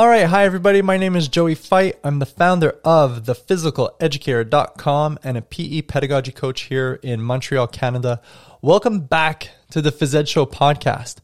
All 0.00 0.08
right, 0.08 0.24
hi 0.24 0.44
everybody. 0.46 0.80
My 0.80 0.96
name 0.96 1.14
is 1.14 1.28
Joey 1.28 1.54
Feith. 1.54 1.92
I'm 2.02 2.20
the 2.20 2.24
founder 2.24 2.70
of 2.86 3.24
thephysicaleducator.com 3.24 5.18
and 5.22 5.36
a 5.36 5.42
PE 5.42 5.82
pedagogy 5.82 6.32
coach 6.32 6.62
here 6.62 6.98
in 7.02 7.20
Montreal, 7.20 7.66
Canada. 7.66 8.22
Welcome 8.62 9.00
back 9.00 9.50
to 9.72 9.82
the 9.82 9.92
Phys 9.92 10.14
Ed 10.14 10.26
Show 10.26 10.46
podcast. 10.46 11.16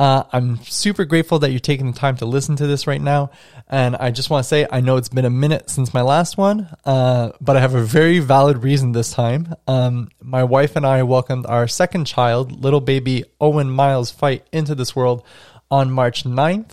Uh, 0.00 0.24
I'm 0.32 0.56
super 0.64 1.04
grateful 1.04 1.38
that 1.38 1.52
you're 1.52 1.60
taking 1.60 1.92
the 1.92 1.96
time 1.96 2.16
to 2.16 2.26
listen 2.26 2.56
to 2.56 2.66
this 2.66 2.88
right 2.88 3.00
now. 3.00 3.30
And 3.68 3.94
I 3.94 4.10
just 4.10 4.30
want 4.30 4.42
to 4.42 4.48
say, 4.48 4.66
I 4.68 4.80
know 4.80 4.96
it's 4.96 5.10
been 5.10 5.26
a 5.26 5.30
minute 5.30 5.70
since 5.70 5.94
my 5.94 6.02
last 6.02 6.36
one, 6.36 6.68
uh, 6.84 7.30
but 7.40 7.56
I 7.56 7.60
have 7.60 7.76
a 7.76 7.84
very 7.84 8.18
valid 8.18 8.64
reason 8.64 8.90
this 8.90 9.12
time. 9.12 9.54
Um, 9.68 10.08
my 10.20 10.42
wife 10.42 10.74
and 10.74 10.84
I 10.84 11.04
welcomed 11.04 11.46
our 11.46 11.68
second 11.68 12.06
child, 12.06 12.64
little 12.64 12.80
baby 12.80 13.26
Owen 13.40 13.70
Miles 13.70 14.12
Feith, 14.12 14.42
into 14.52 14.74
this 14.74 14.96
world 14.96 15.24
on 15.70 15.92
March 15.92 16.24
9th. 16.24 16.72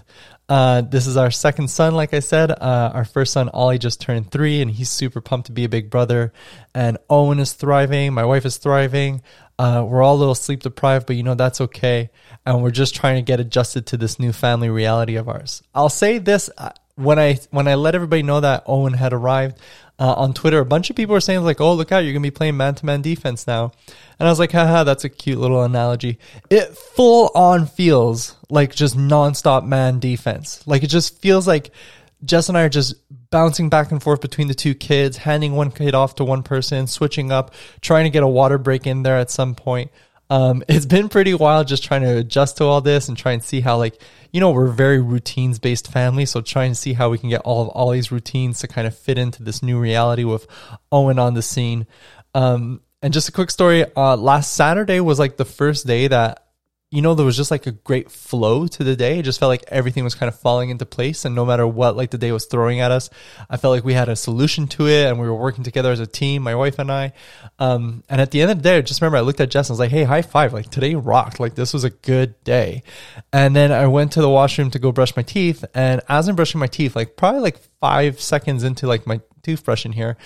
Uh, 0.51 0.81
this 0.81 1.07
is 1.07 1.15
our 1.15 1.31
second 1.31 1.69
son, 1.69 1.95
like 1.95 2.13
I 2.13 2.19
said. 2.19 2.51
Uh, 2.51 2.91
our 2.93 3.05
first 3.05 3.31
son, 3.31 3.47
Ollie, 3.47 3.77
just 3.77 4.01
turned 4.01 4.31
three, 4.31 4.61
and 4.61 4.69
he's 4.69 4.89
super 4.89 5.21
pumped 5.21 5.45
to 5.45 5.53
be 5.53 5.63
a 5.63 5.69
big 5.69 5.89
brother. 5.89 6.33
And 6.75 6.97
Owen 7.09 7.39
is 7.39 7.53
thriving. 7.53 8.13
My 8.13 8.25
wife 8.25 8.45
is 8.45 8.57
thriving. 8.57 9.21
Uh, 9.57 9.85
we're 9.87 10.01
all 10.01 10.17
a 10.17 10.19
little 10.19 10.35
sleep 10.35 10.59
deprived, 10.59 11.07
but 11.07 11.15
you 11.15 11.23
know, 11.23 11.35
that's 11.35 11.61
okay. 11.61 12.09
And 12.45 12.61
we're 12.61 12.71
just 12.71 12.93
trying 12.93 13.15
to 13.15 13.21
get 13.21 13.39
adjusted 13.39 13.85
to 13.87 13.97
this 13.97 14.19
new 14.19 14.33
family 14.33 14.69
reality 14.69 15.15
of 15.15 15.29
ours. 15.29 15.63
I'll 15.73 15.87
say 15.87 16.17
this 16.17 16.49
uh, 16.57 16.71
when 16.95 17.17
I 17.17 17.39
when 17.51 17.69
I 17.69 17.75
let 17.75 17.95
everybody 17.95 18.21
know 18.21 18.41
that 18.41 18.63
Owen 18.65 18.91
had 18.91 19.13
arrived 19.13 19.57
uh, 19.99 20.15
on 20.17 20.33
Twitter, 20.33 20.59
a 20.59 20.65
bunch 20.65 20.89
of 20.89 20.97
people 20.97 21.13
were 21.13 21.21
saying 21.21 21.45
like, 21.45 21.61
"Oh, 21.61 21.73
look 21.75 21.93
out, 21.93 21.99
you're 21.99 22.11
gonna 22.11 22.23
be 22.23 22.31
playing 22.31 22.57
man 22.57 22.75
to 22.75 22.85
man 22.85 23.01
defense 23.01 23.47
now," 23.47 23.71
and 24.21 24.27
I 24.27 24.31
was 24.31 24.37
like, 24.37 24.51
"Haha, 24.51 24.83
that's 24.83 25.03
a 25.03 25.09
cute 25.09 25.39
little 25.39 25.63
analogy." 25.63 26.19
It 26.51 26.77
full 26.77 27.31
on 27.33 27.65
feels 27.65 28.35
like 28.51 28.75
just 28.75 28.95
nonstop 28.95 29.65
man 29.65 29.97
defense. 29.97 30.61
Like 30.67 30.83
it 30.83 30.91
just 30.91 31.19
feels 31.23 31.47
like 31.47 31.71
Jess 32.23 32.47
and 32.47 32.55
I 32.55 32.61
are 32.61 32.69
just 32.69 32.93
bouncing 33.31 33.69
back 33.69 33.91
and 33.91 33.99
forth 33.99 34.21
between 34.21 34.47
the 34.47 34.53
two 34.53 34.75
kids, 34.75 35.17
handing 35.17 35.53
one 35.53 35.71
kid 35.71 35.95
off 35.95 36.13
to 36.17 36.23
one 36.23 36.43
person, 36.43 36.85
switching 36.85 37.31
up, 37.31 37.55
trying 37.81 38.03
to 38.03 38.11
get 38.11 38.21
a 38.21 38.27
water 38.27 38.59
break 38.59 38.85
in 38.85 39.01
there 39.01 39.17
at 39.17 39.31
some 39.31 39.55
point. 39.55 39.89
Um, 40.29 40.61
it's 40.69 40.85
been 40.85 41.09
pretty 41.09 41.33
wild 41.33 41.67
just 41.67 41.83
trying 41.83 42.03
to 42.03 42.17
adjust 42.17 42.57
to 42.57 42.65
all 42.65 42.79
this 42.79 43.07
and 43.07 43.17
try 43.17 43.31
and 43.31 43.43
see 43.43 43.59
how 43.59 43.77
like 43.77 43.99
you 44.31 44.39
know 44.39 44.51
we're 44.51 44.67
very 44.67 45.01
routines 45.01 45.57
based 45.57 45.91
family 45.91 46.27
so 46.27 46.41
trying 46.41 46.69
to 46.69 46.75
see 46.75 46.93
how 46.93 47.09
we 47.09 47.17
can 47.17 47.29
get 47.29 47.41
all 47.41 47.63
of 47.63 47.69
all 47.69 47.89
these 47.89 48.11
routines 48.11 48.59
to 48.59 48.67
kind 48.67 48.85
of 48.85 48.95
fit 48.95 49.17
into 49.17 49.41
this 49.41 49.63
new 49.63 49.79
reality 49.79 50.23
with 50.23 50.45
owen 50.91 51.17
on 51.17 51.33
the 51.33 51.41
scene 51.41 51.87
um, 52.33 52.81
and 53.01 53.13
just 53.13 53.29
a 53.29 53.31
quick 53.31 53.51
story 53.51 53.85
uh, 53.95 54.15
last 54.15 54.53
saturday 54.53 54.99
was 54.99 55.19
like 55.19 55.37
the 55.37 55.45
first 55.45 55.87
day 55.87 56.07
that 56.07 56.51
you 56.91 57.01
know, 57.01 57.15
there 57.15 57.25
was 57.25 57.37
just 57.37 57.51
like 57.51 57.67
a 57.67 57.71
great 57.71 58.11
flow 58.11 58.67
to 58.67 58.83
the 58.83 58.97
day. 58.97 59.19
It 59.19 59.23
just 59.23 59.39
felt 59.39 59.47
like 59.47 59.63
everything 59.69 60.03
was 60.03 60.13
kind 60.13 60.27
of 60.27 60.37
falling 60.37 60.69
into 60.69 60.85
place. 60.85 61.23
And 61.23 61.33
no 61.33 61.45
matter 61.45 61.65
what, 61.65 61.95
like 61.95 62.11
the 62.11 62.17
day 62.17 62.33
was 62.33 62.47
throwing 62.47 62.81
at 62.81 62.91
us, 62.91 63.09
I 63.49 63.55
felt 63.55 63.71
like 63.71 63.85
we 63.85 63.93
had 63.93 64.09
a 64.09 64.15
solution 64.17 64.67
to 64.67 64.87
it 64.89 65.05
and 65.07 65.17
we 65.17 65.25
were 65.25 65.35
working 65.35 65.63
together 65.63 65.93
as 65.93 66.01
a 66.01 66.05
team, 66.05 66.43
my 66.43 66.53
wife 66.53 66.79
and 66.79 66.91
I. 66.91 67.13
Um, 67.59 68.03
and 68.09 68.19
at 68.19 68.31
the 68.31 68.41
end 68.41 68.51
of 68.51 68.57
the 68.57 68.63
day, 68.63 68.77
I 68.77 68.81
just 68.81 68.99
remember 68.99 69.17
I 69.17 69.21
looked 69.21 69.39
at 69.39 69.49
Jess 69.49 69.69
and 69.69 69.71
I 69.71 69.75
was 69.75 69.79
like, 69.79 69.91
Hey, 69.91 70.03
high 70.03 70.21
five. 70.21 70.51
Like 70.51 70.69
today 70.69 70.95
rocked. 70.95 71.39
Like 71.39 71.55
this 71.55 71.71
was 71.71 71.85
a 71.85 71.91
good 71.91 72.43
day. 72.43 72.83
And 73.31 73.55
then 73.55 73.71
I 73.71 73.87
went 73.87 74.11
to 74.13 74.21
the 74.21 74.29
washroom 74.29 74.69
to 74.71 74.79
go 74.79 74.91
brush 74.91 75.15
my 75.15 75.23
teeth. 75.23 75.63
And 75.73 76.01
as 76.09 76.27
I'm 76.27 76.35
brushing 76.35 76.59
my 76.59 76.67
teeth, 76.67 76.93
like 76.93 77.15
probably 77.15 77.39
like 77.39 77.59
five 77.79 78.19
seconds 78.19 78.65
into 78.65 78.85
like 78.85 79.07
my 79.07 79.21
toothbrush 79.43 79.85
in 79.85 79.93
here, 79.93 80.17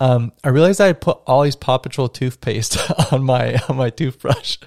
um, 0.00 0.32
I 0.42 0.48
realized 0.48 0.80
I 0.80 0.92
put 0.94 1.20
Ollie's 1.26 1.54
Paw 1.54 1.78
Patrol 1.78 2.08
toothpaste 2.08 2.76
on 3.12 3.22
my 3.22 3.58
on 3.68 3.76
my 3.76 3.90
toothbrush, 3.90 4.58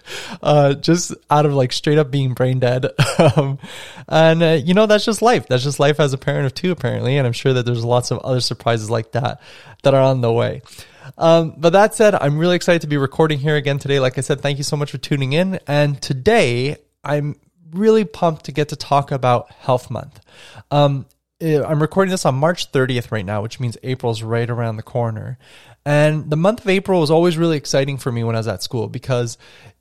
uh, 0.41 0.75
just 0.75 1.13
out 1.29 1.45
of 1.45 1.53
like 1.53 1.73
straight 1.73 1.97
up 1.97 2.09
being 2.09 2.33
brain 2.33 2.59
dead. 2.59 2.87
um, 3.35 3.59
and 4.07 4.41
uh, 4.41 4.59
you 4.63 4.73
know 4.73 4.85
that's 4.85 5.05
just 5.05 5.21
life. 5.21 5.47
That's 5.47 5.63
just 5.63 5.79
life 5.79 5.99
as 5.99 6.13
a 6.13 6.17
parent 6.17 6.45
of 6.45 6.53
two, 6.53 6.71
apparently. 6.71 7.17
And 7.17 7.27
I'm 7.27 7.33
sure 7.33 7.53
that 7.53 7.65
there's 7.65 7.83
lots 7.83 8.11
of 8.11 8.19
other 8.19 8.39
surprises 8.39 8.89
like 8.89 9.11
that 9.11 9.41
that 9.83 9.93
are 9.93 10.01
on 10.01 10.21
the 10.21 10.31
way. 10.31 10.61
Um, 11.17 11.55
but 11.57 11.71
that 11.73 11.93
said, 11.93 12.15
I'm 12.15 12.37
really 12.37 12.55
excited 12.55 12.81
to 12.81 12.87
be 12.87 12.97
recording 12.97 13.39
here 13.39 13.55
again 13.55 13.77
today. 13.77 13.99
Like 13.99 14.17
I 14.17 14.21
said, 14.21 14.41
thank 14.41 14.57
you 14.57 14.63
so 14.63 14.77
much 14.77 14.91
for 14.91 14.97
tuning 14.97 15.33
in. 15.33 15.59
And 15.67 16.01
today, 16.01 16.77
I'm 17.03 17.35
really 17.71 18.05
pumped 18.05 18.45
to 18.45 18.51
get 18.51 18.69
to 18.69 18.75
talk 18.75 19.11
about 19.11 19.51
Health 19.51 19.91
Month. 19.91 20.19
Um, 20.71 21.05
I'm 21.41 21.81
recording 21.81 22.11
this 22.11 22.25
on 22.25 22.35
March 22.35 22.71
30th 22.71 23.11
right 23.11 23.25
now, 23.25 23.41
which 23.41 23.59
means 23.59 23.77
April's 23.83 24.23
right 24.23 24.49
around 24.49 24.77
the 24.77 24.83
corner. 24.83 25.37
And 25.85 26.29
the 26.29 26.37
month 26.37 26.61
of 26.61 26.69
April 26.69 27.01
was 27.01 27.11
always 27.11 27.37
really 27.37 27.57
exciting 27.57 27.97
for 27.97 28.09
me 28.09 28.23
when 28.23 28.37
I 28.37 28.39
was 28.39 28.47
at 28.47 28.63
school 28.63 28.87
because, 28.87 29.37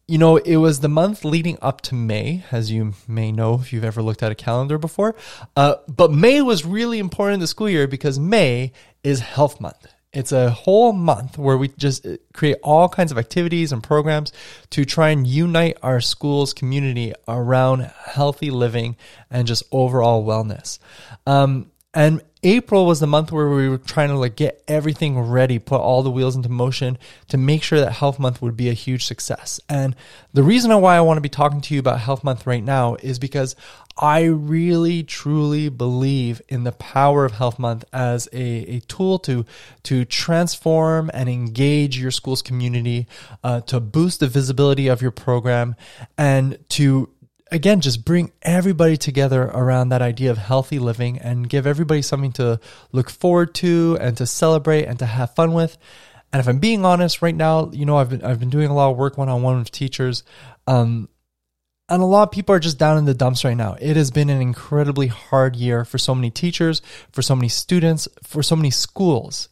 you 0.08 0.18
know, 0.18 0.36
it 0.36 0.56
was 0.56 0.80
the 0.80 0.88
month 0.88 1.24
leading 1.24 1.56
up 1.62 1.80
to 1.82 1.94
May, 1.94 2.42
as 2.50 2.72
you 2.72 2.94
may 3.06 3.30
know 3.30 3.54
if 3.54 3.72
you've 3.72 3.84
ever 3.84 4.02
looked 4.02 4.24
at 4.24 4.32
a 4.32 4.34
calendar 4.34 4.78
before. 4.78 5.14
Uh, 5.54 5.76
but 5.86 6.10
May 6.10 6.42
was 6.42 6.64
really 6.64 6.98
important 6.98 7.34
in 7.34 7.40
the 7.40 7.46
school 7.46 7.70
year 7.70 7.86
because 7.86 8.18
May 8.18 8.72
is 9.04 9.20
Health 9.20 9.60
Month. 9.60 9.93
It's 10.14 10.32
a 10.32 10.50
whole 10.50 10.92
month 10.92 11.36
where 11.36 11.58
we 11.58 11.68
just 11.68 12.06
uh, 12.06 12.16
create 12.32 12.56
all 12.62 12.88
kinds 12.88 13.10
of 13.12 13.18
activities 13.18 13.72
and 13.72 13.82
programs 13.82 14.32
to 14.70 14.84
try 14.84 15.10
and 15.10 15.26
unite 15.26 15.76
our 15.82 16.00
school's 16.00 16.54
community 16.54 17.12
around 17.26 17.80
healthy 17.80 18.50
living 18.50 18.96
and 19.30 19.46
just 19.46 19.64
overall 19.72 20.24
wellness. 20.24 20.78
Um, 21.26 21.70
and 21.92 22.22
April 22.44 22.84
was 22.84 23.00
the 23.00 23.06
month 23.06 23.32
where 23.32 23.48
we 23.48 23.68
were 23.68 23.78
trying 23.78 24.10
to 24.10 24.18
like 24.18 24.36
get 24.36 24.62
everything 24.68 25.18
ready, 25.18 25.58
put 25.58 25.80
all 25.80 26.02
the 26.02 26.10
wheels 26.10 26.36
into 26.36 26.50
motion 26.50 26.98
to 27.28 27.38
make 27.38 27.62
sure 27.62 27.80
that 27.80 27.92
Health 27.92 28.18
Month 28.18 28.42
would 28.42 28.56
be 28.56 28.68
a 28.68 28.74
huge 28.74 29.06
success. 29.06 29.60
And 29.68 29.96
the 30.34 30.42
reason 30.42 30.78
why 30.80 30.96
I 30.96 31.00
want 31.00 31.16
to 31.16 31.22
be 31.22 31.28
talking 31.30 31.62
to 31.62 31.74
you 31.74 31.80
about 31.80 32.00
Health 32.00 32.22
Month 32.22 32.46
right 32.46 32.62
now 32.62 32.96
is 32.96 33.18
because 33.18 33.56
I 33.96 34.24
really 34.24 35.04
truly 35.04 35.68
believe 35.68 36.42
in 36.48 36.64
the 36.64 36.72
power 36.72 37.24
of 37.24 37.32
Health 37.32 37.58
Month 37.58 37.84
as 37.92 38.28
a, 38.32 38.42
a 38.42 38.80
tool 38.80 39.18
to 39.20 39.46
to 39.84 40.04
transform 40.04 41.10
and 41.14 41.28
engage 41.28 41.98
your 41.98 42.10
school's 42.10 42.42
community, 42.42 43.06
uh, 43.44 43.60
to 43.62 43.78
boost 43.78 44.20
the 44.20 44.26
visibility 44.26 44.88
of 44.88 45.00
your 45.00 45.12
program, 45.12 45.76
and 46.18 46.58
to 46.70 47.08
again, 47.54 47.80
just 47.80 48.04
bring 48.04 48.32
everybody 48.42 48.96
together 48.96 49.44
around 49.44 49.90
that 49.90 50.02
idea 50.02 50.30
of 50.32 50.38
healthy 50.38 50.80
living 50.80 51.18
and 51.18 51.48
give 51.48 51.66
everybody 51.66 52.02
something 52.02 52.32
to 52.32 52.58
look 52.90 53.08
forward 53.08 53.54
to 53.54 53.96
and 54.00 54.16
to 54.16 54.26
celebrate 54.26 54.84
and 54.86 54.98
to 54.98 55.06
have 55.06 55.34
fun 55.36 55.52
with. 55.52 55.78
And 56.32 56.40
if 56.40 56.48
I'm 56.48 56.58
being 56.58 56.84
honest, 56.84 57.22
right 57.22 57.34
now, 57.34 57.70
you 57.72 57.86
know, 57.86 57.96
I've 57.96 58.10
been 58.10 58.24
I've 58.24 58.40
been 58.40 58.50
doing 58.50 58.68
a 58.68 58.74
lot 58.74 58.90
of 58.90 58.96
work 58.96 59.16
one 59.16 59.28
on 59.28 59.42
one 59.42 59.60
with 59.60 59.70
teachers, 59.70 60.24
um, 60.66 61.08
and 61.88 62.02
a 62.02 62.06
lot 62.06 62.24
of 62.24 62.32
people 62.32 62.56
are 62.56 62.60
just 62.60 62.76
down 62.76 62.98
in 62.98 63.04
the 63.04 63.14
dumps 63.14 63.44
right 63.44 63.56
now. 63.56 63.76
It 63.80 63.96
has 63.96 64.10
been 64.10 64.30
an 64.30 64.40
incredibly 64.40 65.06
hard 65.06 65.54
year 65.54 65.84
for 65.84 65.98
so 65.98 66.12
many 66.12 66.30
teachers, 66.30 66.82
for 67.12 67.22
so 67.22 67.36
many 67.36 67.48
students, 67.48 68.08
for 68.24 68.42
so 68.42 68.56
many 68.56 68.70
schools 68.70 69.48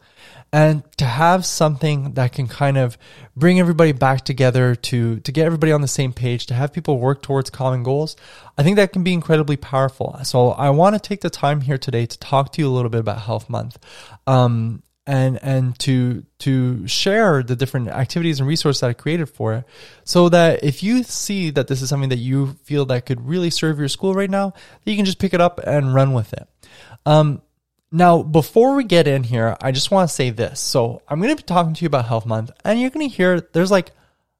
and 0.53 0.83
to 0.99 1.05
have 1.05 1.47
something 1.47 2.13
that 2.13 2.33
can 2.33 2.47
kind 2.47 2.77
of 2.77 2.99
bring 3.35 3.59
everybody 3.59 3.93
back 3.93 4.23
together 4.25 4.75
to 4.75 5.21
to 5.21 5.33
get 5.33 5.47
everybody 5.47 5.73
on 5.73 5.81
the 5.81 5.89
same 5.89 6.13
page 6.13 6.47
to 6.47 6.55
have 6.55 6.73
people 6.73 6.99
work 6.99 7.23
towards 7.23 7.51
common 7.51 7.83
goals 7.83 8.17
i 8.59 8.63
think 8.63 8.77
that 8.77 8.93
can 8.93 9.03
be 9.03 9.13
incredibly 9.13 9.57
powerful 9.57 10.19
so 10.23 10.51
i 10.51 10.69
want 10.71 10.95
to 10.95 11.01
take 11.01 11.21
the 11.21 11.31
time 11.31 11.61
here 11.63 11.79
today 11.79 12.05
to 12.05 12.19
talk 12.19 12.53
to 12.53 12.61
you 12.61 12.69
a 12.69 12.71
little 12.71 12.91
bit 12.91 13.01
about 13.01 13.21
health 13.21 13.49
month 13.49 13.79
um, 14.27 14.83
and 15.07 15.43
and 15.43 15.79
to 15.81 16.25
to 16.39 16.87
share 16.87 17.43
the 17.43 17.57
different 17.57 17.89
activities 17.89 18.39
and 18.39 18.49
resources 18.49 18.81
that 18.81 18.91
I 18.91 18.93
created 18.93 19.27
for 19.29 19.55
it, 19.55 19.65
so 20.05 20.29
that 20.29 20.63
if 20.63 20.83
you 20.83 21.03
see 21.03 21.51
that 21.51 21.67
this 21.67 21.83
is 21.83 21.89
something 21.89 22.11
that 22.11 22.19
you 22.19 22.55
feel 22.65 22.85
that 22.87 23.07
could 23.07 23.27
really 23.27 23.51
serve 23.51 23.79
your 23.79 23.89
school 23.89 24.15
right 24.15 24.31
now, 24.31 24.55
you 24.85 24.95
can 24.95 25.05
just 25.05 25.19
pick 25.19 25.35
it 25.35 25.41
up 25.41 25.59
and 25.59 25.95
run 25.95 26.13
with 26.13 26.33
it. 26.33 26.47
Um, 27.05 27.43
now, 27.95 28.23
before 28.23 28.75
we 28.75 28.85
get 28.85 29.07
in 29.07 29.23
here, 29.23 29.55
I 29.61 29.71
just 29.71 29.91
want 29.91 30.09
to 30.09 30.15
say 30.15 30.31
this. 30.31 30.61
So, 30.61 31.03
I'm 31.07 31.21
going 31.21 31.31
to 31.31 31.37
be 31.37 31.43
talking 31.43 31.75
to 31.75 31.83
you 31.83 31.87
about 31.87 32.07
Health 32.07 32.25
Month, 32.25 32.51
and 32.65 32.81
you're 32.81 32.91
going 32.91 33.09
to 33.09 33.15
hear 33.15 33.41
there's 33.53 33.71
like 33.71 33.93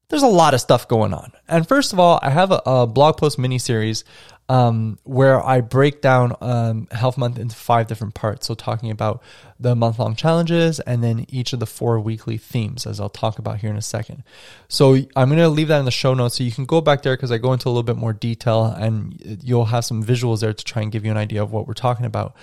there's 0.09 0.23
a 0.23 0.27
lot 0.27 0.53
of 0.53 0.61
stuff 0.61 0.87
going 0.87 1.13
on. 1.13 1.31
And 1.47 1.67
first 1.67 1.93
of 1.93 1.99
all, 1.99 2.19
I 2.21 2.29
have 2.29 2.51
a, 2.51 2.61
a 2.65 2.87
blog 2.87 3.17
post 3.17 3.39
mini 3.39 3.59
series 3.59 4.03
um, 4.49 4.99
where 5.03 5.43
I 5.43 5.61
break 5.61 6.01
down 6.01 6.35
um, 6.41 6.87
Health 6.91 7.17
Month 7.17 7.39
into 7.39 7.55
five 7.55 7.87
different 7.87 8.13
parts. 8.13 8.47
So, 8.47 8.55
talking 8.55 8.91
about 8.91 9.23
the 9.59 9.75
month 9.75 9.99
long 9.99 10.15
challenges 10.15 10.79
and 10.81 11.03
then 11.03 11.25
each 11.29 11.53
of 11.53 11.59
the 11.59 11.65
four 11.65 11.99
weekly 11.99 12.37
themes, 12.37 12.85
as 12.85 12.99
I'll 12.99 13.09
talk 13.09 13.39
about 13.39 13.59
here 13.59 13.69
in 13.69 13.77
a 13.77 13.81
second. 13.81 14.23
So, 14.67 14.95
I'm 15.15 15.29
going 15.29 15.37
to 15.37 15.47
leave 15.47 15.69
that 15.69 15.79
in 15.79 15.85
the 15.85 15.91
show 15.91 16.13
notes 16.13 16.37
so 16.37 16.43
you 16.43 16.51
can 16.51 16.65
go 16.65 16.81
back 16.81 17.03
there 17.03 17.15
because 17.15 17.31
I 17.31 17.37
go 17.37 17.53
into 17.53 17.67
a 17.67 17.71
little 17.71 17.83
bit 17.83 17.97
more 17.97 18.13
detail 18.13 18.65
and 18.65 19.39
you'll 19.43 19.65
have 19.65 19.85
some 19.85 20.03
visuals 20.03 20.41
there 20.41 20.53
to 20.53 20.63
try 20.63 20.81
and 20.81 20.91
give 20.91 21.05
you 21.05 21.11
an 21.11 21.17
idea 21.17 21.41
of 21.41 21.51
what 21.51 21.67
we're 21.67 21.73
talking 21.73 22.05
about. 22.05 22.35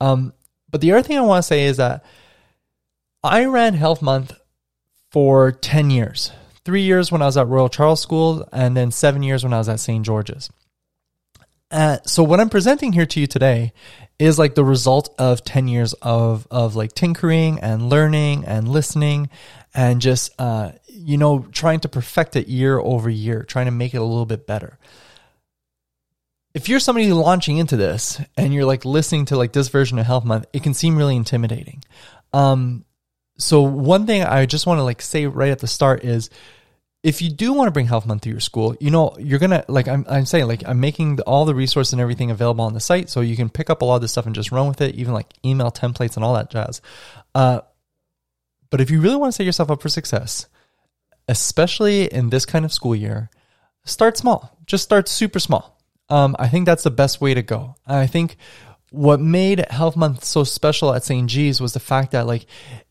Um, 0.00 0.32
but 0.70 0.80
the 0.80 0.92
other 0.92 1.02
thing 1.02 1.18
I 1.18 1.22
want 1.22 1.42
to 1.42 1.46
say 1.46 1.64
is 1.64 1.76
that 1.78 2.04
I 3.22 3.44
ran 3.44 3.74
Health 3.74 4.02
Month 4.02 4.32
for 5.10 5.52
10 5.52 5.90
years 5.90 6.32
three 6.68 6.82
years 6.82 7.10
when 7.10 7.22
I 7.22 7.24
was 7.24 7.38
at 7.38 7.48
Royal 7.48 7.70
Charles 7.70 8.02
School, 8.02 8.46
and 8.52 8.76
then 8.76 8.90
seven 8.90 9.22
years 9.22 9.42
when 9.42 9.54
I 9.54 9.58
was 9.58 9.70
at 9.70 9.80
St. 9.80 10.04
George's. 10.04 10.50
Uh, 11.70 11.96
so 12.04 12.22
what 12.22 12.40
I'm 12.40 12.50
presenting 12.50 12.92
here 12.92 13.06
to 13.06 13.20
you 13.20 13.26
today 13.26 13.72
is 14.18 14.38
like 14.38 14.54
the 14.54 14.66
result 14.66 15.14
of 15.18 15.42
10 15.42 15.66
years 15.68 15.94
of, 15.94 16.46
of 16.50 16.76
like 16.76 16.92
tinkering 16.92 17.58
and 17.60 17.88
learning 17.88 18.44
and 18.44 18.68
listening 18.68 19.30
and 19.72 20.02
just, 20.02 20.30
uh, 20.38 20.72
you 20.88 21.16
know, 21.16 21.46
trying 21.52 21.80
to 21.80 21.88
perfect 21.88 22.36
it 22.36 22.48
year 22.48 22.78
over 22.78 23.08
year, 23.08 23.44
trying 23.44 23.64
to 23.64 23.72
make 23.72 23.94
it 23.94 24.02
a 24.02 24.04
little 24.04 24.26
bit 24.26 24.46
better 24.46 24.76
if 26.58 26.68
you're 26.68 26.80
somebody 26.80 27.12
launching 27.12 27.56
into 27.58 27.76
this 27.76 28.20
and 28.36 28.52
you're 28.52 28.64
like 28.64 28.84
listening 28.84 29.26
to 29.26 29.36
like 29.36 29.52
this 29.52 29.68
version 29.68 29.96
of 30.00 30.06
Health 30.06 30.24
Month, 30.24 30.46
it 30.52 30.64
can 30.64 30.74
seem 30.74 30.96
really 30.96 31.14
intimidating. 31.14 31.84
Um, 32.32 32.84
so 33.38 33.62
one 33.62 34.08
thing 34.08 34.24
I 34.24 34.44
just 34.44 34.66
want 34.66 34.78
to 34.78 34.82
like 34.82 35.00
say 35.00 35.26
right 35.26 35.52
at 35.52 35.60
the 35.60 35.68
start 35.68 36.02
is 36.02 36.30
if 37.04 37.22
you 37.22 37.30
do 37.30 37.52
want 37.52 37.68
to 37.68 37.70
bring 37.70 37.86
health 37.86 38.06
month 38.06 38.22
to 38.22 38.28
your 38.28 38.40
school 38.40 38.76
you 38.80 38.90
know 38.90 39.14
you're 39.20 39.38
gonna 39.38 39.64
like 39.68 39.86
i'm, 39.86 40.04
I'm 40.08 40.26
saying 40.26 40.48
like 40.48 40.64
i'm 40.66 40.80
making 40.80 41.14
the, 41.14 41.22
all 41.22 41.44
the 41.44 41.54
resources 41.54 41.92
and 41.92 42.02
everything 42.02 42.32
available 42.32 42.64
on 42.64 42.74
the 42.74 42.80
site 42.80 43.08
so 43.08 43.20
you 43.20 43.36
can 43.36 43.48
pick 43.48 43.70
up 43.70 43.82
a 43.82 43.84
lot 43.84 43.94
of 43.94 44.02
this 44.02 44.10
stuff 44.10 44.26
and 44.26 44.34
just 44.34 44.50
run 44.50 44.66
with 44.66 44.80
it 44.80 44.96
even 44.96 45.14
like 45.14 45.32
email 45.44 45.70
templates 45.70 46.16
and 46.16 46.24
all 46.24 46.34
that 46.34 46.50
jazz. 46.50 46.82
Uh, 47.36 47.60
but 48.70 48.80
if 48.80 48.90
you 48.90 49.00
really 49.00 49.14
want 49.14 49.32
to 49.32 49.36
set 49.36 49.46
yourself 49.46 49.70
up 49.70 49.80
for 49.80 49.88
success 49.88 50.48
especially 51.28 52.12
in 52.12 52.30
this 52.30 52.44
kind 52.44 52.64
of 52.64 52.72
school 52.72 52.96
year 52.96 53.30
start 53.84 54.16
small. 54.16 54.58
Just 54.66 54.82
start 54.82 55.08
super 55.08 55.38
small 55.38 55.77
um, 56.10 56.34
i 56.38 56.48
think 56.48 56.66
that's 56.66 56.82
the 56.82 56.90
best 56.90 57.20
way 57.20 57.34
to 57.34 57.42
go 57.42 57.74
i 57.86 58.06
think 58.06 58.36
what 58.90 59.20
made 59.20 59.64
health 59.70 59.96
month 59.96 60.24
so 60.24 60.44
special 60.44 60.94
at 60.94 61.04
st 61.04 61.28
g's 61.28 61.60
was 61.60 61.74
the 61.74 61.80
fact 61.80 62.12
that 62.12 62.26
like 62.26 62.46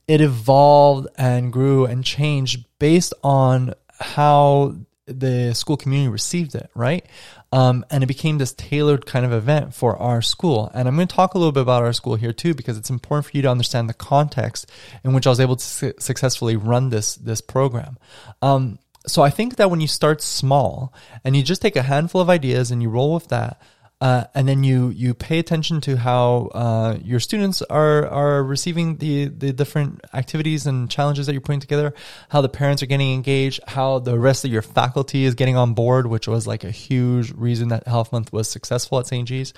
it 0.07 0.21
evolved 0.21 1.07
and 1.17 1.51
grew 1.51 1.85
and 1.85 2.03
changed 2.03 2.65
based 2.79 3.13
on 3.23 3.73
how 3.99 4.75
the 5.07 5.53
school 5.53 5.77
community 5.77 6.09
received 6.09 6.53
it, 6.53 6.69
right? 6.75 7.05
Um, 7.51 7.85
and 7.89 8.03
it 8.03 8.07
became 8.07 8.37
this 8.37 8.53
tailored 8.53 9.05
kind 9.05 9.25
of 9.25 9.31
event 9.31 9.73
for 9.73 9.95
our 9.97 10.21
school. 10.21 10.69
And 10.73 10.87
I'm 10.87 10.95
going 10.95 11.07
to 11.07 11.15
talk 11.15 11.33
a 11.33 11.37
little 11.37 11.53
bit 11.53 11.61
about 11.61 11.83
our 11.83 11.93
school 11.93 12.15
here 12.15 12.33
too, 12.33 12.53
because 12.53 12.77
it's 12.77 12.89
important 12.89 13.25
for 13.25 13.37
you 13.37 13.41
to 13.43 13.49
understand 13.49 13.89
the 13.89 13.93
context 13.93 14.69
in 15.03 15.13
which 15.13 15.25
I 15.25 15.29
was 15.29 15.39
able 15.39 15.55
to 15.55 15.63
su- 15.63 15.93
successfully 15.97 16.57
run 16.57 16.89
this 16.89 17.15
this 17.15 17.39
program. 17.39 17.97
Um, 18.41 18.79
so 19.07 19.21
I 19.21 19.29
think 19.29 19.55
that 19.55 19.71
when 19.71 19.81
you 19.81 19.87
start 19.87 20.21
small 20.21 20.93
and 21.23 21.35
you 21.35 21.43
just 21.43 21.61
take 21.61 21.75
a 21.75 21.81
handful 21.81 22.21
of 22.21 22.29
ideas 22.29 22.71
and 22.71 22.81
you 22.81 22.89
roll 22.89 23.13
with 23.13 23.29
that, 23.29 23.61
uh, 23.99 24.25
and 24.35 24.47
then 24.47 24.63
you 24.63 24.89
you 24.89 25.15
pay 25.15 25.39
attention 25.39 25.81
to 25.81 25.97
how 25.97 26.49
uh, 26.53 26.97
your 27.03 27.19
students 27.19 27.63
are 27.63 28.05
are 28.07 28.43
receiving 28.43 28.97
the 28.97 29.25
the 29.25 29.51
different 29.51 30.01
activities 30.13 30.67
and 30.67 30.89
challenges 30.91 31.25
that 31.25 31.33
you're 31.33 31.41
putting 31.41 31.59
together, 31.59 31.95
how 32.29 32.41
the 32.41 32.49
parents 32.49 32.83
are 32.83 32.85
getting 32.85 33.13
engaged, 33.13 33.59
how 33.65 33.97
the 33.97 34.19
rest 34.19 34.45
of 34.45 34.51
your 34.51 34.61
faculty 34.61 35.23
is 35.23 35.33
getting 35.33 35.55
on 35.55 35.73
board, 35.73 36.05
which 36.05 36.27
was 36.27 36.45
like 36.45 36.63
a 36.63 36.69
huge 36.69 37.31
reason 37.31 37.69
that 37.69 37.87
Health 37.87 38.11
Month 38.11 38.31
was 38.31 38.47
successful 38.47 38.99
at 38.99 39.07
St. 39.07 39.27
G's. 39.27 39.53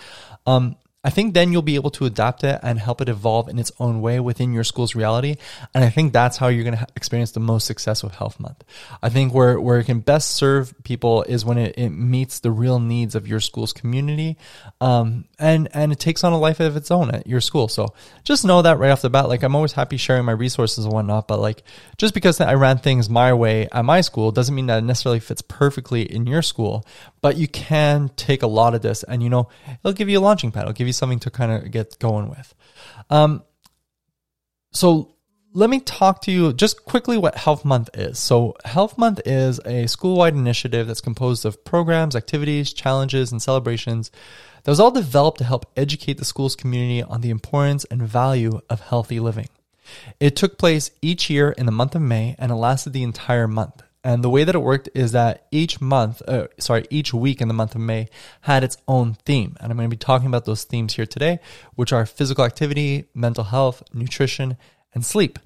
Um, 0.46 0.78
I 1.02 1.10
think 1.12 1.34
then 1.34 1.54
you'll 1.54 1.62
be 1.62 1.76
able 1.76 1.92
to 1.92 2.06
adapt 2.06 2.44
it 2.44 2.60
and 2.62 2.78
help 2.78 3.00
it 3.00 3.08
evolve 3.08 3.48
in 3.48 3.58
its 3.58 3.72
own 3.80 4.02
way 4.02 4.20
within 4.20 4.52
your 4.52 4.66
school's 4.66 4.96
reality. 4.96 5.38
And 5.74 5.82
I 5.82 5.90
think 5.90 6.12
that's 6.12 6.36
how 6.36 6.50
you're 6.50 6.66
going 6.66 6.78
to 6.78 6.86
experience 6.94 7.32
the 7.32 7.40
most 7.40 7.66
success 7.68 8.04
with 8.04 8.16
Health 8.16 8.38
Month. 8.38 8.66
I 9.02 9.08
think 9.08 9.34
where, 9.34 9.62
where 9.62 9.80
it 9.80 9.86
can 9.86 10.02
best 10.02 10.32
serve 10.32 10.74
people 10.84 11.24
is 11.24 11.46
when 11.46 11.58
it, 11.58 11.76
it 11.78 11.92
meets 11.92 12.42
the 12.42 12.52
real 12.52 12.80
needs 12.80 13.16
of 13.16 13.30
your 13.30 13.40
school's 13.40 13.72
community. 13.72 14.36
Um, 14.82 15.24
and, 15.40 15.70
and 15.74 15.94
it 15.94 16.00
takes 16.00 16.26
on 16.26 16.34
a 16.34 16.38
life 16.38 16.60
of 16.60 16.76
its 16.76 16.92
own 16.92 17.16
at 17.16 17.26
your 17.26 17.40
school. 17.40 17.70
So 17.70 17.94
just 18.26 18.44
know 18.44 18.62
that 18.62 18.78
right 18.78 18.92
off 18.92 19.02
the 19.02 19.10
bat. 19.10 19.30
Like 19.30 19.44
I'm 19.44 19.56
always 19.56 19.72
happy 19.72 19.96
sharing 19.96 20.26
my 20.26 20.34
resources 20.34 20.84
and 20.84 20.94
whatnot, 20.94 21.30
but 21.30 21.40
like 21.40 21.64
just 21.98 22.14
because 22.14 22.42
I 22.42 22.56
ran 22.56 22.78
things 22.78 23.10
my 23.10 23.32
way 23.32 23.70
at 23.72 23.86
my 23.86 24.02
school 24.02 24.34
doesn't 24.34 24.54
mean 24.54 24.66
that 24.66 24.80
it 24.80 24.84
necessarily 24.84 25.22
fits 25.22 25.42
perfectly 25.42 26.02
in 26.02 26.28
your 26.28 26.42
school, 26.42 26.86
but 27.22 27.38
you 27.38 27.48
can 27.48 28.10
take 28.18 28.44
a 28.44 28.48
lot 28.48 28.76
of 28.76 28.82
this 28.82 29.04
and 29.04 29.24
you 29.24 29.30
know, 29.30 29.48
it'll 29.66 29.94
give 29.94 30.10
you 30.10 30.20
a 30.20 30.22
launching 30.22 30.52
pad. 30.52 30.64
It'll 30.64 30.74
give 30.74 30.88
you 30.88 30.94
something 31.00 31.20
to 31.20 31.32
kind 31.32 31.52
of 31.52 31.72
get 31.72 31.98
going 32.00 32.30
with. 32.30 32.54
Um, 33.10 33.44
so 34.72 35.16
let 35.54 35.70
me 35.70 35.80
talk 35.80 36.22
to 36.24 36.32
you 36.32 36.54
just 36.54 36.86
quickly 36.86 37.18
what 37.18 37.36
Health 37.36 37.66
Month 37.66 37.90
is. 37.96 38.20
So, 38.20 38.56
Health 38.66 38.98
Month 38.98 39.22
is 39.26 39.60
a 39.66 39.88
school 39.88 40.18
wide 40.18 40.36
initiative 40.36 40.88
that's 40.88 41.02
composed 41.02 41.44
of 41.44 41.66
programs, 41.66 42.16
activities, 42.16 42.72
challenges, 42.72 43.32
and 43.32 43.42
celebrations 43.42 44.12
that 44.64 44.72
was 44.72 44.80
all 44.80 44.92
developed 44.92 45.40
to 45.40 45.44
help 45.44 45.66
educate 45.76 46.18
the 46.18 46.26
school's 46.26 46.56
community 46.56 47.02
on 47.02 47.22
the 47.22 47.32
importance 47.32 47.86
and 47.86 48.02
value 48.04 48.60
of 48.70 48.82
healthy 48.82 49.20
living. 49.20 49.48
It 50.20 50.36
took 50.36 50.60
place 50.60 50.92
each 51.02 51.30
year 51.30 51.50
in 51.50 51.66
the 51.66 51.72
month 51.72 51.96
of 51.96 52.02
May 52.02 52.36
and 52.38 52.52
it 52.52 52.56
lasted 52.56 52.94
the 52.94 53.04
entire 53.04 53.48
month. 53.48 53.82
And 54.04 54.24
the 54.24 54.30
way 54.30 54.46
that 54.46 54.56
it 54.56 54.60
worked 54.60 54.88
is 54.94 55.12
that 55.12 55.48
each 55.52 55.82
month, 55.82 56.22
uh, 56.28 56.48
sorry, 56.58 56.86
each 56.90 57.14
week 57.14 57.42
in 57.42 57.50
the 57.50 57.54
month 57.54 57.76
of 57.76 57.82
May 57.82 58.08
had 58.42 58.64
its 58.64 58.78
own 58.88 59.16
theme. 59.26 59.58
And 59.60 59.72
I'm 59.72 59.78
going 59.78 59.90
to 59.90 59.94
be 59.94 59.98
talking 59.98 60.28
about 60.28 60.46
those 60.46 60.64
themes 60.64 60.94
here 60.94 61.06
today, 61.06 61.40
which 61.76 61.92
are 61.92 62.06
physical 62.06 62.46
activity, 62.46 63.10
mental 63.14 63.44
health, 63.44 63.84
nutrition, 63.94 64.56
and 64.94 65.06
sleep. 65.06 65.38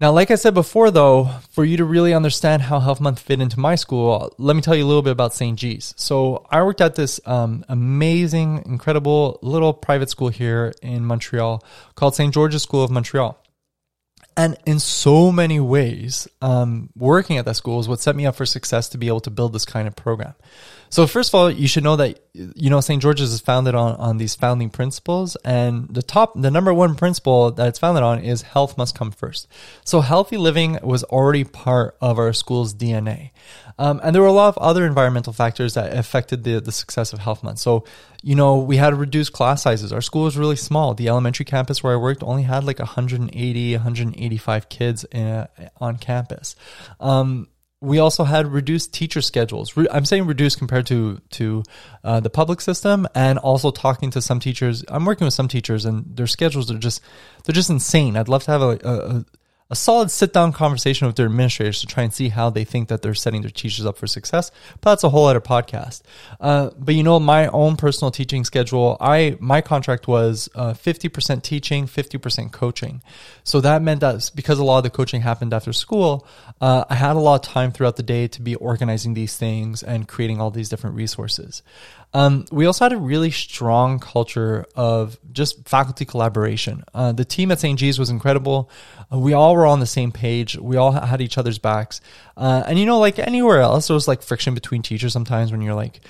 Now, 0.00 0.10
like 0.10 0.32
I 0.32 0.34
said 0.34 0.54
before, 0.54 0.90
though, 0.90 1.30
for 1.50 1.64
you 1.64 1.76
to 1.76 1.84
really 1.84 2.12
understand 2.12 2.62
how 2.62 2.80
Health 2.80 3.00
Month 3.00 3.20
fit 3.20 3.40
into 3.40 3.60
my 3.60 3.76
school, 3.76 4.34
let 4.36 4.56
me 4.56 4.62
tell 4.62 4.74
you 4.74 4.84
a 4.84 4.86
little 4.86 5.02
bit 5.02 5.12
about 5.12 5.32
St. 5.32 5.56
G's. 5.56 5.94
So, 5.96 6.44
I 6.50 6.60
worked 6.64 6.80
at 6.80 6.96
this 6.96 7.20
um, 7.24 7.64
amazing, 7.68 8.64
incredible 8.66 9.38
little 9.42 9.72
private 9.72 10.10
school 10.10 10.28
here 10.28 10.74
in 10.82 11.04
Montreal 11.04 11.62
called 11.94 12.16
St. 12.16 12.34
George's 12.34 12.64
School 12.64 12.82
of 12.82 12.90
Montreal. 12.90 13.38
And 14.36 14.56
in 14.64 14.78
so 14.78 15.30
many 15.30 15.60
ways, 15.60 16.26
um, 16.40 16.90
working 16.96 17.38
at 17.38 17.44
that 17.44 17.56
school 17.56 17.80
is 17.80 17.88
what 17.88 18.00
set 18.00 18.16
me 18.16 18.26
up 18.26 18.36
for 18.36 18.46
success 18.46 18.88
to 18.90 18.98
be 18.98 19.08
able 19.08 19.20
to 19.20 19.30
build 19.30 19.52
this 19.52 19.64
kind 19.64 19.86
of 19.86 19.94
program. 19.94 20.34
So 20.92 21.06
first 21.06 21.30
of 21.30 21.34
all, 21.36 21.50
you 21.50 21.68
should 21.68 21.84
know 21.84 21.96
that 21.96 22.20
you 22.34 22.68
know 22.68 22.82
St. 22.82 23.00
George's 23.00 23.32
is 23.32 23.40
founded 23.40 23.74
on 23.74 23.96
on 23.96 24.18
these 24.18 24.34
founding 24.34 24.68
principles, 24.68 25.36
and 25.36 25.88
the 25.88 26.02
top, 26.02 26.38
the 26.38 26.50
number 26.50 26.74
one 26.74 26.96
principle 26.96 27.50
that 27.50 27.66
it's 27.66 27.78
founded 27.78 28.02
on 28.02 28.18
is 28.18 28.42
health 28.42 28.76
must 28.76 28.94
come 28.94 29.10
first. 29.10 29.48
So 29.86 30.02
healthy 30.02 30.36
living 30.36 30.78
was 30.82 31.02
already 31.04 31.44
part 31.44 31.96
of 32.02 32.18
our 32.18 32.34
school's 32.34 32.74
DNA. 32.74 33.30
Um, 33.78 34.02
and 34.04 34.14
there 34.14 34.20
were 34.20 34.28
a 34.28 34.32
lot 34.32 34.48
of 34.48 34.58
other 34.58 34.84
environmental 34.84 35.32
factors 35.32 35.72
that 35.74 35.96
affected 35.96 36.44
the, 36.44 36.60
the 36.60 36.72
success 36.72 37.14
of 37.14 37.20
Health 37.20 37.42
Month. 37.42 37.58
So, 37.58 37.84
you 38.22 38.34
know, 38.34 38.58
we 38.58 38.76
had 38.76 38.90
to 38.90 38.96
reduce 38.96 39.30
class 39.30 39.62
sizes. 39.62 39.94
Our 39.94 40.02
school 40.02 40.24
was 40.24 40.36
really 40.36 40.56
small. 40.56 40.92
The 40.92 41.08
elementary 41.08 41.46
campus 41.46 41.82
where 41.82 41.94
I 41.94 41.96
worked 41.96 42.22
only 42.22 42.42
had 42.42 42.64
like 42.64 42.80
180, 42.80 43.72
185 43.72 44.68
kids 44.68 45.04
in, 45.04 45.26
uh, 45.26 45.46
on 45.80 45.96
campus. 45.96 46.54
Um, 47.00 47.48
we 47.82 47.98
also 47.98 48.22
had 48.22 48.46
reduced 48.46 48.94
teacher 48.94 49.20
schedules. 49.20 49.76
I'm 49.90 50.04
saying 50.04 50.26
reduced 50.26 50.56
compared 50.58 50.86
to 50.86 51.20
to 51.30 51.64
uh, 52.04 52.20
the 52.20 52.30
public 52.30 52.60
system, 52.60 53.08
and 53.14 53.38
also 53.40 53.72
talking 53.72 54.10
to 54.12 54.22
some 54.22 54.38
teachers. 54.38 54.84
I'm 54.88 55.04
working 55.04 55.24
with 55.24 55.34
some 55.34 55.48
teachers, 55.48 55.84
and 55.84 56.16
their 56.16 56.28
schedules 56.28 56.70
are 56.70 56.78
just 56.78 57.02
they're 57.44 57.52
just 57.52 57.70
insane. 57.70 58.16
I'd 58.16 58.28
love 58.28 58.44
to 58.44 58.50
have 58.52 58.62
a, 58.62 58.78
a, 58.84 59.24
a 59.72 59.74
solid 59.74 60.10
sit 60.10 60.34
down 60.34 60.52
conversation 60.52 61.06
with 61.06 61.16
their 61.16 61.24
administrators 61.24 61.80
to 61.80 61.86
try 61.86 62.02
and 62.02 62.12
see 62.12 62.28
how 62.28 62.50
they 62.50 62.62
think 62.62 62.88
that 62.88 63.00
they're 63.00 63.14
setting 63.14 63.40
their 63.40 63.50
teachers 63.50 63.86
up 63.86 63.96
for 63.96 64.06
success. 64.06 64.50
But 64.82 64.90
that's 64.90 65.02
a 65.02 65.08
whole 65.08 65.24
other 65.24 65.40
podcast. 65.40 66.02
Uh, 66.38 66.70
but 66.78 66.94
you 66.94 67.02
know, 67.02 67.18
my 67.18 67.46
own 67.46 67.76
personal 67.76 68.10
teaching 68.10 68.44
schedule, 68.44 68.98
I 69.00 69.38
my 69.40 69.62
contract 69.62 70.06
was 70.06 70.50
uh, 70.54 70.74
fifty 70.74 71.08
percent 71.08 71.42
teaching, 71.42 71.86
fifty 71.86 72.18
percent 72.18 72.52
coaching. 72.52 73.02
So 73.44 73.62
that 73.62 73.80
meant 73.80 74.02
that 74.02 74.30
because 74.34 74.58
a 74.58 74.64
lot 74.64 74.76
of 74.76 74.84
the 74.84 74.90
coaching 74.90 75.22
happened 75.22 75.54
after 75.54 75.72
school, 75.72 76.26
uh, 76.60 76.84
I 76.90 76.94
had 76.94 77.16
a 77.16 77.20
lot 77.20 77.46
of 77.46 77.52
time 77.52 77.72
throughout 77.72 77.96
the 77.96 78.02
day 78.02 78.28
to 78.28 78.42
be 78.42 78.54
organizing 78.56 79.14
these 79.14 79.38
things 79.38 79.82
and 79.82 80.06
creating 80.06 80.38
all 80.38 80.50
these 80.50 80.68
different 80.68 80.96
resources. 80.96 81.62
Um, 82.14 82.44
we 82.52 82.66
also 82.66 82.84
had 82.84 82.92
a 82.92 82.98
really 82.98 83.30
strong 83.30 83.98
culture 83.98 84.66
of 84.76 85.18
just 85.32 85.66
faculty 85.68 86.04
collaboration. 86.04 86.84
Uh, 86.92 87.12
the 87.12 87.24
team 87.24 87.50
at 87.50 87.60
St. 87.60 87.78
G's 87.78 87.98
was 87.98 88.10
incredible. 88.10 88.70
Uh, 89.12 89.18
we 89.18 89.32
all 89.32 89.54
were 89.54 89.66
on 89.66 89.80
the 89.80 89.86
same 89.86 90.12
page. 90.12 90.56
We 90.56 90.76
all 90.76 90.92
had 90.92 91.20
each 91.20 91.38
other's 91.38 91.58
backs. 91.58 92.00
Uh, 92.36 92.64
and 92.66 92.78
you 92.78 92.86
know, 92.86 92.98
like 92.98 93.18
anywhere 93.18 93.60
else, 93.60 93.88
there 93.88 93.94
was 93.94 94.08
like 94.08 94.22
friction 94.22 94.54
between 94.54 94.82
teachers 94.82 95.12
sometimes 95.12 95.52
when 95.52 95.62
you're 95.62 95.74
like 95.74 96.00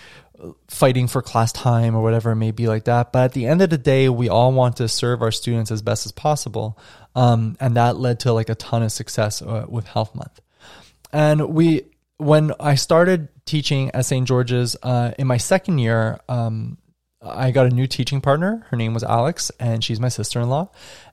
fighting 0.68 1.06
for 1.06 1.22
class 1.22 1.52
time 1.52 1.94
or 1.94 2.02
whatever 2.02 2.32
it 2.32 2.36
may 2.36 2.50
be 2.50 2.66
like 2.66 2.84
that. 2.84 3.12
But 3.12 3.24
at 3.24 3.32
the 3.32 3.46
end 3.46 3.62
of 3.62 3.70
the 3.70 3.78
day, 3.78 4.08
we 4.08 4.28
all 4.28 4.52
want 4.52 4.78
to 4.78 4.88
serve 4.88 5.22
our 5.22 5.30
students 5.30 5.70
as 5.70 5.82
best 5.82 6.06
as 6.06 6.12
possible. 6.12 6.78
Um, 7.14 7.56
and 7.60 7.76
that 7.76 7.96
led 7.96 8.20
to 8.20 8.32
like 8.32 8.48
a 8.48 8.54
ton 8.54 8.82
of 8.82 8.92
success 8.92 9.42
uh, 9.42 9.66
with 9.68 9.86
Health 9.86 10.14
Month. 10.14 10.40
And 11.12 11.54
we, 11.54 11.82
when 12.22 12.52
I 12.60 12.76
started 12.76 13.28
teaching 13.44 13.90
at 13.92 14.06
St. 14.06 14.26
George's 14.26 14.76
uh, 14.82 15.12
in 15.18 15.26
my 15.26 15.36
second 15.36 15.78
year, 15.78 16.20
um, 16.28 16.78
I 17.20 17.50
got 17.52 17.66
a 17.66 17.70
new 17.70 17.86
teaching 17.86 18.20
partner. 18.20 18.66
Her 18.70 18.76
name 18.76 18.94
was 18.94 19.04
Alex, 19.04 19.50
and 19.60 19.82
she's 19.82 20.00
my 20.00 20.08
sister 20.08 20.40
in 20.40 20.48
law. 20.48 20.70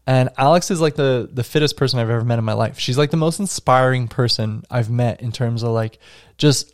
And 0.08 0.30
Alex 0.38 0.72
is 0.72 0.82
like 0.82 0.96
the 0.96 1.30
the 1.32 1.44
fittest 1.44 1.78
person 1.78 2.00
I've 2.00 2.10
ever 2.10 2.26
met 2.26 2.40
in 2.40 2.46
my 2.46 2.54
life. 2.54 2.80
She's 2.80 2.98
like 2.98 3.12
the 3.12 3.18
most 3.18 3.40
inspiring 3.40 4.08
person 4.08 4.64
I've 4.72 4.90
met 4.90 5.22
in 5.22 5.32
terms 5.32 5.62
of 5.64 5.70
like 5.70 6.00
just 6.38 6.74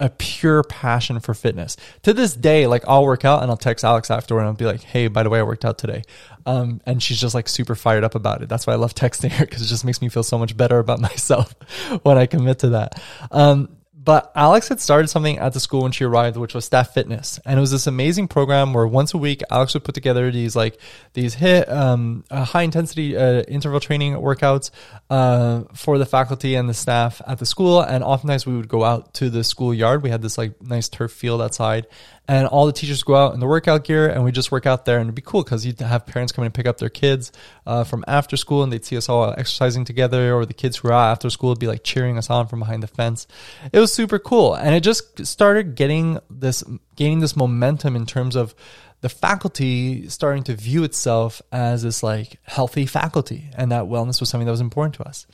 a 0.00 0.08
pure 0.08 0.62
passion 0.64 1.20
for 1.20 1.34
fitness. 1.34 1.76
To 2.02 2.12
this 2.14 2.34
day, 2.34 2.66
like 2.66 2.84
I'll 2.88 3.04
work 3.04 3.24
out 3.24 3.42
and 3.42 3.50
I'll 3.50 3.56
text 3.56 3.84
Alex 3.84 4.10
afterward 4.10 4.40
and 4.40 4.48
I'll 4.48 4.54
be 4.54 4.64
like, 4.64 4.82
"Hey, 4.82 5.08
by 5.08 5.22
the 5.22 5.30
way, 5.30 5.38
I 5.38 5.42
worked 5.42 5.64
out 5.64 5.78
today," 5.78 6.02
um, 6.46 6.80
and 6.86 7.02
she's 7.02 7.20
just 7.20 7.34
like 7.34 7.48
super 7.48 7.74
fired 7.74 8.02
up 8.02 8.14
about 8.14 8.42
it. 8.42 8.48
That's 8.48 8.66
why 8.66 8.72
I 8.72 8.76
love 8.76 8.94
texting 8.94 9.30
her 9.32 9.44
because 9.44 9.62
it 9.62 9.66
just 9.66 9.84
makes 9.84 10.00
me 10.00 10.08
feel 10.08 10.22
so 10.22 10.38
much 10.38 10.56
better 10.56 10.78
about 10.78 11.00
myself 11.10 11.54
when 12.02 12.18
I 12.18 12.26
commit 12.26 12.60
to 12.60 12.70
that. 12.70 13.00
Um, 13.30 13.68
but 14.02 14.32
Alex 14.34 14.68
had 14.68 14.80
started 14.80 15.08
something 15.08 15.38
at 15.38 15.52
the 15.52 15.60
school 15.60 15.82
when 15.82 15.92
she 15.92 16.04
arrived, 16.04 16.38
which 16.38 16.54
was 16.54 16.64
staff 16.64 16.94
fitness, 16.94 17.38
and 17.44 17.58
it 17.58 17.60
was 17.60 17.70
this 17.70 17.86
amazing 17.86 18.28
program 18.28 18.72
where 18.72 18.86
once 18.86 19.12
a 19.12 19.18
week 19.18 19.42
Alex 19.50 19.74
would 19.74 19.84
put 19.84 19.94
together 19.94 20.30
these 20.30 20.56
like 20.56 20.80
these 21.12 21.36
HIIT 21.36 21.70
um, 21.70 22.24
uh, 22.30 22.44
high 22.44 22.62
intensity 22.62 23.14
uh, 23.14 23.42
interval 23.42 23.78
training 23.78 24.14
workouts 24.14 24.70
uh, 25.10 25.64
for 25.74 25.98
the 25.98 26.06
faculty 26.06 26.54
and 26.54 26.66
the 26.66 26.74
staff 26.74 27.20
at 27.26 27.40
the 27.40 27.46
school, 27.46 27.82
and 27.82 28.02
oftentimes 28.02 28.46
we 28.46 28.56
would 28.56 28.68
go 28.68 28.84
out 28.84 29.12
to 29.14 29.28
the 29.28 29.44
school 29.44 29.74
yard. 29.74 30.02
We 30.02 30.08
had 30.08 30.22
this 30.22 30.38
like 30.38 30.62
nice 30.62 30.88
turf 30.88 31.12
field 31.12 31.42
outside, 31.42 31.86
and 32.30 32.46
all 32.46 32.66
the 32.66 32.72
teachers 32.72 33.02
go 33.02 33.16
out 33.16 33.34
in 33.34 33.40
the 33.40 33.46
workout 33.46 33.82
gear 33.82 34.08
and 34.08 34.22
we 34.22 34.30
just 34.30 34.52
work 34.52 34.64
out 34.64 34.84
there 34.84 34.98
and 34.98 35.06
it'd 35.06 35.16
be 35.16 35.22
cool 35.22 35.42
because 35.42 35.66
you'd 35.66 35.80
have 35.80 36.06
parents 36.06 36.30
come 36.30 36.44
in 36.44 36.46
and 36.46 36.54
pick 36.54 36.64
up 36.64 36.78
their 36.78 36.88
kids 36.88 37.32
uh, 37.66 37.82
from 37.82 38.04
after 38.06 38.36
school 38.36 38.62
and 38.62 38.72
they'd 38.72 38.84
see 38.84 38.96
us 38.96 39.08
all 39.08 39.34
exercising 39.36 39.84
together 39.84 40.32
or 40.32 40.46
the 40.46 40.54
kids 40.54 40.76
who 40.76 40.86
are 40.86 40.92
out 40.92 41.10
after 41.10 41.28
school 41.28 41.48
would 41.48 41.58
be 41.58 41.66
like 41.66 41.82
cheering 41.82 42.16
us 42.16 42.30
on 42.30 42.46
from 42.46 42.60
behind 42.60 42.84
the 42.84 42.86
fence. 42.86 43.26
It 43.72 43.80
was 43.80 43.92
super 43.92 44.20
cool 44.20 44.54
and 44.54 44.76
it 44.76 44.84
just 44.84 45.26
started 45.26 45.74
getting 45.74 46.20
this 46.30 46.62
gaining 46.94 47.18
this 47.18 47.34
momentum 47.34 47.96
in 47.96 48.06
terms 48.06 48.36
of 48.36 48.54
the 49.00 49.08
faculty 49.08 50.08
starting 50.08 50.44
to 50.44 50.54
view 50.54 50.84
itself 50.84 51.42
as 51.50 51.82
this 51.82 52.00
like 52.00 52.38
healthy 52.44 52.86
faculty 52.86 53.50
and 53.56 53.72
that 53.72 53.86
wellness 53.86 54.20
was 54.20 54.28
something 54.28 54.46
that 54.46 54.52
was 54.52 54.60
important 54.60 54.94
to 54.94 55.02
us. 55.02 55.26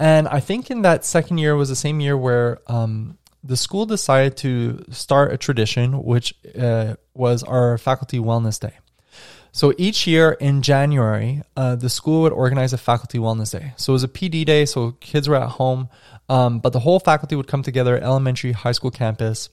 And 0.00 0.26
i 0.26 0.40
think 0.40 0.68
in 0.68 0.82
that 0.82 1.04
second 1.04 1.38
year 1.38 1.54
was 1.54 1.68
the 1.68 1.76
same 1.76 2.00
year 2.00 2.18
where 2.18 2.58
um, 2.66 3.18
the 3.44 3.56
school 3.56 3.84
decided 3.84 4.36
to 4.38 4.84
start 4.90 5.32
a 5.32 5.36
tradition, 5.36 6.02
which 6.02 6.34
uh, 6.58 6.94
was 7.12 7.42
our 7.42 7.76
faculty 7.76 8.18
wellness 8.18 8.58
day. 8.58 8.78
So 9.52 9.72
each 9.78 10.06
year 10.06 10.32
in 10.32 10.62
January, 10.62 11.42
uh, 11.56 11.76
the 11.76 11.88
school 11.88 12.22
would 12.22 12.32
organize 12.32 12.72
a 12.72 12.78
faculty 12.78 13.18
wellness 13.18 13.52
day. 13.52 13.74
So 13.76 13.92
it 13.92 13.94
was 13.94 14.02
a 14.02 14.08
PD 14.08 14.44
day, 14.44 14.64
so 14.64 14.92
kids 14.98 15.28
were 15.28 15.36
at 15.36 15.50
home, 15.50 15.90
um, 16.28 16.58
but 16.58 16.72
the 16.72 16.80
whole 16.80 16.98
faculty 16.98 17.36
would 17.36 17.46
come 17.46 17.62
together, 17.62 17.96
elementary, 17.98 18.50
high 18.50 18.72
school 18.72 18.90
campus, 18.90 19.50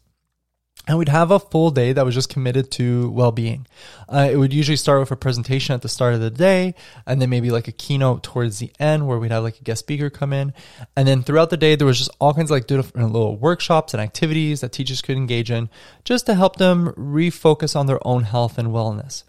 and 0.87 0.97
we'd 0.97 1.09
have 1.09 1.29
a 1.29 1.39
full 1.39 1.69
day 1.69 1.93
that 1.93 2.03
was 2.03 2.15
just 2.15 2.29
committed 2.29 2.71
to 2.71 3.11
well-being. 3.11 3.67
Uh, 4.09 4.27
it 4.31 4.35
would 4.35 4.51
usually 4.51 4.75
start 4.75 4.99
with 4.99 5.11
a 5.11 5.15
presentation 5.15 5.75
at 5.75 5.83
the 5.83 5.89
start 5.89 6.15
of 6.15 6.21
the 6.21 6.31
day, 6.31 6.73
and 7.05 7.21
then 7.21 7.29
maybe 7.29 7.51
like 7.51 7.67
a 7.67 7.71
keynote 7.71 8.23
towards 8.23 8.57
the 8.57 8.71
end 8.79 9.07
where 9.07 9.19
we'd 9.19 9.31
have 9.31 9.43
like 9.43 9.59
a 9.59 9.63
guest 9.63 9.81
speaker 9.81 10.09
come 10.09 10.33
in. 10.33 10.53
And 10.95 11.07
then 11.07 11.21
throughout 11.21 11.51
the 11.51 11.57
day, 11.57 11.75
there 11.75 11.85
was 11.85 11.99
just 11.99 12.09
all 12.19 12.33
kinds 12.33 12.49
of 12.49 12.55
like 12.55 12.67
different 12.67 13.11
little 13.11 13.37
workshops 13.37 13.93
and 13.93 14.01
activities 14.01 14.61
that 14.61 14.71
teachers 14.71 15.03
could 15.03 15.17
engage 15.17 15.51
in, 15.51 15.69
just 16.03 16.25
to 16.25 16.33
help 16.33 16.55
them 16.55 16.87
refocus 16.97 17.75
on 17.75 17.85
their 17.85 18.05
own 18.05 18.23
health 18.23 18.57
and 18.57 18.69
wellness. 18.69 19.23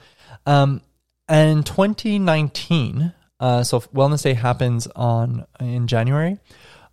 Um, 0.47 0.81
and 1.29 1.59
in 1.59 1.65
2019, 1.65 3.13
uh, 3.41 3.63
so 3.63 3.81
Wellness 3.81 4.23
Day 4.23 4.35
happens 4.35 4.87
on 4.87 5.47
in 5.61 5.87
January. 5.87 6.39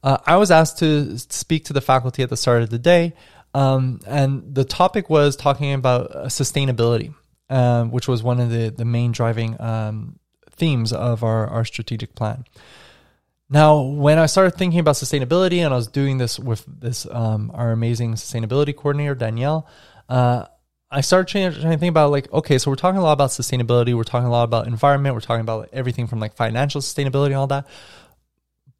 Uh, 0.03 0.17
I 0.25 0.37
was 0.37 0.51
asked 0.51 0.79
to 0.79 1.17
speak 1.17 1.65
to 1.65 1.73
the 1.73 1.81
faculty 1.81 2.23
at 2.23 2.29
the 2.29 2.37
start 2.37 2.61
of 2.61 2.69
the 2.69 2.79
day 2.79 3.13
um, 3.53 3.99
and 4.05 4.53
the 4.53 4.63
topic 4.63 5.09
was 5.09 5.35
talking 5.35 5.73
about 5.73 6.15
uh, 6.15 6.25
sustainability, 6.25 7.13
um, 7.49 7.91
which 7.91 8.07
was 8.07 8.21
one 8.21 8.39
of 8.39 8.49
the, 8.49 8.69
the 8.69 8.85
main 8.85 9.11
driving 9.11 9.59
um, 9.59 10.19
themes 10.51 10.93
of 10.93 11.23
our, 11.23 11.47
our 11.47 11.65
strategic 11.65 12.15
plan. 12.15 12.45
Now, 13.49 13.81
when 13.81 14.19
I 14.19 14.27
started 14.27 14.51
thinking 14.51 14.79
about 14.79 14.95
sustainability 14.95 15.57
and 15.65 15.73
I 15.73 15.77
was 15.77 15.87
doing 15.87 16.19
this 16.19 16.37
with 16.37 16.63
this 16.67 17.07
um, 17.09 17.49
our 17.55 17.71
amazing 17.71 18.13
sustainability 18.13 18.75
coordinator 18.75 19.15
Danielle, 19.15 19.67
uh, 20.07 20.45
I 20.91 21.01
started 21.01 21.27
trying, 21.27 21.51
trying, 21.53 21.71
to 21.71 21.77
think 21.77 21.89
about 21.89 22.11
like, 22.11 22.31
okay, 22.31 22.59
so 22.59 22.69
we're 22.69 22.75
talking 22.75 22.99
a 22.99 23.03
lot 23.03 23.13
about 23.13 23.29
sustainability, 23.29 23.95
we're 23.95 24.03
talking 24.03 24.27
a 24.27 24.31
lot 24.31 24.43
about 24.43 24.67
environment, 24.67 25.15
we're 25.15 25.21
talking 25.21 25.41
about 25.41 25.69
everything 25.73 26.05
from 26.05 26.19
like 26.19 26.35
financial 26.35 26.81
sustainability 26.81 27.27
and 27.27 27.35
all 27.35 27.47
that. 27.47 27.67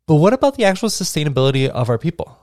But 0.06 0.16
what 0.16 0.34
about 0.34 0.56
the 0.56 0.66
actual 0.66 0.90
sustainability 0.90 1.68
of 1.68 1.90
our 1.90 1.98
people? 1.98 2.38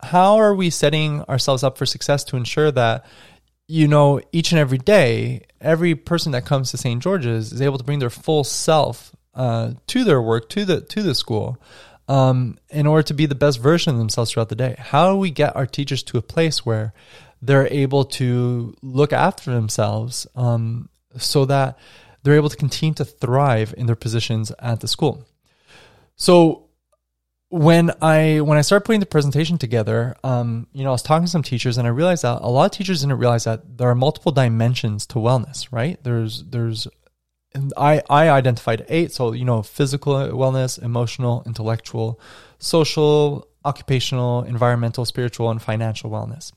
How 0.00 0.36
are 0.36 0.54
we 0.54 0.70
setting 0.70 1.22
ourselves 1.22 1.62
up 1.62 1.76
for 1.76 1.86
success 1.86 2.24
to 2.24 2.36
ensure 2.36 2.70
that 2.70 3.04
you 3.66 3.88
know 3.88 4.20
each 4.32 4.52
and 4.52 4.58
every 4.58 4.78
day 4.78 5.44
every 5.60 5.94
person 5.94 6.32
that 6.32 6.44
comes 6.46 6.70
to 6.70 6.76
st 6.76 7.02
george's 7.02 7.52
is 7.52 7.60
able 7.60 7.78
to 7.78 7.84
bring 7.84 7.98
their 7.98 8.10
full 8.10 8.44
self 8.44 9.14
uh, 9.34 9.72
to 9.86 10.04
their 10.04 10.22
work 10.22 10.48
to 10.48 10.64
the 10.64 10.80
to 10.80 11.02
the 11.02 11.14
school 11.14 11.60
um, 12.08 12.58
in 12.70 12.86
order 12.86 13.02
to 13.04 13.14
be 13.14 13.26
the 13.26 13.34
best 13.34 13.60
version 13.60 13.92
of 13.92 13.98
themselves 13.98 14.32
throughout 14.32 14.48
the 14.48 14.56
day? 14.56 14.74
How 14.78 15.12
do 15.12 15.18
we 15.18 15.30
get 15.30 15.54
our 15.54 15.66
teachers 15.66 16.02
to 16.04 16.18
a 16.18 16.22
place 16.22 16.64
where 16.64 16.92
they're 17.42 17.68
able 17.68 18.04
to 18.04 18.74
look 18.82 19.12
after 19.12 19.52
themselves 19.52 20.26
um, 20.34 20.88
so 21.16 21.44
that 21.44 21.78
they're 22.22 22.34
able 22.34 22.48
to 22.48 22.56
continue 22.56 22.94
to 22.94 23.04
thrive 23.04 23.74
in 23.76 23.86
their 23.86 23.96
positions 23.96 24.50
at 24.58 24.80
the 24.80 24.88
school? 24.88 25.24
So 26.16 26.67
when 27.50 27.92
I 28.02 28.40
when 28.40 28.58
I 28.58 28.60
started 28.60 28.84
putting 28.84 29.00
the 29.00 29.06
presentation 29.06 29.56
together, 29.56 30.16
um, 30.22 30.66
you 30.72 30.84
know, 30.84 30.90
I 30.90 30.92
was 30.92 31.02
talking 31.02 31.24
to 31.24 31.30
some 31.30 31.42
teachers, 31.42 31.78
and 31.78 31.86
I 31.86 31.90
realized 31.90 32.22
that 32.22 32.40
a 32.42 32.48
lot 32.48 32.66
of 32.66 32.70
teachers 32.72 33.00
didn't 33.00 33.18
realize 33.18 33.44
that 33.44 33.78
there 33.78 33.88
are 33.88 33.94
multiple 33.94 34.32
dimensions 34.32 35.06
to 35.06 35.14
wellness. 35.14 35.68
Right? 35.72 36.02
There's 36.02 36.44
there's 36.44 36.86
I 37.76 38.02
I 38.10 38.28
identified 38.28 38.84
eight. 38.88 39.12
So 39.12 39.32
you 39.32 39.44
know, 39.44 39.62
physical 39.62 40.14
wellness, 40.14 40.80
emotional, 40.82 41.42
intellectual, 41.46 42.20
social, 42.58 43.48
occupational, 43.64 44.42
environmental, 44.42 45.06
spiritual, 45.06 45.50
and 45.50 45.62
financial 45.62 46.10
wellness. 46.10 46.52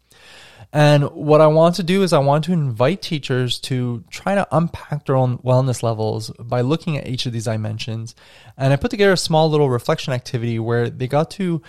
And 0.73 1.11
what 1.11 1.41
I 1.41 1.47
want 1.47 1.75
to 1.75 1.83
do 1.83 2.01
is 2.01 2.13
I 2.13 2.19
want 2.19 2.45
to 2.45 2.53
invite 2.53 3.01
teachers 3.01 3.59
to 3.61 4.03
try 4.09 4.35
to 4.35 4.47
unpack 4.51 5.05
their 5.05 5.17
own 5.17 5.37
wellness 5.39 5.83
levels 5.83 6.29
by 6.39 6.61
looking 6.61 6.97
at 6.97 7.07
each 7.07 7.25
of 7.25 7.33
these 7.33 7.45
dimensions. 7.45 8.15
And 8.57 8.71
I 8.71 8.77
put 8.77 8.91
together 8.91 9.11
a 9.11 9.17
small 9.17 9.49
little 9.49 9.69
reflection 9.69 10.13
activity 10.13 10.59
where 10.59 10.89
they 10.89 11.07
got 11.07 11.31
to 11.31 11.61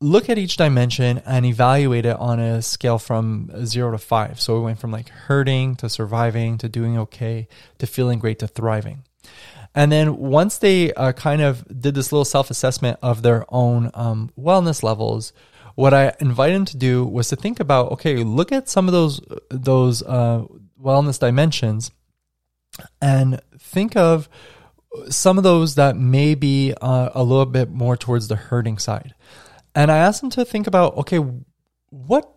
look 0.00 0.30
at 0.30 0.38
each 0.38 0.56
dimension 0.56 1.18
and 1.26 1.44
evaluate 1.44 2.06
it 2.06 2.16
on 2.16 2.40
a 2.40 2.62
scale 2.62 2.98
from 2.98 3.50
zero 3.66 3.92
to 3.92 3.98
five. 3.98 4.40
So 4.40 4.54
we 4.54 4.64
went 4.64 4.80
from 4.80 4.90
like 4.90 5.10
hurting 5.10 5.76
to 5.76 5.88
surviving 5.88 6.58
to 6.58 6.68
doing 6.68 6.98
okay 6.98 7.48
to 7.78 7.86
feeling 7.86 8.18
great 8.18 8.38
to 8.40 8.48
thriving. 8.48 9.04
And 9.74 9.92
then 9.92 10.16
once 10.16 10.58
they 10.58 10.92
uh, 10.94 11.12
kind 11.12 11.42
of 11.42 11.64
did 11.80 11.94
this 11.94 12.10
little 12.10 12.24
self 12.24 12.50
assessment 12.50 12.98
of 13.02 13.22
their 13.22 13.44
own 13.48 13.90
um, 13.94 14.32
wellness 14.38 14.82
levels, 14.82 15.32
what 15.74 15.94
I 15.94 16.14
invited 16.20 16.56
him 16.56 16.64
to 16.66 16.76
do 16.76 17.04
was 17.04 17.28
to 17.28 17.36
think 17.36 17.60
about 17.60 17.92
okay, 17.92 18.16
look 18.16 18.52
at 18.52 18.68
some 18.68 18.88
of 18.88 18.92
those 18.92 19.20
those 19.50 20.02
uh, 20.02 20.44
wellness 20.80 21.18
dimensions, 21.18 21.90
and 23.00 23.40
think 23.58 23.96
of 23.96 24.28
some 25.08 25.38
of 25.38 25.44
those 25.44 25.76
that 25.76 25.96
may 25.96 26.34
be 26.34 26.74
uh, 26.80 27.10
a 27.14 27.22
little 27.22 27.46
bit 27.46 27.70
more 27.70 27.96
towards 27.96 28.28
the 28.28 28.36
hurting 28.36 28.78
side. 28.78 29.14
And 29.74 29.90
I 29.90 29.98
asked 29.98 30.22
him 30.22 30.30
to 30.30 30.44
think 30.44 30.66
about 30.66 30.96
okay, 30.98 31.20
what 31.90 32.32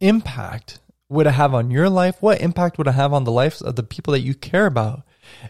impact 0.00 0.80
would 1.08 1.26
it 1.26 1.32
have 1.32 1.54
on 1.54 1.70
your 1.70 1.88
life? 1.88 2.16
What 2.20 2.40
impact 2.40 2.78
would 2.78 2.86
it 2.86 2.92
have 2.92 3.12
on 3.12 3.24
the 3.24 3.32
lives 3.32 3.62
of 3.62 3.76
the 3.76 3.82
people 3.82 4.12
that 4.12 4.20
you 4.20 4.34
care 4.34 4.66
about? 4.66 5.02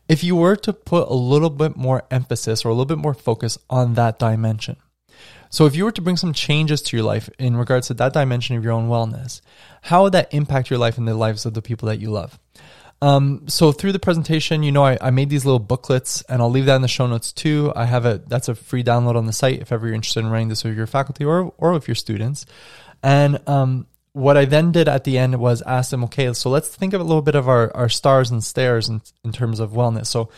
If 0.09 0.25
you 0.25 0.37
were 0.37 0.57
to 0.57 0.73
put 0.73 1.09
a 1.09 1.15
little 1.15 1.51
bit 1.51 1.77
more 1.77 2.05
emphasis 2.11 2.65
or 2.65 2.69
a 2.69 2.73
little 2.73 2.87
bit 2.87 2.99
more 2.99 3.15
focus 3.15 3.59
on 3.69 3.95
that 3.95 4.19
dimension. 4.19 4.77
So, 5.51 5.67
if 5.67 5.75
you 5.77 5.85
were 5.85 5.93
to 5.93 6.03
bring 6.03 6.17
some 6.17 6.33
changes 6.33 6.83
to 6.83 6.97
your 6.97 7.05
life 7.05 7.31
in 7.39 7.57
regards 7.57 7.89
to 7.89 7.95
that 7.95 8.13
dimension 8.13 8.57
of 8.57 8.65
your 8.65 8.73
own 8.73 8.89
wellness, 8.89 9.41
how 9.83 10.05
would 10.05 10.13
that 10.13 10.33
impact 10.33 10.71
your 10.71 10.79
life 10.79 10.99
and 10.99 11.07
the 11.07 11.15
lives 11.15 11.47
of 11.47 11.55
the 11.55 11.63
people 11.63 11.89
that 11.89 12.01
you 12.01 12.11
love? 12.11 12.39
Um, 13.03 13.47
so 13.47 13.73
through 13.73 13.93
the 13.93 13.99
presentation, 13.99 14.63
you 14.63 14.73
know, 14.73 14.85
I, 14.85 14.97
I, 15.01 15.11
made 15.11 15.29
these 15.29 15.45
little 15.45 15.59
booklets 15.59 16.23
and 16.31 16.41
I'll 16.41 16.51
leave 16.51 16.65
that 16.65 16.77
in 16.77 16.83
the 16.83 16.89
show 16.89 17.07
notes 17.07 17.31
too. 17.31 17.71
I 17.77 17.85
have 17.85 18.07
a, 18.07 18.23
that's 18.27 18.49
a 18.49 18.55
free 18.55 18.83
download 18.83 19.17
on 19.17 19.27
the 19.27 19.35
site 19.35 19.61
if 19.61 19.71
ever 19.71 19.87
you're 19.87 19.95
interested 19.95 20.21
in 20.21 20.31
running 20.31 20.49
this 20.49 20.65
with 20.65 20.75
your 20.75 20.87
faculty 20.87 21.23
or, 21.23 21.53
or 21.59 21.73
with 21.73 21.87
your 21.89 21.95
students. 21.95 22.47
And, 23.03 23.47
um, 23.47 23.87
what 24.15 24.39
I 24.39 24.47
then 24.47 24.73
did 24.73 24.89
at 24.89 25.05
the 25.05 25.19
end 25.19 25.39
was 25.39 25.61
ask 25.61 25.91
them, 25.91 26.05
okay, 26.05 26.33
so 26.33 26.49
let's 26.49 26.75
think 26.75 26.95
of 26.95 27.03
a 27.03 27.05
little 27.05 27.21
bit 27.21 27.35
of 27.35 27.51
our, 27.51 27.71
our 27.77 27.91
stars 27.91 28.31
and 28.31 28.43
stairs 28.43 28.89
in, 28.89 29.03
in 29.23 29.31
terms 29.31 29.61
of 29.61 29.73
wellness. 29.73 30.07
So 30.07 30.31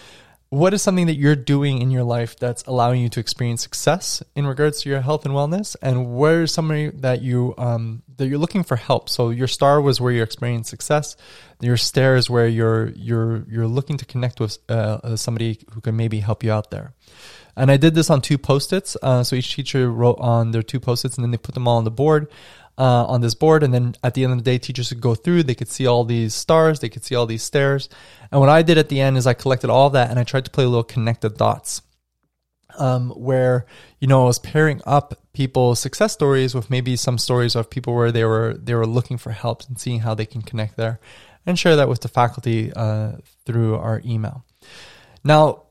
what 0.50 0.72
is 0.72 0.80
something 0.80 1.06
that 1.06 1.16
you're 1.16 1.36
doing 1.36 1.82
in 1.82 1.90
your 1.90 2.04
life 2.04 2.36
that's 2.36 2.62
allowing 2.64 3.02
you 3.02 3.10
to 3.10 3.20
experience 3.20 3.62
success 3.62 4.22
in 4.34 4.46
regards 4.46 4.80
to 4.80 4.88
your 4.88 5.02
health 5.02 5.26
and 5.26 5.34
wellness? 5.34 5.76
And 5.82 6.16
where 6.16 6.42
is 6.42 6.52
somebody 6.52 6.88
that 6.88 7.20
you 7.20 7.54
um, 7.58 8.02
that 8.16 8.28
you're 8.28 8.38
looking 8.38 8.62
for 8.62 8.76
help? 8.76 9.10
So 9.10 9.28
your 9.28 9.46
star 9.46 9.80
was 9.80 10.00
where 10.00 10.10
you're 10.10 10.24
experiencing 10.24 10.64
success. 10.64 11.16
Your 11.60 11.76
stair 11.76 12.16
is 12.16 12.30
where 12.30 12.48
you're 12.48 12.88
you're 12.90 13.44
you're 13.48 13.66
looking 13.66 13.98
to 13.98 14.06
connect 14.06 14.40
with 14.40 14.58
uh, 14.70 15.16
somebody 15.16 15.60
who 15.72 15.82
can 15.82 15.96
maybe 15.96 16.20
help 16.20 16.42
you 16.42 16.50
out 16.50 16.70
there. 16.70 16.94
And 17.54 17.72
i 17.72 17.76
did 17.76 17.94
this 17.96 18.08
on 18.08 18.22
two 18.22 18.38
post-its. 18.38 18.96
Uh, 19.02 19.24
so 19.24 19.34
each 19.36 19.54
teacher 19.54 19.90
wrote 19.90 20.18
on 20.20 20.52
their 20.52 20.62
two 20.62 20.80
post-its 20.80 21.16
and 21.16 21.24
then 21.24 21.32
they 21.32 21.36
put 21.36 21.54
them 21.54 21.68
all 21.68 21.78
on 21.78 21.84
the 21.84 21.90
board 21.90 22.28
uh, 22.78 23.04
on 23.06 23.20
this 23.20 23.34
board. 23.34 23.62
And 23.62 23.74
then 23.74 23.94
at 24.02 24.14
the 24.14 24.24
end 24.24 24.32
of 24.32 24.38
the 24.38 24.44
day, 24.44 24.56
teachers 24.56 24.88
could 24.88 25.00
go 25.00 25.14
through, 25.14 25.42
they 25.42 25.54
could 25.54 25.68
see 25.68 25.86
all 25.86 26.04
these 26.04 26.34
stars, 26.34 26.80
they 26.80 26.88
could 26.88 27.04
see 27.04 27.14
all 27.14 27.26
these 27.26 27.42
stairs. 27.42 27.88
And 28.30 28.40
what 28.40 28.48
I 28.48 28.62
did 28.62 28.78
at 28.78 28.88
the 28.88 29.00
end 29.00 29.18
is 29.18 29.26
I 29.26 29.34
collected 29.34 29.68
all 29.68 29.90
that 29.90 30.10
and 30.10 30.18
I 30.18 30.24
tried 30.24 30.44
to 30.44 30.50
play 30.50 30.64
a 30.64 30.68
little 30.68 30.84
connected 30.84 31.36
dots. 31.36 31.82
Um, 32.78 33.10
where 33.10 33.64
you 33.98 34.06
know 34.06 34.22
I 34.22 34.26
was 34.26 34.38
pairing 34.38 34.82
up 34.86 35.18
people's 35.32 35.80
success 35.80 36.12
stories 36.12 36.54
with 36.54 36.70
maybe 36.70 36.96
some 36.96 37.16
stories 37.16 37.56
of 37.56 37.70
people 37.70 37.94
where 37.94 38.12
they 38.12 38.24
were 38.24 38.54
they 38.54 38.74
were 38.74 38.86
looking 38.86 39.16
for 39.16 39.32
help 39.32 39.66
and 39.68 39.80
seeing 39.80 40.00
how 40.00 40.14
they 40.14 40.26
can 40.26 40.42
connect 40.42 40.76
there, 40.76 41.00
and 41.46 41.58
share 41.58 41.76
that 41.76 41.88
with 41.88 42.02
the 42.02 42.08
faculty 42.08 42.70
uh, 42.74 43.12
through 43.46 43.74
our 43.74 44.02
email. 44.04 44.44
Now, 45.24 45.64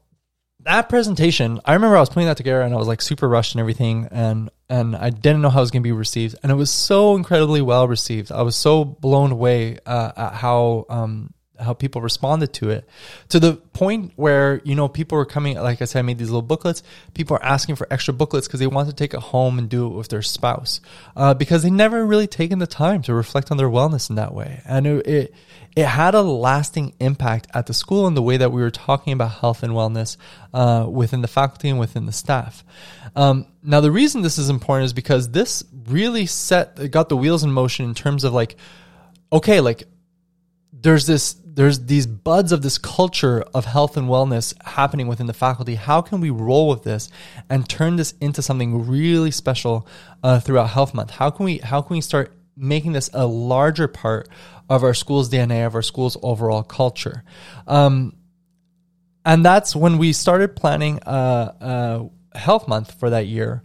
that 0.68 0.90
presentation, 0.90 1.60
I 1.66 1.74
remember 1.74 1.98
I 1.98 2.02
was 2.02 2.10
putting 2.10 2.28
that 2.28 2.38
together 2.38 2.62
and 2.62 2.74
I 2.74 2.78
was 2.78 2.88
like 2.88 3.02
super 3.02 3.28
rushed 3.28 3.56
and 3.56 3.60
everything, 3.60 4.08
and 4.12 4.50
and 4.70 4.96
I 4.96 5.10
didn't 5.10 5.42
know 5.42 5.50
how 5.50 5.60
it 5.60 5.64
was 5.64 5.72
going 5.72 5.82
to 5.82 5.88
be 5.88 5.94
received, 5.94 6.36
and 6.44 6.52
it 6.52 6.56
was 6.56 6.70
so 6.70 7.16
incredibly 7.16 7.62
well 7.62 7.88
received. 7.88 8.32
I 8.32 8.42
was 8.42 8.56
so 8.56 8.84
blown 8.84 9.32
away 9.32 9.80
uh, 9.86 10.12
at 10.16 10.34
how 10.34 10.86
um, 10.90 11.34
how 11.60 11.74
people 11.74 12.02
responded 12.02 12.54
to 12.54 12.70
it. 12.70 12.88
To 13.30 13.40
the 13.40 13.54
point 13.56 14.14
where 14.16 14.62
you 14.64 14.76
know 14.76 14.88
people 14.88 15.18
were 15.18 15.26
coming 15.26 15.56
like 15.58 15.82
i 15.82 15.86
said 15.86 16.00
i 16.00 16.02
made 16.02 16.18
these 16.18 16.30
little 16.30 16.42
booklets. 16.42 16.84
People 17.14 17.38
are 17.38 17.44
asking 17.44 17.76
for 17.76 17.88
extra 17.92 18.14
booklets 18.14 18.48
because 18.48 18.60
they 18.60 18.68
want 18.68 18.90
to 18.90 18.96
take 18.96 19.14
it 19.14 19.20
home 19.20 19.60
and 19.60 19.70
do 19.70 19.88
it 19.88 19.96
with 19.96 20.10
their 20.10 20.22
spouse 20.22 20.82
uh, 21.16 21.34
because 21.34 21.64
they 21.64 21.70
never 21.70 22.06
really 22.06 22.28
taken 22.28 22.60
the 22.60 22.68
time 22.68 23.02
to 23.04 23.14
reflect 23.14 23.52
on 23.52 23.58
their 23.58 23.70
wellness 23.70 24.10
in 24.10 24.16
that 24.16 24.34
way. 24.34 24.62
And 24.66 24.88
it, 24.88 25.08
it, 25.08 25.36
it 25.76 25.86
had 25.86 26.16
a 26.16 26.22
lasting 26.24 26.94
impact 27.00 27.48
at 27.54 27.68
the 27.68 27.74
school 27.74 28.08
in 28.08 28.16
the 28.16 28.22
way 28.22 28.38
that 28.38 28.52
we 28.52 28.62
were 28.62 28.72
talking 28.72 29.14
about 29.14 29.32
health 29.32 29.62
and 29.62 29.74
wellness 29.74 30.18
uh, 30.54 30.88
within 30.90 31.22
the 31.22 31.28
faculty 31.28 31.70
and 31.70 31.80
within 31.80 32.06
the 32.08 32.12
staff. 32.12 32.64
Um, 33.16 33.46
now 33.64 33.82
the 33.82 33.92
reason 33.92 34.22
this 34.22 34.38
is 34.38 34.50
important 34.50 34.86
is 34.86 34.94
because 34.94 35.30
this 35.30 35.64
really 35.88 36.26
set 36.26 36.90
got 36.92 37.10
the 37.10 37.18
wheels 37.18 37.44
in 37.44 37.52
motion 37.52 37.86
in 37.86 37.94
terms 37.94 38.24
of 38.24 38.34
like 38.34 38.58
okay 39.32 39.62
like 39.62 39.84
there's 40.74 41.06
this 41.06 41.36
there's 41.58 41.88
these 41.88 42.06
buds 42.06 42.52
of 42.52 42.62
this 42.62 42.78
culture 42.78 43.44
of 43.52 43.66
health 43.66 43.98
and 43.98 44.08
wellness 44.08 44.54
happening 44.64 45.08
within 45.08 45.26
the 45.26 45.34
faculty. 45.34 45.74
How 45.74 46.04
can 46.04 46.22
we 46.22 46.30
roll 46.30 46.70
with 46.70 46.84
this 46.84 47.10
and 47.50 47.68
turn 47.68 47.96
this 47.96 48.14
into 48.22 48.44
something 48.44 48.88
really 48.88 49.32
special 49.32 49.88
uh, 50.22 50.40
throughout 50.40 50.70
Health 50.70 50.94
Month? 50.94 51.10
How 51.10 51.32
can 51.32 51.46
we 51.46 51.58
how 51.58 51.82
can 51.82 51.96
we 51.96 52.02
start 52.02 52.32
making 52.56 52.92
this 52.92 53.10
a 53.12 53.26
larger 53.26 53.88
part 53.88 54.30
of 54.70 54.84
our 54.84 54.94
school's 54.94 55.32
DNA, 55.32 55.66
of 55.66 55.74
our 55.74 55.82
school's 55.82 56.16
overall 56.22 56.62
culture? 56.62 57.24
Um, 57.66 58.16
and 59.26 59.44
that's 59.44 59.76
when 59.76 59.98
we 59.98 60.14
started 60.14 60.56
planning 60.56 61.00
uh, 61.08 61.10
uh, 61.60 62.38
Health 62.38 62.68
Month 62.68 63.00
for 63.00 63.10
that 63.10 63.26
year 63.26 63.64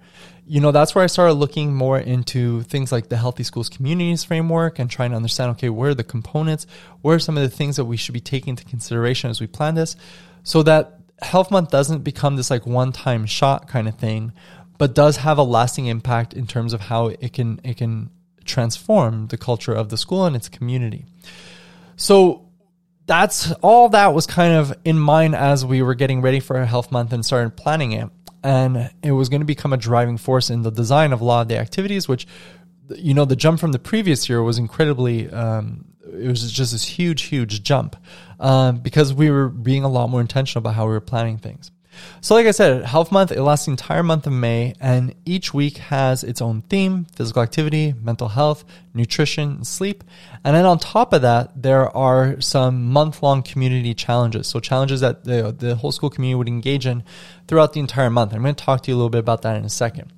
you 0.52 0.61
know, 0.61 0.71
that's 0.71 0.94
where 0.94 1.02
I 1.02 1.06
started 1.06 1.32
looking 1.32 1.73
more 1.73 1.99
into 1.99 2.61
things 2.64 2.92
like 2.92 3.09
the 3.09 3.16
Healthy 3.16 3.42
Schools 3.42 3.71
Communities 3.71 4.23
framework 4.23 4.78
and 4.78 4.90
trying 4.90 5.12
to 5.12 5.16
understand, 5.16 5.52
okay, 5.52 5.71
where 5.71 5.92
are 5.92 5.94
the 5.94 6.04
components? 6.04 6.66
Where 7.00 7.16
are 7.16 7.18
some 7.18 7.38
of 7.38 7.42
the 7.42 7.49
things 7.49 7.76
that 7.76 7.87
we 7.87 7.97
should 7.97 8.12
be 8.12 8.21
taking 8.21 8.50
into 8.50 8.66
consideration 8.66 9.30
as 9.30 9.40
we 9.40 9.47
plan 9.47 9.76
this 9.76 9.97
so 10.42 10.62
that 10.64 10.99
Health 11.23 11.50
Month 11.50 11.71
doesn't 11.71 12.00
become 12.00 12.37
this 12.37 12.50
like 12.50 12.66
one 12.66 12.92
time 12.92 13.25
shot 13.25 13.66
kind 13.66 13.88
of 13.88 13.94
thing, 13.94 14.35
but 14.76 14.94
does 14.94 15.16
have 15.16 15.38
a 15.38 15.42
lasting 15.42 15.87
impact 15.87 16.35
in 16.35 16.47
terms 16.47 16.75
of 16.75 16.82
how 16.82 17.06
it 17.06 17.32
can, 17.32 17.59
it 17.64 17.78
can 17.78 18.11
transform 18.44 19.28
the 19.28 19.38
culture 19.38 19.73
of 19.73 19.88
the 19.88 19.97
school 19.97 20.26
and 20.26 20.37
its 20.37 20.50
community. 20.50 21.06
So 21.97 22.47
that's 23.06 23.52
all 23.62 23.88
that 23.88 24.12
was 24.12 24.26
kind 24.26 24.52
of 24.52 24.75
in 24.85 24.99
mind 24.99 25.35
as 25.35 25.64
we 25.64 25.80
were 25.80 25.94
getting 25.94 26.21
ready 26.21 26.40
for 26.40 26.62
health 26.66 26.92
month 26.92 27.14
and 27.14 27.25
started 27.25 27.56
planning 27.56 27.92
it 27.92 28.11
and 28.42 28.90
it 29.02 29.12
was 29.12 29.28
going 29.28 29.40
to 29.40 29.46
become 29.46 29.72
a 29.72 29.76
driving 29.76 30.16
force 30.16 30.50
in 30.50 30.62
the 30.62 30.70
design 30.70 31.12
of 31.12 31.20
a 31.20 31.25
lot 31.25 31.42
of 31.42 31.49
the 31.49 31.58
activities 31.58 32.08
which 32.08 32.26
you 32.96 33.14
know 33.14 33.25
the 33.25 33.37
jump 33.37 33.61
from 33.61 33.72
the 33.72 33.78
previous 33.78 34.28
year 34.28 34.42
was 34.42 34.58
incredibly 34.58 35.30
um, 35.30 35.84
it 36.12 36.28
was 36.28 36.50
just 36.52 36.72
this 36.72 36.84
huge 36.84 37.22
huge 37.22 37.62
jump 37.62 37.96
um, 38.42 38.78
because 38.78 39.14
we 39.14 39.30
were 39.30 39.49
being 39.49 39.84
a 39.84 39.88
lot 39.88 40.11
more 40.11 40.20
intentional 40.20 40.61
about 40.61 40.75
how 40.75 40.84
we 40.84 40.92
were 40.92 41.00
planning 41.00 41.38
things. 41.38 41.70
So, 42.20 42.34
like 42.34 42.46
I 42.46 42.50
said, 42.50 42.84
Health 42.84 43.12
Month, 43.12 43.32
it 43.32 43.42
lasts 43.42 43.66
the 43.66 43.70
entire 43.70 44.02
month 44.02 44.26
of 44.26 44.32
May, 44.32 44.75
and 44.80 45.14
each 45.25 45.54
week 45.54 45.76
has 45.76 46.25
its 46.25 46.40
own 46.40 46.62
theme 46.62 47.06
physical 47.14 47.42
activity, 47.42 47.94
mental 48.00 48.28
health, 48.28 48.64
nutrition, 48.94 49.64
sleep. 49.64 50.04
And 50.44 50.54
then 50.54 50.64
on 50.66 50.78
top 50.78 51.12
of 51.12 51.22
that, 51.22 51.62
there 51.62 51.94
are 51.96 52.40
some 52.40 52.84
month 52.90 53.22
long 53.22 53.42
community 53.42 53.94
challenges. 53.94 54.46
So, 54.46 54.61
challenges 54.61 55.00
that 55.00 55.25
the, 55.25 55.54
the 55.56 55.76
whole 55.76 55.92
school 55.92 56.11
community 56.11 56.37
would 56.37 56.49
engage 56.49 56.87
in 56.87 57.04
throughout 57.49 57.72
the 57.72 57.80
entire 57.80 58.11
month. 58.11 58.32
I'm 58.32 58.42
going 58.42 58.54
to 58.54 58.64
talk 58.64 58.82
to 58.82 58.90
you 58.90 58.94
a 58.94 58.99
little 58.99 59.11
bit 59.11 59.18
about 59.18 59.42
that 59.42 59.56
in 59.56 59.64
a 59.64 59.70
second. 59.70 60.12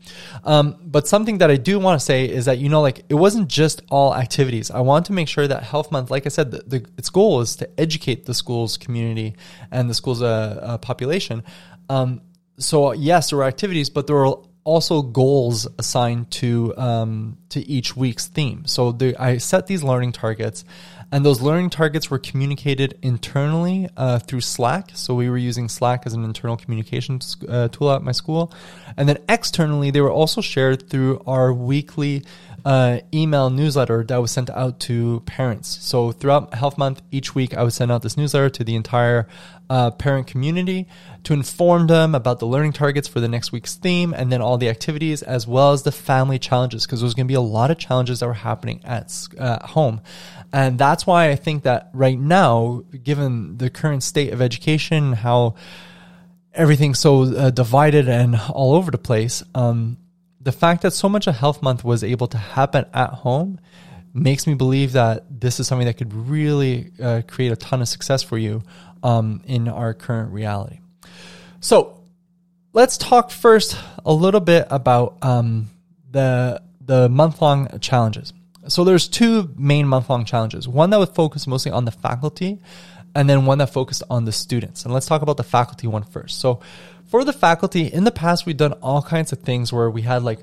Um, 0.45 0.77
but 0.83 1.07
something 1.07 1.39
that 1.39 1.51
I 1.51 1.57
do 1.57 1.79
want 1.79 1.99
to 1.99 2.05
say 2.05 2.25
is 2.25 2.47
that, 2.47 2.59
you 2.59 2.69
know, 2.69 2.81
like 2.81 3.05
it 3.09 3.15
wasn't 3.15 3.49
just 3.49 3.83
all 3.91 4.15
activities. 4.15 4.71
I 4.71 4.81
want 4.81 5.07
to 5.07 5.13
make 5.13 5.29
sure 5.29 5.47
that 5.47 5.63
Health 5.63 5.93
Month, 5.93 6.11
like 6.11 6.27
I 6.27 6.29
said, 6.29 6.51
the, 6.51 6.63
the, 6.67 6.87
its 6.99 7.11
goal 7.11 7.41
is 7.41 7.57
to 7.57 7.81
educate 7.81 8.27
the 8.27 8.35
school's 8.35 8.77
community 8.77 9.37
and 9.71 9.89
the 9.89 9.95
school's 9.95 10.23
uh, 10.23 10.61
uh, 10.63 10.79
population. 10.79 11.43
Um, 11.89 12.23
so, 12.59 12.93
yes, 12.93 13.31
there 13.31 13.39
were 13.39 13.45
activities, 13.45 13.91
but 13.91 14.07
there 14.07 14.17
were 14.17 14.37
also 14.65 15.03
goals 15.03 15.69
assigned 15.79 16.31
to 16.31 16.75
um, 16.77 17.37
to 17.51 17.61
each 17.61 17.97
week's 17.97 18.27
theme. 18.27 18.67
So 18.67 18.93
the, 18.93 19.15
I 19.17 19.37
set 19.37 19.67
these 19.67 19.83
learning 19.83 20.13
targets, 20.13 20.65
and 21.13 21.25
those 21.25 21.41
learning 21.41 21.71
targets 21.71 22.11
were 22.11 22.19
communicated 22.19 22.99
internally 23.03 23.89
uh, 23.97 24.19
through 24.19 24.41
Slack. 24.41 24.91
So 24.95 25.15
we 25.15 25.29
were 25.29 25.39
using 25.39 25.69
Slack 25.69 26.03
as 26.07 26.15
an 26.15 26.25
internal 26.25 26.57
communication 26.57 27.21
uh, 27.49 27.69
tool 27.69 27.93
at 27.93 28.03
my 28.03 28.13
school, 28.13 28.53
and 28.97 29.09
then 29.09 29.19
externally 29.29 29.91
they 29.91 30.01
were 30.01 30.13
also 30.13 30.41
shared 30.41 30.89
through 30.89 31.23
our 31.27 31.53
weekly 31.53 32.25
uh, 32.65 33.01
email 33.13 33.51
newsletter 33.51 34.05
that 34.05 34.17
was 34.17 34.31
sent 34.31 34.49
out 34.51 34.81
to 34.81 35.21
parents. 35.27 35.69
So 35.83 36.13
throughout 36.13 36.55
Health 36.55 36.79
Month, 36.79 37.03
each 37.11 37.35
week 37.35 37.55
I 37.55 37.63
would 37.63 37.75
send 37.75 37.93
out 37.93 38.03
this 38.03 38.17
newsletter 38.17 38.49
to 38.51 38.65
the 38.65 38.75
entire 38.75 39.29
uh, 39.69 39.91
parent 39.91 40.27
community 40.27 40.87
to 41.25 41.35
inform 41.35 41.87
them 41.87 42.15
about 42.15 42.39
the 42.39 42.47
learning 42.47 42.73
targets 42.73 43.07
for 43.07 43.21
the 43.21 43.29
next 43.29 43.53
week's 43.53 43.75
theme 43.75 44.15
and 44.15 44.33
then 44.33 44.41
all 44.41 44.57
the 44.57 44.69
activities 44.69 45.23
as 45.23 45.47
well 45.47 45.73
as 45.73 45.83
the 45.83 45.93
family 45.93 46.39
challenges 46.39 46.87
because 46.87 47.01
there's 47.01 47.15
going 47.15 47.27
to 47.27 47.31
be 47.31 47.35
a 47.35 47.41
lot 47.41 47.71
of 47.71 47.79
challenges 47.79 48.21
that 48.21 48.27
were 48.27 48.35
happening 48.35 48.81
at 48.85 49.13
uh, 49.39 49.67
home. 49.67 50.01
And 50.53 50.79
that's 50.79 51.07
why 51.07 51.31
I 51.31 51.37
think 51.37 51.65
that 51.65 51.91
right 51.93 52.19
now, 52.19 52.85
given 53.03 53.59
the 53.59 53.69
current 53.69 54.03
state 54.03 54.33
of 54.33 54.41
education, 54.41 55.13
how 55.13 55.57
everything's 56.55 57.01
so 57.01 57.23
uh, 57.25 57.51
divided 57.51 58.09
and 58.09 58.37
all 58.37 58.75
over 58.75 58.91
the 58.91 58.99
place, 58.99 59.43
um, 59.55 59.99
the 60.45 60.53
fact 60.53 60.83
that 60.83 60.93
so 60.93 61.09
much 61.09 61.27
of 61.27 61.35
Health 61.35 61.63
Month 61.63 61.85
was 61.85 62.05
able 62.05 62.27
to 62.29 62.39
happen 62.39 62.85
at 62.93 63.11
home 63.11 63.59
makes 64.13 64.47
me 64.47 64.55
believe 64.55 64.93
that 64.93 65.25
this 65.41 65.59
is 65.59 65.67
something 65.67 65.87
that 65.87 65.95
could 65.95 66.13
really 66.13 66.93
uh, 67.03 67.23
create 67.27 67.51
a 67.51 67.57
ton 67.57 67.81
of 67.81 67.89
success 67.89 68.23
for 68.23 68.39
you 68.39 68.63
um, 69.03 69.43
in 69.47 69.69
our 69.69 69.95
current 69.95 70.33
reality. 70.33 70.79
So 71.61 71.99
let's 72.75 72.99
talk 72.99 73.31
first 73.31 73.77
a 74.05 74.13
little 74.13 74.41
bit 74.41 74.67
about 74.71 75.17
um, 75.23 75.71
the 76.11 76.63
the 76.81 77.09
month 77.09 77.41
long 77.41 77.79
challenges. 77.81 78.35
So 78.69 78.85
there's 78.85 79.09
two 79.09 79.51
main 79.57 79.89
month 79.89 80.11
long 80.11 80.27
challenges. 80.27 80.69
One 80.69 80.91
that 80.91 80.99
would 80.99 81.15
focus 81.15 81.47
mostly 81.47 81.73
on 81.73 81.87
the 81.87 81.91
faculty, 81.91 82.61
and 83.15 83.29
then 83.29 83.47
one 83.47 83.59
that 83.59 83.73
focused 83.73 84.03
on 84.11 84.27
the 84.27 84.33
students. 84.33 84.85
And 84.85 84.93
let's 84.93 85.07
talk 85.07 85.23
about 85.23 85.39
the 85.39 85.43
faculty 85.43 85.87
one 85.87 86.03
first. 86.03 86.39
So 86.39 86.61
for 87.15 87.23
the 87.23 87.33
faculty, 87.33 87.87
in 87.87 88.03
the 88.03 88.11
past 88.11 88.45
we've 88.45 88.57
done 88.57 88.73
all 88.83 89.01
kinds 89.01 89.33
of 89.33 89.39
things 89.39 89.73
where 89.73 89.89
we 89.89 90.03
had 90.03 90.25
like 90.25 90.41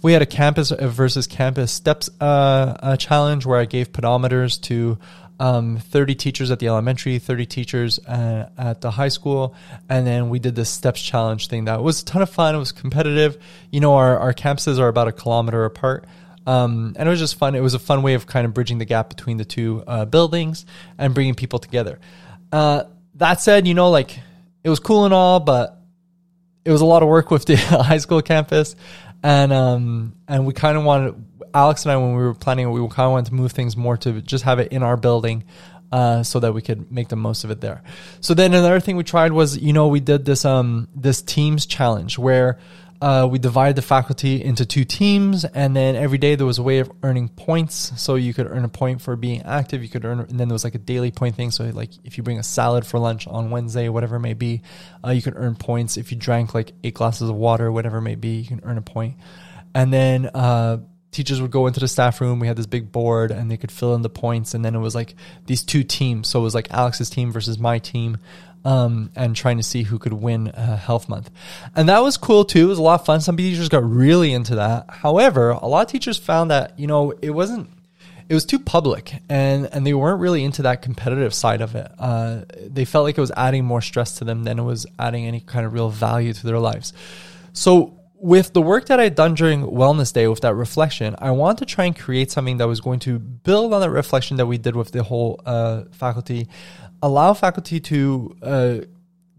we 0.00 0.14
had 0.14 0.22
a 0.22 0.26
campus 0.26 0.70
versus 0.70 1.26
campus 1.26 1.70
steps 1.70 2.08
uh, 2.18 2.96
challenge 2.96 3.44
where 3.44 3.60
I 3.60 3.66
gave 3.66 3.92
pedometers 3.92 4.58
to 4.62 4.98
um, 5.38 5.76
30 5.76 6.14
teachers 6.14 6.50
at 6.50 6.60
the 6.60 6.68
elementary, 6.68 7.18
30 7.18 7.44
teachers 7.44 7.98
uh, 8.06 8.48
at 8.56 8.80
the 8.80 8.90
high 8.90 9.08
school. 9.08 9.54
And 9.90 10.06
then 10.06 10.30
we 10.30 10.38
did 10.38 10.54
this 10.54 10.70
steps 10.70 11.02
challenge 11.02 11.48
thing 11.48 11.66
that 11.66 11.82
was 11.82 12.00
a 12.00 12.06
ton 12.06 12.22
of 12.22 12.30
fun. 12.30 12.54
It 12.54 12.58
was 12.58 12.72
competitive. 12.72 13.36
You 13.70 13.80
know, 13.80 13.96
our, 13.96 14.18
our 14.18 14.32
campuses 14.32 14.78
are 14.78 14.88
about 14.88 15.08
a 15.08 15.12
kilometer 15.12 15.66
apart. 15.66 16.06
Um, 16.46 16.96
and 16.98 17.06
it 17.06 17.10
was 17.10 17.20
just 17.20 17.36
fun. 17.36 17.54
It 17.54 17.60
was 17.60 17.74
a 17.74 17.78
fun 17.78 18.00
way 18.00 18.14
of 18.14 18.26
kind 18.26 18.46
of 18.46 18.54
bridging 18.54 18.78
the 18.78 18.86
gap 18.86 19.10
between 19.10 19.36
the 19.36 19.44
two 19.44 19.84
uh, 19.86 20.06
buildings 20.06 20.64
and 20.96 21.12
bringing 21.12 21.34
people 21.34 21.58
together. 21.58 22.00
Uh, 22.50 22.84
that 23.16 23.42
said, 23.42 23.68
you 23.68 23.74
know, 23.74 23.90
like 23.90 24.18
it 24.62 24.70
was 24.70 24.80
cool 24.80 25.04
and 25.04 25.12
all, 25.12 25.38
but 25.38 25.73
it 26.64 26.70
was 26.70 26.80
a 26.80 26.86
lot 26.86 27.02
of 27.02 27.08
work 27.08 27.30
with 27.30 27.44
the 27.44 27.56
high 27.56 27.98
school 27.98 28.22
campus. 28.22 28.76
And, 29.22 29.52
um, 29.52 30.16
and 30.28 30.46
we 30.46 30.52
kind 30.52 30.76
of 30.76 30.84
wanted, 30.84 31.14
Alex 31.54 31.84
and 31.84 31.92
I, 31.92 31.96
when 31.96 32.14
we 32.14 32.22
were 32.22 32.34
planning, 32.34 32.70
we 32.70 32.80
kind 32.88 33.06
of 33.06 33.12
wanted 33.12 33.26
to 33.26 33.34
move 33.34 33.52
things 33.52 33.76
more 33.76 33.96
to 33.98 34.20
just 34.20 34.44
have 34.44 34.58
it 34.58 34.72
in 34.72 34.82
our 34.82 34.96
building. 34.96 35.44
Uh, 35.92 36.24
so 36.24 36.40
that 36.40 36.52
we 36.52 36.60
could 36.60 36.90
make 36.90 37.06
the 37.06 37.14
most 37.14 37.44
of 37.44 37.52
it 37.52 37.60
there. 37.60 37.80
So 38.20 38.34
then 38.34 38.52
another 38.52 38.80
thing 38.80 38.96
we 38.96 39.04
tried 39.04 39.30
was, 39.30 39.56
you 39.58 39.72
know, 39.72 39.86
we 39.86 40.00
did 40.00 40.24
this 40.24 40.44
um 40.44 40.88
this 40.96 41.22
teams 41.22 41.66
challenge 41.66 42.18
where 42.18 42.58
uh, 43.04 43.26
we 43.26 43.38
divided 43.38 43.76
the 43.76 43.82
faculty 43.82 44.42
into 44.42 44.64
two 44.64 44.82
teams, 44.82 45.44
and 45.44 45.76
then 45.76 45.94
every 45.94 46.16
day 46.16 46.36
there 46.36 46.46
was 46.46 46.56
a 46.56 46.62
way 46.62 46.78
of 46.78 46.90
earning 47.02 47.28
points. 47.28 47.92
So 48.00 48.14
you 48.14 48.32
could 48.32 48.50
earn 48.50 48.64
a 48.64 48.68
point 48.70 49.02
for 49.02 49.14
being 49.14 49.42
active. 49.42 49.82
You 49.82 49.90
could 49.90 50.06
earn, 50.06 50.20
and 50.20 50.40
then 50.40 50.48
there 50.48 50.54
was 50.54 50.64
like 50.64 50.74
a 50.74 50.78
daily 50.78 51.10
point 51.10 51.36
thing. 51.36 51.50
So 51.50 51.64
like 51.64 51.90
if 52.02 52.16
you 52.16 52.24
bring 52.24 52.38
a 52.38 52.42
salad 52.42 52.86
for 52.86 52.98
lunch 52.98 53.26
on 53.26 53.50
Wednesday, 53.50 53.90
whatever 53.90 54.16
it 54.16 54.20
may 54.20 54.32
be, 54.32 54.62
uh, 55.06 55.10
you 55.10 55.20
can 55.20 55.34
earn 55.34 55.54
points. 55.54 55.98
If 55.98 56.12
you 56.12 56.16
drank 56.16 56.54
like 56.54 56.72
eight 56.82 56.94
glasses 56.94 57.28
of 57.28 57.36
water, 57.36 57.70
whatever 57.70 57.98
it 57.98 58.02
may 58.02 58.14
be, 58.14 58.36
you 58.36 58.46
can 58.46 58.62
earn 58.64 58.78
a 58.78 58.82
point. 58.82 59.16
And 59.74 59.92
then 59.92 60.30
uh, 60.32 60.78
teachers 61.10 61.42
would 61.42 61.50
go 61.50 61.66
into 61.66 61.80
the 61.80 61.88
staff 61.88 62.22
room. 62.22 62.40
We 62.40 62.46
had 62.46 62.56
this 62.56 62.64
big 62.64 62.90
board 62.90 63.32
and 63.32 63.50
they 63.50 63.58
could 63.58 63.70
fill 63.70 63.94
in 63.94 64.00
the 64.00 64.08
points. 64.08 64.54
And 64.54 64.64
then 64.64 64.74
it 64.74 64.80
was 64.80 64.94
like 64.94 65.14
these 65.44 65.62
two 65.62 65.84
teams. 65.84 66.28
So 66.28 66.40
it 66.40 66.42
was 66.42 66.54
like 66.54 66.70
Alex's 66.70 67.10
team 67.10 67.32
versus 67.32 67.58
my 67.58 67.80
team. 67.80 68.16
Um, 68.66 69.10
and 69.14 69.36
trying 69.36 69.58
to 69.58 69.62
see 69.62 69.82
who 69.82 69.98
could 69.98 70.14
win 70.14 70.48
uh, 70.48 70.78
Health 70.78 71.06
Month. 71.06 71.30
And 71.76 71.90
that 71.90 71.98
was 71.98 72.16
cool 72.16 72.46
too. 72.46 72.64
It 72.64 72.68
was 72.68 72.78
a 72.78 72.82
lot 72.82 72.98
of 72.98 73.04
fun. 73.04 73.20
Some 73.20 73.36
teachers 73.36 73.68
got 73.68 73.84
really 73.84 74.32
into 74.32 74.54
that. 74.54 74.86
However, 74.88 75.50
a 75.50 75.66
lot 75.66 75.84
of 75.84 75.92
teachers 75.92 76.16
found 76.16 76.50
that, 76.50 76.78
you 76.78 76.86
know, 76.86 77.12
it 77.20 77.28
wasn't, 77.28 77.68
it 78.26 78.32
was 78.32 78.46
too 78.46 78.58
public 78.58 79.12
and 79.28 79.68
and 79.70 79.86
they 79.86 79.92
weren't 79.92 80.18
really 80.18 80.42
into 80.44 80.62
that 80.62 80.80
competitive 80.80 81.34
side 81.34 81.60
of 81.60 81.74
it. 81.74 81.90
Uh, 81.98 82.42
they 82.66 82.86
felt 82.86 83.04
like 83.04 83.18
it 83.18 83.20
was 83.20 83.32
adding 83.36 83.66
more 83.66 83.82
stress 83.82 84.16
to 84.18 84.24
them 84.24 84.44
than 84.44 84.58
it 84.58 84.62
was 84.62 84.86
adding 84.98 85.26
any 85.26 85.40
kind 85.40 85.66
of 85.66 85.74
real 85.74 85.90
value 85.90 86.32
to 86.32 86.46
their 86.46 86.58
lives. 86.58 86.94
So 87.52 88.00
with 88.16 88.54
the 88.54 88.62
work 88.62 88.86
that 88.86 88.98
I'd 88.98 89.14
done 89.14 89.34
during 89.34 89.66
Wellness 89.66 90.10
Day 90.10 90.26
with 90.28 90.40
that 90.40 90.54
reflection, 90.54 91.14
I 91.18 91.32
wanted 91.32 91.58
to 91.58 91.66
try 91.66 91.84
and 91.84 91.94
create 91.94 92.30
something 92.30 92.56
that 92.56 92.66
was 92.66 92.80
going 92.80 93.00
to 93.00 93.18
build 93.18 93.74
on 93.74 93.82
that 93.82 93.90
reflection 93.90 94.38
that 94.38 94.46
we 94.46 94.56
did 94.56 94.74
with 94.74 94.92
the 94.92 95.02
whole 95.02 95.42
uh, 95.44 95.82
faculty, 95.92 96.48
allow 97.04 97.34
faculty 97.34 97.80
to 97.80 98.36
uh, 98.42 98.76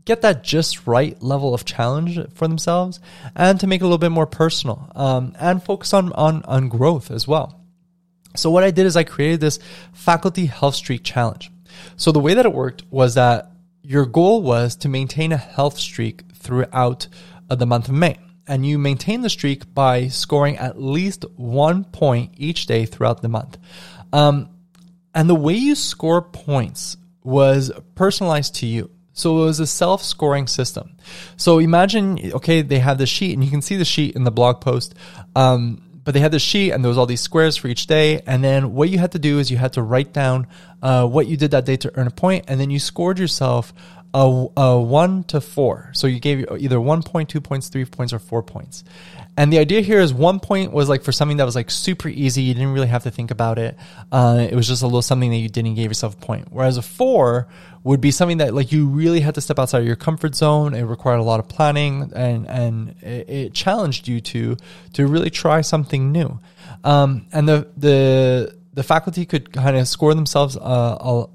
get 0.05 0.21
that 0.21 0.43
just 0.43 0.85
right 0.85 1.21
level 1.21 1.55
of 1.55 1.65
challenge 1.65 2.19
for 2.35 2.47
themselves 2.47 2.99
and 3.35 3.59
to 3.59 3.65
make 3.65 3.81
it 3.81 3.83
a 3.83 3.87
little 3.87 3.97
bit 3.97 4.11
more 4.11 4.27
personal 4.27 4.91
um, 4.95 5.35
and 5.39 5.63
focus 5.63 5.91
on, 5.91 6.13
on, 6.13 6.43
on 6.43 6.69
growth 6.69 7.09
as 7.09 7.27
well. 7.27 7.59
So 8.35 8.51
what 8.51 8.63
I 8.63 8.69
did 8.69 8.85
is 8.85 8.95
I 8.95 9.03
created 9.03 9.39
this 9.39 9.57
faculty 9.93 10.45
health 10.45 10.75
streak 10.75 11.03
challenge. 11.03 11.51
So 11.97 12.11
the 12.11 12.19
way 12.19 12.35
that 12.35 12.45
it 12.45 12.53
worked 12.53 12.83
was 12.91 13.15
that 13.15 13.51
your 13.81 14.05
goal 14.05 14.43
was 14.43 14.75
to 14.77 14.89
maintain 14.89 15.31
a 15.31 15.37
health 15.37 15.79
streak 15.79 16.21
throughout 16.35 17.07
uh, 17.49 17.55
the 17.55 17.65
month 17.65 17.87
of 17.87 17.95
May. 17.95 18.19
And 18.47 18.63
you 18.63 18.77
maintain 18.77 19.21
the 19.21 19.29
streak 19.29 19.73
by 19.73 20.09
scoring 20.09 20.57
at 20.57 20.79
least 20.79 21.25
one 21.35 21.83
point 21.83 22.35
each 22.37 22.67
day 22.67 22.85
throughout 22.85 23.23
the 23.23 23.29
month. 23.29 23.57
Um, 24.13 24.49
and 25.15 25.27
the 25.27 25.33
way 25.33 25.55
you 25.55 25.73
score 25.73 26.21
points 26.21 26.97
was 27.25 27.71
personalized 27.95 28.55
to 28.55 28.65
you. 28.65 28.91
So 29.13 29.41
it 29.41 29.45
was 29.45 29.59
a 29.59 29.67
self 29.67 30.03
scoring 30.03 30.47
system. 30.47 30.97
So 31.37 31.59
imagine, 31.59 32.33
okay, 32.33 32.61
they 32.61 32.79
have 32.79 32.97
the 32.97 33.05
sheet 33.05 33.33
and 33.33 33.43
you 33.43 33.49
can 33.49 33.61
see 33.61 33.77
the 33.77 33.85
sheet 33.85 34.15
in 34.15 34.25
the 34.25 34.31
blog 34.31 34.61
post. 34.61 34.93
Um, 35.35 35.81
but 36.03 36.13
they 36.13 36.19
had 36.19 36.31
this 36.31 36.43
sheet 36.43 36.71
and 36.71 36.83
there 36.83 36.89
was 36.89 36.97
all 36.97 37.07
these 37.07 37.21
squares 37.21 37.57
for 37.57 37.67
each 37.67 37.87
day. 37.87 38.21
And 38.27 38.43
then 38.43 38.73
what 38.73 38.89
you 38.89 38.99
had 38.99 39.13
to 39.13 39.19
do 39.19 39.39
is 39.39 39.49
you 39.49 39.57
had 39.57 39.73
to 39.73 39.81
write 39.81 40.13
down 40.13 40.47
uh, 40.81 41.07
what 41.07 41.27
you 41.27 41.35
did 41.35 41.51
that 41.51 41.65
day 41.65 41.77
to 41.77 41.91
earn 41.97 42.07
a 42.07 42.11
point, 42.11 42.45
and 42.47 42.59
then 42.59 42.69
you 42.69 42.77
scored 42.77 43.17
yourself 43.17 43.73
a, 44.13 44.47
a 44.55 44.79
one 44.79 45.23
to 45.25 45.41
four. 45.41 45.89
So 45.93 46.05
you 46.07 46.19
gave 46.19 46.45
either 46.59 46.79
one 46.79 47.01
point, 47.01 47.29
two 47.29 47.41
points, 47.41 47.69
three 47.69 47.85
points, 47.85 48.13
or 48.13 48.19
four 48.19 48.43
points. 48.43 48.83
And 49.37 49.51
the 49.51 49.59
idea 49.59 49.81
here 49.81 49.99
is 49.99 50.13
one 50.13 50.39
point 50.39 50.71
was 50.71 50.87
like 50.87 51.03
for 51.03 51.11
something 51.11 51.37
that 51.37 51.43
was 51.43 51.55
like 51.55 51.69
super 51.69 52.07
easy. 52.07 52.43
You 52.43 52.53
didn't 52.53 52.71
really 52.73 52.87
have 52.87 53.03
to 53.03 53.11
think 53.11 53.31
about 53.31 53.59
it. 53.59 53.77
Uh, 54.11 54.47
it 54.49 54.55
was 54.55 54.67
just 54.67 54.81
a 54.81 54.85
little 54.85 55.01
something 55.01 55.29
that 55.31 55.37
you 55.37 55.49
did 55.49 55.65
and 55.65 55.75
gave 55.75 55.89
yourself 55.89 56.13
a 56.13 56.17
point. 56.17 56.47
Whereas 56.51 56.77
a 56.77 56.81
four 56.81 57.47
would 57.83 57.99
be 57.99 58.11
something 58.11 58.37
that 58.37 58.53
like 58.53 58.71
you 58.71 58.87
really 58.87 59.19
had 59.19 59.35
to 59.35 59.41
step 59.41 59.59
outside 59.59 59.79
of 59.79 59.87
your 59.87 59.97
comfort 59.97 60.35
zone. 60.35 60.73
It 60.73 60.83
required 60.83 61.17
a 61.17 61.23
lot 61.23 61.39
of 61.39 61.49
planning 61.49 62.13
and, 62.15 62.47
and 62.47 62.95
it, 63.01 63.29
it 63.29 63.53
challenged 63.53 64.07
you 64.07 64.21
to, 64.21 64.55
to 64.93 65.07
really 65.07 65.29
try 65.29 65.61
something 65.61 66.11
new. 66.11 66.39
Um, 66.83 67.27
and 67.33 67.47
the, 67.47 67.67
the, 67.75 68.57
the 68.75 68.83
faculty 68.83 69.25
could 69.25 69.51
kind 69.51 69.77
of 69.77 69.87
score 69.87 70.13
themselves 70.13 70.57
uh, 70.57 71.25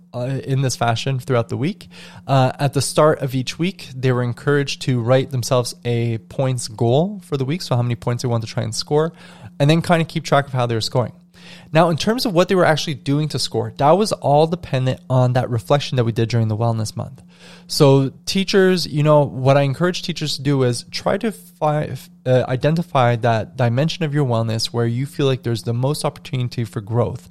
in 0.44 0.60
this 0.60 0.76
fashion 0.76 1.18
throughout 1.18 1.48
the 1.48 1.56
week. 1.56 1.88
Uh, 2.26 2.52
at 2.58 2.74
the 2.74 2.82
start 2.82 3.20
of 3.20 3.34
each 3.34 3.58
week, 3.58 3.88
they 3.96 4.12
were 4.12 4.22
encouraged 4.22 4.82
to 4.82 5.00
write 5.00 5.30
themselves 5.30 5.74
a 5.84 6.18
points 6.18 6.68
goal 6.68 7.20
for 7.24 7.36
the 7.36 7.44
week, 7.44 7.62
so 7.62 7.74
how 7.74 7.82
many 7.82 7.96
points 7.96 8.22
they 8.22 8.28
want 8.28 8.44
to 8.44 8.48
try 8.48 8.62
and 8.62 8.74
score, 8.74 9.12
and 9.58 9.68
then 9.70 9.80
kind 9.80 10.02
of 10.02 10.08
keep 10.08 10.22
track 10.22 10.46
of 10.46 10.52
how 10.52 10.66
they 10.66 10.74
were 10.74 10.80
scoring. 10.80 11.12
Now, 11.72 11.88
in 11.88 11.96
terms 11.96 12.26
of 12.26 12.34
what 12.34 12.48
they 12.48 12.54
were 12.54 12.66
actually 12.66 12.94
doing 12.94 13.28
to 13.28 13.38
score, 13.38 13.72
that 13.78 13.90
was 13.92 14.12
all 14.12 14.46
dependent 14.46 15.00
on 15.08 15.32
that 15.32 15.48
reflection 15.48 15.96
that 15.96 16.04
we 16.04 16.12
did 16.12 16.28
during 16.28 16.48
the 16.48 16.56
wellness 16.56 16.96
month. 16.96 17.22
So, 17.66 18.12
teachers, 18.26 18.86
you 18.86 19.02
know, 19.02 19.22
what 19.22 19.56
I 19.56 19.62
encourage 19.62 20.02
teachers 20.02 20.36
to 20.36 20.42
do 20.42 20.62
is 20.64 20.84
try 20.90 21.16
to 21.18 21.32
fi- 21.32 21.96
uh, 22.30 22.44
identify 22.48 23.16
that 23.16 23.56
dimension 23.56 24.04
of 24.04 24.14
your 24.14 24.24
wellness 24.24 24.66
where 24.66 24.86
you 24.86 25.04
feel 25.04 25.26
like 25.26 25.42
there's 25.42 25.64
the 25.64 25.74
most 25.74 26.04
opportunity 26.04 26.64
for 26.64 26.80
growth, 26.80 27.28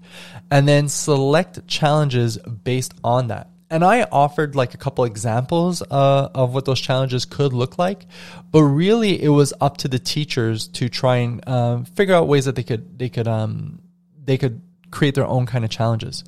and 0.51 0.67
then 0.67 0.89
select 0.89 1.65
challenges 1.67 2.38
based 2.38 2.93
on 3.03 3.27
that. 3.27 3.49
And 3.71 3.83
I 3.83 4.03
offered 4.12 4.55
like 4.55 4.73
a 4.73 4.77
couple 4.77 5.05
examples 5.05 5.81
uh, 5.81 6.29
of 6.33 6.53
what 6.53 6.65
those 6.65 6.81
challenges 6.81 7.25
could 7.25 7.53
look 7.53 7.77
like, 7.77 8.07
but 8.51 8.63
really 8.63 9.21
it 9.21 9.29
was 9.29 9.53
up 9.62 9.77
to 9.77 9.88
the 9.88 9.99
teachers 9.99 10.67
to 10.69 10.89
try 10.89 11.17
and 11.17 11.47
um, 11.47 11.85
figure 11.85 12.15
out 12.15 12.27
ways 12.27 12.45
that 12.45 12.55
they 12.55 12.63
could 12.63 12.97
they 12.97 13.09
could 13.09 13.27
um, 13.27 13.79
they 14.25 14.38
could 14.38 14.62
create 14.91 15.15
their 15.15 15.27
own 15.27 15.45
kind 15.45 15.63
of 15.63 15.71
challenges. 15.71 16.23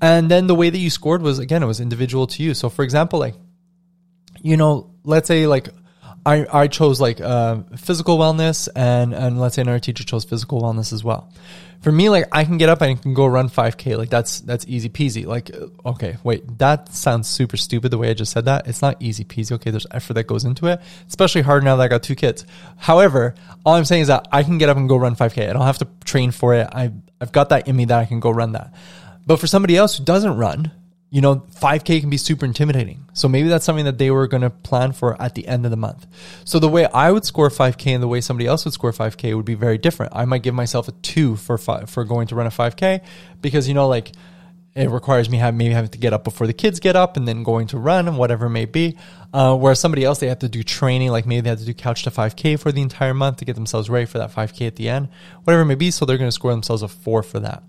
And 0.00 0.30
then 0.30 0.46
the 0.46 0.54
way 0.54 0.70
that 0.70 0.78
you 0.78 0.90
scored 0.90 1.22
was 1.22 1.38
again, 1.38 1.62
it 1.62 1.66
was 1.66 1.80
individual 1.80 2.28
to 2.28 2.42
you. 2.42 2.54
So 2.54 2.70
for 2.70 2.84
example, 2.84 3.18
like, 3.18 3.34
you 4.40 4.56
know, 4.56 4.94
let's 5.04 5.26
say 5.26 5.46
like 5.48 5.68
I, 6.26 6.44
I 6.52 6.66
chose 6.66 7.00
like 7.00 7.20
uh, 7.20 7.62
physical 7.76 8.18
wellness 8.18 8.68
and 8.74 9.14
and 9.14 9.40
let's 9.40 9.54
say 9.54 9.62
another 9.62 9.78
teacher 9.78 10.02
chose 10.02 10.24
physical 10.24 10.60
wellness 10.60 10.92
as 10.92 11.04
well. 11.04 11.30
For 11.82 11.92
me, 11.92 12.08
like 12.08 12.26
I 12.32 12.42
can 12.42 12.58
get 12.58 12.68
up 12.68 12.80
and 12.80 12.98
I 12.98 13.00
can 13.00 13.14
go 13.14 13.26
run 13.26 13.48
5k. 13.48 13.96
Like 13.96 14.10
that's 14.10 14.40
that's 14.40 14.66
easy 14.66 14.88
peasy. 14.88 15.24
Like 15.24 15.52
okay, 15.84 16.16
wait, 16.24 16.58
that 16.58 16.92
sounds 16.92 17.28
super 17.28 17.56
stupid 17.56 17.92
the 17.92 17.98
way 17.98 18.10
I 18.10 18.14
just 18.14 18.32
said 18.32 18.46
that. 18.46 18.66
It's 18.66 18.82
not 18.82 19.00
easy 19.00 19.24
peasy. 19.24 19.52
Okay, 19.52 19.70
there's 19.70 19.86
effort 19.92 20.14
that 20.14 20.26
goes 20.26 20.44
into 20.44 20.66
it, 20.66 20.80
especially 21.06 21.42
hard 21.42 21.62
now 21.62 21.76
that 21.76 21.84
I 21.84 21.88
got 21.88 22.02
two 22.02 22.16
kids. 22.16 22.44
However, 22.76 23.36
all 23.64 23.74
I'm 23.74 23.84
saying 23.84 24.02
is 24.02 24.08
that 24.08 24.26
I 24.32 24.42
can 24.42 24.58
get 24.58 24.68
up 24.68 24.76
and 24.76 24.88
go 24.88 24.96
run 24.96 25.14
5k. 25.14 25.48
I 25.48 25.52
don't 25.52 25.62
have 25.62 25.78
to 25.78 25.88
train 26.04 26.32
for 26.32 26.54
it. 26.54 26.66
I 26.72 26.90
I've 27.20 27.30
got 27.30 27.50
that 27.50 27.68
in 27.68 27.76
me 27.76 27.84
that 27.84 27.98
I 28.00 28.04
can 28.04 28.18
go 28.18 28.30
run 28.30 28.52
that. 28.52 28.74
But 29.24 29.38
for 29.38 29.46
somebody 29.46 29.76
else 29.76 29.96
who 29.96 30.04
doesn't 30.04 30.36
run, 30.36 30.72
you 31.10 31.20
know, 31.20 31.36
5K 31.36 32.00
can 32.00 32.10
be 32.10 32.16
super 32.16 32.44
intimidating. 32.44 33.08
So 33.12 33.28
maybe 33.28 33.48
that's 33.48 33.64
something 33.64 33.84
that 33.84 33.98
they 33.98 34.10
were 34.10 34.26
going 34.26 34.42
to 34.42 34.50
plan 34.50 34.92
for 34.92 35.20
at 35.22 35.34
the 35.34 35.46
end 35.46 35.64
of 35.64 35.70
the 35.70 35.76
month. 35.76 36.06
So 36.44 36.58
the 36.58 36.68
way 36.68 36.86
I 36.86 37.12
would 37.12 37.24
score 37.24 37.48
5K 37.48 37.94
and 37.94 38.02
the 38.02 38.08
way 38.08 38.20
somebody 38.20 38.46
else 38.46 38.64
would 38.64 38.74
score 38.74 38.92
5K 38.92 39.36
would 39.36 39.44
be 39.44 39.54
very 39.54 39.78
different. 39.78 40.12
I 40.14 40.24
might 40.24 40.42
give 40.42 40.54
myself 40.54 40.88
a 40.88 40.92
two 40.92 41.36
for 41.36 41.58
five, 41.58 41.88
for 41.88 42.04
going 42.04 42.26
to 42.28 42.34
run 42.34 42.46
a 42.46 42.50
5K 42.50 43.02
because, 43.40 43.68
you 43.68 43.74
know, 43.74 43.86
like, 43.88 44.12
it 44.74 44.90
requires 44.90 45.30
me 45.30 45.38
have 45.38 45.54
maybe 45.54 45.72
having 45.72 45.90
to 45.90 45.98
get 45.98 46.12
up 46.12 46.22
before 46.22 46.46
the 46.46 46.52
kids 46.52 46.80
get 46.80 46.96
up 46.96 47.16
and 47.16 47.26
then 47.26 47.42
going 47.42 47.66
to 47.68 47.78
run 47.78 48.08
and 48.08 48.18
whatever 48.18 48.46
it 48.46 48.50
may 48.50 48.66
be. 48.66 48.98
Uh, 49.36 49.54
whereas 49.54 49.78
somebody 49.78 50.02
else, 50.02 50.18
they 50.18 50.28
have 50.28 50.38
to 50.38 50.48
do 50.48 50.62
training, 50.62 51.10
like 51.10 51.26
maybe 51.26 51.42
they 51.42 51.50
have 51.50 51.58
to 51.58 51.66
do 51.66 51.74
couch 51.74 52.04
to 52.04 52.10
5K 52.10 52.58
for 52.58 52.72
the 52.72 52.80
entire 52.80 53.12
month 53.12 53.36
to 53.36 53.44
get 53.44 53.54
themselves 53.54 53.90
ready 53.90 54.06
for 54.06 54.16
that 54.16 54.32
5K 54.32 54.66
at 54.66 54.76
the 54.76 54.88
end, 54.88 55.10
whatever 55.44 55.60
it 55.60 55.66
may 55.66 55.74
be. 55.74 55.90
So 55.90 56.06
they're 56.06 56.16
going 56.16 56.28
to 56.28 56.32
score 56.32 56.52
themselves 56.52 56.80
a 56.80 56.88
four 56.88 57.22
for 57.22 57.38
that. 57.40 57.62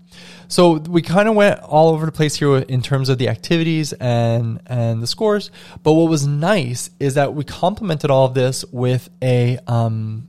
So 0.48 0.78
we 0.78 1.02
kind 1.02 1.28
of 1.28 1.34
went 1.34 1.60
all 1.60 1.90
over 1.90 2.06
the 2.06 2.12
place 2.12 2.36
here 2.36 2.56
in 2.56 2.80
terms 2.80 3.10
of 3.10 3.18
the 3.18 3.28
activities 3.28 3.92
and 3.92 4.62
and 4.66 5.02
the 5.02 5.06
scores. 5.06 5.50
But 5.82 5.92
what 5.92 6.08
was 6.08 6.26
nice 6.26 6.88
is 6.98 7.16
that 7.16 7.34
we 7.34 7.44
complemented 7.44 8.10
all 8.10 8.24
of 8.24 8.32
this 8.32 8.64
with 8.72 9.10
a 9.20 9.58
um, 9.66 10.28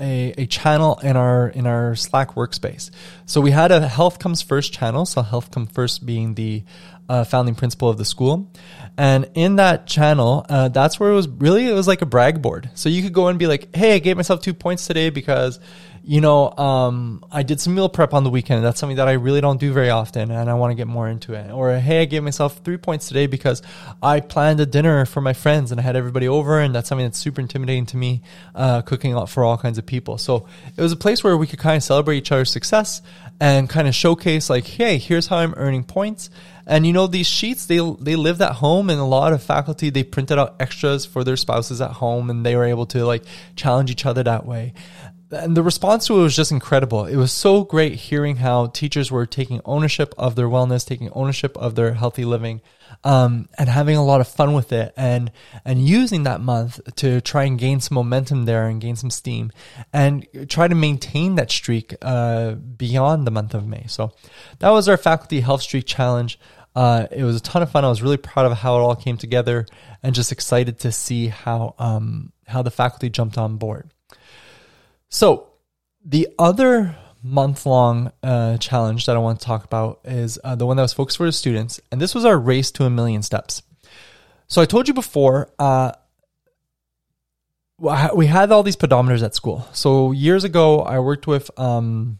a, 0.00 0.34
a 0.38 0.46
channel 0.46 0.98
in 1.04 1.16
our 1.16 1.50
in 1.50 1.68
our 1.68 1.94
Slack 1.94 2.30
workspace. 2.34 2.90
So 3.26 3.40
we 3.40 3.52
had 3.52 3.70
a 3.70 3.86
health 3.86 4.18
comes 4.18 4.42
first 4.42 4.72
channel. 4.72 5.06
So 5.06 5.22
health 5.22 5.52
comes 5.52 5.70
first 5.70 6.04
being 6.04 6.34
the 6.34 6.64
uh, 7.10 7.24
founding 7.24 7.56
principle 7.56 7.88
of 7.88 7.98
the 7.98 8.04
school, 8.04 8.48
and 8.96 9.28
in 9.34 9.56
that 9.56 9.86
channel, 9.88 10.46
uh, 10.48 10.68
that's 10.68 11.00
where 11.00 11.10
it 11.10 11.14
was 11.14 11.26
really 11.26 11.66
it 11.66 11.72
was 11.72 11.88
like 11.88 12.02
a 12.02 12.06
brag 12.06 12.40
board. 12.40 12.70
So 12.74 12.88
you 12.88 13.02
could 13.02 13.12
go 13.12 13.26
and 13.26 13.38
be 13.38 13.48
like, 13.48 13.74
"Hey, 13.74 13.94
I 13.94 13.98
gave 13.98 14.16
myself 14.16 14.40
two 14.40 14.54
points 14.54 14.86
today 14.86 15.10
because." 15.10 15.58
you 16.02 16.20
know, 16.20 16.50
um, 16.52 17.22
I 17.30 17.42
did 17.42 17.60
some 17.60 17.74
meal 17.74 17.88
prep 17.88 18.14
on 18.14 18.24
the 18.24 18.30
weekend. 18.30 18.64
That's 18.64 18.80
something 18.80 18.96
that 18.96 19.06
I 19.06 19.12
really 19.12 19.40
don't 19.40 19.60
do 19.60 19.72
very 19.72 19.90
often, 19.90 20.30
and 20.30 20.48
I 20.48 20.54
want 20.54 20.70
to 20.70 20.74
get 20.74 20.86
more 20.86 21.08
into 21.08 21.34
it. 21.34 21.50
Or 21.50 21.76
hey, 21.76 22.02
I 22.02 22.04
gave 22.06 22.22
myself 22.22 22.58
three 22.64 22.78
points 22.78 23.06
today 23.06 23.26
because 23.26 23.62
I 24.02 24.20
planned 24.20 24.60
a 24.60 24.66
dinner 24.66 25.04
for 25.04 25.20
my 25.20 25.34
friends 25.34 25.70
and 25.70 25.80
I 25.80 25.82
had 25.82 25.96
everybody 25.96 26.26
over, 26.26 26.58
and 26.58 26.74
that's 26.74 26.88
something 26.88 27.06
that's 27.06 27.18
super 27.18 27.40
intimidating 27.40 27.86
to 27.86 27.96
me, 27.96 28.22
uh, 28.54 28.82
cooking 28.82 29.26
for 29.26 29.44
all 29.44 29.58
kinds 29.58 29.76
of 29.76 29.84
people. 29.84 30.16
So 30.16 30.46
it 30.74 30.80
was 30.80 30.92
a 30.92 30.96
place 30.96 31.22
where 31.22 31.36
we 31.36 31.46
could 31.46 31.58
kind 31.58 31.76
of 31.76 31.82
celebrate 31.82 32.16
each 32.16 32.32
other's 32.32 32.50
success 32.50 33.02
and 33.38 33.68
kind 33.68 33.86
of 33.86 33.94
showcase 33.94 34.48
like, 34.48 34.66
hey, 34.66 34.98
here's 34.98 35.26
how 35.26 35.38
I'm 35.38 35.54
earning 35.56 35.84
points. 35.84 36.30
And 36.70 36.86
you 36.86 36.92
know, 36.92 37.08
these 37.08 37.26
sheets, 37.26 37.66
they, 37.66 37.78
they 37.78 38.14
lived 38.14 38.40
at 38.40 38.52
home 38.52 38.90
and 38.90 39.00
a 39.00 39.04
lot 39.04 39.32
of 39.32 39.42
faculty, 39.42 39.90
they 39.90 40.04
printed 40.04 40.38
out 40.38 40.54
extras 40.60 41.04
for 41.04 41.24
their 41.24 41.36
spouses 41.36 41.80
at 41.80 41.90
home 41.90 42.30
and 42.30 42.46
they 42.46 42.54
were 42.54 42.64
able 42.64 42.86
to 42.86 43.04
like 43.04 43.24
challenge 43.56 43.90
each 43.90 44.06
other 44.06 44.22
that 44.22 44.46
way 44.46 44.72
and 45.32 45.56
the 45.56 45.62
response 45.62 46.06
to 46.06 46.18
it 46.18 46.22
was 46.22 46.34
just 46.34 46.50
incredible. 46.50 47.06
It 47.06 47.16
was 47.16 47.32
so 47.32 47.62
great 47.62 47.94
hearing 47.94 48.36
how 48.36 48.66
teachers 48.66 49.10
were 49.10 49.26
taking 49.26 49.60
ownership 49.64 50.12
of 50.18 50.34
their 50.34 50.46
wellness, 50.46 50.86
taking 50.86 51.10
ownership 51.12 51.56
of 51.56 51.76
their 51.76 51.94
healthy 51.94 52.24
living, 52.24 52.60
um, 53.04 53.48
and 53.56 53.68
having 53.68 53.96
a 53.96 54.04
lot 54.04 54.20
of 54.20 54.26
fun 54.26 54.54
with 54.54 54.72
it, 54.72 54.92
and 54.96 55.30
and 55.64 55.86
using 55.86 56.24
that 56.24 56.40
month 56.40 56.80
to 56.96 57.20
try 57.20 57.44
and 57.44 57.58
gain 57.58 57.80
some 57.80 57.94
momentum 57.94 58.44
there 58.44 58.66
and 58.66 58.80
gain 58.80 58.96
some 58.96 59.10
steam, 59.10 59.52
and 59.92 60.26
try 60.48 60.66
to 60.66 60.74
maintain 60.74 61.36
that 61.36 61.50
streak 61.50 61.94
uh, 62.02 62.52
beyond 62.52 63.26
the 63.26 63.30
month 63.30 63.54
of 63.54 63.66
May. 63.66 63.84
So 63.86 64.12
that 64.58 64.70
was 64.70 64.88
our 64.88 64.96
faculty 64.96 65.40
health 65.40 65.62
streak 65.62 65.86
challenge. 65.86 66.38
Uh, 66.74 67.06
it 67.10 67.24
was 67.24 67.36
a 67.36 67.40
ton 67.40 67.62
of 67.62 67.70
fun. 67.70 67.84
I 67.84 67.88
was 67.88 68.02
really 68.02 68.16
proud 68.16 68.46
of 68.46 68.56
how 68.58 68.76
it 68.76 68.80
all 68.80 68.96
came 68.96 69.16
together, 69.16 69.66
and 70.02 70.14
just 70.14 70.32
excited 70.32 70.78
to 70.80 70.92
see 70.92 71.28
how 71.28 71.74
um, 71.78 72.32
how 72.46 72.62
the 72.62 72.70
faculty 72.70 73.10
jumped 73.10 73.36
on 73.38 73.56
board. 73.56 73.90
So 75.08 75.48
the 76.04 76.28
other 76.38 76.96
month 77.22 77.66
long 77.66 78.12
uh, 78.22 78.56
challenge 78.58 79.06
that 79.06 79.16
I 79.16 79.18
want 79.18 79.40
to 79.40 79.46
talk 79.46 79.64
about 79.64 80.00
is 80.04 80.38
uh, 80.44 80.54
the 80.54 80.64
one 80.64 80.76
that 80.76 80.82
was 80.82 80.92
focused 80.92 81.18
for 81.18 81.26
the 81.26 81.32
students, 81.32 81.80
and 81.90 82.00
this 82.00 82.14
was 82.14 82.24
our 82.24 82.38
race 82.38 82.70
to 82.72 82.84
a 82.84 82.90
million 82.90 83.22
steps. 83.22 83.62
So 84.46 84.62
I 84.62 84.64
told 84.64 84.88
you 84.88 84.94
before, 84.94 85.52
uh, 85.58 85.92
we 88.14 88.26
had 88.26 88.52
all 88.52 88.62
these 88.62 88.76
pedometers 88.76 89.22
at 89.22 89.34
school. 89.34 89.66
So 89.72 90.12
years 90.12 90.44
ago, 90.44 90.80
I 90.80 90.98
worked 91.00 91.26
with 91.26 91.50
um, 91.58 92.19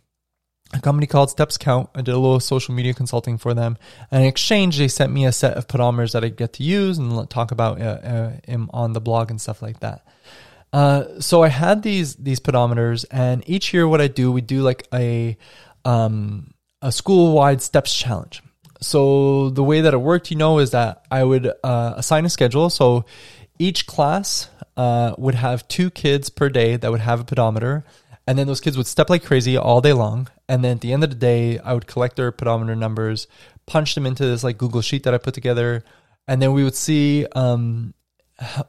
a 0.72 0.80
company 0.80 1.06
called 1.06 1.30
Steps 1.30 1.59
Count. 1.59 1.90
I 1.94 2.02
did 2.02 2.14
a 2.14 2.18
little 2.18 2.40
social 2.40 2.74
media 2.74 2.94
consulting 2.94 3.38
for 3.38 3.54
them. 3.54 3.76
And 4.11 4.22
in 4.22 4.28
exchange, 4.28 4.78
they 4.78 4.88
sent 4.88 5.12
me 5.12 5.26
a 5.26 5.33
set 5.33 5.56
of 5.56 5.66
pedometers 5.66 6.12
that 6.12 6.24
I 6.24 6.28
get 6.28 6.54
to 6.54 6.62
use 6.62 6.98
and 6.98 7.28
talk 7.28 7.50
about 7.50 7.80
uh, 7.80 8.38
uh, 8.48 8.66
on 8.70 8.92
the 8.92 9.00
blog 9.00 9.30
and 9.30 9.40
stuff 9.40 9.62
like 9.62 9.80
that. 9.80 10.06
Uh, 10.72 11.20
so 11.20 11.42
I 11.42 11.48
had 11.48 11.83
these 11.83 12.14
these 12.16 12.38
pedometers, 12.38 13.04
and 13.11 13.42
each 13.48 13.74
year, 13.74 13.88
what 13.88 14.00
I 14.00 14.06
do, 14.06 14.30
we 14.30 14.40
do 14.40 14.62
like 14.62 14.87
a 14.94 15.37
um, 15.85 16.54
a 16.80 16.92
school 16.92 17.35
wide 17.35 17.61
steps 17.61 17.94
challenge. 17.94 18.42
So 18.80 19.50
the 19.50 19.64
way 19.64 19.80
that 19.83 19.92
it 19.92 19.98
worked, 19.98 20.30
you 20.30 20.37
know, 20.37 20.59
is 20.59 20.70
that 20.70 21.04
I 21.11 21.24
would 21.24 21.52
uh, 21.64 21.94
assign 21.96 22.24
a 22.24 22.30
schedule. 22.30 22.70
So 22.70 23.04
each 23.59 23.87
class 23.87 24.48
uh, 24.76 25.14
would 25.18 25.35
have 25.35 25.66
two 25.68 25.90
kids 25.90 26.30
per 26.30 26.48
day 26.48 26.76
that 26.76 26.90
would 26.90 27.00
have 27.00 27.20
a 27.20 27.24
pedometer, 27.24 27.85
and 28.26 28.38
then 28.38 28.46
those 28.46 28.61
kids 28.61 28.76
would 28.76 28.87
step 28.87 29.11
like 29.11 29.24
crazy 29.24 29.56
all 29.56 29.80
day 29.80 29.92
long. 29.92 30.28
And 30.50 30.64
then 30.64 30.72
at 30.72 30.80
the 30.80 30.92
end 30.92 31.04
of 31.04 31.10
the 31.10 31.16
day, 31.16 31.60
I 31.60 31.72
would 31.74 31.86
collect 31.86 32.16
their 32.16 32.32
pedometer 32.32 32.74
numbers, 32.74 33.28
punch 33.66 33.94
them 33.94 34.04
into 34.04 34.26
this 34.26 34.42
like 34.42 34.58
Google 34.58 34.82
sheet 34.82 35.04
that 35.04 35.14
I 35.14 35.18
put 35.18 35.32
together, 35.32 35.84
and 36.26 36.42
then 36.42 36.52
we 36.52 36.64
would 36.64 36.74
see 36.74 37.24
um, 37.36 37.94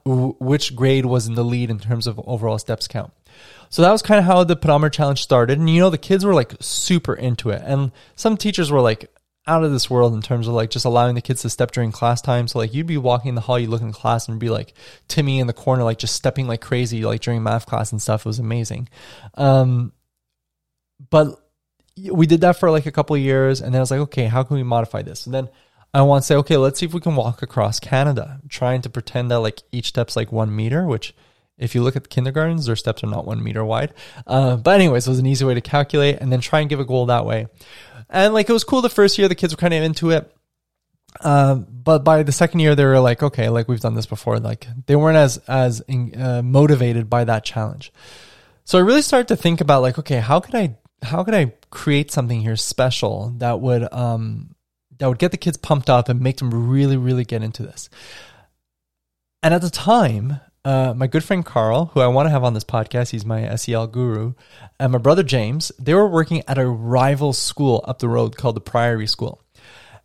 which 0.05 0.75
grade 0.75 1.07
was 1.07 1.25
in 1.25 1.33
the 1.33 1.43
lead 1.43 1.71
in 1.71 1.79
terms 1.79 2.05
of 2.05 2.21
overall 2.27 2.59
steps 2.59 2.87
count. 2.87 3.11
So 3.69 3.81
that 3.81 3.91
was 3.91 4.03
kind 4.03 4.19
of 4.19 4.25
how 4.25 4.43
the 4.43 4.55
pedometer 4.55 4.91
challenge 4.91 5.23
started. 5.23 5.57
And 5.57 5.67
you 5.67 5.79
know, 5.79 5.89
the 5.89 5.97
kids 5.97 6.23
were 6.23 6.35
like 6.35 6.53
super 6.59 7.15
into 7.15 7.49
it. 7.49 7.63
And 7.65 7.91
some 8.15 8.37
teachers 8.37 8.71
were 8.71 8.81
like 8.81 9.09
out 9.47 9.63
of 9.63 9.71
this 9.71 9.89
world 9.89 10.13
in 10.13 10.21
terms 10.21 10.47
of 10.47 10.53
like 10.53 10.69
just 10.69 10.85
allowing 10.85 11.15
the 11.15 11.21
kids 11.21 11.41
to 11.41 11.49
step 11.49 11.71
during 11.71 11.91
class 11.91 12.21
time. 12.21 12.47
So 12.47 12.59
like 12.59 12.75
you'd 12.75 12.85
be 12.85 12.97
walking 12.97 13.29
in 13.29 13.35
the 13.35 13.41
hall, 13.41 13.57
you 13.57 13.69
look 13.69 13.81
in 13.81 13.91
class 13.91 14.27
and 14.27 14.39
be 14.39 14.51
like 14.51 14.75
Timmy 15.07 15.39
in 15.39 15.47
the 15.47 15.53
corner, 15.53 15.83
like 15.83 15.97
just 15.97 16.15
stepping 16.15 16.45
like 16.45 16.61
crazy, 16.61 17.03
like 17.05 17.21
during 17.21 17.41
math 17.41 17.65
class 17.65 17.91
and 17.91 17.99
stuff. 17.99 18.21
It 18.21 18.25
was 18.29 18.37
amazing. 18.37 18.87
Um, 19.33 19.93
but 21.09 21.40
we 22.11 22.25
did 22.25 22.41
that 22.41 22.57
for 22.57 22.71
like 22.71 22.85
a 22.85 22.91
couple 22.91 23.15
of 23.15 23.21
years 23.21 23.61
and 23.61 23.73
then 23.73 23.79
I 23.79 23.83
was 23.83 23.91
like, 23.91 23.99
okay, 24.01 24.25
how 24.25 24.43
can 24.43 24.55
we 24.57 24.63
modify 24.63 25.01
this? 25.01 25.25
And 25.25 25.33
then 25.33 25.49
I 25.93 26.01
want 26.03 26.23
to 26.23 26.27
say, 26.27 26.35
okay, 26.37 26.57
let's 26.57 26.79
see 26.79 26.85
if 26.85 26.93
we 26.93 27.01
can 27.01 27.15
walk 27.15 27.41
across 27.41 27.79
Canada, 27.79 28.39
trying 28.47 28.81
to 28.83 28.89
pretend 28.89 29.29
that 29.31 29.39
like 29.39 29.61
each 29.71 29.87
step's 29.87 30.15
like 30.15 30.31
one 30.31 30.55
meter, 30.55 30.85
which 30.85 31.13
if 31.57 31.75
you 31.75 31.83
look 31.83 31.95
at 31.95 32.03
the 32.03 32.09
kindergartens, 32.09 32.65
their 32.65 32.75
steps 32.75 33.03
are 33.03 33.07
not 33.07 33.25
one 33.25 33.43
meter 33.43 33.63
wide. 33.63 33.93
Uh, 34.25 34.55
but 34.55 34.75
anyways, 34.75 35.05
it 35.05 35.09
was 35.09 35.19
an 35.19 35.25
easy 35.25 35.45
way 35.45 35.53
to 35.53 35.61
calculate 35.61 36.19
and 36.19 36.31
then 36.31 36.39
try 36.39 36.61
and 36.61 36.69
give 36.69 36.79
a 36.79 36.85
goal 36.85 37.07
that 37.07 37.25
way. 37.25 37.47
And 38.09 38.33
like 38.33 38.49
it 38.49 38.53
was 38.53 38.63
cool 38.63 38.81
the 38.81 38.89
first 38.89 39.17
year, 39.17 39.27
the 39.27 39.35
kids 39.35 39.53
were 39.53 39.59
kind 39.59 39.73
of 39.73 39.83
into 39.83 40.11
it. 40.11 40.33
Uh, 41.19 41.55
but 41.55 42.03
by 42.03 42.23
the 42.23 42.31
second 42.31 42.61
year, 42.61 42.73
they 42.73 42.85
were 42.85 42.99
like, 42.99 43.21
okay, 43.21 43.49
like 43.49 43.67
we've 43.67 43.79
done 43.81 43.95
this 43.95 44.05
before. 44.05 44.39
Like 44.39 44.67
they 44.85 44.95
weren't 44.95 45.17
as 45.17 45.37
as 45.47 45.81
uh, 45.89 46.41
motivated 46.41 47.09
by 47.09 47.25
that 47.25 47.43
challenge. 47.43 47.91
So 48.63 48.77
I 48.77 48.81
really 48.81 49.01
started 49.01 49.27
to 49.29 49.35
think 49.35 49.59
about 49.59 49.81
like, 49.81 49.99
okay, 49.99 50.19
how 50.19 50.39
could 50.39 50.55
I 50.55 50.77
how 51.01 51.23
could 51.23 51.33
I 51.33 51.53
create 51.69 52.11
something 52.11 52.41
here 52.41 52.55
special 52.55 53.33
that 53.37 53.59
would 53.59 53.91
um 53.93 54.55
that 55.01 55.07
would 55.07 55.19
get 55.19 55.31
the 55.31 55.37
kids 55.37 55.57
pumped 55.57 55.89
up 55.89 56.09
and 56.09 56.21
make 56.21 56.37
them 56.37 56.69
really, 56.69 56.95
really 56.95 57.25
get 57.25 57.41
into 57.41 57.63
this. 57.63 57.89
And 59.41 59.51
at 59.51 59.61
the 59.61 59.71
time, 59.71 60.39
uh, 60.63 60.93
my 60.95 61.07
good 61.07 61.23
friend 61.23 61.43
Carl, 61.43 61.85
who 61.85 62.01
I 62.01 62.07
want 62.07 62.27
to 62.27 62.29
have 62.29 62.43
on 62.43 62.53
this 62.53 62.63
podcast, 62.63 63.09
he's 63.09 63.25
my 63.25 63.55
SEL 63.55 63.87
guru, 63.87 64.33
and 64.79 64.91
my 64.91 64.99
brother 64.99 65.23
James, 65.23 65.71
they 65.79 65.95
were 65.95 66.07
working 66.07 66.43
at 66.47 66.59
a 66.59 66.67
rival 66.67 67.33
school 67.33 67.83
up 67.87 67.97
the 67.97 68.07
road 68.07 68.37
called 68.37 68.55
the 68.55 68.61
Priory 68.61 69.07
School. 69.07 69.41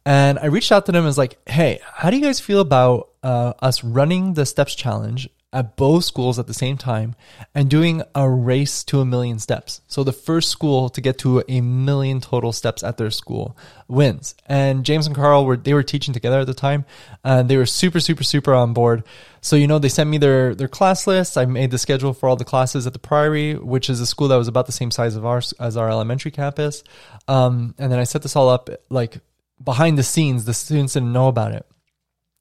And 0.07 0.39
I 0.39 0.47
reached 0.47 0.73
out 0.73 0.87
to 0.87 0.93
them 0.93 1.01
and 1.01 1.07
was 1.07 1.19
like, 1.19 1.39
hey, 1.47 1.81
how 1.85 2.09
do 2.09 2.17
you 2.17 2.23
guys 2.23 2.41
feel 2.41 2.61
about 2.61 3.11
uh, 3.23 3.53
us 3.61 3.85
running 3.85 4.33
the 4.33 4.47
Steps 4.47 4.75
Challenge 4.75 5.29
at 5.53 5.77
both 5.77 6.05
schools 6.05 6.39
at 6.39 6.47
the 6.47 6.55
same 6.55 6.77
time 6.77 7.15
and 7.55 7.71
doing 7.71 8.03
a 8.15 8.29
race 8.29 8.83
to 8.85 9.01
a 9.01 9.05
million 9.07 9.39
steps. 9.39 9.81
So 9.87 10.03
the 10.03 10.13
first 10.13 10.51
school 10.51 10.89
to 10.91 11.01
get 11.01 11.19
to 11.19 11.43
a 11.49 11.61
million 11.61 12.21
total 12.21 12.53
steps 12.53 12.83
at 12.83 12.97
their 12.99 13.11
school 13.11 13.57
wins. 13.89 14.35
And 14.47 14.85
James 14.85 15.07
and 15.07 15.15
Carl 15.15 15.47
were 15.47 15.57
they 15.57 15.73
were 15.73 15.83
teaching 15.83 16.13
together 16.13 16.41
at 16.41 16.47
the 16.47 16.55
time, 16.55 16.85
and 17.25 17.49
they 17.49 17.57
were 17.57 17.67
super 17.67 18.01
super 18.01 18.25
super 18.25 18.55
on 18.55 18.73
board. 18.75 19.05
So 19.41 19.55
you 19.55 19.67
know 19.67 19.79
they 19.79 19.89
sent 19.89 20.11
me 20.11 20.19
their 20.19 20.55
their 20.55 20.69
class 20.69 21.07
list. 21.07 21.39
I 21.39 21.47
made 21.47 21.71
the 21.71 21.79
schedule 21.79 22.13
for 22.13 22.29
all 22.29 22.37
the 22.37 22.45
classes 22.45 22.87
at 22.87 22.93
the 22.93 22.99
Priory, 22.99 23.55
which 23.55 23.89
is 23.89 24.01
a 24.01 24.07
school 24.07 24.29
that 24.29 24.37
was 24.37 24.49
about 24.49 24.67
the 24.67 24.73
same 24.73 24.91
size 24.91 25.17
of 25.17 25.25
ours 25.25 25.55
as 25.61 25.77
our 25.77 25.89
elementary 25.89 26.33
campus. 26.33 26.83
Um, 27.29 27.75
and 27.79 27.91
then 27.91 27.99
I 27.99 28.05
set 28.05 28.23
this 28.23 28.37
all 28.37 28.49
up 28.49 28.69
like 28.91 29.21
behind 29.63 29.97
the 29.97 30.03
scenes. 30.03 30.45
The 30.45 30.55
students 30.55 30.95
didn't 30.95 31.13
know 31.13 31.29
about 31.29 31.53
it. 31.53 31.67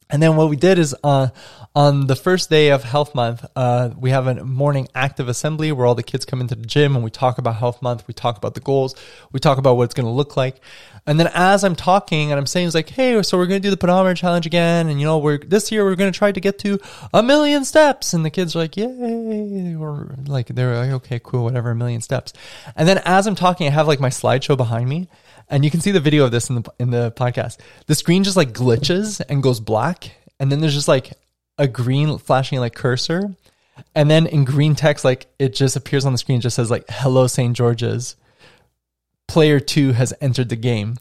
And 0.10 0.22
then 0.22 0.36
what 0.36 0.50
we 0.50 0.56
did 0.56 0.78
is 0.78 0.96
uh, 1.04 1.30
on 1.76 2.06
the 2.06 2.15
first 2.15 2.50
day 2.50 2.70
of 2.70 2.84
Health 2.84 3.15
Month, 3.15 3.44
uh, 3.56 3.89
we 3.98 4.12
have 4.12 4.28
a 4.28 4.46
morning 4.46 4.88
active 4.94 5.28
assembly 5.28 5.72
where 5.72 5.88
all 5.88 5.96
the 5.96 6.04
kids 6.04 6.26
come 6.26 6.41
into 6.41 6.54
the 6.54 6.65
gym 6.65 6.96
and 6.96 7.04
we 7.04 7.10
talk 7.10 7.39
about 7.39 7.56
Health 7.56 7.82
Month. 7.82 8.08
We 8.08 8.13
talk 8.13 8.38
about 8.38 8.54
the 8.54 8.60
goals. 8.60 8.96
We 9.32 9.39
talk 9.39 9.58
about 9.58 9.78
what 9.78 9.86
it's 9.86 9.96
going 9.96 10.06
to 10.06 10.12
look 10.12 10.38
like. 10.38 10.62
And 11.08 11.20
then 11.20 11.30
as 11.34 11.63
I'm 11.63 11.76
talking 11.76 12.32
and 12.32 12.39
I'm 12.39 12.46
saying, 12.46 12.68
it's 12.68 12.76
like, 12.76 12.89
hey, 12.89 13.22
so 13.24 13.38
we're 13.38 13.48
going 13.48 13.62
to 13.62 13.68
do 13.68 13.72
the 13.72 13.78
pedometer 13.78 14.15
challenge 14.15 14.46
again. 14.46 14.89
And, 14.89 15.00
you 15.00 15.08
know, 15.08 15.18
we're 15.18 15.39
this 15.39 15.72
year 15.72 15.84
we're 15.84 15.96
going 15.96 16.12
to 16.12 16.18
try 16.18 16.32
to 16.32 16.39
get 16.39 16.60
to 16.60 16.80
a 17.12 17.24
million 17.24 17.65
steps. 17.65 18.13
And 18.13 18.24
the 18.24 18.30
kids 18.30 18.56
are 18.56 18.60
like, 18.60 18.78
yay. 18.78 19.76
Like, 20.28 20.48
they're 20.48 20.78
like, 20.78 20.91
okay, 20.91 21.20
cool, 21.24 21.44
whatever, 21.44 21.72
a 21.72 21.76
million 21.76 22.02
steps. 22.02 22.32
And 22.76 22.88
then 22.88 23.00
as 23.06 23.26
I'm 23.26 23.36
talking, 23.36 23.68
I 23.68 23.72
have 23.72 23.88
like 23.88 24.00
my 24.00 24.10
slideshow 24.10 24.56
behind 24.56 24.88
me 24.88 25.08
and 25.49 25.63
you 25.63 25.71
can 25.71 25.81
see 25.81 25.91
the 25.91 25.99
video 25.99 26.25
of 26.25 26.31
this 26.31 26.49
in 26.49 26.55
the 26.62 26.71
in 26.79 26.91
the 26.91 27.12
podcast. 27.12 27.58
The 27.88 27.95
screen 27.95 28.23
just 28.23 28.38
like 28.38 28.53
glitches 28.53 29.21
and 29.27 29.43
goes 29.43 29.60
black, 29.60 30.12
and 30.39 30.51
then 30.51 30.62
there's 30.62 30.73
just 30.73 30.88
like 30.88 31.13
a 31.58 31.67
green 31.67 32.17
flashing 32.17 32.60
like 32.60 32.75
cursor, 32.75 33.36
and 33.93 34.10
then 34.10 34.27
in 34.27 34.45
green 34.45 34.75
text 34.75 35.05
like 35.05 35.27
it 35.39 35.53
just 35.53 35.75
appears 35.75 36.05
on 36.05 36.12
the 36.12 36.17
screen. 36.17 36.41
just 36.41 36.55
says 36.55 36.71
like 36.71 36.86
"Hello 36.89 37.27
St. 37.27 37.55
George's." 37.55 38.15
Player 39.27 39.60
two 39.60 39.93
has 39.93 40.13
entered 40.21 40.49
the 40.49 40.55
game, 40.55 40.97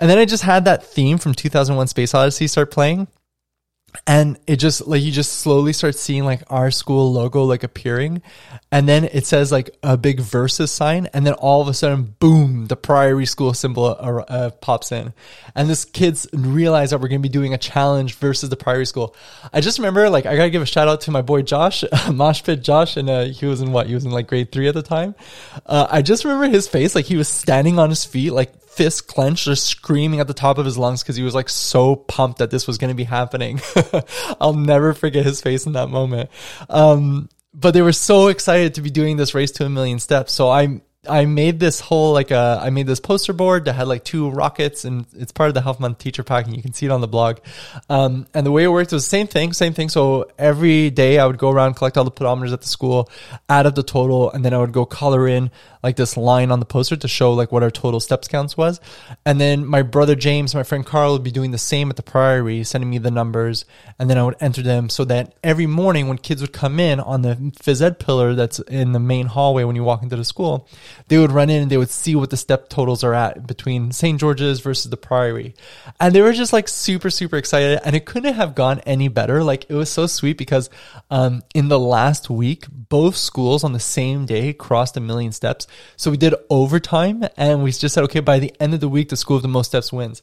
and 0.00 0.08
then 0.08 0.16
I 0.18 0.24
just 0.24 0.44
had 0.44 0.64
that 0.64 0.84
theme 0.84 1.18
from 1.18 1.34
2001: 1.34 1.88
Space 1.88 2.14
Odyssey 2.14 2.46
start 2.46 2.70
playing, 2.70 3.06
and 4.06 4.38
it 4.46 4.56
just 4.56 4.86
like 4.86 5.02
you 5.02 5.12
just 5.12 5.32
slowly 5.32 5.72
start 5.72 5.94
seeing 5.94 6.24
like 6.24 6.42
our 6.48 6.70
school 6.70 7.12
logo 7.12 7.44
like 7.44 7.62
appearing. 7.62 8.22
And 8.72 8.88
then 8.88 9.04
it 9.04 9.24
says 9.24 9.52
like 9.52 9.70
a 9.82 9.96
big 9.96 10.20
versus 10.20 10.72
sign. 10.72 11.08
And 11.14 11.24
then 11.26 11.34
all 11.34 11.62
of 11.62 11.68
a 11.68 11.74
sudden 11.74 12.14
boom 12.18 12.66
the 12.66 12.76
priory 12.76 13.26
school 13.26 13.54
symbol 13.54 13.84
uh, 13.84 14.24
uh, 14.28 14.50
pops 14.50 14.90
in. 14.90 15.12
And 15.54 15.70
this 15.70 15.84
kids 15.84 16.26
realize 16.32 16.90
that 16.90 16.98
we're 16.98 17.08
going 17.08 17.22
to 17.22 17.28
be 17.28 17.32
doing 17.32 17.54
a 17.54 17.58
challenge 17.58 18.14
versus 18.16 18.50
the 18.50 18.56
priory 18.56 18.86
school. 18.86 19.14
I 19.52 19.60
just 19.60 19.78
remember 19.78 20.10
like 20.10 20.26
i 20.26 20.36
gotta 20.36 20.50
give 20.50 20.62
a 20.62 20.66
shout 20.66 20.88
out 20.88 21.02
to 21.02 21.10
my 21.10 21.22
boy 21.22 21.42
josh 21.42 21.84
mosh 22.12 22.42
pit 22.42 22.62
josh. 22.62 22.96
And 22.96 23.08
uh, 23.08 23.24
he 23.26 23.46
was 23.46 23.60
in 23.60 23.72
what? 23.72 23.86
He 23.86 23.94
was 23.94 24.04
in 24.04 24.10
like 24.10 24.26
grade 24.26 24.50
three 24.50 24.68
at 24.68 24.74
the 24.74 24.82
time. 24.82 25.14
Uh, 25.66 25.86
i 25.90 26.02
just 26.02 26.24
remember 26.24 26.48
his 26.48 26.66
face 26.66 26.94
like 26.94 27.04
he 27.04 27.16
was 27.16 27.28
standing 27.28 27.78
on 27.78 27.90
his 27.90 28.04
feet 28.04 28.32
like 28.32 28.52
fist 28.76 29.06
clenched, 29.06 29.44
just 29.44 29.66
screaming 29.66 30.20
at 30.20 30.26
the 30.26 30.34
top 30.34 30.58
of 30.58 30.64
his 30.64 30.78
lungs 30.78 31.02
because 31.02 31.16
he 31.16 31.22
was 31.22 31.34
like 31.34 31.48
so 31.48 31.96
pumped 31.96 32.38
that 32.38 32.50
this 32.50 32.66
was 32.66 32.78
going 32.78 32.90
to 32.90 32.94
be 32.94 33.04
happening. 33.04 33.60
I'll 34.40 34.54
never 34.54 34.94
forget 34.94 35.24
his 35.24 35.40
face 35.40 35.66
in 35.66 35.72
that 35.72 35.88
moment. 35.88 36.30
Um, 36.68 37.28
but 37.52 37.72
they 37.72 37.82
were 37.82 37.92
so 37.92 38.28
excited 38.28 38.74
to 38.74 38.82
be 38.82 38.90
doing 38.90 39.16
this 39.16 39.34
race 39.34 39.52
to 39.52 39.64
a 39.64 39.70
million 39.70 39.98
steps. 39.98 40.32
So 40.32 40.48
I 40.48 40.80
I 41.08 41.24
made 41.26 41.60
this 41.60 41.80
whole 41.80 42.12
like 42.12 42.32
uh, 42.32 42.60
I 42.62 42.70
made 42.70 42.86
this 42.86 43.00
poster 43.00 43.32
board 43.32 43.64
that 43.66 43.74
had 43.74 43.88
like 43.88 44.04
two 44.04 44.30
rockets 44.30 44.84
and 44.84 45.06
it's 45.14 45.32
part 45.32 45.48
of 45.48 45.54
the 45.54 45.60
Health 45.60 45.80
Month 45.80 45.98
teacher 45.98 46.22
pack 46.22 46.46
and 46.46 46.56
you 46.56 46.62
can 46.62 46.72
see 46.72 46.86
it 46.86 46.92
on 46.92 47.00
the 47.00 47.08
blog. 47.08 47.38
Um, 47.88 48.26
and 48.34 48.46
the 48.46 48.52
way 48.52 48.64
it 48.64 48.68
worked 48.68 48.92
was 48.92 49.04
the 49.04 49.08
same 49.08 49.26
thing, 49.26 49.52
same 49.52 49.74
thing. 49.74 49.88
So 49.88 50.30
every 50.38 50.90
day 50.90 51.18
I 51.18 51.26
would 51.26 51.38
go 51.38 51.50
around, 51.50 51.74
collect 51.74 51.96
all 51.96 52.04
the 52.04 52.10
pedometers 52.10 52.52
at 52.52 52.60
the 52.60 52.68
school, 52.68 53.10
add 53.48 53.66
up 53.66 53.74
the 53.74 53.82
total, 53.82 54.30
and 54.30 54.44
then 54.44 54.54
I 54.54 54.58
would 54.58 54.72
go 54.72 54.84
color 54.84 55.28
in 55.28 55.50
like 55.84 55.96
this 55.96 56.16
line 56.16 56.50
on 56.50 56.60
the 56.60 56.66
poster 56.66 56.96
to 56.96 57.06
show 57.06 57.34
like 57.34 57.52
what 57.52 57.62
our 57.62 57.70
total 57.70 58.00
steps 58.00 58.26
counts 58.26 58.56
was. 58.56 58.80
And 59.26 59.38
then 59.38 59.66
my 59.66 59.82
brother 59.82 60.14
James, 60.14 60.54
my 60.54 60.62
friend 60.62 60.84
Carl 60.84 61.12
would 61.12 61.22
be 61.22 61.30
doing 61.30 61.50
the 61.50 61.58
same 61.58 61.90
at 61.90 61.96
the 61.96 62.02
Priory, 62.02 62.64
sending 62.64 62.88
me 62.88 62.96
the 62.96 63.10
numbers, 63.10 63.66
and 63.98 64.08
then 64.08 64.16
I 64.16 64.24
would 64.24 64.36
enter 64.40 64.62
them 64.62 64.88
so 64.88 65.04
that 65.04 65.34
every 65.44 65.66
morning 65.66 66.08
when 66.08 66.16
kids 66.16 66.40
would 66.40 66.54
come 66.54 66.80
in 66.80 67.00
on 67.00 67.20
the 67.20 67.34
phys 67.34 67.82
ed 67.82 67.98
pillar 67.98 68.34
that's 68.34 68.60
in 68.60 68.92
the 68.92 68.98
main 68.98 69.26
hallway 69.26 69.64
when 69.64 69.76
you 69.76 69.84
walk 69.84 70.02
into 70.02 70.16
the 70.16 70.24
school, 70.24 70.66
they 71.08 71.18
would 71.18 71.32
run 71.32 71.50
in 71.50 71.62
and 71.62 71.70
they 71.70 71.76
would 71.76 71.90
see 71.90 72.14
what 72.14 72.30
the 72.30 72.36
step 72.36 72.68
totals 72.68 73.04
are 73.04 73.14
at 73.14 73.46
between 73.46 73.92
St. 73.92 74.18
George's 74.18 74.60
versus 74.60 74.90
the 74.90 74.96
Priory. 74.96 75.54
And 76.00 76.14
they 76.14 76.22
were 76.22 76.32
just 76.32 76.52
like 76.52 76.68
super, 76.68 77.10
super 77.10 77.36
excited. 77.36 77.80
And 77.84 77.94
it 77.94 78.06
couldn't 78.06 78.34
have 78.34 78.54
gone 78.54 78.80
any 78.80 79.08
better. 79.08 79.42
Like 79.44 79.66
it 79.68 79.74
was 79.74 79.90
so 79.90 80.06
sweet 80.06 80.38
because 80.38 80.70
um, 81.10 81.42
in 81.54 81.68
the 81.68 81.78
last 81.78 82.30
week, 82.30 82.66
both 82.70 83.16
schools 83.16 83.64
on 83.64 83.72
the 83.72 83.80
same 83.80 84.26
day 84.26 84.52
crossed 84.52 84.96
a 84.96 85.00
million 85.00 85.32
steps. 85.32 85.66
So 85.96 86.10
we 86.10 86.16
did 86.16 86.34
overtime 86.50 87.24
and 87.36 87.62
we 87.62 87.72
just 87.72 87.94
said, 87.94 88.04
okay, 88.04 88.20
by 88.20 88.38
the 88.38 88.54
end 88.60 88.74
of 88.74 88.80
the 88.80 88.88
week, 88.88 89.08
the 89.08 89.16
school 89.16 89.36
with 89.36 89.42
the 89.42 89.48
most 89.48 89.68
steps 89.68 89.92
wins 89.92 90.22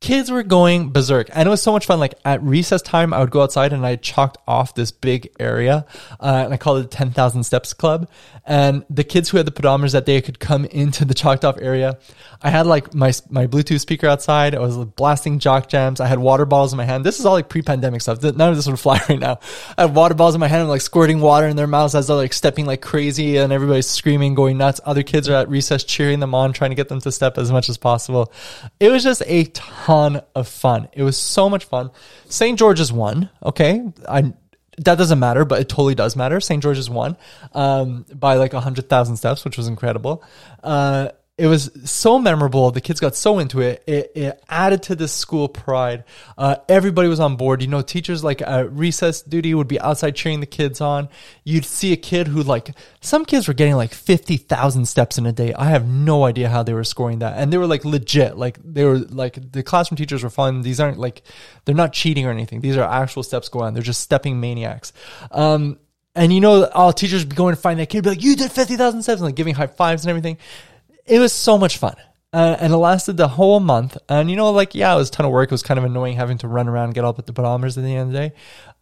kids 0.00 0.30
were 0.30 0.44
going 0.44 0.90
berserk. 0.90 1.28
And 1.32 1.46
it 1.46 1.50
was 1.50 1.60
so 1.60 1.72
much 1.72 1.86
fun. 1.86 1.98
Like 1.98 2.14
at 2.24 2.42
recess 2.42 2.82
time 2.82 3.12
i 3.12 3.20
would 3.20 3.30
go 3.30 3.42
outside 3.42 3.72
and 3.72 3.84
i 3.84 3.96
chalked 3.96 4.38
off 4.46 4.74
this 4.74 4.92
big 4.92 5.30
area 5.40 5.86
uh, 6.20 6.42
and 6.44 6.54
i 6.54 6.56
called 6.56 6.78
it 6.78 6.90
the 6.90 6.96
10000 6.96 7.44
steps 7.44 7.74
club. 7.74 8.08
And 8.46 8.84
the 8.88 9.04
kids 9.04 9.28
who 9.28 9.36
had 9.36 9.46
the 9.46 9.52
pedometers 9.52 9.92
that 9.92 10.06
day 10.06 10.20
could 10.20 10.38
come 10.38 10.64
into 10.66 11.04
the 11.04 11.14
chalked 11.14 11.44
off 11.44 11.58
area. 11.60 11.98
I 12.40 12.50
had 12.50 12.66
like 12.66 12.94
my 12.94 13.12
my 13.28 13.46
bluetooth 13.46 13.80
speaker 13.80 14.06
outside. 14.06 14.54
I 14.54 14.60
was 14.60 14.76
blasting 14.76 15.40
jock 15.40 15.68
jams. 15.68 16.00
I 16.00 16.06
had 16.06 16.18
water 16.18 16.46
bottles 16.46 16.72
in 16.72 16.76
my 16.76 16.84
hand. 16.84 17.04
This 17.04 17.18
is 17.18 17.26
all 17.26 17.32
like 17.32 17.48
pre-pandemic 17.48 18.00
stuff. 18.00 18.22
None 18.22 18.40
of 18.40 18.56
this 18.56 18.66
would 18.68 18.78
fly 18.86 19.00
right 19.08 19.18
now. 19.18 19.40
I 19.76 19.82
had 19.82 19.94
water 19.94 20.14
bottles 20.14 20.34
in 20.34 20.40
my 20.40 20.48
hand 20.48 20.60
and 20.60 20.70
like 20.70 20.80
squirting 20.80 21.20
water 21.20 21.46
in 21.46 21.56
their 21.56 21.66
mouths 21.66 21.94
as 21.94 22.06
they're 22.06 22.16
like 22.16 22.32
stepping 22.32 22.66
like 22.66 22.80
crazy 22.80 23.36
and 23.36 23.52
everybody's 23.52 23.88
screaming 23.88 24.34
going 24.34 24.58
nuts. 24.58 24.80
Other 24.84 25.02
kids 25.02 25.28
are 25.28 25.34
at 25.34 25.48
recess 25.48 25.82
cheering 25.82 26.20
them 26.20 26.34
on 26.34 26.52
trying 26.52 26.70
to 26.70 26.76
get 26.76 26.88
them 26.88 27.00
to 27.00 27.10
step 27.10 27.36
as 27.36 27.50
much 27.50 27.68
as 27.68 27.76
possible. 27.76 28.32
It 28.78 28.90
was 28.90 29.02
just 29.02 29.22
a 29.26 29.44
ton 29.46 29.87
ton 29.88 30.20
of 30.34 30.46
fun. 30.46 30.88
It 30.92 31.02
was 31.02 31.16
so 31.16 31.48
much 31.48 31.64
fun. 31.64 31.90
St. 32.28 32.58
George's 32.58 32.92
won. 32.92 33.30
Okay. 33.42 33.90
I, 34.06 34.34
that 34.76 34.98
doesn't 34.98 35.18
matter, 35.18 35.46
but 35.46 35.60
it 35.60 35.68
totally 35.70 35.94
does 35.94 36.14
matter. 36.14 36.40
St. 36.40 36.62
George's 36.62 36.90
won 36.90 37.16
um, 37.54 38.04
by 38.14 38.34
like 38.34 38.52
100,000 38.52 39.16
steps, 39.16 39.46
which 39.46 39.56
was 39.56 39.66
incredible. 39.66 40.22
Uh, 40.62 41.08
it 41.38 41.46
was 41.46 41.70
so 41.84 42.18
memorable. 42.18 42.72
The 42.72 42.80
kids 42.80 42.98
got 42.98 43.14
so 43.14 43.38
into 43.38 43.60
it. 43.60 43.84
It, 43.86 44.10
it 44.16 44.44
added 44.48 44.82
to 44.84 44.96
the 44.96 45.06
school 45.06 45.48
pride. 45.48 46.02
Uh, 46.36 46.56
everybody 46.68 47.08
was 47.08 47.20
on 47.20 47.36
board. 47.36 47.62
You 47.62 47.68
know, 47.68 47.80
teachers 47.80 48.24
like 48.24 48.42
uh, 48.42 48.66
recess 48.68 49.22
duty 49.22 49.54
would 49.54 49.68
be 49.68 49.80
outside 49.80 50.16
cheering 50.16 50.40
the 50.40 50.46
kids 50.46 50.80
on. 50.80 51.08
You'd 51.44 51.64
see 51.64 51.92
a 51.92 51.96
kid 51.96 52.26
who 52.26 52.42
like 52.42 52.72
some 53.00 53.24
kids 53.24 53.46
were 53.46 53.54
getting 53.54 53.76
like 53.76 53.94
fifty 53.94 54.36
thousand 54.36 54.86
steps 54.86 55.16
in 55.16 55.26
a 55.26 55.32
day. 55.32 55.54
I 55.54 55.66
have 55.66 55.86
no 55.86 56.24
idea 56.24 56.48
how 56.48 56.64
they 56.64 56.74
were 56.74 56.82
scoring 56.82 57.20
that, 57.20 57.38
and 57.38 57.52
they 57.52 57.58
were 57.58 57.68
like 57.68 57.84
legit. 57.84 58.36
Like 58.36 58.58
they 58.64 58.84
were 58.84 58.98
like 58.98 59.52
the 59.52 59.62
classroom 59.62 59.96
teachers 59.96 60.24
were 60.24 60.30
fun. 60.30 60.62
These 60.62 60.80
aren't 60.80 60.98
like 60.98 61.22
they're 61.64 61.74
not 61.74 61.92
cheating 61.92 62.26
or 62.26 62.32
anything. 62.32 62.62
These 62.62 62.76
are 62.76 62.82
actual 62.82 63.22
steps 63.22 63.48
going 63.48 63.66
on. 63.66 63.74
They're 63.74 63.82
just 63.84 64.00
stepping 64.00 64.40
maniacs. 64.40 64.92
Um, 65.30 65.78
and 66.16 66.32
you 66.32 66.40
know, 66.40 66.66
all 66.66 66.92
teachers 66.92 67.24
be 67.24 67.36
going 67.36 67.54
to 67.54 67.60
find 67.60 67.78
that 67.78 67.90
kid, 67.90 68.02
be 68.02 68.10
like, 68.10 68.24
"You 68.24 68.34
did 68.34 68.50
fifty 68.50 68.74
thousand 68.74 69.04
steps," 69.04 69.20
and 69.20 69.26
like 69.26 69.36
giving 69.36 69.54
high 69.54 69.68
fives 69.68 70.02
and 70.02 70.10
everything 70.10 70.38
it 71.08 71.18
was 71.18 71.32
so 71.32 71.58
much 71.58 71.78
fun. 71.78 71.96
Uh, 72.32 72.56
and 72.60 72.72
it 72.72 72.76
lasted 72.76 73.16
the 73.16 73.28
whole 73.28 73.58
month. 73.58 73.96
And 74.08 74.30
you 74.30 74.36
know, 74.36 74.50
like, 74.50 74.74
yeah, 74.74 74.92
it 74.94 74.98
was 74.98 75.08
a 75.08 75.12
ton 75.12 75.26
of 75.26 75.32
work. 75.32 75.48
It 75.48 75.52
was 75.52 75.62
kind 75.62 75.78
of 75.78 75.84
annoying 75.84 76.16
having 76.16 76.38
to 76.38 76.48
run 76.48 76.68
around 76.68 76.86
and 76.86 76.94
get 76.94 77.04
at 77.04 77.26
the 77.26 77.32
pedometers 77.32 77.78
at 77.78 77.84
the 77.84 77.94
end 77.94 78.08
of 78.08 78.12
the 78.12 78.28
day. 78.28 78.32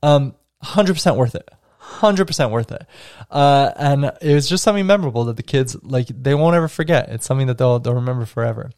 Um, 0.02 0.34
100% 0.64 1.16
worth 1.16 1.34
it. 1.34 1.48
100% 1.96 2.50
worth 2.50 2.72
it. 2.72 2.86
Uh, 3.30 3.72
and 3.76 4.12
it 4.20 4.34
was 4.34 4.48
just 4.48 4.62
something 4.62 4.86
memorable 4.86 5.24
that 5.24 5.36
the 5.36 5.42
kids, 5.42 5.76
like, 5.82 6.08
they 6.08 6.34
won't 6.34 6.56
ever 6.56 6.68
forget. 6.68 7.08
It's 7.08 7.26
something 7.26 7.46
that 7.46 7.58
they'll, 7.58 7.78
they'll 7.78 7.94
remember 7.94 8.26
forever. 8.26 8.70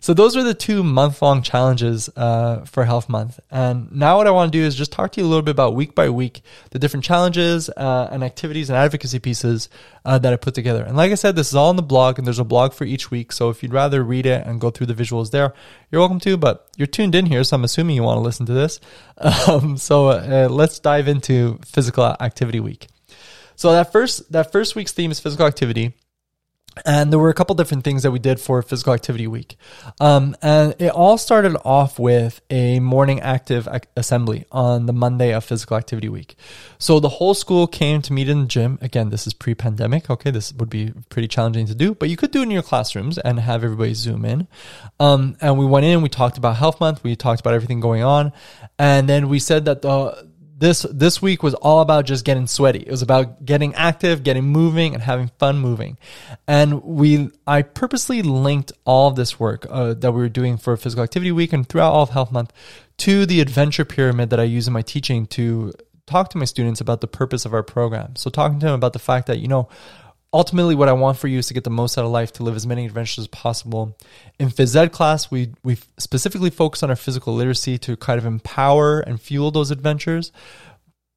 So 0.00 0.14
those 0.14 0.36
are 0.36 0.42
the 0.42 0.54
two 0.54 0.82
month 0.82 1.22
long 1.22 1.42
challenges, 1.42 2.10
uh, 2.16 2.64
for 2.64 2.84
Health 2.84 3.08
Month. 3.08 3.40
And 3.50 3.90
now 3.92 4.16
what 4.16 4.26
I 4.26 4.30
want 4.30 4.52
to 4.52 4.58
do 4.58 4.64
is 4.64 4.74
just 4.74 4.92
talk 4.92 5.12
to 5.12 5.20
you 5.20 5.26
a 5.26 5.28
little 5.28 5.42
bit 5.42 5.52
about 5.52 5.74
week 5.74 5.94
by 5.94 6.10
week, 6.10 6.42
the 6.70 6.78
different 6.78 7.04
challenges, 7.04 7.68
uh, 7.70 8.08
and 8.10 8.22
activities 8.22 8.70
and 8.70 8.76
advocacy 8.76 9.18
pieces, 9.18 9.68
uh, 10.04 10.18
that 10.18 10.32
I 10.32 10.36
put 10.36 10.54
together. 10.54 10.84
And 10.84 10.96
like 10.96 11.12
I 11.12 11.16
said, 11.16 11.36
this 11.36 11.48
is 11.48 11.54
all 11.54 11.70
on 11.70 11.76
the 11.76 11.82
blog 11.82 12.18
and 12.18 12.26
there's 12.26 12.38
a 12.38 12.44
blog 12.44 12.74
for 12.74 12.84
each 12.84 13.10
week. 13.10 13.32
So 13.32 13.50
if 13.50 13.62
you'd 13.62 13.72
rather 13.72 14.02
read 14.02 14.26
it 14.26 14.46
and 14.46 14.60
go 14.60 14.70
through 14.70 14.86
the 14.86 14.94
visuals 14.94 15.30
there, 15.30 15.54
you're 15.90 16.00
welcome 16.00 16.20
to, 16.20 16.36
but 16.36 16.68
you're 16.76 16.86
tuned 16.86 17.14
in 17.14 17.26
here. 17.26 17.44
So 17.44 17.56
I'm 17.56 17.64
assuming 17.64 17.96
you 17.96 18.02
want 18.02 18.18
to 18.18 18.22
listen 18.22 18.46
to 18.46 18.52
this. 18.52 18.80
Um, 19.16 19.76
so 19.76 20.08
uh, 20.08 20.48
let's 20.50 20.78
dive 20.80 21.08
into 21.08 21.58
physical 21.64 22.04
activity 22.04 22.60
week. 22.60 22.88
So 23.56 23.72
that 23.72 23.92
first 23.92 24.32
that 24.32 24.50
first 24.50 24.74
week's 24.74 24.92
theme 24.92 25.10
is 25.10 25.20
physical 25.20 25.46
activity. 25.46 25.94
And 26.84 27.12
there 27.12 27.18
were 27.18 27.28
a 27.28 27.34
couple 27.34 27.54
different 27.54 27.84
things 27.84 28.02
that 28.02 28.10
we 28.10 28.18
did 28.18 28.40
for 28.40 28.60
physical 28.62 28.92
activity 28.92 29.26
week. 29.26 29.56
Um, 30.00 30.36
and 30.42 30.74
it 30.78 30.90
all 30.90 31.18
started 31.18 31.56
off 31.64 31.98
with 31.98 32.40
a 32.50 32.80
morning 32.80 33.20
active 33.20 33.68
assembly 33.96 34.44
on 34.50 34.86
the 34.86 34.92
Monday 34.92 35.32
of 35.32 35.44
physical 35.44 35.76
activity 35.76 36.08
week. 36.08 36.36
So 36.78 37.00
the 37.00 37.08
whole 37.08 37.34
school 37.34 37.66
came 37.66 38.02
to 38.02 38.12
meet 38.12 38.28
in 38.28 38.42
the 38.42 38.46
gym. 38.46 38.78
Again, 38.80 39.10
this 39.10 39.26
is 39.26 39.34
pre 39.34 39.54
pandemic. 39.54 40.10
Okay. 40.10 40.30
This 40.30 40.52
would 40.54 40.70
be 40.70 40.92
pretty 41.08 41.28
challenging 41.28 41.66
to 41.66 41.74
do, 41.74 41.94
but 41.94 42.08
you 42.08 42.16
could 42.16 42.30
do 42.30 42.40
it 42.40 42.44
in 42.44 42.50
your 42.50 42.62
classrooms 42.62 43.18
and 43.18 43.38
have 43.38 43.64
everybody 43.64 43.94
zoom 43.94 44.24
in. 44.24 44.48
Um, 44.98 45.36
and 45.40 45.58
we 45.58 45.66
went 45.66 45.86
in, 45.86 46.02
we 46.02 46.08
talked 46.08 46.38
about 46.38 46.56
health 46.56 46.80
month. 46.80 47.04
We 47.04 47.16
talked 47.16 47.40
about 47.40 47.54
everything 47.54 47.80
going 47.80 48.02
on. 48.02 48.32
And 48.78 49.08
then 49.08 49.28
we 49.28 49.38
said 49.38 49.66
that 49.66 49.82
the, 49.82 50.28
this 50.64 50.86
this 50.90 51.20
week 51.20 51.42
was 51.42 51.54
all 51.54 51.80
about 51.80 52.06
just 52.06 52.24
getting 52.24 52.46
sweaty. 52.46 52.80
It 52.80 52.90
was 52.90 53.02
about 53.02 53.44
getting 53.44 53.74
active, 53.74 54.22
getting 54.22 54.44
moving, 54.44 54.94
and 54.94 55.02
having 55.02 55.30
fun 55.38 55.58
moving. 55.58 55.98
And 56.48 56.82
we, 56.82 57.30
I 57.46 57.62
purposely 57.62 58.22
linked 58.22 58.72
all 58.84 59.08
of 59.08 59.16
this 59.16 59.38
work 59.38 59.66
uh, 59.68 59.94
that 59.94 60.12
we 60.12 60.20
were 60.20 60.28
doing 60.28 60.56
for 60.56 60.76
Physical 60.76 61.04
Activity 61.04 61.32
Week 61.32 61.52
and 61.52 61.68
throughout 61.68 61.92
all 61.92 62.02
of 62.02 62.10
Health 62.10 62.32
Month 62.32 62.52
to 62.98 63.26
the 63.26 63.40
adventure 63.40 63.84
pyramid 63.84 64.30
that 64.30 64.40
I 64.40 64.44
use 64.44 64.66
in 64.66 64.72
my 64.72 64.82
teaching 64.82 65.26
to 65.28 65.72
talk 66.06 66.30
to 66.30 66.38
my 66.38 66.44
students 66.44 66.80
about 66.80 67.00
the 67.00 67.06
purpose 67.06 67.44
of 67.44 67.52
our 67.54 67.62
program. 67.62 68.16
So 68.16 68.30
talking 68.30 68.58
to 68.60 68.66
them 68.66 68.74
about 68.74 68.92
the 68.92 68.98
fact 68.98 69.26
that 69.26 69.38
you 69.38 69.48
know 69.48 69.68
ultimately 70.34 70.74
what 70.74 70.88
I 70.88 70.92
want 70.92 71.16
for 71.16 71.28
you 71.28 71.38
is 71.38 71.46
to 71.46 71.54
get 71.54 71.64
the 71.64 71.70
most 71.70 71.96
out 71.96 72.04
of 72.04 72.10
life, 72.10 72.32
to 72.34 72.42
live 72.42 72.56
as 72.56 72.66
many 72.66 72.84
adventures 72.84 73.20
as 73.20 73.28
possible. 73.28 73.96
In 74.38 74.50
phys 74.50 74.74
ed 74.76 74.92
class, 74.92 75.30
we 75.30 75.52
we 75.62 75.78
specifically 75.96 76.50
focus 76.50 76.82
on 76.82 76.90
our 76.90 76.96
physical 76.96 77.34
literacy 77.34 77.78
to 77.78 77.96
kind 77.96 78.18
of 78.18 78.26
empower 78.26 79.00
and 79.00 79.20
fuel 79.20 79.50
those 79.52 79.70
adventures. 79.70 80.32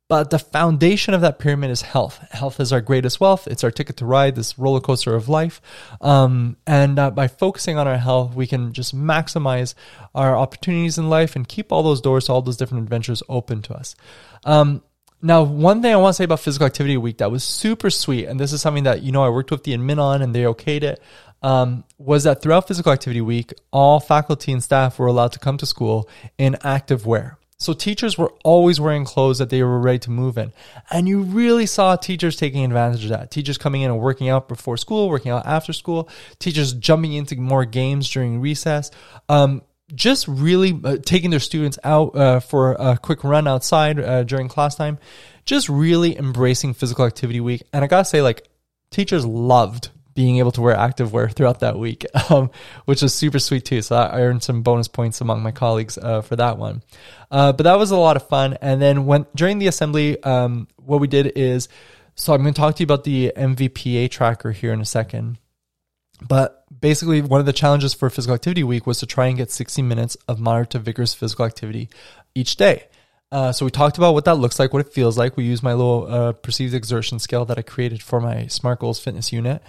But 0.10 0.30
the 0.30 0.39
foundation 0.39 1.13
of 1.13 1.19
that 1.19 1.38
pyramid 1.38 1.69
is 1.69 1.82
health. 1.82 2.19
Health 2.32 2.62
is 2.62 2.71
our 2.71 2.80
greatest 2.80 3.19
wealth. 3.19 3.45
It's 3.45 3.65
our 3.65 3.71
ticket 3.71 3.97
to 3.97 4.06
ride 4.06 4.36
this 4.36 4.58
roller 4.58 4.80
coaster 4.80 5.15
of 5.15 5.27
life. 5.27 5.60
Um, 5.99 6.56
and 6.65 6.97
uh, 6.97 7.12
by 7.12 7.27
focusing 7.27 7.77
on 7.77 7.89
our 7.89 7.97
health, 7.97 8.34
we 8.34 8.47
can 8.47 8.71
just 8.71 8.95
maximize 8.95 9.73
our 10.15 10.34
opportunities 10.34 10.97
in 10.97 11.10
life 11.10 11.36
and 11.36 11.45
keep 11.45 11.73
all 11.73 11.84
those 11.84 11.99
doors 11.99 12.25
to 12.25 12.32
all 12.32 12.41
those 12.41 12.56
different 12.56 12.84
adventures 12.84 13.21
open 13.27 13.62
to 13.63 13.73
us. 13.73 13.97
Um, 14.45 14.82
now, 15.21 15.43
one 15.43 15.82
thing 15.82 15.93
I 15.93 15.97
want 15.97 16.13
to 16.13 16.17
say 16.17 16.23
about 16.25 16.39
Physical 16.39 16.67
Activity 16.67 16.97
Week 16.97 17.17
that 17.17 17.32
was 17.32 17.43
super 17.43 17.89
sweet, 17.89 18.25
and 18.25 18.39
this 18.39 18.53
is 18.53 18.62
something 18.62 18.84
that, 18.84 19.01
you 19.01 19.12
know, 19.12 19.23
I 19.23 19.30
worked 19.30 19.51
with 19.51 19.63
the 19.63 19.75
admin 19.75 19.99
on 19.99 20.21
and 20.21 20.34
they 20.34 20.43
okayed 20.43 20.84
it, 20.84 21.01
um, 21.41 21.84
was 21.97 22.23
that 22.23 22.41
throughout 22.41 22.67
Physical 22.67 22.91
Activity 22.91 23.21
Week, 23.21 23.53
all 23.71 23.99
faculty 23.99 24.51
and 24.51 24.63
staff 24.63 24.99
were 24.99 25.08
allowed 25.08 25.32
to 25.34 25.39
come 25.39 25.58
to 25.58 25.65
school 25.65 26.08
in 26.38 26.56
active 26.63 27.06
wear. 27.06 27.38
So 27.60 27.73
teachers 27.73 28.19
were 28.19 28.32
always 28.43 28.80
wearing 28.80 29.03
clothes 29.03 29.39
that 29.39 29.49
they 29.49 29.63
were 29.63 29.80
ready 29.80 29.97
to 29.99 30.12
move 30.12 30.38
in. 30.38 30.53
And 30.91 31.08
you 31.08 31.21
really 31.21 31.65
saw 31.65 31.95
teachers 31.95 32.36
taking 32.36 32.63
advantage 32.63 33.03
of 33.03 33.10
that. 33.10 33.32
Teachers 33.32 33.58
coming 33.58 33.82
in 33.82 33.89
and 33.89 33.99
working 33.99 34.30
out 34.30 34.47
before 34.47 34.77
school, 34.77 35.10
working 35.10 35.32
out 35.32 35.47
after 35.47 35.73
school, 35.73 36.08
teachers 36.38 36.73
jumping 36.73 37.13
into 37.13 37.36
more 37.36 37.65
games 37.65 38.08
during 38.10 38.41
recess. 38.41 38.91
Um, 39.27 39.63
just 39.93 40.28
really 40.28 40.80
uh, 40.84 40.97
taking 40.97 41.30
their 41.30 41.39
students 41.39 41.80
out 41.84 42.15
uh, 42.15 42.39
for 42.39 42.73
a 42.73 42.97
quick 42.97 43.23
run 43.23 43.47
outside 43.47 44.00
uh, 44.00 44.23
during 44.23 44.47
class 44.47 44.76
time, 44.76 45.00
just 45.45 45.69
really 45.69 46.17
embracing 46.17 46.73
physical 46.73 47.06
activity 47.06 47.39
week. 47.39 47.63
And 47.71 47.84
I 47.84 47.88
gotta 47.88 48.06
say, 48.06 48.21
like, 48.21 48.47
teachers 48.91 49.26
loved 49.26 49.89
being 50.17 50.39
able 50.39 50.52
to 50.52 50.62
wear 50.62 50.76
active 50.76 51.13
wear 51.13 51.30
throughout 51.30 51.60
that 51.60 51.78
week, 51.78 52.04
um, 52.32 52.50
which 52.86 53.04
was 53.04 53.13
super 53.13 53.38
sweet 53.38 53.63
too. 53.65 53.84
So 53.84 53.95
I 53.95 54.21
earned 54.21 54.41
some 54.41 54.63
bonus 54.63 54.88
points 54.88 55.21
among 55.21 55.43
my 55.43 55.52
colleagues 55.52 55.95
uh, 55.95 56.21
for 56.21 56.36
that 56.38 56.58
one. 56.58 56.82
Uh, 57.30 57.54
but 57.54 57.63
that 57.65 57.78
was 57.78 57.91
a 57.91 57.97
lot 57.97 58.15
of 58.15 58.28
fun. 58.28 58.58
And 58.60 58.82
then 58.82 59.06
when 59.06 59.28
during 59.36 59.60
the 59.60 59.67
assembly, 59.67 60.21
um, 60.23 60.67
what 60.78 61.00
we 61.00 61.08
did 61.08 61.34
is, 61.36 61.69
so 62.15 62.34
I'm 62.34 62.41
going 62.41 62.52
to 62.56 62.60
talk 62.60 62.76
to 62.76 62.80
you 62.82 62.86
about 62.86 63.04
the 63.04 63.32
MVPA 63.38 64.10
tracker 64.10 64.52
here 64.52 64.73
in 64.73 64.82
a 64.82 64.86
second. 64.86 65.38
But 66.28 66.56
basically, 66.80 67.21
one 67.21 67.39
of 67.39 67.45
the 67.45 67.53
challenges 67.53 67.93
for 67.93 68.10
Physical 68.10 68.36
Activity 68.36 68.63
Week 68.63 68.88
was 68.88 68.99
to 68.99 69.06
try 69.06 69.27
and 69.27 69.38
get 69.38 69.51
60 69.51 69.82
minutes 69.82 70.17
of 70.27 70.39
moderate 70.39 70.71
to 70.71 70.80
vigorous 70.80 71.13
physical 71.13 71.45
activity 71.45 71.89
each 72.36 72.56
day. 72.56 72.84
Uh, 73.32 73.51
so 73.51 73.65
we 73.65 73.71
talked 73.71 73.97
about 73.97 74.13
what 74.13 74.25
that 74.25 74.36
looks 74.36 74.58
like, 74.58 74.71
what 74.71 74.86
it 74.86 74.93
feels 74.93 75.17
like. 75.17 75.36
We 75.36 75.43
used 75.43 75.62
my 75.62 75.73
little 75.73 76.08
uh, 76.08 76.32
perceived 76.32 76.73
exertion 76.73 77.19
scale 77.19 77.43
that 77.45 77.58
I 77.58 77.62
created 77.62 78.01
for 78.01 78.21
my 78.21 78.47
Smart 78.47 78.80
Goals 78.80 78.99
fitness 78.99 79.34
unit. 79.34 79.62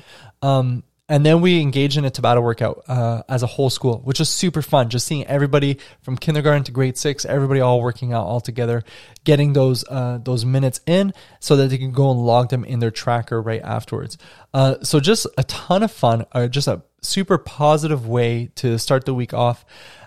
Um, 0.42 0.84
and 1.08 1.24
then 1.24 1.40
we 1.40 1.60
engaged 1.60 1.96
in 1.96 2.04
a 2.04 2.10
Tabata 2.10 2.42
workout 2.42 2.84
uh, 2.86 3.22
as 3.28 3.42
a 3.42 3.46
whole 3.46 3.70
school, 3.70 4.00
which 4.04 4.18
was 4.18 4.28
super 4.28 4.60
fun. 4.60 4.90
Just 4.90 5.06
seeing 5.06 5.26
everybody 5.26 5.78
from 6.02 6.16
kindergarten 6.16 6.64
to 6.64 6.72
grade 6.72 6.98
six, 6.98 7.24
everybody 7.24 7.60
all 7.60 7.80
working 7.80 8.12
out 8.12 8.26
all 8.26 8.40
together, 8.40 8.84
getting 9.24 9.54
those 9.54 9.84
uh, 9.88 10.18
those 10.22 10.44
minutes 10.44 10.80
in, 10.86 11.14
so 11.40 11.56
that 11.56 11.68
they 11.68 11.78
can 11.78 11.92
go 11.92 12.10
and 12.10 12.20
log 12.20 12.50
them 12.50 12.64
in 12.64 12.78
their 12.78 12.90
tracker 12.90 13.40
right 13.40 13.62
afterwards. 13.62 14.18
Uh, 14.52 14.76
so 14.82 15.00
just 15.00 15.26
a 15.38 15.44
ton 15.44 15.82
of 15.82 15.90
fun, 15.90 16.26
uh, 16.32 16.46
just 16.46 16.68
a 16.68 16.82
super 17.00 17.38
positive 17.38 18.06
way 18.06 18.50
to 18.56 18.78
start 18.78 19.06
the 19.06 19.14
week 19.14 19.32
off. 19.32 19.64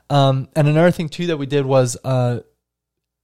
Um, 0.09 0.49
and 0.55 0.67
another 0.67 0.91
thing 0.91 1.09
too 1.09 1.27
that 1.27 1.37
we 1.37 1.45
did 1.45 1.65
was 1.65 1.97
uh, 2.03 2.41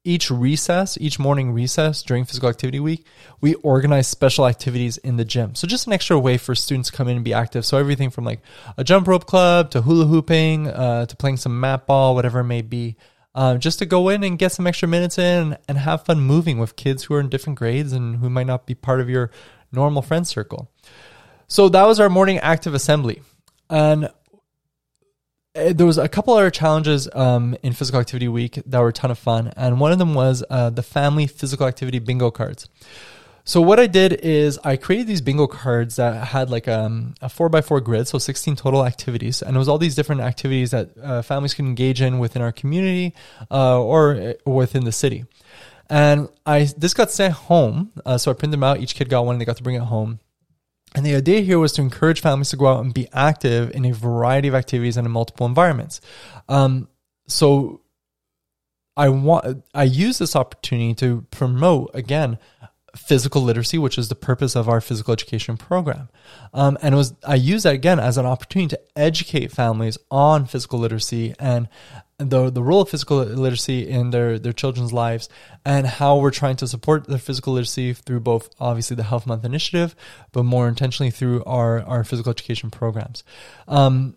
each 0.08 0.32
recess, 0.32 0.98
each 1.02 1.20
morning 1.20 1.52
recess 1.52 2.02
during 2.02 2.24
physical 2.24 2.48
activity 2.48 2.80
week, 2.80 3.06
we 3.42 3.56
organize 3.56 4.08
special 4.08 4.48
activities 4.48 4.98
in 4.98 5.18
the 5.18 5.26
gym. 5.26 5.54
So 5.54 5.68
just 5.68 5.86
an 5.86 5.94
extra 5.94 6.18
way 6.18 6.38
for 6.38 6.56
students 6.56 6.90
to 6.90 6.96
come 6.96 7.10
in 7.10 7.18
and 7.18 7.26
be 7.26 7.34
active. 7.34 7.66
So 7.66 7.78
everything 7.78 8.10
from 8.10 8.24
like 8.24 8.40
a 8.78 8.86
jump 8.86 9.08
rope 9.08 9.26
club 9.26 9.70
to 9.72 9.82
hula 9.82 10.06
hooping 10.06 10.70
uh, 10.70 11.08
to 11.08 11.16
playing 11.18 11.38
some 11.38 11.60
mat 11.60 11.86
ball, 11.86 12.16
whatever 12.16 12.40
it 12.40 12.46
may 12.46 12.62
be. 12.62 12.96
Um, 13.36 13.60
just 13.60 13.80
to 13.80 13.86
go 13.86 14.10
in 14.10 14.24
and 14.24 14.40
get 14.40 14.54
some 14.54 14.66
extra 14.66 14.88
minutes 14.88 15.20
in 15.20 15.58
and 15.68 15.78
have 15.78 16.06
fun 16.06 16.22
moving 16.22 16.58
with 16.58 16.76
kids 16.76 17.04
who 17.04 17.14
are 17.14 17.20
in 17.20 17.30
different 17.30 17.60
grades 17.60 17.92
and 17.92 18.16
who 18.16 18.30
might 18.30 18.48
not 18.48 18.66
be 18.66 18.74
part 18.74 19.02
of 19.02 19.10
your 19.10 19.30
normal 19.72 20.02
friend 20.02 20.26
circle. 20.26 20.72
So 21.48 21.70
that 21.70 21.84
was 21.84 22.00
our 22.00 22.10
morning 22.10 22.40
active 22.40 22.74
assembly. 22.74 23.22
And 23.70 24.10
there 25.58 25.86
was 25.86 25.98
a 25.98 26.08
couple 26.08 26.34
other 26.34 26.50
challenges 26.52 27.10
um, 27.14 27.56
in 27.64 27.74
physical 27.74 28.00
activity 28.00 28.28
week 28.28 28.60
that 28.66 28.80
were 28.80 28.90
a 28.90 28.94
ton 28.94 29.12
of 29.12 29.18
fun, 29.18 29.52
and 29.58 29.80
one 29.80 29.92
of 29.92 29.98
them 29.98 30.14
was 30.14 30.44
uh, 30.50 30.70
the 30.70 30.84
family 30.84 31.28
physical 31.28 31.66
activity 31.66 32.00
bingo 32.00 32.32
cards. 32.32 32.70
So 33.44 33.62
what 33.62 33.80
I 33.80 33.88
did 33.88 34.12
is 34.12 34.60
I 34.66 34.76
created 34.76 35.08
these 35.08 35.22
bingo 35.22 35.48
cards 35.48 35.96
that 35.96 36.28
had 36.28 36.50
like 36.50 36.68
um, 36.68 37.16
a 37.22 37.30
four 37.30 37.48
by 37.48 37.62
four 37.62 37.80
grid, 37.80 38.08
so 38.08 38.18
16 38.18 38.58
total 38.58 38.86
activities, 38.86 39.42
and 39.42 39.56
it 39.56 39.60
was 39.60 39.70
all 39.70 39.78
these 39.78 39.96
different 39.96 40.22
activities 40.22 40.72
that 40.72 40.90
uh, 41.02 41.22
families 41.22 41.54
could 41.54 41.66
engage 41.66 42.02
in 42.02 42.20
within 42.20 42.42
our 42.42 42.52
community 42.52 43.16
uh, 43.50 43.82
or, 43.82 44.36
or 44.44 44.56
within 44.56 44.84
the 44.84 44.92
city. 44.92 45.26
And 45.90 46.28
I 46.46 46.68
this 46.78 46.94
got 46.94 47.10
sent 47.10 47.34
home, 47.34 47.94
uh, 48.06 48.18
so 48.18 48.32
I 48.32 48.34
printed 48.34 48.52
them 48.52 48.64
out. 48.64 48.80
Each 48.80 48.94
kid 48.94 49.08
got 49.08 49.26
one, 49.26 49.36
and 49.36 49.42
they 49.42 49.46
got 49.46 49.58
to 49.58 49.64
bring 49.64 49.78
it 49.78 49.84
home. 49.84 50.20
And 50.96 51.06
the 51.06 51.16
idea 51.16 51.42
here 51.42 51.60
was 51.60 51.74
to 51.74 51.82
encourage 51.82 52.22
families 52.22 52.50
to 52.50 52.58
go 52.58 52.68
out 52.68 52.84
and 52.84 52.94
be 52.94 53.08
active 53.14 53.72
in 53.72 53.86
a 53.86 53.94
variety 53.94 54.48
of 54.48 54.56
activities 54.56 54.98
and 54.98 55.06
in 55.06 55.12
multiple 55.12 55.46
environments. 55.46 56.02
Um, 56.50 56.88
so 57.28 57.82
I 58.96 59.10
want 59.10 59.64
I 59.74 59.84
use 59.84 60.18
this 60.18 60.36
opportunity 60.36 60.96
to 60.96 61.26
promote 61.30 61.92
again 61.94 62.40
physical 62.96 63.44
literacy, 63.44 63.78
which 63.78 63.98
is 63.98 64.10
the 64.10 64.16
purpose 64.16 64.56
of 64.56 64.68
our 64.68 64.82
physical 64.82 65.14
education 65.14 65.56
program. 65.56 66.10
Um, 66.54 66.78
and 66.82 66.96
it 66.96 66.98
was 66.98 67.14
I 67.24 67.36
use 67.36 67.64
that 67.64 67.76
again 67.76 68.00
as 68.00 68.18
an 68.18 68.26
opportunity 68.26 68.76
to 68.76 68.82
educate 68.96 69.52
families 69.52 69.98
on 70.10 70.48
physical 70.48 70.80
literacy 70.80 71.36
and 71.40 71.70
the 72.20 72.50
the 72.50 72.64
role 72.64 72.82
of 72.82 72.90
physical 72.90 73.18
literacy 73.18 73.88
in 73.88 74.10
their 74.10 74.40
their 74.40 74.54
children's 74.54 74.92
lives 74.92 75.30
and 75.64 75.86
how 75.86 76.18
we're 76.18 76.32
trying 76.32 76.56
to 76.56 76.68
support 76.68 77.08
their 77.08 77.20
physical 77.20 77.54
literacy 77.54 77.94
through 77.94 78.20
both 78.20 78.50
obviously 78.60 78.96
the 78.96 79.04
Health 79.04 79.28
Month 79.28 79.46
initiative, 79.46 79.96
but 80.32 80.44
more 80.44 80.68
intentionally 80.68 81.12
through 81.12 81.44
our 81.44 81.82
our 81.84 82.04
physical 82.04 82.32
education 82.32 82.72
programs. 82.72 83.24
Um, 83.68 84.16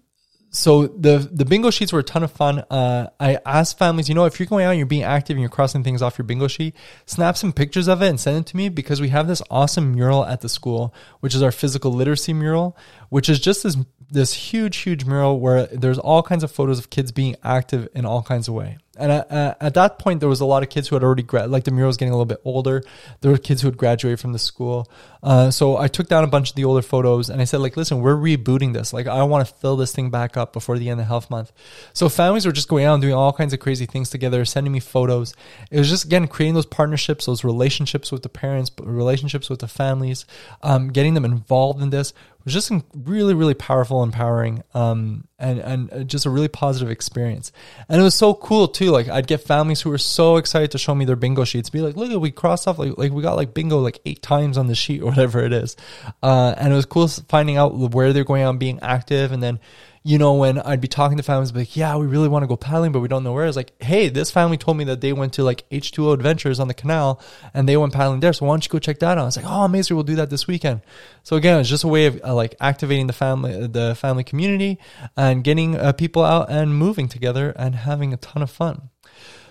so 0.48 0.86
the 0.86 1.28
the 1.30 1.44
bingo 1.44 1.70
sheets 1.70 1.92
were 1.92 2.00
a 2.00 2.04
ton 2.04 2.24
of 2.24 2.32
fun. 2.32 2.60
Uh, 2.70 3.08
I 3.20 3.38
asked 3.44 3.78
families, 3.78 4.08
you 4.08 4.14
know, 4.14 4.24
if 4.24 4.40
you're 4.40 4.46
going 4.46 4.64
out 4.64 4.70
and 4.70 4.78
you're 4.78 4.86
being 4.86 5.02
active 5.04 5.36
and 5.36 5.42
you're 5.42 5.50
crossing 5.50 5.84
things 5.84 6.00
off 6.00 6.16
your 6.16 6.24
bingo 6.24 6.48
sheet, 6.48 6.74
snap 7.04 7.36
some 7.36 7.52
pictures 7.52 7.86
of 7.86 8.02
it 8.02 8.08
and 8.08 8.18
send 8.18 8.38
it 8.38 8.46
to 8.46 8.56
me 8.56 8.70
because 8.70 9.00
we 9.00 9.10
have 9.10 9.28
this 9.28 9.42
awesome 9.50 9.94
mural 9.94 10.24
at 10.24 10.40
the 10.40 10.48
school, 10.48 10.94
which 11.20 11.34
is 11.34 11.42
our 11.42 11.52
physical 11.52 11.92
literacy 11.92 12.32
mural, 12.32 12.76
which 13.10 13.28
is 13.28 13.38
just 13.38 13.62
this 13.62 13.76
this 14.10 14.32
huge, 14.34 14.78
huge 14.78 15.04
mural 15.04 15.38
where 15.38 15.66
there's 15.66 15.98
all 15.98 16.22
kinds 16.22 16.42
of 16.42 16.50
photos 16.50 16.78
of 16.78 16.90
kids 16.90 17.12
being 17.12 17.36
active 17.42 17.88
in 17.94 18.04
all 18.04 18.22
kinds 18.22 18.48
of 18.48 18.54
way. 18.54 18.78
And 19.00 19.10
at, 19.12 19.56
at 19.60 19.74
that 19.74 19.98
point, 19.98 20.20
there 20.20 20.28
was 20.28 20.40
a 20.40 20.44
lot 20.44 20.62
of 20.62 20.68
kids 20.68 20.88
who 20.88 20.96
had 20.96 21.02
already 21.02 21.24
like 21.46 21.64
the 21.64 21.70
mural 21.70 21.88
was 21.88 21.96
getting 21.96 22.12
a 22.12 22.16
little 22.16 22.26
bit 22.26 22.42
older. 22.44 22.82
There 23.22 23.30
were 23.30 23.38
kids 23.38 23.62
who 23.62 23.68
had 23.68 23.78
graduated 23.78 24.20
from 24.20 24.34
the 24.34 24.38
school. 24.38 24.90
Uh, 25.22 25.50
so 25.50 25.78
I 25.78 25.88
took 25.88 26.08
down 26.08 26.22
a 26.22 26.26
bunch 26.26 26.50
of 26.50 26.56
the 26.56 26.64
older 26.64 26.82
photos 26.82 27.30
and 27.30 27.40
I 27.40 27.44
said, 27.44 27.60
like, 27.60 27.78
listen, 27.78 28.02
we're 28.02 28.14
rebooting 28.14 28.74
this. 28.74 28.92
Like, 28.92 29.06
I 29.06 29.22
want 29.22 29.46
to 29.46 29.54
fill 29.54 29.76
this 29.76 29.92
thing 29.92 30.10
back 30.10 30.36
up 30.36 30.52
before 30.52 30.78
the 30.78 30.90
end 30.90 31.00
of 31.00 31.06
Health 31.06 31.30
Month. 31.30 31.52
So 31.94 32.10
families 32.10 32.44
were 32.44 32.52
just 32.52 32.68
going 32.68 32.84
out 32.84 32.94
and 32.94 33.02
doing 33.02 33.14
all 33.14 33.32
kinds 33.32 33.54
of 33.54 33.60
crazy 33.60 33.86
things 33.86 34.10
together, 34.10 34.44
sending 34.44 34.72
me 34.72 34.80
photos. 34.80 35.34
It 35.70 35.78
was 35.78 35.88
just 35.88 36.04
again 36.04 36.28
creating 36.28 36.54
those 36.54 36.66
partnerships, 36.66 37.24
those 37.24 37.42
relationships 37.42 38.12
with 38.12 38.22
the 38.22 38.28
parents, 38.28 38.70
relationships 38.82 39.48
with 39.48 39.60
the 39.60 39.68
families, 39.68 40.26
um, 40.62 40.88
getting 40.88 41.14
them 41.14 41.24
involved 41.24 41.80
in 41.80 41.88
this 41.88 42.12
was 42.54 42.66
just 42.66 42.84
really, 42.94 43.34
really 43.34 43.54
powerful, 43.54 44.02
empowering, 44.02 44.62
um, 44.74 45.26
and 45.38 45.58
and 45.58 46.08
just 46.08 46.26
a 46.26 46.30
really 46.30 46.48
positive 46.48 46.90
experience. 46.90 47.52
And 47.88 48.00
it 48.00 48.04
was 48.04 48.14
so 48.14 48.34
cool 48.34 48.68
too. 48.68 48.90
Like 48.90 49.08
I'd 49.08 49.26
get 49.26 49.42
families 49.42 49.80
who 49.80 49.90
were 49.90 49.98
so 49.98 50.36
excited 50.36 50.72
to 50.72 50.78
show 50.78 50.94
me 50.94 51.04
their 51.04 51.16
bingo 51.16 51.44
sheets, 51.44 51.70
be 51.70 51.80
like, 51.80 51.96
"Look, 51.96 52.10
at 52.10 52.20
we 52.20 52.30
crossed 52.30 52.66
off 52.66 52.78
like 52.78 52.98
like 52.98 53.12
we 53.12 53.22
got 53.22 53.36
like 53.36 53.54
bingo 53.54 53.78
like 53.78 54.00
eight 54.04 54.22
times 54.22 54.58
on 54.58 54.66
the 54.66 54.74
sheet 54.74 55.02
or 55.02 55.06
whatever 55.10 55.40
it 55.40 55.52
is." 55.52 55.76
Uh, 56.22 56.54
and 56.56 56.72
it 56.72 56.76
was 56.76 56.86
cool 56.86 57.08
finding 57.08 57.56
out 57.56 57.74
where 57.74 58.12
they're 58.12 58.24
going 58.24 58.44
on 58.44 58.58
being 58.58 58.80
active, 58.82 59.32
and 59.32 59.42
then 59.42 59.60
you 60.02 60.16
know, 60.16 60.32
when 60.32 60.58
I'd 60.58 60.80
be 60.80 60.88
talking 60.88 61.18
to 61.18 61.22
families, 61.22 61.54
like, 61.54 61.76
yeah, 61.76 61.94
we 61.96 62.06
really 62.06 62.28
want 62.28 62.42
to 62.42 62.46
go 62.46 62.56
paddling, 62.56 62.90
but 62.90 63.00
we 63.00 63.08
don't 63.08 63.22
know 63.22 63.34
where. 63.34 63.44
It's 63.44 63.56
like, 63.56 63.72
hey, 63.82 64.08
this 64.08 64.30
family 64.30 64.56
told 64.56 64.78
me 64.78 64.84
that 64.84 65.02
they 65.02 65.12
went 65.12 65.34
to 65.34 65.44
like 65.44 65.68
H2O 65.68 66.14
Adventures 66.14 66.58
on 66.58 66.68
the 66.68 66.74
canal 66.74 67.20
and 67.52 67.68
they 67.68 67.76
went 67.76 67.92
paddling 67.92 68.20
there. 68.20 68.32
So 68.32 68.46
why 68.46 68.54
don't 68.54 68.64
you 68.64 68.70
go 68.70 68.78
check 68.78 68.98
that 69.00 69.18
out? 69.18 69.26
It's 69.26 69.36
like, 69.36 69.44
oh, 69.46 69.64
amazing, 69.64 69.94
we'll 69.96 70.04
do 70.04 70.16
that 70.16 70.30
this 70.30 70.46
weekend. 70.46 70.80
So 71.22 71.36
again, 71.36 71.60
it's 71.60 71.68
just 71.68 71.84
a 71.84 71.88
way 71.88 72.06
of 72.06 72.18
uh, 72.24 72.34
like 72.34 72.54
activating 72.60 73.08
the 73.08 73.12
family, 73.12 73.66
the 73.66 73.94
family 73.94 74.24
community 74.24 74.78
and 75.18 75.44
getting 75.44 75.76
uh, 75.76 75.92
people 75.92 76.24
out 76.24 76.50
and 76.50 76.74
moving 76.74 77.06
together 77.06 77.50
and 77.56 77.74
having 77.74 78.14
a 78.14 78.16
ton 78.16 78.42
of 78.42 78.50
fun. 78.50 78.88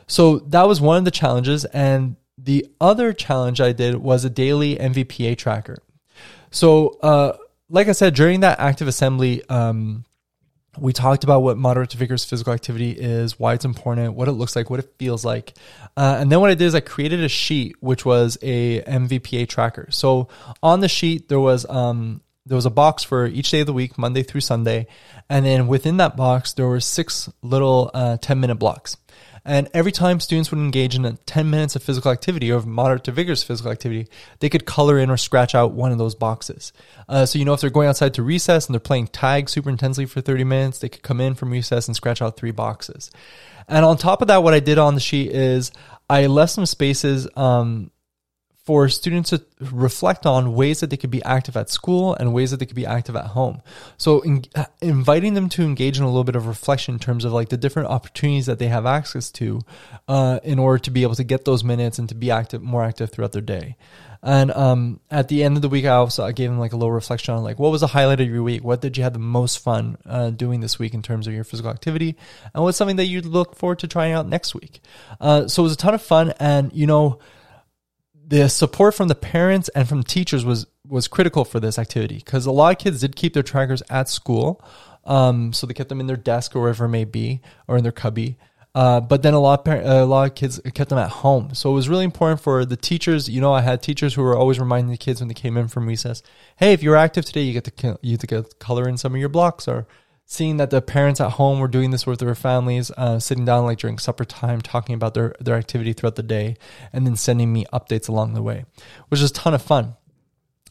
So 0.08 0.40
that 0.40 0.68
was 0.68 0.82
one 0.82 0.98
of 0.98 1.06
the 1.06 1.12
challenges. 1.12 1.66
And 1.66 2.16
the 2.40 2.66
other 2.82 3.14
challenge 3.14 3.62
I 3.62 3.72
did 3.72 3.98
was 3.98 4.26
a 4.26 4.32
daily 4.32 4.78
MVPA 4.78 5.38
tracker. 5.38 5.78
So, 6.50 6.98
uh, 7.04 7.38
like 7.70 7.88
I 7.88 7.92
said, 7.92 8.16
during 8.16 8.40
that 8.40 8.60
active 8.60 8.88
assembly, 8.88 9.48
um, 9.48 10.06
we 10.82 10.94
talked 10.94 11.24
about 11.24 11.42
what 11.42 11.58
moderate 11.58 11.92
to 11.92 11.98
vigorous 11.98 12.26
physical 12.26 12.54
activity 12.54 12.92
is, 12.92 13.40
why 13.40 13.54
it's 13.54 13.66
important, 13.66 14.14
what 14.14 14.28
it 14.28 14.34
looks 14.34 14.56
like, 14.56 14.70
what 14.70 14.80
it 14.80 14.94
feels 14.98 15.26
like. 15.26 15.54
Uh, 15.96 16.18
and 16.20 16.32
then 16.32 16.40
what 16.40 16.50
I 16.50 16.56
did 16.56 16.66
is 16.66 16.76
I 16.76 16.80
created 16.80 17.24
a 17.24 17.30
sheet, 17.30 17.76
which 17.82 18.06
was 18.06 18.38
a 18.42 18.82
MVPA 18.82 19.48
tracker. 19.48 19.88
So 19.92 20.30
on 20.64 20.80
the 20.80 20.88
sheet, 20.88 21.30
there 21.30 21.40
was, 21.40 21.66
um, 21.70 22.22
there 22.46 22.56
was 22.56 22.66
a 22.66 22.72
box 22.72 23.04
for 23.04 23.26
each 23.28 23.52
day 23.52 23.60
of 23.60 23.68
the 23.68 23.74
week, 23.74 23.98
Monday 23.98 24.24
through 24.24 24.42
Sunday. 24.42 24.88
And 25.30 25.46
then 25.46 25.68
within 25.68 25.98
that 25.98 26.18
box, 26.18 26.54
there 26.54 26.68
were 26.68 26.80
six 26.80 27.30
little 27.42 27.92
uh, 27.94 28.18
10 28.18 28.40
minute 28.40 28.56
blocks. 28.56 28.98
And 29.46 29.70
every 29.74 29.92
time 29.92 30.20
students 30.20 30.52
would 30.52 30.60
engage 30.60 30.96
in 30.96 31.18
10 31.26 31.50
minutes 31.50 31.76
of 31.76 31.84
physical 31.84 32.12
activity 32.12 32.52
or 32.52 32.62
moderate 32.62 33.04
to 33.06 33.12
vigorous 33.12 33.44
physical 33.44 33.72
activity, 33.72 34.08
they 34.40 34.50
could 34.50 34.66
color 34.66 35.00
in 35.00 35.10
or 35.10 35.18
scratch 35.18 35.56
out 35.56 35.72
one 35.72 35.92
of 35.92 35.98
those 35.98 36.16
boxes. 36.16 36.74
Uh, 37.08 37.26
so, 37.26 37.40
you 37.40 37.46
know, 37.46 37.54
if 37.54 37.62
they're 37.62 37.70
going 37.70 37.88
outside 37.88 38.14
to 38.16 38.24
recess 38.24 38.68
and 38.68 38.74
they're 38.74 38.80
playing 38.80 39.08
tag 39.08 39.50
super 39.50 39.70
intensely 39.70 40.06
for 40.06 40.22
30 40.22 40.44
minutes, 40.44 40.80
they 40.80 40.90
could 40.90 41.04
come 41.04 41.22
in 41.22 41.36
from 41.36 41.52
recess 41.52 41.88
and 41.88 41.96
scratch 41.96 42.22
out 42.22 42.38
three 42.38 42.52
boxes. 42.52 43.12
And 43.68 43.86
on 43.86 43.98
top 43.98 44.22
of 44.22 44.28
that, 44.30 44.44
what 44.44 44.54
I 44.54 44.60
did 44.60 44.78
on 44.78 44.96
the 44.96 45.02
sheet 45.02 45.32
is 45.32 45.72
I 46.10 46.26
left 46.26 46.54
some 46.54 46.66
spaces 46.66 47.28
um, 47.36 47.92
for 48.70 48.88
students 48.88 49.32
to 49.32 49.44
reflect 49.72 50.28
on 50.28 50.54
ways 50.54 50.80
that 50.80 50.92
they 50.92 50.96
could 50.96 51.10
be 51.10 51.24
active 51.24 51.58
at 51.58 51.72
school 51.72 52.14
and 52.14 52.32
ways 52.36 52.52
that 52.52 52.58
they 52.58 52.68
could 52.68 52.76
be 52.76 52.86
active 52.86 53.16
at 53.16 53.26
home. 53.26 53.64
So 53.98 54.22
in, 54.22 54.46
inviting 54.80 55.34
them 55.34 55.50
to 55.50 55.64
engage 55.64 55.98
in 55.98 56.04
a 56.04 56.08
little 56.08 56.24
bit 56.24 56.36
of 56.36 56.46
reflection 56.46 56.94
in 56.94 57.00
terms 57.00 57.26
of 57.26 57.34
like 57.34 57.50
the 57.50 57.58
different 57.58 57.90
opportunities 57.90 58.46
that 58.46 58.60
they 58.60 58.68
have 58.68 58.86
access 58.86 59.32
to 59.32 59.62
uh, 60.08 60.40
in 60.44 60.60
order 60.60 60.78
to 60.84 60.92
be 60.92 61.02
able 61.02 61.16
to 61.16 61.24
get 61.24 61.46
those 61.46 61.64
minutes 61.64 61.98
and 61.98 62.10
to 62.10 62.14
be 62.14 62.30
active, 62.30 62.62
more 62.62 62.84
active 62.84 63.10
throughout 63.10 63.32
their 63.32 63.42
day. 63.42 63.76
And 64.22 64.52
um, 64.52 65.00
at 65.10 65.30
the 65.30 65.44
end 65.44 65.56
of 65.56 65.64
the 65.64 65.70
week, 65.70 65.86
I 65.86 65.96
also 65.96 66.24
I 66.24 66.32
gave 66.32 66.52
them 66.52 66.60
like 66.60 66.74
a 66.74 66.78
little 66.78 66.92
reflection 66.92 67.34
on 67.34 67.44
like 67.44 67.58
what 67.58 67.72
was 67.72 67.82
the 67.82 67.88
highlight 67.88 68.22
of 68.22 68.30
your 68.30 68.44
week, 68.44 68.64
what 68.64 68.82
did 68.82 68.98
you 68.98 69.04
have 69.04 69.14
the 69.14 69.18
most 69.18 69.58
fun 69.58 69.98
uh, 70.06 70.30
doing 70.30 70.60
this 70.60 70.78
week 70.78 70.94
in 70.94 71.02
terms 71.02 71.26
of 71.26 71.34
your 71.34 71.44
physical 71.44 71.72
activity, 71.72 72.18
and 72.54 72.64
what's 72.64 72.78
something 72.78 72.98
that 72.98 73.06
you 73.06 73.22
look 73.22 73.56
forward 73.56 73.80
to 73.80 73.88
trying 73.88 74.14
out 74.14 74.28
next 74.28 74.54
week. 74.54 74.82
Uh, 75.20 75.48
so 75.48 75.64
it 75.64 75.66
was 75.66 75.74
a 75.74 75.78
ton 75.78 75.96
of 75.96 76.04
fun, 76.04 76.34
and 76.40 76.72
you 76.72 76.86
know 76.86 77.18
the 78.30 78.48
support 78.48 78.94
from 78.94 79.08
the 79.08 79.16
parents 79.16 79.70
and 79.70 79.90
from 79.90 80.04
teachers 80.04 80.46
was 80.46 80.68
was 80.88 81.08
critical 81.08 81.44
for 81.44 81.60
this 81.60 81.78
activity 81.78 82.18
because 82.18 82.46
a 82.46 82.52
lot 82.52 82.72
of 82.72 82.80
kids 82.80 83.02
did 83.02 83.16
keep 83.16 83.34
their 83.34 83.44
trackers 83.44 83.84
at 83.90 84.08
school, 84.08 84.64
um, 85.06 85.52
so 85.52 85.68
they 85.68 85.74
kept 85.74 85.90
them 85.90 86.00
in 86.00 86.08
their 86.08 86.18
desk 86.18 86.56
or 86.56 86.62
wherever 86.62 86.86
it 86.86 86.90
may 86.90 87.06
be, 87.06 87.42
or 87.68 87.78
in 87.78 87.84
their 87.84 87.92
cubby. 87.92 88.38
Uh, 88.76 89.00
but 89.00 89.24
then 89.24 89.34
a 89.34 89.40
lot, 89.40 89.68
of 89.68 89.84
a 89.84 90.06
lot 90.06 90.30
of 90.30 90.36
kids 90.36 90.60
kept 90.76 90.92
them 90.92 91.00
at 91.00 91.10
home. 91.10 91.56
So 91.56 91.72
it 91.72 91.74
was 91.74 91.90
really 91.90 92.06
important 92.06 92.40
for 92.40 92.66
the 92.66 92.78
teachers. 92.78 93.28
You 93.28 93.42
know, 93.42 93.52
I 93.52 93.62
had 93.62 93.82
teachers 93.82 94.14
who 94.14 94.22
were 94.22 94.38
always 94.38 94.60
reminding 94.60 94.92
the 94.92 94.98
kids 94.98 95.20
when 95.20 95.28
they 95.28 95.34
came 95.34 95.58
in 95.58 95.68
from 95.68 95.88
recess, 95.88 96.22
"Hey, 96.56 96.74
if 96.74 96.84
you're 96.84 96.96
active 96.96 97.26
today, 97.26 97.42
you 97.42 97.54
get 97.54 97.64
to 97.66 97.98
you 98.04 98.18
get 98.18 98.30
to 98.30 98.44
color 98.60 98.88
in 98.88 98.98
some 98.98 99.16
of 99.16 99.20
your 99.20 99.30
blocks, 99.30 99.68
or 99.68 99.88
seeing 100.32 100.58
that 100.58 100.70
the 100.70 100.80
parents 100.80 101.20
at 101.20 101.32
home 101.32 101.60
were 101.60 101.68
doing 101.68 101.90
this 101.90 102.06
with 102.06 102.20
their 102.20 102.36
families, 102.36 102.92
uh, 102.92 103.18
sitting 103.18 103.46
down 103.46 103.66
like 103.66 103.80
during 103.80 103.98
supper 103.98 104.24
time, 104.24 104.62
talking 104.62 104.94
about 104.94 105.16
their, 105.16 105.34
their 105.40 105.56
activity 105.56 105.92
throughout 105.92 106.16
the 106.16 106.24
day, 106.24 106.56
and 106.94 107.06
then 107.08 107.16
sending 107.16 107.52
me 107.52 107.66
updates 107.74 108.08
along 108.08 108.36
the 108.36 108.44
way, 108.44 108.64
which 109.08 109.22
is 109.22 109.32
a 109.32 109.34
ton 109.34 109.56
of 109.56 109.62
fun. 109.64 109.96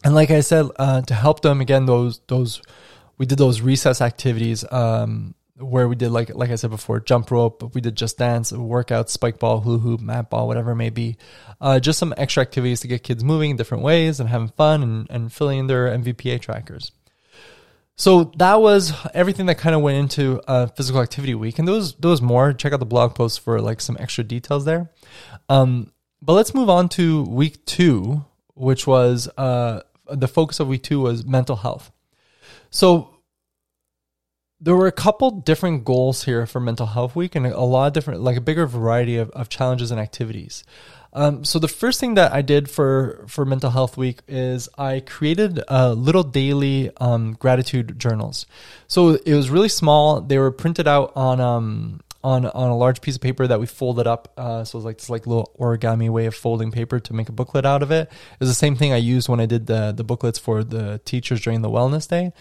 And 0.04 0.14
like 0.14 0.30
I 0.30 0.42
said, 0.42 0.66
uh, 0.76 1.00
to 1.02 1.12
help 1.12 1.42
them 1.42 1.60
again, 1.60 1.86
those 1.86 2.20
those 2.28 2.62
we 3.18 3.26
did 3.26 3.36
those 3.36 3.60
recess 3.60 4.00
activities 4.00 4.64
um, 4.70 5.34
where 5.56 5.88
we 5.88 5.96
did 5.96 6.12
like 6.12 6.32
like 6.32 6.50
I 6.50 6.54
said 6.54 6.70
before, 6.70 7.00
jump 7.00 7.32
rope, 7.32 7.74
we 7.74 7.80
did 7.80 7.96
just 7.96 8.16
dance, 8.16 8.52
workout, 8.52 9.10
spike 9.10 9.40
ball, 9.40 9.60
hula 9.60 9.78
hoop, 9.78 10.00
mat 10.00 10.30
ball, 10.30 10.46
whatever 10.46 10.70
it 10.70 10.76
may 10.76 10.90
be. 10.90 11.16
Uh, 11.60 11.80
just 11.80 11.98
some 11.98 12.14
extra 12.16 12.42
activities 12.42 12.78
to 12.82 12.86
get 12.86 13.02
kids 13.02 13.24
moving 13.24 13.50
in 13.50 13.56
different 13.56 13.82
ways 13.82 14.20
and 14.20 14.28
having 14.28 14.50
fun 14.50 14.84
and, 14.84 15.10
and 15.10 15.32
filling 15.32 15.58
in 15.58 15.66
their 15.66 15.88
MVPA 15.88 16.40
trackers. 16.40 16.92
So 17.98 18.32
that 18.36 18.60
was 18.60 18.92
everything 19.12 19.46
that 19.46 19.56
kind 19.56 19.74
of 19.74 19.82
went 19.82 19.98
into 19.98 20.40
uh, 20.46 20.68
physical 20.68 21.02
activity 21.02 21.34
week, 21.34 21.58
and 21.58 21.66
those 21.66 21.94
those 21.96 22.22
more. 22.22 22.52
Check 22.52 22.72
out 22.72 22.78
the 22.78 22.86
blog 22.86 23.16
post 23.16 23.40
for 23.40 23.60
like 23.60 23.80
some 23.80 23.96
extra 23.98 24.22
details 24.22 24.64
there. 24.64 24.90
Um, 25.48 25.92
but 26.22 26.34
let's 26.34 26.54
move 26.54 26.70
on 26.70 26.88
to 26.90 27.24
week 27.24 27.64
two, 27.66 28.24
which 28.54 28.86
was 28.86 29.28
uh, 29.36 29.82
the 30.08 30.28
focus 30.28 30.60
of 30.60 30.68
week 30.68 30.84
two 30.84 31.00
was 31.00 31.24
mental 31.24 31.56
health. 31.56 31.90
So 32.70 33.16
there 34.60 34.76
were 34.76 34.86
a 34.86 34.92
couple 34.92 35.30
different 35.30 35.84
goals 35.84 36.24
here 36.24 36.46
for 36.46 36.60
mental 36.60 36.86
health 36.86 37.16
week, 37.16 37.34
and 37.34 37.46
a 37.46 37.60
lot 37.60 37.88
of 37.88 37.92
different, 37.94 38.20
like 38.20 38.36
a 38.36 38.40
bigger 38.40 38.66
variety 38.66 39.16
of, 39.16 39.30
of 39.30 39.48
challenges 39.48 39.90
and 39.90 40.00
activities. 40.00 40.62
Um, 41.12 41.44
so 41.44 41.58
the 41.58 41.68
first 41.68 42.00
thing 42.00 42.14
that 42.14 42.32
I 42.32 42.42
did 42.42 42.68
for 42.68 43.24
for 43.28 43.44
Mental 43.44 43.70
Health 43.70 43.96
Week 43.96 44.20
is 44.28 44.68
I 44.76 45.00
created 45.00 45.62
uh, 45.68 45.92
little 45.92 46.22
daily 46.22 46.90
um, 46.98 47.34
gratitude 47.34 47.98
journals. 47.98 48.46
So 48.86 49.14
it 49.14 49.34
was 49.34 49.50
really 49.50 49.68
small. 49.70 50.20
They 50.20 50.38
were 50.38 50.50
printed 50.50 50.86
out 50.86 51.12
on 51.16 51.40
um, 51.40 52.00
on 52.22 52.46
on 52.46 52.70
a 52.70 52.76
large 52.76 53.00
piece 53.00 53.16
of 53.16 53.22
paper 53.22 53.46
that 53.46 53.60
we 53.60 53.66
folded 53.66 54.06
up. 54.06 54.32
Uh, 54.36 54.64
so 54.64 54.76
it 54.76 54.78
was 54.80 54.84
like 54.84 54.98
this 54.98 55.10
like 55.10 55.26
little 55.26 55.50
origami 55.58 56.10
way 56.10 56.26
of 56.26 56.34
folding 56.34 56.70
paper 56.70 57.00
to 57.00 57.14
make 57.14 57.28
a 57.28 57.32
booklet 57.32 57.64
out 57.64 57.82
of 57.82 57.90
it. 57.90 58.08
It 58.08 58.40
was 58.40 58.48
the 58.48 58.54
same 58.54 58.76
thing 58.76 58.92
I 58.92 58.96
used 58.96 59.28
when 59.28 59.40
I 59.40 59.46
did 59.46 59.66
the 59.66 59.92
the 59.96 60.04
booklets 60.04 60.38
for 60.38 60.62
the 60.62 61.00
teachers 61.04 61.40
during 61.40 61.62
the 61.62 61.70
wellness 61.70 62.08
day. 62.08 62.32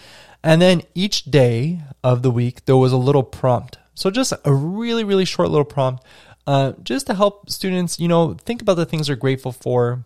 And 0.43 0.61
then 0.61 0.81
each 0.93 1.25
day 1.25 1.81
of 2.03 2.21
the 2.21 2.31
week 2.31 2.65
there 2.65 2.77
was 2.77 2.91
a 2.91 2.97
little 2.97 3.23
prompt. 3.23 3.77
So 3.93 4.11
just 4.11 4.33
a 4.43 4.53
really 4.53 5.03
really 5.03 5.25
short 5.25 5.49
little 5.49 5.65
prompt 5.65 6.03
uh, 6.47 6.71
just 6.81 7.07
to 7.07 7.13
help 7.13 7.49
students, 7.49 7.99
you 7.99 8.07
know, 8.07 8.33
think 8.33 8.61
about 8.61 8.75
the 8.75 8.85
things 8.85 9.07
they're 9.07 9.15
grateful 9.15 9.51
for, 9.51 10.05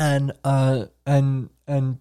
and 0.00 0.32
uh, 0.42 0.86
and 1.06 1.50
and 1.68 1.98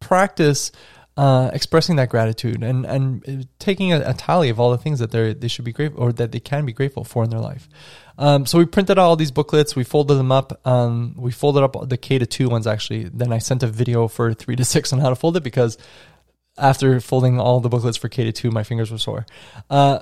practice 0.00 0.70
uh, 1.16 1.50
expressing 1.52 1.96
that 1.96 2.08
gratitude 2.08 2.62
and 2.62 2.86
and 2.86 3.48
taking 3.58 3.92
a, 3.92 4.00
a, 4.00 4.14
tally 4.14 4.48
of 4.48 4.60
all 4.60 4.70
the 4.70 4.78
things 4.78 4.98
that 4.98 5.10
they 5.10 5.34
they 5.34 5.48
should 5.48 5.64
be 5.64 5.72
grateful 5.72 6.02
or 6.02 6.12
that 6.12 6.32
they 6.32 6.40
can 6.40 6.64
be 6.64 6.72
grateful 6.72 7.04
for 7.04 7.24
in 7.24 7.30
their 7.30 7.40
life. 7.40 7.68
Um, 8.18 8.46
so 8.46 8.58
we 8.58 8.66
printed 8.66 8.98
out 8.98 9.04
all 9.04 9.16
these 9.16 9.30
booklets, 9.30 9.74
we 9.74 9.84
folded 9.84 10.14
them 10.14 10.30
up. 10.30 10.60
Um, 10.66 11.14
we 11.16 11.32
folded 11.32 11.62
up 11.62 11.88
the 11.88 11.96
K 11.96 12.18
to 12.18 12.26
two 12.26 12.48
ones 12.48 12.66
actually. 12.66 13.04
Then 13.04 13.32
I 13.32 13.38
sent 13.38 13.62
a 13.62 13.66
video 13.66 14.08
for 14.08 14.34
three 14.34 14.56
to 14.56 14.64
six 14.64 14.92
on 14.92 14.98
how 14.98 15.08
to 15.08 15.16
fold 15.16 15.36
it 15.36 15.42
because 15.42 15.78
after 16.58 17.00
folding 17.00 17.40
all 17.40 17.60
the 17.60 17.70
booklets 17.70 17.96
for 17.96 18.08
K 18.08 18.24
to 18.24 18.32
two, 18.32 18.50
my 18.50 18.62
fingers 18.62 18.90
were 18.90 18.98
sore. 18.98 19.26
Uh, 19.70 20.00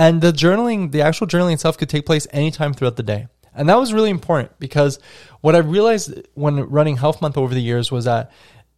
and 0.00 0.22
the 0.22 0.32
journaling, 0.32 0.92
the 0.92 1.02
actual 1.02 1.26
journaling 1.26 1.52
itself 1.52 1.76
could 1.76 1.90
take 1.90 2.06
place 2.06 2.26
anytime 2.30 2.72
throughout 2.72 2.96
the 2.96 3.02
day. 3.02 3.28
And 3.54 3.68
that 3.68 3.78
was 3.78 3.92
really 3.92 4.08
important 4.08 4.58
because 4.58 4.98
what 5.42 5.54
I 5.54 5.58
realized 5.58 6.26
when 6.32 6.58
running 6.70 6.96
Health 6.96 7.20
Month 7.20 7.36
over 7.36 7.52
the 7.52 7.60
years 7.60 7.92
was 7.92 8.06
that 8.06 8.32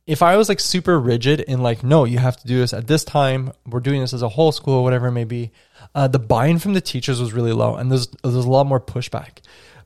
if 0.05 0.21
I 0.21 0.37
was 0.37 0.49
like 0.49 0.59
super 0.59 0.99
rigid 0.99 1.39
in 1.39 1.63
like, 1.63 1.85
no, 1.85 2.05
you 2.05 2.19
have 2.19 2.37
to 2.39 2.47
do 2.49 2.59
this 2.59 2.73
at 2.73 2.89
this 2.89 3.05
time, 3.05 3.53
we're 3.65 3.79
doing 3.79 4.01
this 4.01 4.13
as 4.13 4.23
a 4.23 4.29
whole 4.29 4.51
school, 4.51 4.83
whatever 4.83 5.07
it 5.07 5.13
may 5.13 5.23
be, 5.23 5.53
uh, 5.95 6.09
the 6.09 6.19
buy-in 6.19 6.59
from 6.59 6.75
the 6.75 6.81
teachers 6.81 7.21
was 7.21 7.33
really 7.33 7.53
low, 7.53 7.77
and 7.77 7.93
there's 7.93 8.09
there's 8.25 8.35
a 8.35 8.51
lot 8.51 8.67
more 8.67 8.81
pushback. 8.81 9.43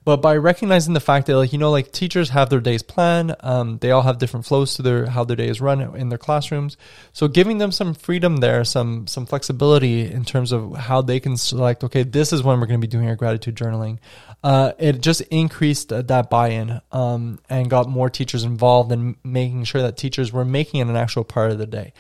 But 0.07 0.23
by 0.23 0.37
recognizing 0.37 0.95
the 0.95 1.01
fact 1.01 1.27
that 1.27 1.37
like 1.37 1.53
you 1.53 1.59
know 1.59 1.73
like 1.73 1.91
teachers 1.91 2.31
have 2.31 2.49
their 2.49 2.61
days 2.61 2.81
planned, 2.81 3.35
um, 3.41 3.79
they 3.79 3.91
all 3.91 4.03
have 4.03 4.19
different 4.19 4.47
flows 4.47 4.77
to 4.77 4.83
their 4.83 5.07
how 5.07 5.25
their 5.25 5.35
day 5.35 5.49
is 5.49 5.61
run 5.61 5.81
in 5.97 6.11
their 6.11 6.17
classrooms. 6.17 6.77
So 7.13 7.27
giving 7.27 7.59
them 7.59 7.73
some 7.73 7.93
freedom 7.93 8.37
there, 8.37 8.63
some 8.63 9.09
some 9.09 9.27
flexibility 9.27 10.09
in 10.09 10.25
terms 10.25 10.53
of 10.53 10.77
how 10.77 11.03
they 11.03 11.19
can 11.19 11.37
select. 11.37 11.83
Okay, 11.83 12.05
this 12.05 12.33
is 12.33 12.45
when 12.45 12.61
we're 12.61 12.69
going 12.69 12.81
to 12.81 12.87
be 12.87 12.91
doing 12.91 13.09
our 13.09 13.17
gratitude 13.17 13.57
journaling. 13.57 13.99
Uh, 14.45 14.75
it 14.79 15.01
just 15.01 15.23
increased 15.23 15.89
that 15.89 16.31
buy-in 16.31 16.81
um, 16.93 17.41
and 17.51 17.69
got 17.69 17.89
more 17.89 18.09
teachers 18.09 18.45
involved 18.45 18.93
in 18.93 19.17
making 19.25 19.65
sure 19.65 19.83
that 19.83 19.97
teachers 19.97 20.33
were 20.33 20.45
making 20.45 20.79
it 20.79 20.87
an 20.87 20.95
actual 20.95 21.25
part 21.25 21.51
of 21.51 21.59
the 21.59 21.67
day 21.67 21.93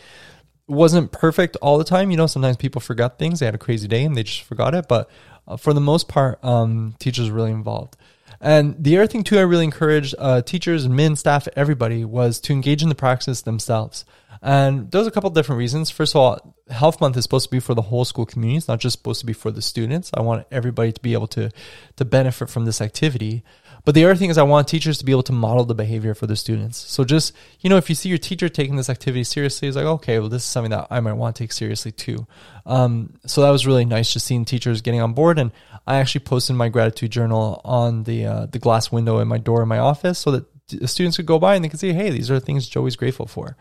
wasn't 0.69 1.13
perfect 1.13 1.57
all 1.57 1.79
the 1.79 1.85
time. 1.85 2.11
You 2.11 2.17
know, 2.17 2.27
sometimes 2.27 2.57
people 2.57 2.81
forgot 2.81 3.19
things. 3.19 3.41
They 3.41 3.47
had 3.47 3.55
a 3.55 3.59
crazy 3.59 3.89
day 3.89 4.05
and 4.05 4.17
they 4.17 4.23
just 4.25 4.43
forgot 4.43 4.75
it. 4.75 4.87
But 4.89 5.09
uh, 5.47 5.57
for 5.57 5.73
the 5.73 5.81
most 5.81 6.09
part, 6.09 6.43
um, 6.45 6.95
teachers 6.99 7.31
really 7.31 7.53
involved. 7.53 7.97
And 8.41 8.77
the 8.79 8.99
other 8.99 9.07
thing 9.07 9.25
too, 9.25 9.39
I 9.39 9.43
really 9.43 9.65
encouraged 9.65 10.15
uh, 10.19 10.43
teachers, 10.43 10.85
and 10.85 10.95
men, 10.95 11.17
staff, 11.17 11.49
everybody 11.57 12.05
was 12.05 12.41
to 12.41 12.53
engage 12.53 12.83
in 12.83 12.89
the 12.89 12.95
practice 12.95 13.43
themselves. 13.43 14.05
And 14.43 14.91
there's 14.91 15.07
a 15.07 15.11
couple 15.11 15.31
different 15.31 15.59
reasons. 15.59 15.91
First 15.91 16.15
of 16.15 16.21
all, 16.21 16.57
Health 16.69 17.01
Month 17.01 17.17
is 17.17 17.23
supposed 17.25 17.47
to 17.47 17.51
be 17.51 17.61
for 17.61 17.75
the 17.75 17.83
whole 17.83 18.05
school 18.05 18.27
community. 18.27 18.59
It's 18.59 18.69
not 18.69 18.81
just 18.81 18.99
supposed 18.99 19.21
to 19.21 19.27
be 19.27 19.33
for 19.33 19.51
the 19.51 19.63
students. 19.63 20.11
I 20.13 20.21
want 20.21 20.47
everybody 20.51 20.93
to 20.93 21.01
be 21.01 21.15
able 21.15 21.29
to 21.29 21.51
to 21.97 22.05
benefit 22.05 22.51
from 22.51 22.65
this 22.65 22.81
activity. 22.81 23.45
But 23.87 23.95
the 23.95 24.05
other 24.05 24.17
thing 24.17 24.31
is 24.31 24.37
I 24.37 24.43
want 24.43 24.67
teachers 24.67 24.99
to 24.99 25.05
be 25.05 25.13
able 25.13 25.23
to 25.23 25.33
model 25.33 25.65
the 25.65 25.73
behavior 25.73 26.13
for 26.13 26.27
the 26.27 26.35
students. 26.35 26.77
So 26.77 27.05
just, 27.05 27.33
you 27.61 27.71
know, 27.71 27.77
if 27.77 27.89
you 27.89 27.95
see 27.95 28.09
your 28.09 28.19
teacher 28.19 28.49
taking 28.49 28.75
this 28.75 28.91
activity 28.91 29.23
seriously, 29.23 29.69
it's 29.69 29.77
like, 29.77 29.87
okay, 29.87 30.19
well, 30.19 30.29
this 30.29 30.43
is 30.43 30.49
something 30.49 30.73
that 30.73 30.89
I 30.91 30.99
might 30.99 31.13
want 31.13 31.37
to 31.37 31.45
take 31.45 31.53
seriously 31.53 31.93
too. 31.93 32.27
Um, 32.67 33.15
so 33.27 33.43
that 33.43 33.51
was 33.51 33.65
really 33.65 33.85
nice 33.85 34.13
just 34.13 34.27
seeing 34.27 34.45
teachers 34.45 34.83
getting 34.83 35.01
on 35.01 35.13
board. 35.13 35.39
And 35.39 35.53
I 35.87 35.99
actually 35.99 36.25
posted 36.25 36.57
my 36.57 36.69
gratitude 36.69 37.13
journal 37.13 37.61
on 37.65 38.03
the, 38.03 38.27
uh, 38.27 38.47
the 38.47 38.59
glass 38.59 38.91
window 38.91 39.21
in 39.21 39.29
my 39.29 39.39
door 39.39 39.63
in 39.63 39.69
my 39.69 39.79
office 39.79 40.19
so 40.19 40.33
that 40.33 40.47
the 40.67 40.89
students 40.89 41.17
could 41.17 41.27
go 41.27 41.39
by 41.39 41.55
and 41.55 41.65
they 41.65 41.69
could 41.69 41.79
see, 41.79 41.93
hey, 41.93 42.11
these 42.11 42.29
are 42.29 42.41
things 42.41 42.69
Joey's 42.69 42.97
grateful 42.97 43.27
for. 43.27 43.57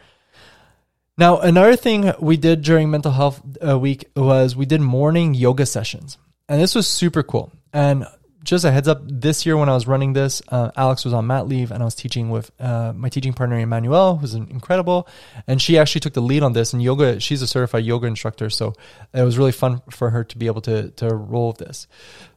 Now, 1.19 1.37
another 1.37 1.75
thing 1.75 2.11
we 2.19 2.35
did 2.35 2.63
during 2.63 2.89
mental 2.89 3.11
health 3.11 3.43
uh, 3.63 3.77
week 3.77 4.09
was 4.15 4.55
we 4.55 4.65
did 4.65 4.81
morning 4.81 5.35
yoga 5.35 5.67
sessions. 5.67 6.17
And 6.49 6.59
this 6.59 6.73
was 6.73 6.87
super 6.87 7.21
cool. 7.21 7.53
And 7.71 8.07
just 8.45 8.63
a 8.63 8.71
heads 8.71 8.87
up 8.87 9.01
this 9.05 9.45
year 9.45 9.57
when 9.57 9.67
I 9.67 9.73
was 9.73 9.87
running 9.87 10.13
this, 10.13 10.41
uh, 10.49 10.71
Alex 10.77 11.03
was 11.03 11.13
on 11.13 11.27
mat 11.27 11.47
leave 11.47 11.71
and 11.71 11.81
I 11.81 11.85
was 11.85 11.95
teaching 11.95 12.29
with 12.29 12.51
uh, 12.59 12.93
my 12.95 13.09
teaching 13.09 13.33
partner, 13.33 13.59
Emmanuel, 13.59 14.17
who's 14.17 14.35
incredible. 14.35 15.07
And 15.47 15.61
she 15.61 15.77
actually 15.77 16.01
took 16.01 16.13
the 16.13 16.21
lead 16.21 16.43
on 16.43 16.53
this. 16.53 16.71
And 16.71 16.81
yoga, 16.81 17.19
she's 17.19 17.41
a 17.41 17.47
certified 17.47 17.83
yoga 17.83 18.07
instructor. 18.07 18.49
So 18.49 18.73
it 19.13 19.23
was 19.23 19.37
really 19.37 19.51
fun 19.51 19.81
for 19.89 20.11
her 20.11 20.23
to 20.23 20.37
be 20.37 20.45
able 20.45 20.61
to, 20.61 20.91
to 20.91 21.09
roll 21.09 21.49
with 21.49 21.57
this. 21.57 21.87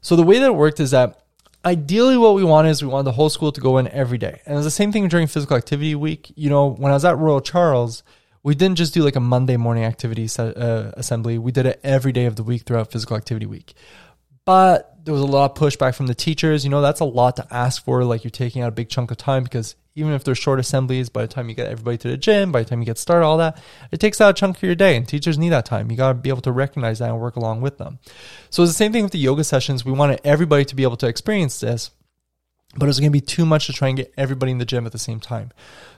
So 0.01 0.17
the 0.17 0.23
way 0.23 0.39
that 0.39 0.47
it 0.47 0.55
worked 0.55 0.81
is 0.81 0.91
that 0.93 1.23
ideally 1.65 2.17
what 2.17 2.35
we 2.35 2.43
want 2.43 2.69
is 2.69 2.83
we 2.83 2.89
want 2.89 3.05
the 3.05 3.13
whole 3.13 3.29
school 3.29 3.53
to 3.53 3.61
go 3.61 3.79
in 3.79 3.87
every 3.89 4.19
day. 4.19 4.41
And 4.47 4.57
it's 4.57 4.67
the 4.67 4.71
same 4.71 4.91
thing 4.91 5.07
during 5.09 5.27
physical 5.27 5.57
activity 5.57 5.95
week. 5.95 6.33
You 6.35 6.49
know, 6.49 6.71
when 6.71 6.91
I 6.91 6.95
was 6.95 7.05
at 7.05 7.19
Royal 7.19 7.43
Charles, 7.43 8.03
we 8.43 8.55
didn't 8.55 8.79
just 8.79 8.95
do 8.95 9.03
like 9.03 9.17
a 9.17 9.21
Monday 9.21 9.59
morning 9.59 9.85
activity 9.85 10.27
uh, 10.39 10.93
assembly. 10.95 11.37
We 11.37 11.53
did 11.53 11.67
it 11.67 11.81
every 11.85 12.13
day 12.13 12.25
of 12.25 12.37
the 12.37 12.43
week 12.43 12.63
throughout 12.63 12.91
physical 12.91 13.17
activity 13.17 13.45
week. 13.45 13.75
But 14.47 14.98
there 15.09 15.15
was 15.15 15.23
a 15.23 15.27
lot 15.27 15.51
of 15.51 15.57
pushback 15.57 15.95
from 15.95 16.07
the 16.07 16.15
teachers. 16.15 16.65
You 16.65 16.71
know, 16.71 16.83
that's 16.83 17.01
a 17.01 17.07
lot 17.07 17.37
to 17.37 17.47
ask 17.51 17.83
for. 17.83 18.05
Like 18.05 18.25
you're 18.25 18.31
taking 18.31 18.61
out 18.61 18.69
a 18.69 18.73
big 18.73 18.91
chunk 18.91 19.11
of 19.11 19.17
time 19.17 19.43
because 19.43 19.75
even 19.95 20.13
if 20.13 20.23
they're 20.23 20.35
short 20.35 20.61
assemblies, 20.61 21.09
by 21.09 21.23
the 21.23 21.29
time 21.29 21.49
you 21.49 21.55
get 21.55 21.67
everybody 21.67 21.97
to 21.97 22.09
the 22.09 22.19
gym, 22.19 22.53
by 22.53 22.63
the 22.63 22.69
time 22.69 22.81
you 22.81 22.85
get 22.85 22.99
started, 22.99 23.25
all 23.25 23.39
that, 23.39 23.59
it 23.91 24.01
takes 24.01 24.21
out 24.21 24.29
a 24.29 24.35
chunk 24.35 24.59
of 24.59 24.63
your 24.63 24.75
day. 24.75 24.97
And 24.97 25.09
teachers 25.09 25.39
need 25.39 25.49
that 25.49 25.65
time. 25.65 25.91
You 25.91 25.97
got 25.97 26.09
to 26.09 26.15
be 26.15 26.29
able 26.29 26.43
to 26.43 26.53
recognize 26.53 26.99
that 26.99 27.09
and 27.09 27.19
work 27.19 27.37
along 27.37 27.63
with 27.63 27.79
them. 27.79 28.01
So 28.51 28.63
it's 28.63 28.73
the 28.73 28.77
same 28.77 28.93
thing 28.93 29.03
with 29.03 29.13
the 29.13 29.19
yoga 29.19 29.45
sessions. 29.45 29.83
We 29.83 29.93
wanted 29.93 30.21
everybody 30.25 30.67
to 30.67 30.77
be 30.77 30.83
able 30.83 30.99
to 30.99 31.09
experience 31.09 31.59
this 31.59 31.91
but 32.77 32.85
it 32.85 32.89
was 32.89 33.01
going 33.01 33.11
to 33.11 33.19
be 33.19 33.23
too 33.23 33.47
much 33.47 33.67
to 33.67 33.73
try 33.73 33.89
and 33.89 33.97
get 33.97 34.13
everybody 34.19 34.53
in 34.53 34.59
the 34.59 34.67
gym 34.67 34.85
at 34.85 34.93
the 34.93 34.99
same 34.99 35.21
time. 35.21 35.51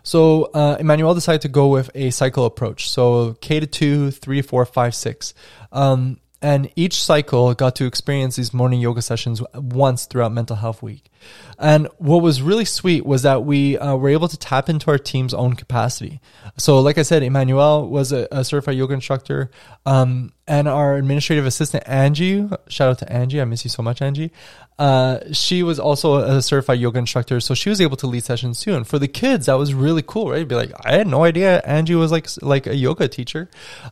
So 0.05 0.45
uh, 0.55 0.77
Emmanuel 0.79 1.15
decided 1.15 1.43
to 1.43 1.49
go 1.49 1.67
with 1.67 1.91
a 1.97 2.11
cycle 2.11 2.47
approach. 2.47 2.89
So 2.89 3.35
K 3.41 3.59
to 3.59 3.67
two, 3.67 4.13
three, 4.13 4.41
four, 4.41 4.65
five, 4.65 4.95
six. 4.95 5.35
Um, 5.73 6.21
and 6.43 6.71
each 6.75 7.03
cycle 7.03 7.53
got 7.55 7.77
to 7.77 7.85
experience 7.85 8.37
these 8.37 8.55
morning 8.55 8.81
yoga 8.81 9.03
sessions 9.03 9.43
once 9.55 10.07
throughout 10.07 10.33
Mental 10.33 10.57
Health 10.57 10.83
Week. 10.83 11.11
And 11.59 11.89
what 11.99 12.23
was 12.23 12.41
really 12.41 12.65
sweet 12.65 13.05
was 13.05 13.23
that 13.23 13.45
we 13.45 13.77
uh, 13.77 13.97
were 13.97 14.09
able 14.09 14.29
to 14.29 14.39
tap 14.39 14.71
into 14.71 14.91
our 14.91 14.99
team's 14.99 15.35
own 15.35 15.55
capacity. 15.55 16.21
So, 16.57 16.81
like 16.81 16.97
I 16.97 17.03
said, 17.03 17.23
Emmanuel 17.23 17.89
was 17.89 18.13
a, 18.13 18.27
a 18.33 18.45
certified 18.45 18.77
yoga 18.77 18.95
instructor, 18.95 19.51
um, 19.85 20.33
and 20.51 20.67
our 20.67 20.97
administrative 20.97 21.47
assistant 21.47 21.85
Angie. 21.87 22.49
Shout 22.69 22.91
out 22.91 22.99
to 22.99 23.11
Angie, 23.11 23.41
I 23.41 23.45
miss 23.45 23.65
you 23.65 23.71
so 23.71 23.85
much, 23.85 24.03
Angie. 24.03 24.33
Uh, 24.81 25.21
she 25.33 25.63
was 25.63 25.79
also 25.79 26.17
a 26.17 26.43
certified 26.43 26.81
yoga 26.81 26.99
instructor, 26.99 27.39
so 27.39 27.55
she 27.55 27.69
was 27.69 27.81
able 27.81 27.97
to 27.99 28.09
lead 28.09 28.25
sessions 28.25 28.59
too. 28.61 28.75
And 28.75 28.85
for 28.85 28.99
the 28.99 29.07
kids, 29.07 29.47
that 29.47 29.55
was 29.55 29.75
really 29.75 30.03
cool, 30.05 30.29
right? 30.29 30.49
Be 30.49 30.57
like, 30.57 30.73
I 30.85 30.97
had 30.97 31.07
no 31.07 31.23
idea 31.23 31.61
Angie 31.61 31.95
was 31.95 32.11
like 32.11 32.27
like 32.43 32.67
a 32.67 32.75
yoga 32.75 33.07
teacher. 33.07 33.49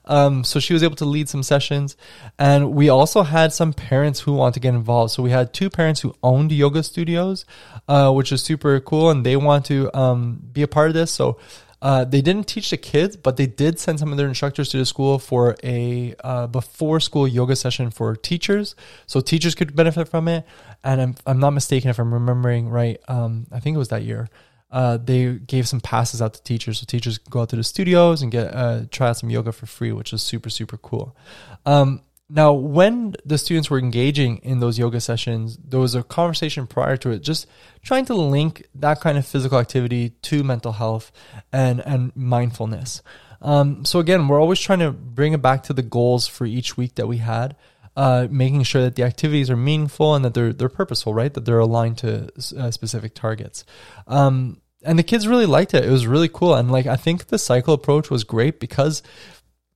Um, 0.07 0.43
so 0.43 0.59
she 0.59 0.73
was 0.73 0.83
able 0.83 0.97
to 0.97 1.05
lead 1.05 1.29
some 1.29 1.45
sessions, 1.45 1.97
and 2.41 2.73
we 2.73 2.89
also 2.89 3.23
had 3.23 3.53
some 3.53 3.73
parents 3.73 4.19
who 4.21 4.33
want 4.33 4.55
to 4.55 4.61
get 4.61 4.75
involved. 4.75 5.13
So 5.13 5.23
we 5.23 5.31
had 5.31 5.55
two 5.55 5.71
parents 5.71 6.01
who 6.01 6.13
owned 6.25 6.51
yoga 6.51 6.83
studios, 6.83 7.45
uh, 7.87 8.11
which 8.11 8.33
is 8.33 8.43
super 8.43 8.81
cool, 8.81 9.11
and 9.11 9.25
they 9.25 9.37
want 9.37 9.67
to 9.67 9.97
um, 9.97 10.43
be 10.53 10.63
a 10.63 10.69
part 10.69 10.89
of 10.89 10.95
this. 10.95 11.13
So 11.13 11.39
uh, 11.81 12.05
they 12.05 12.21
didn't 12.21 12.49
teach 12.49 12.71
the 12.71 12.77
kids, 12.77 13.17
but 13.17 13.37
they 13.37 13.47
did 13.47 13.79
send 13.79 13.99
some 13.99 14.11
of 14.11 14.19
their 14.19 14.27
instructors 14.27 14.69
to 14.71 14.79
the 14.79 14.85
school 14.85 15.19
for 15.19 15.57
a 15.63 16.15
uh, 16.25 16.47
before 16.49 16.99
school 16.99 17.29
yoga 17.29 17.55
session 17.55 17.91
for 17.91 18.17
teachers, 18.17 18.75
so 19.07 19.21
teachers 19.21 19.55
could 19.55 19.77
benefit 19.77 20.09
from 20.09 20.27
it. 20.27 20.45
And 20.83 21.01
I'm 21.01 21.15
I'm 21.27 21.39
not 21.39 21.51
mistaken 21.51 21.91
if 21.91 21.99
I'm 21.99 22.13
remembering 22.13 22.69
right. 22.69 23.01
Um, 23.07 23.47
I 23.53 23.61
think 23.61 23.77
it 23.77 23.79
was 23.79 23.89
that 23.89 24.03
year. 24.03 24.29
Uh, 24.71 24.99
they 24.99 25.35
gave 25.35 25.67
some 25.67 25.81
passes 25.81 26.21
out 26.21 26.35
to 26.35 26.43
teachers, 26.43 26.81
so 26.81 26.85
teachers 26.85 27.19
go 27.19 27.41
out 27.41 27.49
to 27.51 27.57
the 27.57 27.65
studios 27.65 28.23
and 28.23 28.33
get 28.33 28.53
uh, 28.55 28.83
try 28.91 29.09
out 29.09 29.17
some 29.17 29.31
yoga 29.31 29.53
for 29.53 29.67
free, 29.67 29.93
which 29.93 30.13
is 30.13 30.21
super 30.21 30.51
super 30.51 30.77
cool. 30.77 31.17
Um, 31.65 32.03
now, 32.31 32.53
when 32.53 33.15
the 33.25 33.39
students 33.39 33.71
were 33.71 33.79
engaging 33.79 34.39
in 34.39 34.61
those 34.61 34.79
yoga 34.79 35.01
sessions, 35.01 35.57
there 35.57 35.81
was 35.81 35.95
a 35.95 36.03
conversation 36.03 36.67
prior 36.67 36.99
to 36.99 37.11
it, 37.11 37.23
just 37.23 37.47
trying 37.83 38.05
to 38.07 38.15
link 38.15 38.67
that 38.75 39.01
kind 39.01 39.17
of 39.17 39.27
physical 39.27 39.59
activity 39.59 40.11
to 40.11 40.45
mental 40.45 40.73
health 40.73 41.11
and, 41.53 41.81
and 41.81 42.15
mindfulness. 42.15 43.03
Um, 43.41 43.87
so 43.87 43.99
again, 43.99 44.29
we're 44.29 44.41
always 44.41 44.61
trying 44.61 44.81
to 44.81 44.91
bring 44.93 45.33
it 45.33 45.41
back 45.41 45.63
to 45.65 45.73
the 45.73 45.83
goals 45.83 46.27
for 46.27 46.45
each 46.45 46.77
week 46.77 46.97
that 46.97 47.07
we 47.07 47.17
had, 47.17 47.57
uh, 47.97 48.29
making 48.31 48.65
sure 48.65 48.83
that 48.83 48.97
the 48.97 49.05
activities 49.05 49.49
are 49.49 49.57
meaningful 49.57 50.15
and 50.15 50.25
that 50.25 50.35
they're 50.35 50.53
they're 50.53 50.69
purposeful, 50.69 51.15
right? 51.15 51.33
That 51.33 51.47
they're 51.47 51.59
aligned 51.59 51.99
to 51.99 52.29
uh, 52.59 52.71
specific 52.71 53.15
targets. 53.15 53.65
Um, 54.07 54.61
and 54.85 54.99
the 54.99 55.03
kids 55.03 55.27
really 55.27 55.47
liked 55.47 55.75
it. 55.75 55.85
It 55.85 55.91
was 55.91 56.07
really 56.07 56.29
cool, 56.29 56.55
and 56.55 56.71
like 56.71 56.87
I 56.87 56.97
think 56.97 57.27
the 57.27 57.39
cycle 57.39 57.75
approach 57.75 58.11
was 58.11 58.25
great 58.25 58.61
because 58.61 59.03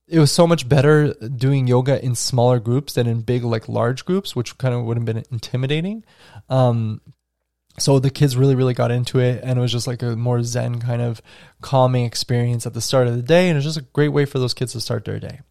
it 0.07 0.19
was 0.19 0.31
so 0.31 0.45
much 0.45 0.67
better 0.67 1.13
doing 1.13 1.67
yoga 1.67 2.03
in 2.03 2.15
smaller 2.15 2.59
groups 2.59 2.93
than 2.93 3.07
in 3.07 3.21
big 3.21 3.43
like 3.43 3.69
large 3.69 4.05
groups 4.05 4.35
which 4.35 4.57
kind 4.57 4.73
of 4.73 4.83
would 4.83 4.97
have 4.97 5.05
been 5.05 5.23
intimidating 5.31 6.03
um, 6.49 7.01
So 7.79 7.97
the 7.97 8.11
kids 8.11 8.37
really, 8.37 8.53
really 8.53 8.75
got 8.75 8.91
into 8.91 9.19
it, 9.19 9.41
and 9.43 9.57
it 9.57 9.61
was 9.61 9.71
just 9.71 9.87
like 9.87 10.03
a 10.03 10.15
more 10.15 10.43
zen 10.43 10.79
kind 10.79 11.01
of 11.01 11.21
calming 11.61 12.05
experience 12.05 12.67
at 12.67 12.73
the 12.75 12.81
start 12.81 13.07
of 13.07 13.15
the 13.15 13.23
day, 13.23 13.49
and 13.49 13.55
it 13.55 13.65
was 13.65 13.65
just 13.65 13.79
a 13.79 13.89
great 13.93 14.09
way 14.09 14.25
for 14.25 14.37
those 14.37 14.53
kids 14.53 14.73
to 14.73 14.79
start 14.81 15.05
their 15.05 15.19
day. 15.19 15.41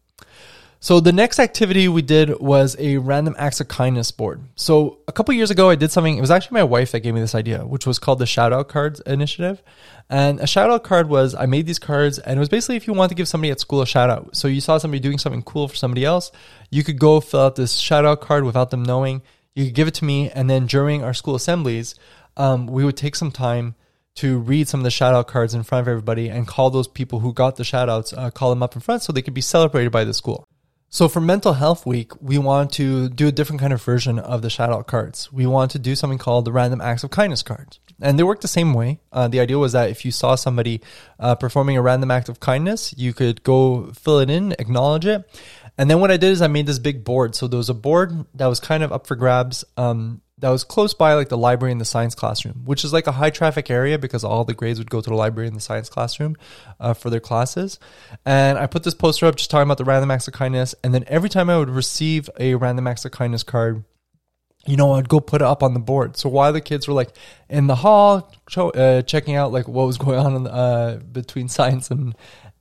So 0.83 0.99
the 0.99 1.13
next 1.13 1.39
activity 1.39 1.87
we 1.87 2.01
did 2.01 2.41
was 2.41 2.75
a 2.77 2.97
random 2.97 3.35
acts 3.37 3.61
of 3.61 3.69
kindness 3.69 4.11
board. 4.11 4.43
So 4.57 4.99
a 5.07 5.13
couple 5.13 5.33
years 5.33 5.49
ago, 5.49 5.69
I 5.69 5.75
did 5.75 5.93
something. 5.93 6.17
It 6.17 6.19
was 6.19 6.29
actually 6.29 6.55
my 6.55 6.65
wife 6.65 6.91
that 6.91 6.99
gave 6.99 7.13
me 7.13 7.21
this 7.21 7.35
idea, 7.35 7.65
which 7.65 7.87
was 7.87 7.99
called 7.99 8.19
the 8.19 8.25
shout 8.25 8.51
out 8.51 8.67
cards 8.67 8.99
initiative. 9.05 9.63
And 10.09 10.41
a 10.41 10.45
shout 10.45 10.69
out 10.69 10.83
card 10.83 11.07
was 11.07 11.35
I 11.35 11.45
made 11.45 11.67
these 11.67 11.79
cards, 11.79 12.19
and 12.19 12.35
it 12.35 12.39
was 12.41 12.49
basically 12.49 12.75
if 12.75 12.85
you 12.85 12.91
want 12.91 13.11
to 13.11 13.15
give 13.15 13.29
somebody 13.29 13.49
at 13.49 13.61
school 13.61 13.81
a 13.81 13.87
shout 13.87 14.09
out. 14.09 14.35
So 14.35 14.49
you 14.49 14.59
saw 14.59 14.77
somebody 14.77 14.99
doing 14.99 15.19
something 15.19 15.41
cool 15.43 15.69
for 15.69 15.75
somebody 15.77 16.03
else, 16.03 16.33
you 16.69 16.83
could 16.83 16.99
go 16.99 17.21
fill 17.21 17.39
out 17.39 17.55
this 17.55 17.77
shout 17.77 18.03
out 18.03 18.19
card 18.19 18.43
without 18.43 18.69
them 18.69 18.83
knowing. 18.83 19.21
You 19.55 19.63
could 19.63 19.75
give 19.75 19.87
it 19.87 19.93
to 19.93 20.05
me, 20.05 20.31
and 20.31 20.49
then 20.49 20.65
during 20.65 21.01
our 21.01 21.13
school 21.13 21.35
assemblies, 21.35 21.95
um, 22.35 22.67
we 22.67 22.83
would 22.83 22.97
take 22.97 23.15
some 23.15 23.31
time 23.31 23.75
to 24.15 24.37
read 24.37 24.67
some 24.67 24.81
of 24.81 24.83
the 24.83 24.91
shout 24.91 25.13
out 25.13 25.27
cards 25.27 25.53
in 25.53 25.63
front 25.63 25.83
of 25.83 25.87
everybody 25.87 26.27
and 26.27 26.45
call 26.45 26.69
those 26.71 26.89
people 26.89 27.21
who 27.21 27.31
got 27.31 27.55
the 27.55 27.63
shout 27.63 27.87
outs, 27.87 28.11
uh, 28.11 28.29
call 28.31 28.49
them 28.49 28.61
up 28.61 28.75
in 28.75 28.81
front 28.81 29.01
so 29.01 29.13
they 29.13 29.21
could 29.21 29.33
be 29.33 29.39
celebrated 29.39 29.89
by 29.89 30.03
the 30.03 30.13
school. 30.13 30.45
So 30.93 31.07
for 31.07 31.21
Mental 31.21 31.53
Health 31.53 31.87
Week, 31.87 32.11
we 32.21 32.37
want 32.37 32.71
to 32.73 33.09
do 33.09 33.27
a 33.27 33.31
different 33.31 33.59
kind 33.59 33.73
of 33.73 33.81
version 33.81 34.19
of 34.19 34.43
the 34.43 34.49
shout 34.51 34.69
out 34.69 34.85
cards. 34.85 35.33
We 35.33 35.47
want 35.47 35.71
to 35.71 35.79
do 35.79 35.95
something 35.95 36.19
called 36.19 36.45
the 36.45 36.51
Random 36.51 36.81
Acts 36.81 37.03
of 37.03 37.09
Kindness 37.09 37.41
cards. 37.41 37.79
And 37.99 38.19
they 38.19 38.21
work 38.21 38.41
the 38.41 38.47
same 38.47 38.75
way. 38.75 38.99
Uh, 39.11 39.27
the 39.27 39.39
idea 39.39 39.57
was 39.57 39.71
that 39.71 39.89
if 39.89 40.05
you 40.05 40.11
saw 40.11 40.35
somebody 40.35 40.81
uh, 41.19 41.33
performing 41.33 41.77
a 41.77 41.81
random 41.81 42.11
act 42.11 42.29
of 42.29 42.39
kindness, 42.39 42.93
you 42.95 43.11
could 43.11 43.41
go 43.41 43.91
fill 43.93 44.19
it 44.19 44.29
in, 44.29 44.51
acknowledge 44.59 45.07
it. 45.07 45.27
And 45.79 45.89
then 45.89 45.99
what 45.99 46.11
I 46.11 46.17
did 46.17 46.29
is 46.29 46.43
I 46.43 46.47
made 46.47 46.67
this 46.67 46.77
big 46.77 47.03
board. 47.03 47.33
So 47.33 47.47
there 47.47 47.57
was 47.57 47.69
a 47.69 47.73
board 47.73 48.27
that 48.35 48.45
was 48.45 48.59
kind 48.59 48.83
of 48.83 48.91
up 48.91 49.07
for 49.07 49.15
grabs. 49.15 49.65
Um, 49.75 50.21
that 50.43 50.49
was 50.49 50.65
close 50.65 50.93
by 50.93 51.13
like 51.13 51.29
the 51.29 51.37
library 51.37 51.71
and 51.71 51.79
the 51.79 51.85
science 51.85 52.15
classroom, 52.15 52.65
which 52.65 52.83
is 52.83 52.91
like 52.91 53.07
a 53.07 53.13
high 53.13 53.29
traffic 53.29 53.71
area 53.71 53.97
because 53.97 54.25
all 54.25 54.43
the 54.43 54.53
grades 54.53 54.77
would 54.77 54.89
go 54.89 54.99
to 54.99 55.09
the 55.09 55.15
library 55.15 55.47
and 55.47 55.55
the 55.55 55.61
science 55.61 55.89
classroom 55.89 56.35
uh, 56.81 56.93
for 56.93 57.09
their 57.09 57.21
classes. 57.21 57.79
And 58.25 58.57
I 58.57 58.67
put 58.67 58.83
this 58.83 58.93
poster 58.93 59.25
up 59.25 59.37
just 59.37 59.49
talking 59.49 59.63
about 59.63 59.77
the 59.77 59.85
random 59.85 60.11
acts 60.11 60.27
of 60.27 60.33
kindness. 60.33 60.75
And 60.83 60.93
then 60.93 61.05
every 61.07 61.29
time 61.29 61.49
I 61.49 61.57
would 61.57 61.69
receive 61.69 62.29
a 62.37 62.55
random 62.55 62.87
acts 62.87 63.05
of 63.05 63.13
kindness 63.13 63.43
card, 63.43 63.85
you 64.65 64.75
know, 64.75 64.91
I'd 64.95 65.07
go 65.07 65.21
put 65.21 65.41
it 65.41 65.45
up 65.45 65.63
on 65.63 65.73
the 65.73 65.79
board. 65.79 66.17
So 66.17 66.27
while 66.27 66.51
the 66.51 66.59
kids 66.59 66.89
were 66.89 66.93
like 66.93 67.15
in 67.47 67.67
the 67.67 67.75
hall, 67.75 68.29
uh, 68.57 69.01
checking 69.03 69.35
out 69.35 69.53
like 69.53 69.69
what 69.69 69.87
was 69.87 69.97
going 69.97 70.19
on 70.19 70.35
in, 70.35 70.47
uh, 70.47 70.99
between 71.09 71.47
science 71.57 71.89
and 71.89 72.15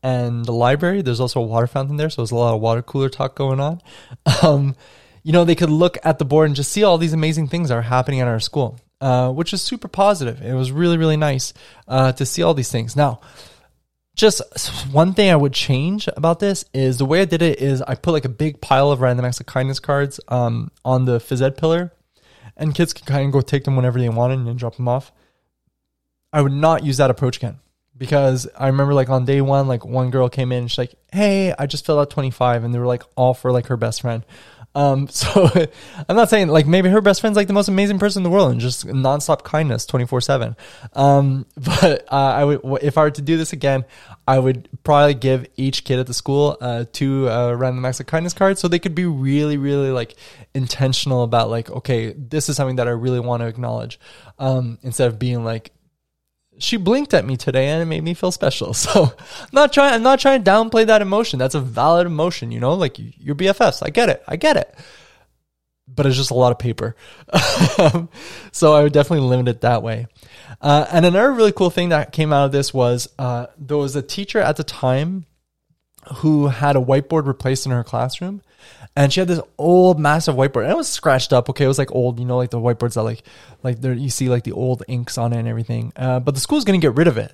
and 0.04 0.44
the 0.44 0.52
library, 0.52 1.02
there's 1.02 1.20
also 1.20 1.40
a 1.40 1.44
water 1.44 1.66
fountain 1.66 1.96
there, 1.96 2.10
so 2.10 2.22
there's 2.22 2.32
a 2.32 2.36
lot 2.36 2.54
of 2.54 2.60
water 2.60 2.82
cooler 2.82 3.08
talk 3.08 3.34
going 3.34 3.58
on. 3.58 3.80
Um, 4.42 4.74
you 5.22 5.32
know, 5.32 5.44
they 5.44 5.54
could 5.54 5.70
look 5.70 5.98
at 6.04 6.18
the 6.18 6.24
board 6.24 6.46
and 6.46 6.56
just 6.56 6.72
see 6.72 6.82
all 6.82 6.98
these 6.98 7.12
amazing 7.12 7.48
things 7.48 7.68
that 7.68 7.76
are 7.76 7.82
happening 7.82 8.20
at 8.20 8.28
our 8.28 8.40
school, 8.40 8.78
uh, 9.00 9.30
which 9.30 9.52
is 9.52 9.62
super 9.62 9.88
positive. 9.88 10.42
It 10.42 10.54
was 10.54 10.72
really, 10.72 10.98
really 10.98 11.16
nice 11.16 11.52
uh, 11.86 12.12
to 12.12 12.26
see 12.26 12.42
all 12.42 12.54
these 12.54 12.70
things. 12.70 12.96
Now, 12.96 13.20
just 14.14 14.42
one 14.92 15.14
thing 15.14 15.30
I 15.30 15.36
would 15.36 15.52
change 15.52 16.08
about 16.16 16.38
this 16.38 16.64
is 16.74 16.98
the 16.98 17.06
way 17.06 17.22
I 17.22 17.24
did 17.24 17.40
it 17.40 17.60
is 17.60 17.80
I 17.82 17.94
put 17.94 18.12
like 18.12 18.24
a 18.24 18.30
big 18.30 18.60
pile 18.60 18.90
of 18.90 19.00
random 19.00 19.24
acts 19.24 19.40
of 19.40 19.46
kindness 19.46 19.80
cards 19.80 20.20
um, 20.28 20.70
on 20.84 21.04
the 21.04 21.18
phys 21.18 21.40
ed 21.40 21.56
pillar, 21.56 21.92
and 22.56 22.74
kids 22.74 22.92
can 22.92 23.06
kind 23.06 23.26
of 23.26 23.32
go 23.32 23.40
take 23.40 23.64
them 23.64 23.76
whenever 23.76 23.98
they 23.98 24.08
wanted 24.08 24.40
and 24.40 24.58
drop 24.58 24.76
them 24.76 24.88
off. 24.88 25.12
I 26.32 26.42
would 26.42 26.52
not 26.52 26.84
use 26.84 26.96
that 26.96 27.10
approach 27.10 27.36
again 27.36 27.58
because 27.96 28.48
I 28.58 28.66
remember 28.68 28.94
like 28.94 29.10
on 29.10 29.24
day 29.24 29.40
one, 29.40 29.68
like 29.68 29.84
one 29.84 30.10
girl 30.10 30.28
came 30.28 30.52
in, 30.52 30.68
she's 30.68 30.78
like, 30.78 30.94
"Hey, 31.12 31.54
I 31.58 31.66
just 31.66 31.86
filled 31.86 32.00
out 32.00 32.10
25," 32.10 32.64
and 32.64 32.74
they 32.74 32.78
were 32.78 32.86
like 32.86 33.02
all 33.16 33.34
for 33.34 33.52
like 33.52 33.66
her 33.66 33.76
best 33.76 34.00
friend. 34.00 34.24
Um, 34.74 35.08
so 35.10 35.50
I'm 36.08 36.16
not 36.16 36.30
saying 36.30 36.48
like 36.48 36.66
maybe 36.66 36.88
her 36.88 37.00
best 37.00 37.20
friend's 37.20 37.36
like 37.36 37.46
the 37.46 37.52
most 37.52 37.68
amazing 37.68 37.98
person 37.98 38.20
in 38.20 38.24
the 38.24 38.30
world 38.30 38.50
and 38.52 38.60
just 38.60 38.86
nonstop 38.86 39.44
kindness 39.44 39.86
24 39.86 40.20
seven. 40.20 40.56
Um, 40.94 41.46
but, 41.56 42.04
uh, 42.10 42.14
I 42.14 42.44
would, 42.44 42.60
if 42.82 42.98
I 42.98 43.02
were 43.02 43.10
to 43.10 43.22
do 43.22 43.36
this 43.36 43.52
again, 43.52 43.84
I 44.26 44.38
would 44.38 44.68
probably 44.84 45.14
give 45.14 45.46
each 45.56 45.84
kid 45.84 45.98
at 45.98 46.06
the 46.06 46.14
school, 46.14 46.56
uh, 46.60 46.84
two, 46.92 47.28
uh, 47.28 47.52
random 47.54 47.84
acts 47.84 48.00
of 48.00 48.06
kindness 48.06 48.34
cards 48.34 48.60
so 48.60 48.68
they 48.68 48.78
could 48.78 48.94
be 48.94 49.06
really, 49.06 49.56
really 49.56 49.90
like 49.90 50.14
intentional 50.54 51.22
about 51.22 51.50
like, 51.50 51.70
okay, 51.70 52.12
this 52.12 52.48
is 52.48 52.56
something 52.56 52.76
that 52.76 52.88
I 52.88 52.92
really 52.92 53.20
want 53.20 53.42
to 53.42 53.46
acknowledge. 53.46 53.98
Um, 54.38 54.78
instead 54.82 55.08
of 55.08 55.18
being 55.18 55.44
like, 55.44 55.72
she 56.58 56.76
blinked 56.76 57.14
at 57.14 57.24
me 57.24 57.36
today 57.36 57.68
and 57.68 57.82
it 57.82 57.86
made 57.86 58.02
me 58.02 58.14
feel 58.14 58.32
special. 58.32 58.74
So 58.82 59.04
I'm 59.04 59.48
not 59.52 59.72
trying, 59.72 59.94
I'm 59.94 60.02
not 60.02 60.20
trying 60.20 60.42
to 60.42 60.50
downplay 60.50 60.86
that 60.86 61.02
emotion. 61.02 61.38
That's 61.38 61.54
a 61.54 61.60
valid 61.60 62.06
emotion, 62.06 62.50
you 62.50 62.60
know, 62.60 62.74
like 62.74 62.96
your 62.98 63.34
BFFs. 63.34 63.82
I 63.84 63.90
get 63.90 64.08
it. 64.08 64.22
I 64.26 64.36
get 64.36 64.56
it. 64.56 64.74
But 65.86 66.06
it's 66.06 66.16
just 66.16 66.30
a 66.30 66.34
lot 66.34 66.52
of 66.52 66.58
paper. 66.58 66.96
so 68.52 68.74
I 68.74 68.82
would 68.82 68.92
definitely 68.92 69.28
limit 69.28 69.48
it 69.48 69.60
that 69.60 69.82
way. 69.82 70.06
Uh, 70.60 70.86
and 70.90 71.04
another 71.04 71.32
really 71.32 71.52
cool 71.52 71.70
thing 71.70 71.90
that 71.90 72.12
came 72.12 72.32
out 72.32 72.46
of 72.46 72.52
this 72.52 72.72
was 72.72 73.08
uh, 73.18 73.46
there 73.58 73.76
was 73.76 73.94
a 73.96 74.02
teacher 74.02 74.40
at 74.40 74.56
the 74.56 74.64
time 74.64 75.26
who 76.16 76.48
had 76.48 76.76
a 76.76 76.80
whiteboard 76.80 77.26
replaced 77.26 77.66
in 77.66 77.72
her 77.72 77.84
classroom 77.84 78.42
and 78.94 79.12
she 79.12 79.20
had 79.20 79.28
this 79.28 79.40
old 79.58 79.98
massive 79.98 80.34
whiteboard. 80.34 80.62
And 80.62 80.72
it 80.72 80.76
was 80.76 80.88
scratched 80.88 81.32
up 81.32 81.48
okay? 81.50 81.64
It 81.64 81.68
was 81.68 81.78
like 81.78 81.92
old 81.92 82.18
you 82.18 82.24
know 82.24 82.36
like 82.36 82.50
the 82.50 82.58
whiteboards 82.58 82.94
that 82.94 83.02
like 83.02 83.22
like 83.62 83.80
there 83.80 83.92
you 83.92 84.10
see 84.10 84.28
like 84.28 84.44
the 84.44 84.52
old 84.52 84.82
inks 84.88 85.18
on 85.18 85.32
it 85.32 85.38
and 85.38 85.48
everything. 85.48 85.92
Uh, 85.96 86.20
but 86.20 86.34
the 86.34 86.40
school's 86.40 86.64
gonna 86.64 86.78
get 86.78 86.94
rid 86.94 87.08
of 87.08 87.18
it 87.18 87.32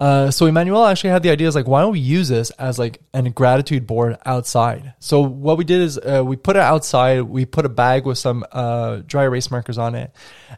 uh, 0.00 0.30
so 0.30 0.46
Emmanuel 0.46 0.84
actually 0.84 1.10
had 1.10 1.24
the 1.24 1.30
idea 1.30 1.48
is 1.48 1.56
like, 1.56 1.66
why 1.66 1.80
don't 1.80 1.90
we 1.90 1.98
use 1.98 2.28
this 2.28 2.50
as 2.50 2.78
like 2.78 3.00
an 3.12 3.30
gratitude 3.32 3.84
board 3.84 4.16
outside? 4.24 4.94
So 5.00 5.20
what 5.20 5.58
we 5.58 5.64
did 5.64 5.80
is 5.80 5.98
uh, 5.98 6.22
we 6.24 6.36
put 6.36 6.54
it 6.54 6.62
outside. 6.62 7.22
We 7.22 7.44
put 7.44 7.64
a 7.64 7.68
bag 7.68 8.06
with 8.06 8.16
some 8.16 8.44
uh, 8.52 9.02
dry 9.06 9.24
erase 9.24 9.50
markers 9.50 9.76
on 9.76 9.96
it, 9.96 10.12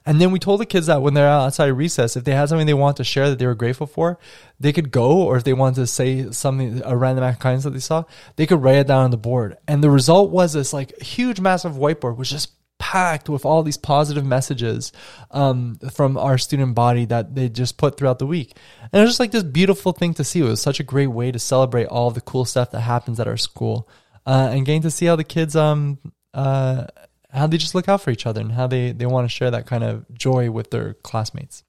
and 0.05 0.21
then 0.21 0.31
we 0.31 0.39
told 0.39 0.61
the 0.61 0.67
kids 0.67 0.89
that 0.89 1.01
when 1.01 1.15
they're 1.15 1.27
outside 1.27 1.69
recess, 1.69 2.17
if 2.17 2.25
they 2.25 2.33
had 2.33 2.51
something 2.51 2.67
they 2.67 2.75
want 2.75 2.99
to 2.99 3.05
share 3.05 3.31
that 3.31 3.39
they 3.39 3.47
were 3.47 3.55
grateful 3.55 3.87
for, 3.87 4.19
they 4.59 4.75
could 4.75 4.91
go, 4.91 5.23
or 5.23 5.39
if 5.39 5.45
they 5.45 5.55
wanted 5.55 5.77
to 5.77 5.87
say 5.87 6.31
something 6.33 6.83
a 6.85 6.95
random 6.95 7.25
act 7.25 7.37
of 7.37 7.43
kindness 7.43 7.65
that 7.65 7.71
they 7.71 7.79
saw, 7.79 8.05
they 8.37 8.47
could 8.47 8.63
write 8.63 8.77
it 8.77 8.89
down 8.89 9.05
on 9.05 9.11
the 9.11 9.17
board. 9.17 9.57
And 9.67 9.83
the 9.83 9.91
result 9.91 10.31
was 10.31 10.53
this 10.53 10.75
like 10.75 11.01
huge, 11.01 11.41
massive 11.41 11.73
whiteboard, 11.73 12.19
which 12.19 12.29
just 12.29 12.53
packed 12.91 13.29
with 13.29 13.45
all 13.45 13.63
these 13.63 13.77
positive 13.77 14.25
messages 14.25 14.91
um, 15.31 15.79
from 15.93 16.17
our 16.17 16.37
student 16.37 16.75
body 16.75 17.05
that 17.05 17.37
they 17.37 17.49
just 17.49 17.79
put 17.79 17.97
throughout 17.97 18.19
the 18.19 18.27
week. 18.27 18.57
And 18.93 18.99
it 18.99 19.03
was 19.03 19.11
just 19.11 19.21
like 19.21 19.31
this 19.31 19.45
beautiful 19.45 19.93
thing 19.93 20.13
to 20.15 20.25
see. 20.25 20.41
It 20.41 20.45
was 20.45 20.61
such 20.61 20.81
a 20.81 20.83
great 20.83 21.07
way 21.07 21.31
to 21.31 21.39
celebrate 21.39 21.87
all 21.87 22.11
the 22.11 22.21
cool 22.21 22.45
stuff 22.45 22.73
that 22.73 22.81
happens 22.81 23.21
at 23.21 23.29
our 23.29 23.37
school 23.37 23.89
uh, 24.27 24.49
and 24.51 24.67
getting 24.67 24.83
to 24.83 24.91
see 24.91 25.07
how 25.07 25.15
the 25.15 25.23
kids, 25.23 25.55
um, 25.55 25.99
uh, 26.35 26.87
how 27.31 27.47
they 27.47 27.59
just 27.59 27.77
look 27.77 27.89
out 27.89 28.01
for 28.01 28.11
each 28.11 28.27
other 28.27 28.41
and 28.41 28.51
how 28.51 28.67
they, 28.67 28.91
they 28.91 29.07
want 29.07 29.25
to 29.25 29.29
share 29.29 29.53
that 29.53 29.67
kind 29.67 29.85
of 29.85 30.13
joy 30.13 30.51
with 30.51 30.73
their 30.73 30.95
classmates. 30.95 31.63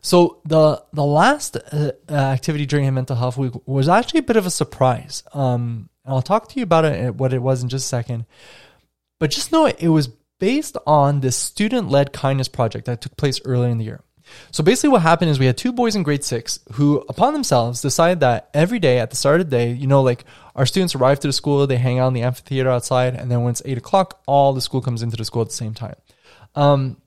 So 0.00 0.40
the 0.44 0.84
the 0.92 1.04
last 1.04 1.56
uh, 1.56 1.90
activity 2.08 2.64
during 2.64 2.94
mental 2.94 3.16
health 3.16 3.36
week 3.36 3.54
was 3.66 3.88
actually 3.88 4.20
a 4.20 4.22
bit 4.30 4.36
of 4.36 4.46
a 4.46 4.50
surprise. 4.50 5.24
Um, 5.34 5.88
and 6.04 6.14
I'll 6.14 6.22
talk 6.22 6.48
to 6.50 6.60
you 6.60 6.62
about 6.62 6.84
it 6.84 7.16
what 7.16 7.32
it 7.32 7.42
was 7.42 7.64
in 7.64 7.68
just 7.68 7.86
a 7.86 7.88
second. 7.88 8.24
But 9.18 9.32
just 9.32 9.50
know 9.50 9.66
it, 9.66 9.82
it 9.82 9.88
was 9.88 10.10
based 10.38 10.76
on 10.86 11.20
this 11.20 11.36
student 11.36 11.90
led 11.90 12.12
kindness 12.12 12.48
project 12.48 12.86
that 12.86 13.00
took 13.00 13.16
place 13.16 13.40
earlier 13.44 13.70
in 13.70 13.78
the 13.78 13.84
year. 13.84 14.02
So 14.50 14.62
basically, 14.62 14.90
what 14.90 15.02
happened 15.02 15.30
is 15.30 15.38
we 15.38 15.46
had 15.46 15.56
two 15.56 15.72
boys 15.72 15.96
in 15.96 16.02
grade 16.02 16.24
six 16.24 16.60
who, 16.72 17.04
upon 17.08 17.32
themselves, 17.32 17.80
decided 17.80 18.20
that 18.20 18.50
every 18.52 18.78
day 18.78 18.98
at 18.98 19.10
the 19.10 19.16
start 19.16 19.40
of 19.40 19.48
the 19.48 19.56
day, 19.56 19.72
you 19.72 19.86
know, 19.86 20.02
like 20.02 20.24
our 20.54 20.66
students 20.66 20.94
arrive 20.94 21.20
to 21.20 21.28
the 21.28 21.32
school, 21.32 21.66
they 21.66 21.76
hang 21.76 21.98
out 21.98 22.08
in 22.08 22.14
the 22.14 22.22
amphitheater 22.22 22.70
outside, 22.70 23.14
and 23.14 23.30
then 23.30 23.42
when 23.42 23.52
it's 23.52 23.62
eight 23.64 23.78
o'clock, 23.78 24.20
all 24.26 24.52
the 24.52 24.60
school 24.60 24.82
comes 24.82 25.02
into 25.02 25.16
the 25.16 25.24
school 25.24 25.42
at 25.42 25.48
the 25.48 25.54
same 25.54 25.74
time. 25.74 25.96
Um, 26.54 27.00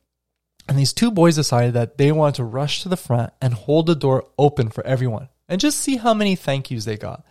and 0.67 0.77
these 0.77 0.93
two 0.93 1.11
boys 1.11 1.36
decided 1.36 1.73
that 1.73 1.97
they 1.97 2.11
wanted 2.11 2.36
to 2.36 2.43
rush 2.43 2.84
to 2.84 2.89
the 2.89 2.97
front 2.97 3.34
and 3.41 3.53
hold 3.53 3.88
the 3.88 3.95
door 3.95 4.27
open 4.38 4.69
for 4.69 4.86
everyone 4.86 5.29
and 5.49 5.59
just 5.59 5.79
see 5.79 5.97
how 5.97 6.13
many 6.13 6.36
thank 6.36 6.71
yous 6.71 6.86
they 6.86 6.97
got. 6.97 7.25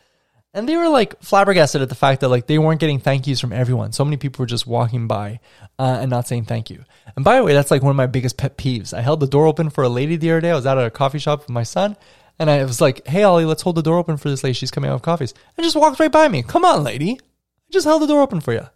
And 0.52 0.68
they 0.68 0.76
were 0.76 0.88
like 0.88 1.20
flabbergasted 1.22 1.80
at 1.80 1.88
the 1.88 1.94
fact 1.94 2.20
that 2.20 2.28
like 2.28 2.46
they 2.46 2.58
weren't 2.58 2.80
getting 2.80 2.98
thank 2.98 3.26
yous 3.26 3.40
from 3.40 3.52
everyone. 3.52 3.92
So 3.92 4.04
many 4.04 4.16
people 4.16 4.42
were 4.42 4.48
just 4.48 4.66
walking 4.66 5.06
by 5.06 5.38
uh, 5.78 5.98
and 6.00 6.10
not 6.10 6.26
saying 6.26 6.46
thank 6.46 6.70
you. 6.70 6.84
And 7.14 7.24
by 7.24 7.36
the 7.36 7.44
way, 7.44 7.52
that's 7.52 7.70
like 7.70 7.82
one 7.82 7.90
of 7.90 7.96
my 7.96 8.06
biggest 8.06 8.36
pet 8.36 8.56
peeves. 8.56 8.92
I 8.92 9.00
held 9.00 9.20
the 9.20 9.28
door 9.28 9.46
open 9.46 9.70
for 9.70 9.84
a 9.84 9.88
lady 9.88 10.16
the 10.16 10.30
other 10.32 10.40
day. 10.40 10.50
I 10.50 10.56
was 10.56 10.66
out 10.66 10.78
at 10.78 10.86
a 10.86 10.90
coffee 10.90 11.20
shop 11.20 11.40
with 11.40 11.50
my 11.50 11.62
son, 11.62 11.96
and 12.38 12.50
I 12.50 12.64
was 12.64 12.80
like, 12.80 13.06
"Hey, 13.06 13.22
Ollie, 13.22 13.44
let's 13.44 13.62
hold 13.62 13.76
the 13.76 13.82
door 13.82 13.98
open 13.98 14.16
for 14.16 14.28
this 14.28 14.42
lady. 14.42 14.54
She's 14.54 14.72
coming 14.72 14.90
out 14.90 14.94
of 14.94 15.02
coffees." 15.02 15.34
And 15.56 15.64
just 15.64 15.76
walked 15.76 16.00
right 16.00 16.10
by 16.10 16.26
me. 16.26 16.42
Come 16.42 16.64
on, 16.64 16.82
lady. 16.82 17.12
I 17.12 17.72
just 17.72 17.86
held 17.86 18.02
the 18.02 18.08
door 18.08 18.22
open 18.22 18.40
for 18.40 18.52
you. 18.52 18.66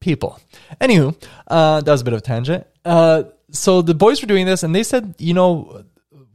People. 0.00 0.40
Anywho, 0.80 1.14
uh, 1.46 1.82
that 1.82 1.92
was 1.92 2.00
a 2.00 2.04
bit 2.04 2.14
of 2.14 2.18
a 2.18 2.22
tangent. 2.22 2.66
Uh, 2.84 3.24
so 3.50 3.82
the 3.82 3.94
boys 3.94 4.22
were 4.22 4.28
doing 4.28 4.46
this, 4.46 4.62
and 4.62 4.74
they 4.74 4.82
said, 4.82 5.14
you 5.18 5.34
know, 5.34 5.84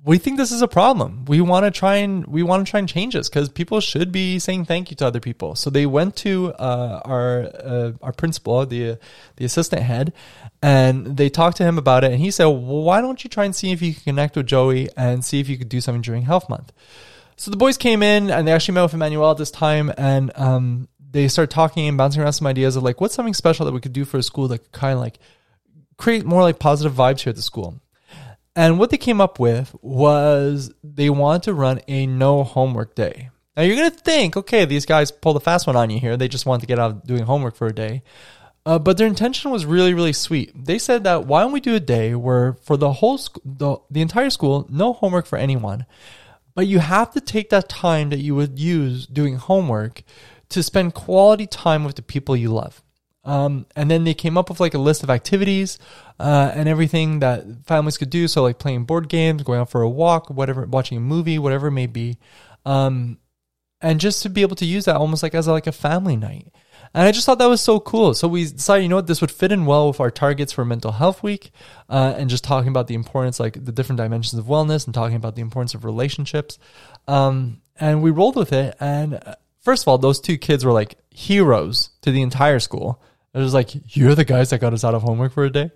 we 0.04 0.18
think 0.18 0.38
this 0.38 0.52
is 0.52 0.62
a 0.62 0.68
problem. 0.68 1.26
We 1.26 1.42
want 1.42 1.66
to 1.66 1.72
try 1.72 1.98
and 1.98 2.26
we 2.26 2.42
want 2.42 2.66
to 2.66 2.70
try 2.70 2.80
and 2.80 2.90
change 2.90 3.14
this 3.14 3.30
because 3.30 3.50
people 3.50 3.80
should 3.82 4.12
be 4.12 4.40
saying 4.40 4.66
thank 4.66 4.90
you 4.90 4.98
to 4.98 5.06
other 5.06 5.20
people. 5.20 5.56
So 5.56 5.70
they 5.70 5.86
went 5.86 6.16
to 6.18 6.54
uh, 6.54 7.02
our 7.06 7.52
uh, 7.64 7.92
our 8.02 8.12
principal, 8.12 8.66
the 8.66 8.98
the 9.36 9.46
assistant 9.46 9.84
head, 9.84 10.14
and 10.62 11.18
they 11.18 11.30
talked 11.30 11.58
to 11.58 11.64
him 11.64 11.78
about 11.78 12.04
it. 12.04 12.12
And 12.12 12.20
he 12.20 12.32
said, 12.32 12.46
well, 12.46 12.84
"Why 12.84 13.02
don't 13.02 13.24
you 13.24 13.30
try 13.30 13.46
and 13.46 13.56
see 13.56 13.72
if 13.72 13.82
you 13.82 13.94
can 13.94 14.04
connect 14.04 14.36
with 14.36 14.48
Joey 14.48 14.90
and 14.98 15.24
see 15.24 15.40
if 15.40 15.48
you 15.48 15.58
could 15.58 15.70
do 15.70 15.82
something 15.82 16.02
during 16.02 16.24
Health 16.24 16.50
Month?" 16.50 16.72
So 17.36 17.52
the 17.52 17.58
boys 17.58 17.78
came 17.78 18.02
in 18.02 18.32
and 18.32 18.48
they 18.48 18.54
actually 18.54 18.76
met 18.76 18.84
with 18.84 18.94
Emmanuel 18.96 19.32
at 19.32 19.38
this 19.38 19.52
time, 19.52 19.94
and 19.98 20.32
um, 20.36 20.88
they 21.12 21.28
started 21.28 21.52
talking 21.52 21.88
and 21.88 21.98
bouncing 21.98 22.24
around 22.24 22.34
some 22.34 22.48
ideas 22.48 22.76
of 22.76 22.82
like 22.82 23.02
what's 23.02 23.14
something 23.14 23.36
special 23.36 23.68
that 23.68 23.74
we 23.74 23.82
could 23.82 23.94
do 23.94 24.06
for 24.06 24.18
a 24.18 24.24
school 24.24 24.48
that 24.48 24.60
could 24.60 24.72
kind 24.72 24.94
of 24.94 25.00
like 25.00 25.20
create 25.98 26.26
more 26.26 26.42
like 26.42 26.58
positive 26.58 26.94
vibes 26.94 27.22
here 27.22 27.30
at 27.30 27.36
the 27.36 27.42
school. 27.44 27.80
And 28.56 28.80
what 28.80 28.90
they 28.90 28.98
came 28.98 29.22
up 29.22 29.40
with 29.40 29.76
was 29.82 30.74
they 30.84 31.10
wanted 31.10 31.44
to 31.44 31.54
run 31.54 31.82
a 31.88 32.06
no 32.06 32.44
homework 32.44 32.96
day. 32.96 33.30
Now 33.56 33.64
you're 33.64 33.78
going 33.78 33.92
to 33.92 33.98
think, 33.98 34.36
okay, 34.38 34.66
these 34.66 34.86
guys 34.86 35.12
pulled 35.12 35.38
a 35.38 35.42
fast 35.42 35.68
one 35.68 35.76
on 35.76 35.90
you 35.90 36.00
here. 36.00 36.18
They 36.18 36.28
just 36.28 36.46
want 36.46 36.62
to 36.62 36.68
get 36.68 36.80
out 36.80 36.92
of 36.92 37.04
doing 37.04 37.24
homework 37.24 37.56
for 37.56 37.68
a 37.68 37.74
day. 37.74 38.04
Uh, 38.66 38.78
but 38.78 38.98
their 38.98 39.08
intention 39.08 39.52
was 39.52 39.66
really, 39.66 39.94
really 39.94 40.14
sweet. 40.14 40.52
They 40.56 40.78
said 40.78 41.04
that 41.06 41.26
why 41.26 41.42
don't 41.42 41.52
we 41.52 41.60
do 41.60 41.76
a 41.76 41.80
day 41.80 42.14
where 42.14 42.54
for 42.54 42.78
the 42.78 42.94
whole 42.94 43.20
the, 43.44 43.78
the 43.90 44.02
entire 44.02 44.30
school, 44.30 44.68
no 44.70 44.94
homework 44.94 45.26
for 45.26 45.38
anyone, 45.38 45.86
but 46.54 46.68
you 46.68 46.80
have 46.80 47.12
to 47.12 47.22
take 47.22 47.50
that 47.50 47.70
time 47.70 48.10
that 48.10 48.20
you 48.20 48.36
would 48.36 48.60
use 48.60 49.08
doing 49.08 49.36
homework 49.36 50.04
to 50.50 50.62
spend 50.62 50.94
quality 50.94 51.48
time 51.48 51.84
with 51.84 51.96
the 51.96 52.02
people 52.02 52.36
you 52.36 52.54
love. 52.54 52.84
Um, 53.24 53.68
and 53.76 53.90
then 53.92 54.04
they 54.04 54.16
came 54.16 54.38
up 54.38 54.50
with 54.50 54.60
like 54.60 54.74
a 54.74 54.80
list 54.80 55.04
of 55.04 55.10
activities 55.10 55.78
uh, 56.20 56.52
and 56.56 56.68
everything 56.68 57.20
that 57.20 57.46
families 57.66 57.98
could 57.98 58.10
do. 58.10 58.28
So 58.28 58.42
like 58.42 58.58
playing 58.58 58.86
board 58.86 59.10
games, 59.10 59.44
going 59.44 59.60
out 59.60 59.70
for 59.70 59.82
a 59.82 59.90
walk, 59.90 60.30
whatever, 60.30 60.66
watching 60.66 60.98
a 60.98 61.02
movie, 61.02 61.38
whatever 61.38 61.68
it 61.68 61.72
may 61.72 61.88
be, 61.88 62.18
um, 62.66 63.20
and 63.80 64.00
just 64.00 64.24
to 64.24 64.30
be 64.30 64.42
able 64.42 64.56
to 64.56 64.66
use 64.66 64.86
that 64.86 64.96
almost 64.96 65.24
like 65.24 65.36
as 65.36 65.48
a, 65.48 65.52
like 65.52 65.68
a 65.68 65.72
family 65.72 66.16
night. 66.16 66.52
And 66.94 67.08
I 67.08 67.12
just 67.12 67.26
thought 67.26 67.40
that 67.40 67.46
was 67.46 67.62
so 67.62 67.80
cool. 67.80 68.14
So 68.14 68.28
we 68.28 68.44
decided, 68.44 68.84
you 68.84 68.90
know 68.90 68.98
what, 68.98 69.08
this 69.08 69.22
would 69.22 69.32
fit 69.32 69.52
in 69.52 69.66
well 69.66 69.88
with 69.88 70.00
our 70.00 70.12
targets 70.12 70.52
for 70.52 70.66
Mental 70.66 70.92
Health 70.92 71.24
Week, 71.24 71.52
uh, 71.90 72.16
and 72.18 72.30
just 72.30 72.44
talking 72.44 72.68
about 72.68 72.88
the 72.88 72.96
importance, 72.96 73.40
like 73.40 73.64
the 73.64 73.72
different 73.72 73.98
dimensions 73.98 74.38
of 74.38 74.46
wellness, 74.46 74.86
and 74.86 74.94
talking 74.94 75.16
about 75.16 75.36
the 75.36 75.42
importance 75.42 75.74
of 75.74 75.86
relationships. 75.86 76.60
Um, 77.08 77.62
and 77.80 78.04
we 78.04 78.12
rolled 78.12 78.36
with 78.36 78.52
it. 78.52 78.76
And 78.80 79.16
uh, 79.16 79.36
first 79.62 79.84
of 79.84 79.88
all, 79.88 79.98
those 79.98 80.20
two 80.20 80.38
kids 80.38 80.66
were 80.66 80.74
like 80.74 80.98
heroes 81.10 81.92
to 82.02 82.12
the 82.12 82.22
entire 82.22 82.60
school. 82.60 83.02
It 83.34 83.40
was 83.40 83.54
like, 83.54 83.96
you're 83.96 84.16
the 84.16 84.26
guys 84.26 84.50
that 84.50 84.60
got 84.60 84.74
us 84.74 84.84
out 84.84 84.94
of 84.94 85.04
homework 85.04 85.34
for 85.34 85.46
a 85.46 85.50
day. 85.50 85.72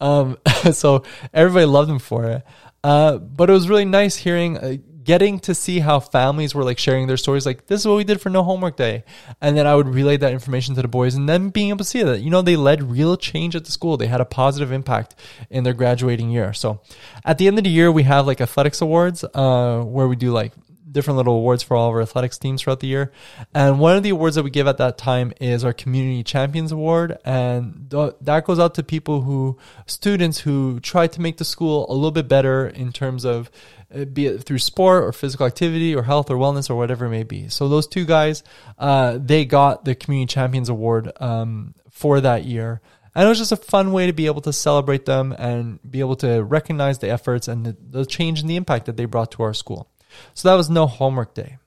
Um, 0.00 0.38
so 0.72 1.02
everybody 1.34 1.66
loved 1.66 1.90
them 1.90 1.98
for 1.98 2.24
it. 2.26 2.44
Uh, 2.84 3.18
but 3.18 3.50
it 3.50 3.52
was 3.52 3.68
really 3.68 3.84
nice 3.84 4.16
hearing, 4.16 4.56
uh, 4.56 4.76
getting 5.02 5.40
to 5.40 5.54
see 5.54 5.80
how 5.80 5.98
families 5.98 6.54
were 6.54 6.62
like 6.62 6.78
sharing 6.78 7.08
their 7.08 7.16
stories. 7.16 7.44
Like, 7.44 7.66
this 7.66 7.80
is 7.80 7.86
what 7.88 7.96
we 7.96 8.04
did 8.04 8.20
for 8.20 8.30
no 8.30 8.44
homework 8.44 8.76
day. 8.76 9.04
And 9.40 9.56
then 9.56 9.66
I 9.66 9.74
would 9.74 9.88
relay 9.88 10.16
that 10.16 10.32
information 10.32 10.76
to 10.76 10.82
the 10.82 10.88
boys 10.88 11.16
and 11.16 11.28
then 11.28 11.50
being 11.50 11.70
able 11.70 11.78
to 11.78 11.84
see 11.84 12.02
that, 12.04 12.20
you 12.20 12.30
know, 12.30 12.42
they 12.42 12.56
led 12.56 12.90
real 12.90 13.16
change 13.16 13.56
at 13.56 13.64
the 13.64 13.72
school. 13.72 13.96
They 13.96 14.06
had 14.06 14.20
a 14.20 14.24
positive 14.24 14.70
impact 14.70 15.16
in 15.50 15.64
their 15.64 15.74
graduating 15.74 16.30
year. 16.30 16.52
So 16.52 16.80
at 17.24 17.38
the 17.38 17.48
end 17.48 17.58
of 17.58 17.64
the 17.64 17.70
year, 17.70 17.90
we 17.90 18.04
have 18.04 18.26
like 18.28 18.40
athletics 18.40 18.80
awards, 18.80 19.24
uh, 19.24 19.82
where 19.82 20.06
we 20.06 20.14
do 20.14 20.30
like 20.30 20.52
different 20.92 21.16
little 21.16 21.34
awards 21.34 21.62
for 21.62 21.76
all 21.76 21.88
of 21.88 21.94
our 21.94 22.02
athletics 22.02 22.38
teams 22.38 22.62
throughout 22.62 22.80
the 22.80 22.86
year. 22.86 23.12
And 23.54 23.80
one 23.80 23.96
of 23.96 24.02
the 24.02 24.10
awards 24.10 24.36
that 24.36 24.42
we 24.42 24.50
give 24.50 24.66
at 24.66 24.78
that 24.78 24.98
time 24.98 25.32
is 25.40 25.64
our 25.64 25.72
Community 25.72 26.22
Champions 26.22 26.70
Award. 26.70 27.18
And 27.24 27.90
th- 27.90 28.14
that 28.20 28.44
goes 28.44 28.58
out 28.58 28.74
to 28.74 28.82
people 28.82 29.22
who, 29.22 29.58
students 29.86 30.40
who 30.40 30.80
try 30.80 31.06
to 31.06 31.20
make 31.20 31.38
the 31.38 31.44
school 31.44 31.86
a 31.90 31.94
little 31.94 32.10
bit 32.10 32.28
better 32.28 32.66
in 32.66 32.92
terms 32.92 33.24
of 33.24 33.50
uh, 33.94 34.04
be 34.04 34.26
it 34.26 34.44
through 34.44 34.58
sport 34.58 35.04
or 35.04 35.12
physical 35.12 35.46
activity 35.46 35.94
or 35.94 36.02
health 36.02 36.30
or 36.30 36.36
wellness 36.36 36.70
or 36.70 36.76
whatever 36.76 37.06
it 37.06 37.10
may 37.10 37.24
be. 37.24 37.48
So 37.48 37.68
those 37.68 37.86
two 37.86 38.04
guys, 38.04 38.42
uh, 38.78 39.18
they 39.20 39.44
got 39.44 39.84
the 39.84 39.94
Community 39.94 40.32
Champions 40.32 40.68
Award 40.68 41.12
um, 41.20 41.74
for 41.90 42.20
that 42.20 42.44
year. 42.44 42.80
And 43.14 43.26
it 43.26 43.28
was 43.28 43.38
just 43.38 43.52
a 43.52 43.56
fun 43.56 43.92
way 43.92 44.06
to 44.06 44.12
be 44.12 44.26
able 44.26 44.40
to 44.42 44.52
celebrate 44.52 45.04
them 45.04 45.32
and 45.32 45.78
be 45.88 46.00
able 46.00 46.16
to 46.16 46.42
recognize 46.42 46.98
the 46.98 47.10
efforts 47.10 47.46
and 47.46 47.66
the, 47.66 47.76
the 47.90 48.06
change 48.06 48.40
and 48.40 48.48
the 48.48 48.56
impact 48.56 48.86
that 48.86 48.96
they 48.96 49.04
brought 49.04 49.32
to 49.32 49.42
our 49.42 49.52
school. 49.52 49.90
So 50.34 50.48
that 50.48 50.54
was 50.54 50.70
no 50.70 50.86
homework 50.86 51.34
day. 51.34 51.58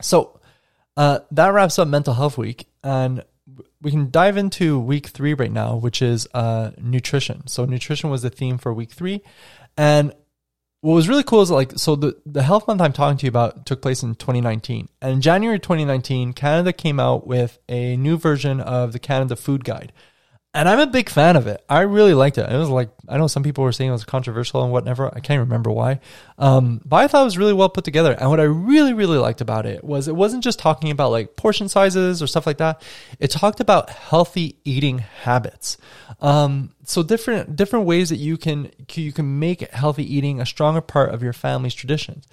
So 0.00 0.40
uh, 0.96 1.20
that 1.30 1.48
wraps 1.48 1.78
up 1.78 1.88
Mental 1.88 2.14
Health 2.14 2.38
Week, 2.38 2.66
and 2.82 3.24
we 3.80 3.90
can 3.90 4.10
dive 4.10 4.36
into 4.36 4.78
week 4.78 5.08
three 5.08 5.34
right 5.34 5.52
now, 5.52 5.76
which 5.76 6.02
is 6.02 6.26
uh, 6.34 6.70
nutrition. 6.78 7.46
So 7.46 7.64
nutrition 7.64 8.10
was 8.10 8.22
the 8.22 8.30
theme 8.30 8.58
for 8.58 8.72
week 8.72 8.92
three, 8.92 9.22
and 9.76 10.12
what 10.80 10.94
was 10.94 11.08
really 11.08 11.22
cool 11.22 11.42
is 11.42 11.50
like 11.50 11.72
so 11.76 11.96
the 11.96 12.16
the 12.24 12.42
health 12.42 12.68
month 12.68 12.80
I'm 12.80 12.92
talking 12.92 13.18
to 13.18 13.26
you 13.26 13.30
about 13.30 13.66
took 13.66 13.82
place 13.82 14.02
in 14.02 14.14
2019, 14.14 14.88
and 15.02 15.12
in 15.12 15.20
January 15.20 15.58
2019, 15.58 16.32
Canada 16.32 16.72
came 16.72 17.00
out 17.00 17.26
with 17.26 17.58
a 17.68 17.96
new 17.96 18.16
version 18.16 18.60
of 18.60 18.92
the 18.92 18.98
Canada 18.98 19.36
Food 19.36 19.64
Guide 19.64 19.92
and 20.56 20.68
I'm 20.70 20.78
a 20.78 20.86
big 20.86 21.10
fan 21.10 21.36
of 21.36 21.46
it. 21.46 21.62
I 21.68 21.82
really 21.82 22.14
liked 22.14 22.38
it. 22.38 22.50
It 22.50 22.56
was 22.56 22.70
like 22.70 22.88
I 23.08 23.18
know 23.18 23.26
some 23.26 23.42
people 23.42 23.62
were 23.62 23.72
saying 23.72 23.90
it 23.90 23.92
was 23.92 24.04
controversial 24.04 24.62
and 24.62 24.72
whatever. 24.72 25.14
I 25.14 25.20
can't 25.20 25.40
remember 25.40 25.70
why, 25.70 26.00
um, 26.38 26.80
but 26.84 26.96
I 26.96 27.08
thought 27.08 27.20
it 27.20 27.24
was 27.26 27.36
really 27.36 27.52
well 27.52 27.68
put 27.68 27.84
together. 27.84 28.12
And 28.18 28.30
what 28.30 28.40
I 28.40 28.44
really 28.44 28.94
really 28.94 29.18
liked 29.18 29.42
about 29.42 29.66
it 29.66 29.84
was 29.84 30.08
it 30.08 30.16
wasn't 30.16 30.42
just 30.42 30.58
talking 30.58 30.90
about 30.90 31.10
like 31.10 31.36
portion 31.36 31.68
sizes 31.68 32.22
or 32.22 32.26
stuff 32.26 32.46
like 32.46 32.56
that. 32.58 32.82
It 33.20 33.30
talked 33.30 33.60
about 33.60 33.90
healthy 33.90 34.56
eating 34.64 34.98
habits. 34.98 35.76
Um, 36.20 36.70
so 36.88 37.02
different 37.02 37.56
different 37.56 37.84
ways 37.84 38.10
that 38.10 38.16
you 38.16 38.36
can 38.36 38.70
you 38.94 39.12
can 39.12 39.38
make 39.40 39.60
healthy 39.72 40.14
eating 40.14 40.40
a 40.40 40.46
stronger 40.46 40.80
part 40.80 41.12
of 41.12 41.22
your 41.22 41.32
family's 41.32 41.74
traditions. 41.74 42.26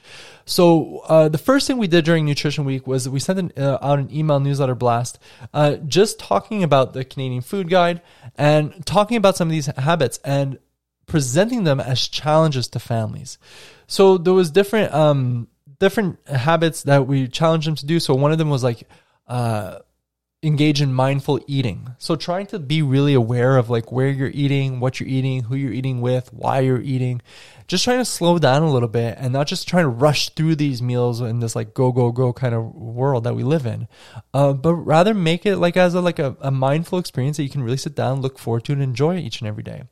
So 0.45 0.99
uh, 1.07 1.27
the 1.29 1.39
first 1.39 1.65
thing 1.65 1.77
we 1.77 1.87
did 1.87 2.05
during 2.05 2.25
Nutrition 2.25 2.63
Week 2.63 2.85
was 2.85 3.09
we 3.09 3.19
sent 3.19 3.39
an, 3.39 3.51
uh, 3.57 3.79
out 3.81 3.97
an 3.97 4.13
email 4.13 4.39
newsletter 4.39 4.75
blast, 4.75 5.17
uh, 5.53 5.77
just 5.87 6.19
talking 6.19 6.63
about 6.63 6.93
the 6.93 7.03
Canadian 7.03 7.41
Food 7.41 7.69
Guide 7.69 8.01
and 8.37 8.85
talking 8.85 9.17
about 9.17 9.35
some 9.35 9.47
of 9.47 9.51
these 9.51 9.65
habits 9.65 10.19
and 10.23 10.59
presenting 11.07 11.63
them 11.63 11.79
as 11.79 12.07
challenges 12.07 12.67
to 12.69 12.79
families. 12.79 13.37
So 13.87 14.17
there 14.17 14.33
was 14.33 14.51
different 14.51 14.93
um, 14.93 15.47
different 15.79 16.25
habits 16.27 16.83
that 16.83 17.07
we 17.07 17.27
challenged 17.27 17.67
them 17.67 17.75
to 17.75 17.85
do. 17.85 17.99
So 17.99 18.13
one 18.13 18.31
of 18.31 18.37
them 18.37 18.49
was 18.49 18.63
like 18.63 18.87
uh, 19.27 19.79
engage 20.43 20.81
in 20.81 20.93
mindful 20.93 21.39
eating. 21.47 21.95
So 21.97 22.15
trying 22.15 22.47
to 22.47 22.59
be 22.59 22.81
really 22.81 23.13
aware 23.13 23.57
of 23.57 23.69
like 23.69 23.91
where 23.91 24.09
you're 24.09 24.31
eating, 24.33 24.79
what 24.79 24.99
you're 24.99 25.09
eating, 25.09 25.43
who 25.43 25.55
you're 25.55 25.73
eating 25.73 26.01
with, 26.01 26.33
why 26.33 26.59
you're 26.59 26.81
eating. 26.81 27.21
Just 27.67 27.85
trying 27.85 27.99
to 27.99 28.05
slow 28.05 28.37
down 28.37 28.61
a 28.61 28.71
little 28.71 28.89
bit 28.89 29.15
and 29.17 29.31
not 29.31 29.47
just 29.47 29.67
trying 29.67 29.85
to 29.85 29.89
rush 29.89 30.29
through 30.29 30.55
these 30.55 30.81
meals 30.81 31.21
in 31.21 31.39
this 31.39 31.55
like 31.55 31.73
go 31.73 31.93
go 31.93 32.11
go 32.11 32.33
kind 32.33 32.53
of 32.53 32.75
world 32.75 33.23
that 33.23 33.35
we 33.35 33.43
live 33.43 33.65
in, 33.65 33.87
uh, 34.33 34.51
but 34.51 34.75
rather 34.75 35.13
make 35.13 35.45
it 35.45 35.55
like 35.57 35.77
as 35.77 35.93
a 35.93 36.01
like 36.01 36.19
a, 36.19 36.35
a 36.41 36.51
mindful 36.51 36.99
experience 36.99 37.37
that 37.37 37.43
you 37.43 37.49
can 37.49 37.63
really 37.63 37.77
sit 37.77 37.95
down, 37.95 38.21
look 38.21 38.37
forward 38.37 38.65
to, 38.65 38.73
and 38.73 38.83
enjoy 38.83 39.17
each 39.17 39.39
and 39.39 39.47
every 39.47 39.63
day. 39.63 39.83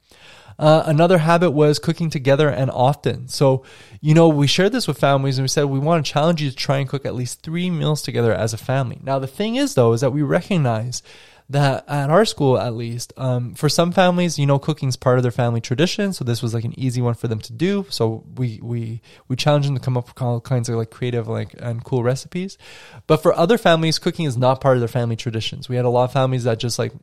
Uh, 0.61 0.83
another 0.85 1.17
habit 1.17 1.49
was 1.51 1.79
cooking 1.79 2.11
together 2.11 2.47
and 2.47 2.69
often. 2.69 3.27
So, 3.27 3.63
you 3.99 4.13
know, 4.13 4.27
we 4.29 4.45
shared 4.45 4.71
this 4.71 4.87
with 4.87 4.99
families 4.99 5.39
and 5.39 5.43
we 5.43 5.47
said 5.47 5.65
we 5.65 5.79
want 5.79 6.05
to 6.05 6.11
challenge 6.11 6.39
you 6.39 6.51
to 6.51 6.55
try 6.55 6.77
and 6.77 6.87
cook 6.87 7.03
at 7.03 7.15
least 7.15 7.41
three 7.41 7.71
meals 7.71 8.03
together 8.03 8.31
as 8.31 8.53
a 8.53 8.57
family. 8.57 8.99
Now, 9.01 9.17
the 9.17 9.25
thing 9.25 9.55
is, 9.55 9.73
though, 9.73 9.93
is 9.93 10.01
that 10.01 10.11
we 10.11 10.21
recognize 10.21 11.01
that 11.49 11.83
at 11.89 12.11
our 12.11 12.25
school, 12.25 12.59
at 12.59 12.75
least, 12.75 13.11
um, 13.17 13.55
for 13.55 13.69
some 13.69 13.91
families, 13.91 14.37
you 14.37 14.45
know, 14.45 14.59
cooking 14.59 14.87
is 14.87 14.95
part 14.95 15.17
of 15.17 15.23
their 15.23 15.31
family 15.31 15.61
tradition. 15.61 16.13
So 16.13 16.23
this 16.23 16.43
was 16.43 16.53
like 16.53 16.63
an 16.63 16.79
easy 16.79 17.01
one 17.01 17.15
for 17.15 17.27
them 17.27 17.39
to 17.39 17.53
do. 17.53 17.87
So 17.89 18.23
we 18.35 18.59
we 18.61 19.01
we 19.27 19.35
challenged 19.35 19.67
them 19.67 19.75
to 19.75 19.81
come 19.81 19.97
up 19.97 20.07
with 20.07 20.21
all 20.21 20.39
kinds 20.39 20.69
of 20.69 20.75
like 20.75 20.91
creative 20.91 21.27
like 21.27 21.55
and 21.57 21.83
cool 21.83 22.03
recipes. 22.03 22.57
But 23.07 23.17
for 23.17 23.33
other 23.33 23.57
families, 23.57 23.97
cooking 23.97 24.25
is 24.25 24.37
not 24.37 24.61
part 24.61 24.77
of 24.77 24.81
their 24.81 24.87
family 24.87 25.15
traditions. 25.15 25.67
We 25.67 25.75
had 25.75 25.85
a 25.85 25.89
lot 25.89 26.05
of 26.05 26.13
families 26.13 26.43
that 26.43 26.59
just 26.59 26.77
like 26.77 26.93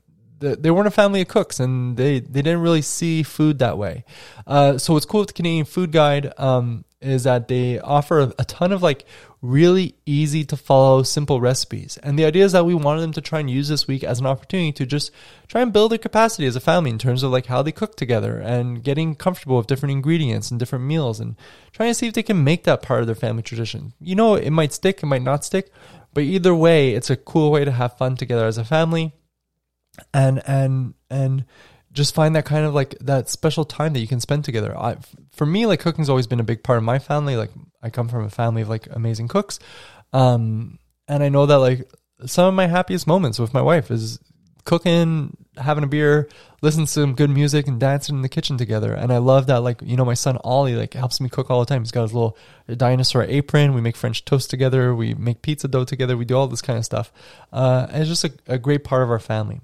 they 0.41 0.70
weren't 0.70 0.86
a 0.86 0.93
family 0.93 1.20
of 1.22 1.28
cooks 1.28 1.61
and 1.61 1.97
they, 1.97 2.20
they 2.20 2.43
didn't 2.43 2.61
really 2.61 2.82
see 2.82 3.22
food 3.22 3.59
that 3.59 3.78
way. 3.78 4.05
Uh, 4.47 4.78
so 4.78 4.93
what's 4.93 5.07
cool 5.07 5.20
with 5.20 5.28
the 5.28 5.34
Canadian 5.34 5.64
Food 5.64 5.93
Guide 5.93 6.32
um, 6.39 6.84
is 7.01 7.24
that 7.24 7.49
they 7.49 7.78
offer 7.78 8.20
a, 8.20 8.32
a, 8.39 8.45
ton 8.45 8.72
of 8.72 8.82
like 8.82 9.05
really 9.41 9.95
easy 10.05 10.45
to 10.45 10.57
follow 10.57 11.03
simple 11.05 11.41
recipes. 11.41 11.97
And 12.03 12.18
the 12.18 12.24
idea 12.24 12.45
is 12.45 12.53
that 12.53 12.66
we 12.66 12.74
wanted 12.74 13.03
them 13.03 13.12
to 13.12 13.20
try 13.20 13.39
and 13.39 13.49
use 13.49 13.68
this 13.68 13.86
week 13.86 14.03
as 14.03 14.18
an 14.18 14.26
opportunity 14.26 14.72
to 14.72 14.86
just 14.86 15.12
try 15.47 15.61
and 15.61 15.72
build 15.72 15.93
their 15.93 15.99
capacity 15.99 16.47
as 16.47 16.57
a 16.57 16.61
family 16.61 16.91
in 16.91 16.99
terms 16.99 17.22
of 17.22 17.30
like 17.30 17.47
how 17.47 17.62
they 17.62 17.70
cook 17.70 17.97
together 17.97 18.39
and 18.39 18.82
getting 18.82 19.14
comfortable 19.14 19.57
with 19.59 19.68
different 19.68 19.93
ingredients 19.93 20.51
and 20.51 20.59
different 20.59 20.84
meals 20.84 21.20
and 21.20 21.36
trying 21.72 21.91
to 21.91 21.95
see 21.95 22.09
if 22.09 22.14
they 22.14 22.22
can 22.22 22.43
make 22.43 22.64
that 22.64 22.82
part 22.82 23.01
of 23.01 23.07
their 23.07 23.14
family 23.14 23.43
tradition. 23.43 23.93
You 24.01 24.16
know, 24.16 24.34
it 24.34 24.51
might 24.51 24.72
stick, 24.72 25.03
it 25.03 25.07
might 25.07 25.22
not 25.22 25.45
stick, 25.45 25.70
but 26.14 26.24
either 26.24 26.55
way, 26.55 26.95
it's 26.95 27.11
a 27.11 27.16
cool 27.16 27.53
way 27.53 27.64
to 27.64 27.70
have 27.70 27.97
fun 27.97 28.16
together 28.16 28.47
as 28.47 28.59
a 28.59 28.64
family 28.64 29.12
and 30.12 30.42
and 30.46 30.94
and 31.11 31.44
just 31.92 32.14
find 32.14 32.36
that 32.36 32.44
kind 32.44 32.64
of 32.64 32.74
like 32.74 32.96
that 33.01 33.28
special 33.28 33.64
time 33.64 33.92
that 33.94 34.01
you 34.01 34.07
can 34.07 34.20
spend 34.20 34.44
together. 34.44 34.76
I, 34.76 34.96
for 35.32 35.46
me, 35.46 35.66
like 35.66 35.80
cooking's 35.80 36.09
always 36.09 36.26
been 36.26 36.40
a 36.40 36.44
big 36.44 36.62
part 36.62 36.78
of 36.78 36.84
my 36.84 36.99
family. 36.99 37.36
Like 37.36 37.51
I 37.82 37.90
come 37.90 38.09
from 38.09 38.24
a 38.24 38.30
family 38.30 38.62
of 38.62 38.68
like 38.68 38.88
amazing 38.90 39.28
cooks, 39.28 39.59
um, 40.12 40.78
and 41.07 41.22
I 41.22 41.28
know 41.28 41.46
that 41.46 41.57
like 41.57 41.90
some 42.26 42.46
of 42.46 42.55
my 42.55 42.66
happiest 42.66 43.07
moments 43.07 43.38
with 43.38 43.55
my 43.55 43.62
wife 43.62 43.90
is 43.90 44.18
cooking, 44.64 45.34
having 45.57 45.82
a 45.82 45.86
beer, 45.86 46.28
listening 46.61 46.84
to 46.84 46.92
some 46.92 47.14
good 47.14 47.30
music, 47.30 47.66
and 47.66 47.80
dancing 47.80 48.16
in 48.16 48.22
the 48.22 48.28
kitchen 48.28 48.59
together. 48.59 48.92
And 48.92 49.11
I 49.11 49.16
love 49.16 49.46
that, 49.46 49.62
like 49.62 49.80
you 49.82 49.96
know, 49.96 50.05
my 50.05 50.14
son 50.14 50.36
Ollie 50.44 50.76
like 50.76 50.92
helps 50.92 51.20
me 51.20 51.28
cook 51.30 51.51
all 51.51 51.61
the 51.61 51.66
time. 51.66 51.82
He's 51.82 51.90
got 51.90 52.03
his 52.03 52.12
little 52.12 52.36
dinosaur 52.76 53.24
apron. 53.24 53.72
We 53.72 53.80
make 53.80 53.96
French 53.96 54.24
toast 54.24 54.51
together. 54.51 54.94
We 54.94 55.14
make 55.14 55.40
pizza 55.40 55.68
dough 55.68 55.84
together. 55.84 56.16
We 56.16 56.26
do 56.26 56.36
all 56.36 56.49
this 56.49 56.62
kind 56.62 56.78
of 56.78 56.84
stuff. 56.84 57.11
Uh, 57.51 57.86
it's 57.90 58.09
just 58.09 58.24
a, 58.24 58.32
a 58.46 58.59
great 58.59 58.84
part 58.84 59.03
of 59.03 59.11
our 59.11 59.18
family. 59.18 59.62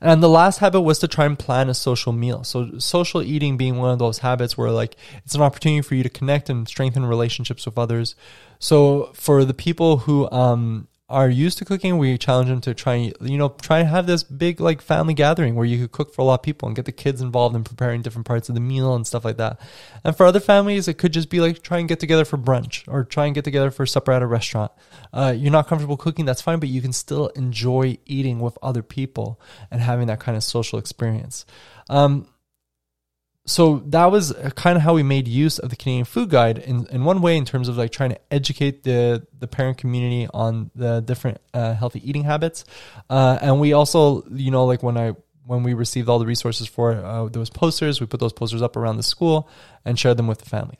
And 0.00 0.22
the 0.22 0.28
last 0.28 0.58
habit 0.58 0.80
was 0.80 0.98
to 1.00 1.08
try 1.08 1.26
and 1.26 1.38
plan 1.38 1.68
a 1.68 1.74
social 1.74 2.12
meal. 2.12 2.44
So 2.44 2.78
social 2.78 3.22
eating 3.22 3.56
being 3.56 3.78
one 3.78 3.90
of 3.90 3.98
those 3.98 4.18
habits 4.18 4.58
where 4.58 4.70
like 4.70 4.96
it's 5.24 5.34
an 5.34 5.42
opportunity 5.42 5.82
for 5.82 5.94
you 5.94 6.02
to 6.02 6.08
connect 6.08 6.50
and 6.50 6.66
strengthen 6.66 7.06
relationships 7.06 7.66
with 7.66 7.78
others. 7.78 8.14
So 8.58 9.12
for 9.14 9.44
the 9.44 9.54
people 9.54 9.98
who 9.98 10.30
um, 10.30 10.88
are 11.12 11.28
used 11.28 11.58
to 11.58 11.64
cooking, 11.66 11.98
we 11.98 12.16
challenge 12.16 12.48
them 12.48 12.62
to 12.62 12.72
try 12.72 12.94
and 12.94 13.14
you 13.20 13.36
know 13.36 13.50
try 13.60 13.80
and 13.80 13.88
have 13.88 14.06
this 14.06 14.22
big 14.22 14.60
like 14.60 14.80
family 14.80 15.12
gathering 15.12 15.54
where 15.54 15.66
you 15.66 15.78
could 15.78 15.92
cook 15.92 16.14
for 16.14 16.22
a 16.22 16.24
lot 16.24 16.40
of 16.40 16.42
people 16.42 16.66
and 16.66 16.74
get 16.74 16.86
the 16.86 16.92
kids 16.92 17.20
involved 17.20 17.54
in 17.54 17.62
preparing 17.62 18.00
different 18.00 18.26
parts 18.26 18.48
of 18.48 18.54
the 18.54 18.60
meal 18.60 18.94
and 18.94 19.06
stuff 19.06 19.24
like 19.24 19.36
that. 19.36 19.60
And 20.04 20.16
for 20.16 20.24
other 20.24 20.40
families, 20.40 20.88
it 20.88 20.94
could 20.94 21.12
just 21.12 21.28
be 21.28 21.40
like 21.40 21.62
try 21.62 21.78
and 21.78 21.88
get 21.88 22.00
together 22.00 22.24
for 22.24 22.38
brunch 22.38 22.82
or 22.88 23.04
try 23.04 23.26
and 23.26 23.34
get 23.34 23.44
together 23.44 23.70
for 23.70 23.84
supper 23.84 24.12
at 24.12 24.22
a 24.22 24.26
restaurant. 24.26 24.72
Uh, 25.12 25.34
you're 25.36 25.52
not 25.52 25.68
comfortable 25.68 25.98
cooking, 25.98 26.24
that's 26.24 26.40
fine, 26.40 26.58
but 26.58 26.70
you 26.70 26.80
can 26.80 26.94
still 26.94 27.28
enjoy 27.28 27.98
eating 28.06 28.40
with 28.40 28.56
other 28.62 28.82
people 28.82 29.38
and 29.70 29.82
having 29.82 30.06
that 30.06 30.18
kind 30.18 30.36
of 30.36 30.42
social 30.42 30.78
experience. 30.78 31.44
Um, 31.90 32.26
so 33.44 33.82
that 33.86 34.06
was 34.06 34.32
kind 34.54 34.76
of 34.76 34.82
how 34.82 34.94
we 34.94 35.02
made 35.02 35.26
use 35.26 35.58
of 35.58 35.70
the 35.70 35.76
Canadian 35.76 36.04
Food 36.04 36.30
Guide 36.30 36.58
in, 36.58 36.86
in 36.86 37.04
one 37.04 37.20
way, 37.20 37.36
in 37.36 37.44
terms 37.44 37.68
of 37.68 37.76
like 37.76 37.90
trying 37.90 38.10
to 38.10 38.20
educate 38.30 38.84
the 38.84 39.26
the 39.38 39.48
parent 39.48 39.78
community 39.78 40.28
on 40.32 40.70
the 40.76 41.00
different 41.00 41.40
uh, 41.52 41.74
healthy 41.74 42.08
eating 42.08 42.22
habits, 42.24 42.64
uh, 43.10 43.38
and 43.42 43.60
we 43.60 43.72
also, 43.72 44.24
you 44.30 44.50
know, 44.50 44.64
like 44.64 44.82
when 44.82 44.96
I 44.96 45.14
when 45.44 45.64
we 45.64 45.74
received 45.74 46.08
all 46.08 46.20
the 46.20 46.26
resources 46.26 46.68
for 46.68 46.92
uh, 46.92 47.28
those 47.28 47.50
posters, 47.50 48.00
we 48.00 48.06
put 48.06 48.20
those 48.20 48.32
posters 48.32 48.62
up 48.62 48.76
around 48.76 48.96
the 48.96 49.02
school 49.02 49.48
and 49.84 49.98
shared 49.98 50.16
them 50.16 50.28
with 50.28 50.38
the 50.38 50.48
family. 50.48 50.78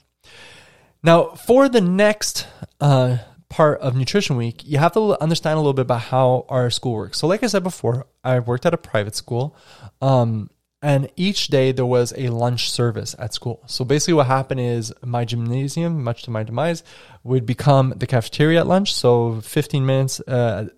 Now, 1.03 1.31
for 1.31 1.69
the 1.69 1.81
next 1.81 2.47
uh, 2.81 3.19
part 3.49 3.81
of 3.81 3.97
Nutrition 3.97 4.37
Week, 4.37 4.63
you 4.65 4.79
have 4.79 4.93
to 4.93 5.21
understand 5.21 5.57
a 5.57 5.61
little 5.61 5.73
bit 5.73 5.83
about 5.83 6.03
how 6.03 6.47
our 6.49 6.71
school 6.71 6.95
works. 6.95 7.19
So, 7.19 7.27
like 7.27 7.43
I 7.43 7.49
said 7.49 7.65
before, 7.65 8.07
I 8.23 8.39
worked 8.39 8.67
at 8.67 8.73
a 8.73 8.79
private 8.79 9.17
school. 9.17 9.57
Um, 10.01 10.49
and 10.83 11.09
each 11.14 11.47
day 11.47 11.70
there 11.70 11.87
was 11.87 12.12
a 12.16 12.28
lunch 12.28 12.70
service 12.70 13.14
at 13.18 13.33
school. 13.33 13.62
So 13.66 13.85
basically, 13.85 14.14
what 14.14 14.26
happened 14.26 14.61
is 14.61 14.93
my 15.05 15.24
gymnasium, 15.24 16.03
much 16.03 16.24
to 16.24 16.30
my 16.30 16.43
demise, 16.43 16.83
would 17.22 17.47
become 17.47 17.95
the 17.97 18.07
cafeteria 18.09 18.61
at 18.61 18.66
lunch. 18.66 18.93
So 18.93 19.41
15 19.43 19.87
minutes, 19.87 20.20
uh, 20.20 20.68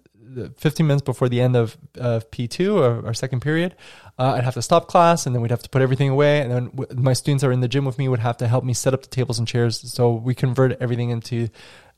15 0.59 0.87
minutes 0.87 1.05
before 1.05 1.31
the 1.31 1.41
end 1.41 1.57
of, 1.57 1.79
of 1.97 2.31
P2 2.31 2.75
or 2.75 3.07
our 3.07 3.15
second 3.15 3.41
period, 3.41 3.75
uh, 4.19 4.35
I'd 4.37 4.45
have 4.45 4.55
to 4.55 4.63
stop 4.63 4.89
class 4.89 5.25
and 5.25 5.35
then 5.35 5.41
we'd 5.41 5.51
have 5.51 5.63
to 5.63 5.71
put 5.71 5.81
everything 5.81 6.11
away. 6.11 6.43
And 6.43 6.51
then 6.51 6.65
w- 6.77 7.01
my 7.01 7.15
students 7.15 7.41
that 7.41 7.49
are 7.49 7.53
in 7.53 7.61
the 7.61 7.69
gym 7.69 7.87
with 7.87 7.99
me 7.99 8.09
would 8.09 8.21
have 8.21 8.37
to 8.39 8.47
help 8.47 8.63
me 8.63 8.75
set 8.75 8.93
up 8.93 9.03
the 9.03 9.09
tables 9.09 9.39
and 9.39 9.49
chairs. 9.49 9.81
So 9.93 10.13
we 10.13 10.35
converted 10.35 10.79
everything 10.83 11.11
into 11.11 11.49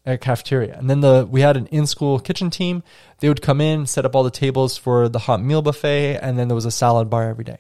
a 0.07 0.17
cafeteria. 0.17 0.77
And 0.79 0.89
then 0.89 1.01
the 1.01 1.27
we 1.29 1.41
had 1.41 1.57
an 1.57 1.67
in-school 1.67 2.21
kitchen 2.21 2.51
team. 2.51 2.85
They 3.19 3.29
would 3.29 3.43
come 3.43 3.61
in, 3.61 3.87
set 3.87 4.05
up 4.05 4.15
all 4.15 4.23
the 4.23 4.31
tables 4.31 4.77
for 4.77 5.09
the 5.09 5.19
hot 5.19 5.43
meal 5.43 5.63
buffet, 5.63 6.21
and 6.23 6.39
then 6.39 6.47
there 6.47 6.55
was 6.55 6.67
a 6.67 6.71
salad 6.71 7.11
bar 7.11 7.29
every 7.29 7.45
day. 7.45 7.59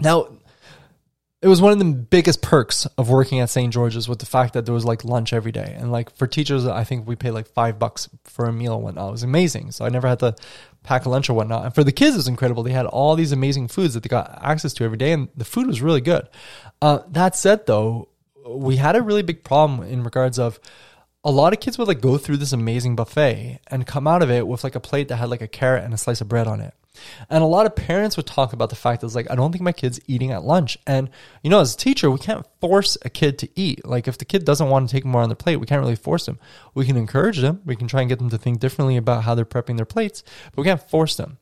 Now, 0.00 0.28
it 1.42 1.48
was 1.48 1.60
one 1.60 1.72
of 1.72 1.78
the 1.78 1.84
biggest 1.84 2.42
perks 2.42 2.86
of 2.98 3.08
working 3.10 3.40
at 3.40 3.50
St. 3.50 3.72
George's 3.72 4.08
with 4.08 4.18
the 4.18 4.26
fact 4.26 4.54
that 4.54 4.64
there 4.64 4.74
was 4.74 4.84
like 4.84 5.04
lunch 5.04 5.32
every 5.32 5.52
day. 5.52 5.76
And 5.78 5.92
like 5.92 6.14
for 6.16 6.26
teachers, 6.26 6.66
I 6.66 6.84
think 6.84 7.06
we 7.06 7.14
paid 7.14 7.32
like 7.32 7.46
five 7.46 7.78
bucks 7.78 8.08
for 8.24 8.46
a 8.46 8.52
meal 8.52 8.74
and 8.74 8.82
whatnot. 8.82 9.08
It 9.08 9.12
was 9.12 9.22
amazing. 9.22 9.70
So 9.72 9.84
I 9.84 9.90
never 9.90 10.08
had 10.08 10.18
to 10.20 10.34
pack 10.82 11.04
a 11.04 11.08
lunch 11.08 11.28
or 11.28 11.34
whatnot. 11.34 11.66
And 11.66 11.74
for 11.74 11.84
the 11.84 11.92
kids, 11.92 12.14
it 12.14 12.18
was 12.18 12.28
incredible. 12.28 12.62
They 12.62 12.72
had 12.72 12.86
all 12.86 13.16
these 13.16 13.32
amazing 13.32 13.68
foods 13.68 13.94
that 13.94 14.02
they 14.02 14.08
got 14.08 14.38
access 14.42 14.72
to 14.74 14.84
every 14.84 14.96
day, 14.96 15.12
and 15.12 15.28
the 15.36 15.44
food 15.44 15.66
was 15.66 15.82
really 15.82 16.00
good. 16.00 16.28
Uh, 16.80 17.00
that 17.10 17.36
said, 17.36 17.66
though, 17.66 18.08
we 18.46 18.76
had 18.76 18.96
a 18.96 19.02
really 19.02 19.22
big 19.22 19.44
problem 19.44 19.86
in 19.86 20.04
regards 20.04 20.38
of 20.38 20.58
a 21.24 21.30
lot 21.30 21.52
of 21.52 21.60
kids 21.60 21.76
would 21.76 21.88
like 21.88 22.00
go 22.00 22.16
through 22.18 22.36
this 22.36 22.52
amazing 22.52 22.94
buffet 22.94 23.58
and 23.66 23.86
come 23.86 24.06
out 24.06 24.22
of 24.22 24.30
it 24.30 24.46
with 24.46 24.62
like 24.62 24.76
a 24.76 24.80
plate 24.80 25.08
that 25.08 25.16
had 25.16 25.28
like 25.28 25.42
a 25.42 25.48
carrot 25.48 25.82
and 25.82 25.92
a 25.92 25.98
slice 25.98 26.20
of 26.20 26.28
bread 26.28 26.46
on 26.46 26.60
it. 26.60 26.72
And 27.30 27.42
a 27.42 27.46
lot 27.46 27.66
of 27.66 27.76
parents 27.76 28.16
would 28.16 28.26
talk 28.26 28.52
about 28.52 28.70
the 28.70 28.76
fact 28.76 29.00
that 29.00 29.06
it's 29.06 29.14
like, 29.14 29.30
I 29.30 29.34
don't 29.34 29.52
think 29.52 29.62
my 29.62 29.72
kid's 29.72 30.00
eating 30.06 30.32
at 30.32 30.44
lunch. 30.44 30.78
And, 30.86 31.10
you 31.42 31.50
know, 31.50 31.60
as 31.60 31.74
a 31.74 31.76
teacher, 31.76 32.10
we 32.10 32.18
can't 32.18 32.46
force 32.60 32.96
a 33.02 33.10
kid 33.10 33.38
to 33.40 33.48
eat. 33.54 33.86
Like, 33.86 34.08
if 34.08 34.18
the 34.18 34.24
kid 34.24 34.44
doesn't 34.44 34.68
want 34.68 34.88
to 34.88 34.92
take 34.94 35.04
more 35.04 35.22
on 35.22 35.28
their 35.28 35.36
plate, 35.36 35.56
we 35.56 35.66
can't 35.66 35.80
really 35.80 35.96
force 35.96 36.26
them. 36.26 36.38
We 36.74 36.86
can 36.86 36.96
encourage 36.96 37.40
them. 37.40 37.62
We 37.64 37.76
can 37.76 37.88
try 37.88 38.00
and 38.00 38.08
get 38.08 38.18
them 38.18 38.30
to 38.30 38.38
think 38.38 38.60
differently 38.60 38.96
about 38.96 39.24
how 39.24 39.34
they're 39.34 39.44
prepping 39.44 39.76
their 39.76 39.86
plates, 39.86 40.22
but 40.54 40.62
we 40.62 40.68
can't 40.68 40.82
force 40.82 41.16
them. 41.16 41.38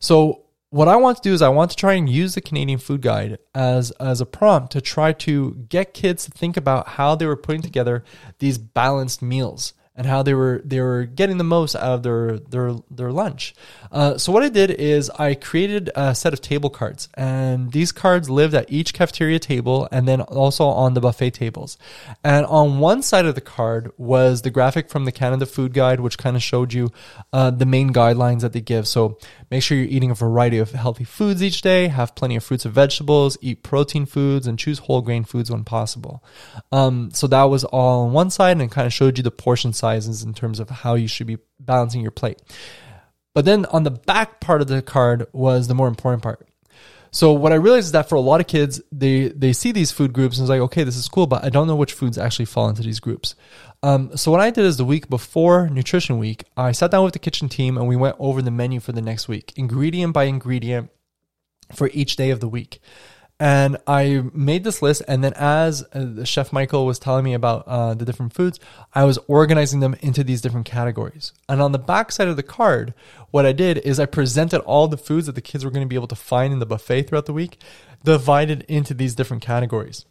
So, 0.00 0.44
what 0.70 0.88
I 0.88 0.96
want 0.96 1.16
to 1.16 1.22
do 1.22 1.32
is 1.32 1.40
I 1.40 1.48
want 1.48 1.70
to 1.70 1.76
try 1.76 1.94
and 1.94 2.08
use 2.08 2.34
the 2.34 2.40
Canadian 2.40 2.78
Food 2.78 3.00
Guide 3.00 3.38
as 3.54 3.90
as 3.92 4.20
a 4.20 4.26
prompt 4.26 4.72
to 4.72 4.80
try 4.80 5.12
to 5.14 5.54
get 5.68 5.94
kids 5.94 6.26
to 6.26 6.30
think 6.30 6.56
about 6.56 6.88
how 6.88 7.14
they 7.14 7.26
were 7.26 7.36
putting 7.36 7.62
together 7.62 8.04
these 8.38 8.58
balanced 8.58 9.22
meals 9.22 9.72
and 9.98 10.06
how 10.06 10.22
they 10.22 10.34
were 10.34 10.60
they 10.64 10.80
were 10.80 11.04
getting 11.04 11.38
the 11.38 11.44
most 11.44 11.74
out 11.74 11.94
of 11.94 12.02
their 12.02 12.38
their 12.38 12.74
their 12.90 13.10
lunch. 13.10 13.54
Uh, 13.90 14.18
so 14.18 14.32
what 14.32 14.42
I 14.42 14.48
did 14.48 14.70
is 14.70 15.10
I 15.10 15.34
created 15.34 15.90
a 15.94 16.14
set 16.14 16.32
of 16.32 16.40
table 16.40 16.70
cards, 16.70 17.08
and 17.14 17.72
these 17.72 17.92
cards 17.92 18.28
lived 18.28 18.54
at 18.54 18.70
each 18.70 18.94
cafeteria 18.94 19.38
table, 19.38 19.88
and 19.90 20.06
then 20.06 20.20
also 20.20 20.66
on 20.66 20.94
the 20.94 21.00
buffet 21.00 21.30
tables. 21.30 21.78
And 22.22 22.46
on 22.46 22.78
one 22.78 23.02
side 23.02 23.26
of 23.26 23.34
the 23.34 23.40
card 23.40 23.90
was 23.96 24.42
the 24.42 24.50
graphic 24.50 24.90
from 24.90 25.04
the 25.04 25.12
Canada 25.12 25.46
Food 25.46 25.72
Guide, 25.72 26.00
which 26.00 26.18
kind 26.18 26.36
of 26.36 26.42
showed 26.42 26.72
you 26.72 26.90
uh, 27.32 27.50
the 27.50 27.66
main 27.66 27.92
guidelines 27.92 28.40
that 28.40 28.52
they 28.52 28.60
give. 28.60 28.86
So 28.86 29.18
make 29.50 29.62
sure 29.62 29.76
you're 29.76 29.86
eating 29.86 30.10
a 30.10 30.14
variety 30.14 30.58
of 30.58 30.72
healthy 30.72 31.04
foods 31.04 31.42
each 31.42 31.62
day, 31.62 31.88
have 31.88 32.14
plenty 32.14 32.36
of 32.36 32.44
fruits 32.44 32.64
and 32.64 32.74
vegetables, 32.74 33.38
eat 33.40 33.62
protein 33.62 34.06
foods, 34.06 34.46
and 34.46 34.58
choose 34.58 34.78
whole 34.80 35.02
grain 35.02 35.24
foods 35.24 35.50
when 35.50 35.64
possible. 35.64 36.22
Um, 36.72 37.10
so 37.12 37.26
that 37.28 37.44
was 37.44 37.64
all 37.64 38.06
on 38.06 38.12
one 38.12 38.30
side, 38.30 38.60
and 38.60 38.70
kind 38.70 38.86
of 38.86 38.92
showed 38.92 39.16
you 39.16 39.22
the 39.22 39.30
portion 39.30 39.72
sizes 39.72 40.22
in 40.22 40.34
terms 40.34 40.60
of 40.60 40.70
how 40.70 40.94
you 40.94 41.08
should 41.08 41.26
be 41.26 41.38
balancing 41.60 42.02
your 42.02 42.10
plate. 42.10 42.40
But 43.38 43.44
then 43.44 43.66
on 43.66 43.84
the 43.84 43.92
back 43.92 44.40
part 44.40 44.62
of 44.62 44.66
the 44.66 44.82
card 44.82 45.28
was 45.32 45.68
the 45.68 45.74
more 45.74 45.86
important 45.86 46.24
part. 46.24 46.48
So 47.12 47.32
what 47.32 47.52
I 47.52 47.54
realized 47.54 47.84
is 47.84 47.92
that 47.92 48.08
for 48.08 48.16
a 48.16 48.20
lot 48.20 48.40
of 48.40 48.48
kids, 48.48 48.80
they 48.90 49.28
they 49.28 49.52
see 49.52 49.70
these 49.70 49.92
food 49.92 50.12
groups 50.12 50.38
and 50.38 50.44
it's 50.44 50.50
like, 50.50 50.60
okay, 50.62 50.82
this 50.82 50.96
is 50.96 51.06
cool, 51.06 51.28
but 51.28 51.44
I 51.44 51.48
don't 51.48 51.68
know 51.68 51.76
which 51.76 51.92
foods 51.92 52.18
actually 52.18 52.46
fall 52.46 52.68
into 52.68 52.82
these 52.82 52.98
groups. 52.98 53.36
Um, 53.84 54.16
so 54.16 54.32
what 54.32 54.40
I 54.40 54.50
did 54.50 54.64
is 54.64 54.76
the 54.76 54.84
week 54.84 55.08
before 55.08 55.68
nutrition 55.68 56.18
week, 56.18 56.46
I 56.56 56.72
sat 56.72 56.90
down 56.90 57.04
with 57.04 57.12
the 57.12 57.20
kitchen 57.20 57.48
team 57.48 57.78
and 57.78 57.86
we 57.86 57.94
went 57.94 58.16
over 58.18 58.42
the 58.42 58.50
menu 58.50 58.80
for 58.80 58.90
the 58.90 59.00
next 59.00 59.28
week, 59.28 59.52
ingredient 59.54 60.14
by 60.14 60.24
ingredient, 60.24 60.90
for 61.72 61.90
each 61.94 62.16
day 62.16 62.30
of 62.30 62.40
the 62.40 62.48
week. 62.48 62.80
And 63.40 63.76
I 63.86 64.24
made 64.34 64.64
this 64.64 64.82
list, 64.82 65.02
and 65.06 65.22
then 65.22 65.32
as 65.36 65.84
uh, 65.94 66.24
Chef 66.24 66.52
Michael 66.52 66.86
was 66.86 66.98
telling 66.98 67.24
me 67.24 67.34
about 67.34 67.64
uh, 67.68 67.94
the 67.94 68.04
different 68.04 68.32
foods, 68.32 68.58
I 68.94 69.04
was 69.04 69.18
organizing 69.28 69.78
them 69.78 69.94
into 70.00 70.24
these 70.24 70.40
different 70.40 70.66
categories. 70.66 71.32
And 71.48 71.62
on 71.62 71.70
the 71.70 71.78
back 71.78 72.10
side 72.10 72.26
of 72.26 72.36
the 72.36 72.42
card, 72.42 72.94
what 73.30 73.46
I 73.46 73.52
did 73.52 73.78
is 73.78 74.00
I 74.00 74.06
presented 74.06 74.60
all 74.62 74.88
the 74.88 74.96
foods 74.96 75.26
that 75.26 75.36
the 75.36 75.40
kids 75.40 75.64
were 75.64 75.70
going 75.70 75.86
to 75.86 75.88
be 75.88 75.94
able 75.94 76.08
to 76.08 76.16
find 76.16 76.52
in 76.52 76.58
the 76.58 76.66
buffet 76.66 77.04
throughout 77.04 77.26
the 77.26 77.32
week, 77.32 77.60
divided 78.02 78.64
into 78.68 78.92
these 78.92 79.14
different 79.14 79.42
categories. 79.42 80.04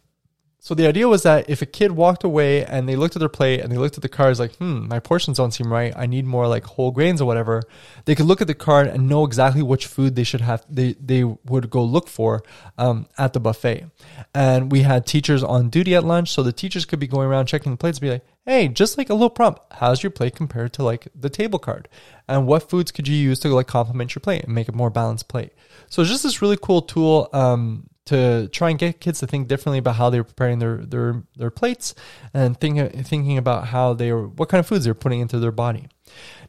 So 0.60 0.74
the 0.74 0.88
idea 0.88 1.06
was 1.06 1.22
that 1.22 1.48
if 1.48 1.62
a 1.62 1.66
kid 1.66 1.92
walked 1.92 2.24
away 2.24 2.64
and 2.64 2.88
they 2.88 2.96
looked 2.96 3.14
at 3.14 3.20
their 3.20 3.28
plate 3.28 3.60
and 3.60 3.70
they 3.70 3.78
looked 3.78 3.96
at 3.96 4.02
the 4.02 4.08
cards 4.08 4.40
like, 4.40 4.56
hmm, 4.56 4.88
my 4.88 4.98
portions 4.98 5.36
don't 5.36 5.52
seem 5.52 5.72
right. 5.72 5.92
I 5.96 6.06
need 6.06 6.26
more 6.26 6.48
like 6.48 6.64
whole 6.64 6.90
grains 6.90 7.20
or 7.20 7.26
whatever. 7.26 7.62
They 8.06 8.16
could 8.16 8.26
look 8.26 8.40
at 8.40 8.48
the 8.48 8.54
card 8.54 8.88
and 8.88 9.08
know 9.08 9.24
exactly 9.24 9.62
which 9.62 9.86
food 9.86 10.16
they 10.16 10.24
should 10.24 10.40
have. 10.40 10.64
They 10.68 10.94
they 10.94 11.22
would 11.22 11.70
go 11.70 11.84
look 11.84 12.08
for 12.08 12.42
um, 12.76 13.06
at 13.16 13.34
the 13.34 13.40
buffet. 13.40 13.86
And 14.34 14.72
we 14.72 14.82
had 14.82 15.06
teachers 15.06 15.44
on 15.44 15.70
duty 15.70 15.94
at 15.94 16.04
lunch, 16.04 16.32
so 16.32 16.42
the 16.42 16.52
teachers 16.52 16.84
could 16.84 16.98
be 16.98 17.06
going 17.06 17.28
around 17.28 17.46
checking 17.46 17.72
the 17.72 17.78
plates, 17.78 17.98
and 17.98 18.02
be 18.02 18.10
like, 18.10 18.26
hey, 18.44 18.66
just 18.66 18.98
like 18.98 19.10
a 19.10 19.14
little 19.14 19.30
prompt, 19.30 19.60
how's 19.72 20.02
your 20.02 20.10
plate 20.10 20.34
compared 20.34 20.72
to 20.72 20.82
like 20.82 21.06
the 21.14 21.30
table 21.30 21.58
card? 21.58 21.88
And 22.26 22.46
what 22.46 22.68
foods 22.68 22.90
could 22.90 23.06
you 23.06 23.16
use 23.16 23.38
to 23.40 23.48
like 23.48 23.68
complement 23.68 24.14
your 24.14 24.20
plate 24.20 24.44
and 24.44 24.54
make 24.54 24.68
a 24.68 24.72
more 24.72 24.90
balanced 24.90 25.28
plate? 25.28 25.52
So 25.88 26.02
it's 26.02 26.10
just 26.10 26.24
this 26.24 26.42
really 26.42 26.58
cool 26.60 26.82
tool 26.82 27.28
um, 27.32 27.88
to 28.08 28.48
try 28.48 28.70
and 28.70 28.78
get 28.78 29.00
kids 29.00 29.20
to 29.20 29.26
think 29.26 29.48
differently 29.48 29.78
about 29.78 29.96
how 29.96 30.08
they're 30.08 30.24
preparing 30.24 30.58
their 30.58 30.78
their 30.78 31.22
their 31.36 31.50
plates 31.50 31.94
and 32.32 32.58
think, 32.58 33.06
thinking 33.06 33.36
about 33.36 33.66
how 33.66 33.92
they 33.92 34.12
were 34.12 34.26
what 34.26 34.48
kind 34.48 34.60
of 34.60 34.66
foods 34.66 34.84
they're 34.84 34.94
putting 34.94 35.20
into 35.20 35.38
their 35.38 35.52
body. 35.52 35.88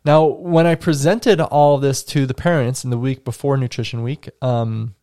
Now, 0.05 0.25
when 0.25 0.65
I 0.65 0.75
presented 0.75 1.41
all 1.41 1.77
this 1.77 2.03
to 2.05 2.25
the 2.25 2.33
parents 2.33 2.85
in 2.85 2.89
the 2.89 2.97
week 2.97 3.25
before 3.25 3.57
Nutrition 3.57 4.03
Week, 4.03 4.29
um, 4.41 4.95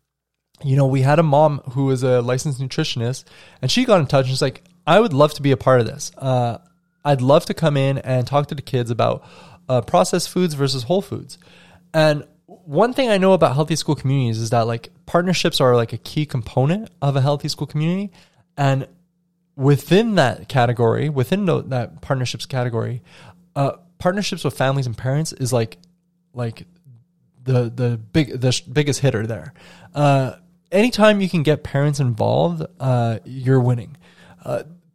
you 0.65 0.77
know, 0.77 0.87
we 0.87 1.03
had 1.03 1.19
a 1.19 1.23
mom 1.23 1.59
who 1.73 1.85
was 1.85 2.03
a 2.03 2.23
licensed 2.23 2.59
nutritionist, 2.59 3.25
and 3.61 3.71
she 3.71 3.85
got 3.85 4.01
in 4.01 4.07
touch 4.07 4.25
and 4.25 4.33
was 4.33 4.41
like, 4.41 4.65
"I 4.87 4.99
would 4.99 5.13
love 5.13 5.35
to 5.35 5.43
be 5.43 5.53
a 5.53 5.59
part 5.59 5.81
of 5.81 5.87
this. 5.87 6.11
Uh, 6.17 6.59
I'd 7.05 7.21
love 7.21 7.45
to 7.47 7.55
come 7.55 7.77
in 7.77 7.99
and 7.99 8.27
talk 8.27 8.47
to 8.49 8.55
the 8.55 8.63
kids 8.63 8.91
about 8.91 9.27
uh, 9.69 9.83
processed 9.83 10.31
foods 10.31 10.55
versus 10.55 10.85
whole 10.85 11.03
foods." 11.03 11.37
And 11.93 12.25
one 12.67 12.93
thing 12.93 13.09
I 13.09 13.19
know 13.19 13.33
about 13.33 13.55
healthy 13.55 13.77
school 13.77 13.95
communities 13.95 14.39
is 14.39 14.51
that 14.51 14.67
like 14.67 14.91
partnerships 15.07 15.61
are 15.61 15.77
like 15.77 15.93
a 15.93 15.99
key 15.99 16.27
component 16.27 16.91
of 17.01 17.15
a 17.15 17.21
healthy 17.21 17.49
school 17.49 17.67
community. 17.67 18.13
And 18.57 18.89
within 19.55 20.17
that 20.17 20.49
category, 20.49 21.09
within 21.09 21.47
that 21.47 22.01
partnerships 22.01 22.45
category, 22.45 23.03
uh, 23.55 23.73
partnerships 23.99 24.43
with 24.43 24.57
families 24.57 24.87
and 24.87 24.99
parents 24.99 25.33
is 25.33 25.53
like, 25.53 25.79
like 26.35 26.67
the, 27.45 27.71
the 27.71 27.99
big, 27.99 28.41
the 28.41 28.61
biggest 28.71 29.01
hitter 29.01 29.27
there. 29.27 29.55
Uh, 29.95 30.33
anytime 30.73 31.21
you 31.21 31.29
can 31.29 31.45
get 31.45 31.63
parents 31.63 32.01
involved, 32.01 32.67
uh, 32.81 33.21
you're 33.25 33.61
winning. 33.61 33.97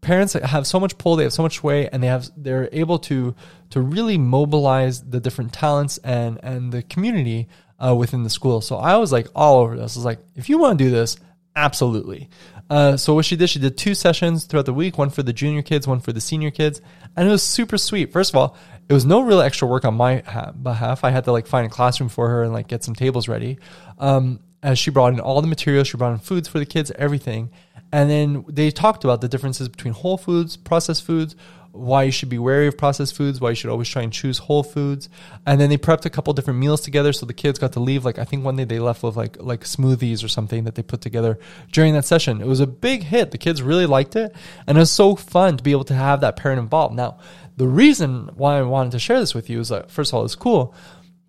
Parents 0.01 0.33
have 0.33 0.65
so 0.65 0.79
much 0.79 0.97
pull, 0.97 1.15
they 1.15 1.23
have 1.23 1.33
so 1.33 1.43
much 1.43 1.57
sway, 1.57 1.87
and 1.87 2.01
they 2.01 2.07
have 2.07 2.29
they're 2.35 2.69
able 2.71 2.99
to 2.99 3.35
to 3.69 3.81
really 3.81 4.17
mobilize 4.17 5.01
the 5.01 5.19
different 5.19 5.53
talents 5.53 5.97
and 5.99 6.39
and 6.43 6.71
the 6.71 6.81
community 6.83 7.47
uh, 7.79 7.95
within 7.95 8.23
the 8.23 8.29
school. 8.29 8.61
So 8.61 8.77
I 8.77 8.97
was 8.97 9.11
like 9.11 9.27
all 9.35 9.59
over 9.59 9.75
this. 9.75 9.95
I 9.95 9.99
was 9.99 10.05
like, 10.05 10.19
if 10.35 10.49
you 10.49 10.57
want 10.57 10.79
to 10.79 10.83
do 10.83 10.91
this, 10.91 11.17
Absolutely. 11.55 12.29
Uh, 12.69 12.95
so 12.95 13.13
what 13.13 13.25
she 13.25 13.35
did, 13.35 13.49
she 13.49 13.59
did 13.59 13.77
two 13.77 13.93
sessions 13.93 14.45
throughout 14.45 14.65
the 14.65 14.73
week, 14.73 14.97
one 14.97 15.09
for 15.09 15.23
the 15.23 15.33
junior 15.33 15.61
kids, 15.61 15.85
one 15.85 15.99
for 15.99 16.13
the 16.13 16.21
senior 16.21 16.51
kids, 16.51 16.81
and 17.17 17.27
it 17.27 17.31
was 17.31 17.43
super 17.43 17.77
sweet. 17.77 18.13
First 18.13 18.31
of 18.31 18.37
all, 18.37 18.55
it 18.87 18.93
was 18.93 19.05
no 19.05 19.21
real 19.21 19.41
extra 19.41 19.67
work 19.67 19.83
on 19.83 19.95
my 19.95 20.19
ha- 20.25 20.51
behalf. 20.51 21.03
I 21.03 21.09
had 21.09 21.25
to 21.25 21.33
like 21.33 21.47
find 21.47 21.65
a 21.65 21.69
classroom 21.69 22.09
for 22.09 22.29
her 22.29 22.43
and 22.43 22.53
like 22.53 22.67
get 22.67 22.83
some 22.83 22.95
tables 22.95 23.27
ready. 23.27 23.59
Um, 23.99 24.39
as 24.63 24.79
she 24.79 24.91
brought 24.91 25.13
in 25.13 25.19
all 25.19 25.41
the 25.41 25.47
materials, 25.47 25.87
she 25.87 25.97
brought 25.97 26.13
in 26.13 26.19
foods 26.19 26.47
for 26.47 26.59
the 26.59 26.65
kids, 26.65 26.91
everything, 26.91 27.51
and 27.91 28.09
then 28.09 28.45
they 28.47 28.71
talked 28.71 29.03
about 29.03 29.21
the 29.21 29.27
differences 29.27 29.67
between 29.67 29.93
whole 29.93 30.17
foods, 30.17 30.57
processed 30.57 31.03
foods, 31.03 31.35
why 31.71 32.03
you 32.03 32.11
should 32.11 32.29
be 32.29 32.37
wary 32.37 32.67
of 32.67 32.77
processed 32.77 33.15
foods, 33.15 33.39
why 33.39 33.49
you 33.49 33.55
should 33.55 33.69
always 33.69 33.87
try 33.87 34.01
and 34.01 34.11
choose 34.11 34.39
whole 34.39 34.63
foods. 34.63 35.09
And 35.45 35.59
then 35.59 35.69
they 35.69 35.77
prepped 35.77 36.05
a 36.05 36.09
couple 36.09 36.33
different 36.33 36.59
meals 36.59 36.81
together 36.81 37.13
so 37.13 37.25
the 37.25 37.33
kids 37.33 37.59
got 37.59 37.73
to 37.73 37.79
leave 37.79 38.03
like 38.03 38.19
I 38.19 38.25
think 38.25 38.43
one 38.43 38.55
day 38.55 38.65
they 38.65 38.79
left 38.79 39.03
with 39.03 39.15
like 39.15 39.37
like 39.41 39.61
smoothies 39.61 40.23
or 40.23 40.27
something 40.27 40.65
that 40.65 40.75
they 40.75 40.83
put 40.83 41.01
together 41.01 41.39
during 41.71 41.93
that 41.93 42.05
session. 42.05 42.41
It 42.41 42.47
was 42.47 42.59
a 42.59 42.67
big 42.67 43.03
hit. 43.03 43.31
The 43.31 43.37
kids 43.37 43.61
really 43.61 43.85
liked 43.85 44.15
it 44.15 44.35
and 44.67 44.77
it 44.77 44.81
was 44.81 44.91
so 44.91 45.15
fun 45.15 45.57
to 45.57 45.63
be 45.63 45.71
able 45.71 45.85
to 45.85 45.93
have 45.93 46.21
that 46.21 46.35
parent 46.35 46.59
involved. 46.59 46.95
Now, 46.95 47.19
the 47.57 47.67
reason 47.67 48.29
why 48.35 48.57
I 48.57 48.63
wanted 48.63 48.91
to 48.93 48.99
share 48.99 49.19
this 49.19 49.35
with 49.35 49.49
you 49.49 49.59
is 49.59 49.69
that 49.69 49.91
first 49.91 50.11
of 50.11 50.15
all 50.15 50.25
it's 50.25 50.35
cool, 50.35 50.75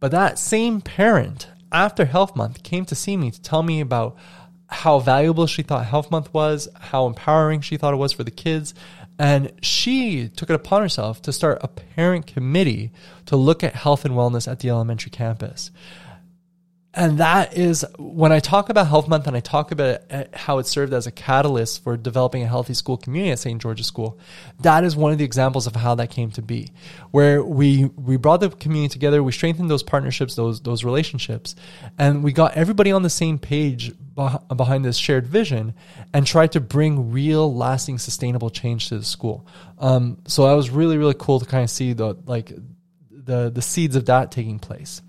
but 0.00 0.10
that 0.10 0.38
same 0.38 0.80
parent 0.80 1.48
after 1.70 2.04
Health 2.04 2.36
Month 2.36 2.62
came 2.62 2.84
to 2.86 2.94
see 2.94 3.16
me 3.16 3.30
to 3.30 3.40
tell 3.40 3.62
me 3.62 3.80
about 3.80 4.16
how 4.72 4.98
valuable 4.98 5.46
she 5.46 5.62
thought 5.62 5.86
Health 5.86 6.10
Month 6.10 6.32
was, 6.32 6.68
how 6.78 7.06
empowering 7.06 7.60
she 7.60 7.76
thought 7.76 7.94
it 7.94 7.98
was 7.98 8.12
for 8.12 8.24
the 8.24 8.30
kids, 8.30 8.74
and 9.18 9.52
she 9.62 10.28
took 10.28 10.50
it 10.50 10.54
upon 10.54 10.82
herself 10.82 11.22
to 11.22 11.32
start 11.32 11.58
a 11.62 11.68
parent 11.68 12.26
committee 12.26 12.90
to 13.26 13.36
look 13.36 13.62
at 13.62 13.74
health 13.74 14.04
and 14.04 14.14
wellness 14.14 14.50
at 14.50 14.60
the 14.60 14.70
elementary 14.70 15.10
campus. 15.10 15.70
And 16.94 17.18
that 17.18 17.56
is 17.56 17.86
when 17.98 18.32
I 18.32 18.40
talk 18.40 18.68
about 18.68 18.86
Health 18.86 19.08
Month 19.08 19.26
and 19.26 19.34
I 19.34 19.40
talk 19.40 19.72
about 19.72 20.02
how 20.34 20.58
it 20.58 20.66
served 20.66 20.92
as 20.92 21.06
a 21.06 21.10
catalyst 21.10 21.82
for 21.82 21.96
developing 21.96 22.42
a 22.42 22.46
healthy 22.46 22.74
school 22.74 22.98
community 22.98 23.32
at 23.32 23.38
St. 23.38 23.60
George's 23.62 23.86
School. 23.86 24.18
That 24.60 24.84
is 24.84 24.94
one 24.94 25.10
of 25.10 25.16
the 25.16 25.24
examples 25.24 25.66
of 25.66 25.74
how 25.74 25.94
that 25.94 26.10
came 26.10 26.30
to 26.32 26.42
be, 26.42 26.70
where 27.10 27.42
we 27.42 27.86
we 27.96 28.18
brought 28.18 28.40
the 28.40 28.50
community 28.50 28.92
together, 28.92 29.22
we 29.22 29.32
strengthened 29.32 29.70
those 29.70 29.82
partnerships, 29.82 30.34
those 30.34 30.60
those 30.60 30.84
relationships, 30.84 31.54
and 31.98 32.22
we 32.22 32.32
got 32.32 32.54
everybody 32.54 32.92
on 32.92 33.02
the 33.02 33.10
same 33.10 33.38
page 33.38 33.92
behind 34.14 34.84
this 34.84 34.98
shared 34.98 35.26
vision 35.26 35.72
and 36.12 36.26
tried 36.26 36.52
to 36.52 36.60
bring 36.60 37.10
real, 37.10 37.54
lasting, 37.54 37.98
sustainable 37.98 38.50
change 38.50 38.90
to 38.90 38.98
the 38.98 39.04
school. 39.04 39.46
Um, 39.78 40.18
so 40.26 40.46
that 40.46 40.52
was 40.52 40.68
really 40.68 40.98
really 40.98 41.16
cool 41.18 41.40
to 41.40 41.46
kind 41.46 41.64
of 41.64 41.70
see 41.70 41.94
the 41.94 42.18
like 42.26 42.52
the 43.10 43.48
the 43.48 43.62
seeds 43.62 43.96
of 43.96 44.04
that 44.06 44.30
taking 44.30 44.58
place. 44.58 45.00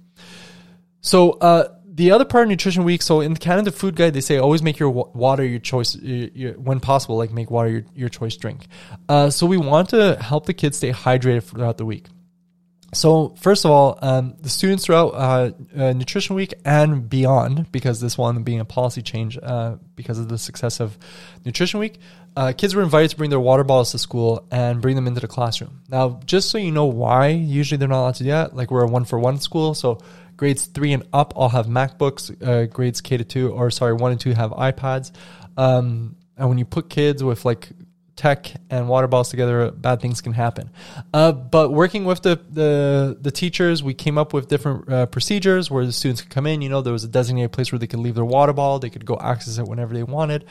So 1.03 1.31
uh, 1.31 1.67
the 1.85 2.11
other 2.11 2.25
part 2.25 2.45
of 2.45 2.49
Nutrition 2.49 2.85
Week, 2.85 3.01
so 3.01 3.21
in 3.21 3.33
the 3.33 3.39
Canada 3.39 3.71
Food 3.71 3.95
Guide, 3.95 4.13
they 4.13 4.21
say 4.21 4.37
always 4.37 4.63
make 4.63 4.79
your 4.79 4.89
water 4.89 5.45
your 5.45 5.59
choice 5.59 5.95
your, 5.95 6.29
your, 6.33 6.53
when 6.53 6.79
possible. 6.79 7.17
Like 7.17 7.31
make 7.31 7.51
water 7.51 7.69
your, 7.69 7.83
your 7.93 8.09
choice 8.09 8.35
drink. 8.35 8.65
Uh, 9.07 9.29
so 9.29 9.45
we 9.45 9.57
want 9.57 9.89
to 9.89 10.17
help 10.19 10.47
the 10.47 10.53
kids 10.53 10.77
stay 10.77 10.91
hydrated 10.91 11.43
throughout 11.43 11.77
the 11.77 11.85
week. 11.85 12.07
So 12.93 13.35
first 13.39 13.65
of 13.65 13.71
all, 13.71 13.97
um, 14.01 14.35
the 14.39 14.49
students 14.49 14.85
throughout 14.85 15.13
uh, 15.13 15.51
uh, 15.75 15.93
Nutrition 15.93 16.35
Week 16.35 16.53
and 16.63 17.09
beyond, 17.09 17.71
because 17.71 17.99
this 17.99 18.17
one 18.17 18.43
being 18.43 18.59
a 18.59 18.65
policy 18.65 19.01
change 19.01 19.37
uh, 19.41 19.77
because 19.95 20.19
of 20.19 20.29
the 20.29 20.37
success 20.37 20.79
of 20.79 20.97
Nutrition 21.43 21.79
Week, 21.79 21.99
uh, 22.35 22.53
kids 22.55 22.75
were 22.75 22.83
invited 22.83 23.09
to 23.11 23.17
bring 23.17 23.29
their 23.29 23.39
water 23.39 23.63
bottles 23.63 23.91
to 23.91 23.99
school 23.99 24.47
and 24.51 24.81
bring 24.81 24.95
them 24.95 25.07
into 25.07 25.19
the 25.19 25.27
classroom. 25.27 25.81
Now, 25.89 26.21
just 26.25 26.49
so 26.49 26.57
you 26.57 26.71
know 26.71 26.85
why, 26.85 27.29
usually 27.29 27.77
they're 27.77 27.87
not 27.87 28.01
allowed 28.01 28.15
to 28.15 28.23
do 28.23 28.29
that. 28.29 28.55
Like 28.55 28.71
we're 28.71 28.83
a 28.83 28.87
one 28.87 29.05
for 29.05 29.19
one 29.19 29.39
school, 29.39 29.73
so 29.73 29.99
Grades 30.35 30.65
three 30.65 30.93
and 30.93 31.03
up 31.13 31.33
all 31.35 31.49
have 31.49 31.67
MacBooks. 31.67 32.41
Uh, 32.41 32.65
grades 32.65 33.01
K 33.01 33.17
to 33.17 33.23
two, 33.23 33.51
or 33.51 33.71
sorry, 33.71 33.93
one 33.93 34.11
and 34.11 34.19
two 34.19 34.33
have 34.33 34.51
iPads. 34.51 35.11
Um, 35.57 36.15
and 36.37 36.49
when 36.49 36.57
you 36.57 36.65
put 36.65 36.89
kids 36.89 37.23
with 37.23 37.45
like 37.45 37.69
tech 38.15 38.53
and 38.69 38.87
water 38.87 39.07
bottles 39.07 39.29
together, 39.29 39.71
bad 39.71 39.99
things 39.99 40.21
can 40.21 40.33
happen. 40.33 40.69
Uh, 41.13 41.31
but 41.31 41.71
working 41.71 42.05
with 42.05 42.21
the, 42.21 42.39
the, 42.49 43.17
the 43.19 43.31
teachers, 43.31 43.81
we 43.81 43.93
came 43.95 44.19
up 44.19 44.33
with 44.33 44.47
different 44.47 44.91
uh, 44.91 45.05
procedures 45.07 45.71
where 45.71 45.85
the 45.85 45.91
students 45.91 46.21
could 46.21 46.29
come 46.29 46.45
in. 46.45 46.61
You 46.61 46.69
know, 46.69 46.81
there 46.81 46.93
was 46.93 47.03
a 47.03 47.07
designated 47.07 47.51
place 47.51 47.71
where 47.71 47.79
they 47.79 47.87
could 47.87 47.99
leave 47.99 48.15
their 48.15 48.25
water 48.25 48.53
bottle. 48.53 48.79
They 48.79 48.91
could 48.91 49.05
go 49.05 49.17
access 49.19 49.57
it 49.57 49.65
whenever 49.65 49.93
they 49.93 50.03
wanted. 50.03 50.45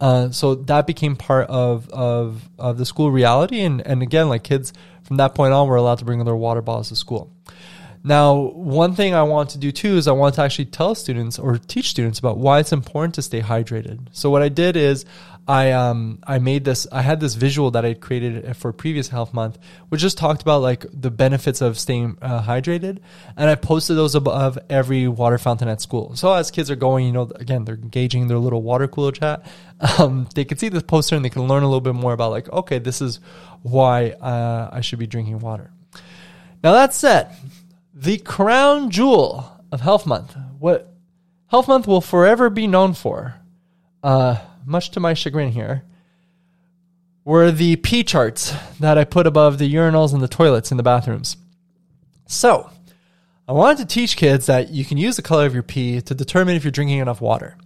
Uh, 0.00 0.30
so 0.30 0.56
that 0.56 0.86
became 0.88 1.14
part 1.14 1.48
of, 1.48 1.88
of, 1.90 2.48
of 2.58 2.78
the 2.78 2.84
school 2.84 3.10
reality. 3.10 3.60
And, 3.60 3.80
and 3.86 4.02
again, 4.02 4.28
like 4.28 4.42
kids 4.42 4.72
from 5.04 5.18
that 5.18 5.34
point 5.36 5.52
on 5.52 5.68
were 5.68 5.76
allowed 5.76 5.98
to 5.98 6.04
bring 6.04 6.24
their 6.24 6.34
water 6.34 6.62
bottles 6.62 6.88
to 6.88 6.96
school. 6.96 7.30
Now, 8.06 8.34
one 8.34 8.94
thing 8.94 9.14
I 9.14 9.22
want 9.22 9.48
to 9.50 9.58
do 9.58 9.72
too 9.72 9.96
is 9.96 10.06
I 10.06 10.12
want 10.12 10.34
to 10.34 10.42
actually 10.42 10.66
tell 10.66 10.94
students 10.94 11.38
or 11.38 11.56
teach 11.56 11.88
students 11.88 12.18
about 12.18 12.36
why 12.36 12.60
it's 12.60 12.70
important 12.70 13.14
to 13.14 13.22
stay 13.22 13.40
hydrated. 13.40 14.08
So 14.12 14.28
what 14.28 14.42
I 14.42 14.50
did 14.50 14.76
is 14.76 15.06
I 15.48 15.72
um 15.72 16.20
I 16.26 16.38
made 16.38 16.64
this 16.64 16.86
I 16.92 17.00
had 17.00 17.20
this 17.20 17.34
visual 17.34 17.70
that 17.72 17.84
I 17.84 17.94
created 17.94 18.56
for 18.56 18.72
previous 18.72 19.08
health 19.08 19.34
month 19.34 19.58
which 19.88 20.00
just 20.00 20.16
talked 20.16 20.42
about 20.42 20.62
like 20.62 20.86
the 20.92 21.10
benefits 21.10 21.60
of 21.60 21.78
staying 21.78 22.16
uh, 22.22 22.42
hydrated 22.42 22.98
and 23.36 23.50
I 23.50 23.54
posted 23.54 23.96
those 23.96 24.14
above 24.14 24.58
every 24.70 25.08
water 25.08 25.38
fountain 25.38 25.68
at 25.68 25.80
school. 25.80 26.14
So 26.14 26.32
as 26.32 26.50
kids 26.50 26.70
are 26.70 26.76
going, 26.76 27.06
you 27.06 27.12
know, 27.12 27.30
again 27.36 27.64
they're 27.64 27.74
engaging 27.74 28.28
their 28.28 28.38
little 28.38 28.62
water 28.62 28.86
cooler 28.86 29.12
chat. 29.12 29.46
Um, 29.98 30.28
they 30.34 30.44
can 30.46 30.56
see 30.56 30.70
this 30.70 30.82
poster 30.84 31.14
and 31.14 31.24
they 31.24 31.28
can 31.28 31.46
learn 31.46 31.62
a 31.62 31.66
little 31.66 31.80
bit 31.80 31.94
more 31.94 32.12
about 32.14 32.30
like 32.30 32.48
okay 32.50 32.78
this 32.78 33.02
is 33.02 33.20
why 33.62 34.10
uh, 34.12 34.70
I 34.72 34.80
should 34.80 34.98
be 34.98 35.06
drinking 35.06 35.40
water. 35.40 35.72
Now 36.62 36.72
that 36.72 36.94
said, 36.94 37.28
the 37.94 38.18
crown 38.18 38.90
jewel 38.90 39.60
of 39.70 39.80
Health 39.80 40.04
Month, 40.04 40.36
what 40.58 40.92
Health 41.46 41.68
Month 41.68 41.86
will 41.86 42.00
forever 42.00 42.50
be 42.50 42.66
known 42.66 42.92
for, 42.92 43.36
uh, 44.02 44.38
much 44.66 44.90
to 44.90 45.00
my 45.00 45.14
chagrin 45.14 45.52
here, 45.52 45.84
were 47.24 47.52
the 47.52 47.76
pee 47.76 48.02
charts 48.02 48.52
that 48.80 48.98
I 48.98 49.04
put 49.04 49.26
above 49.26 49.58
the 49.58 49.72
urinals 49.72 50.12
and 50.12 50.20
the 50.20 50.28
toilets 50.28 50.70
in 50.70 50.76
the 50.76 50.82
bathrooms. 50.82 51.36
So, 52.26 52.70
I 53.46 53.52
wanted 53.52 53.78
to 53.78 53.86
teach 53.94 54.16
kids 54.16 54.46
that 54.46 54.70
you 54.70 54.84
can 54.84 54.98
use 54.98 55.16
the 55.16 55.22
color 55.22 55.46
of 55.46 55.54
your 55.54 55.62
pee 55.62 56.00
to 56.00 56.14
determine 56.14 56.56
if 56.56 56.64
you're 56.64 56.70
drinking 56.70 56.98
enough 56.98 57.20
water. 57.20 57.56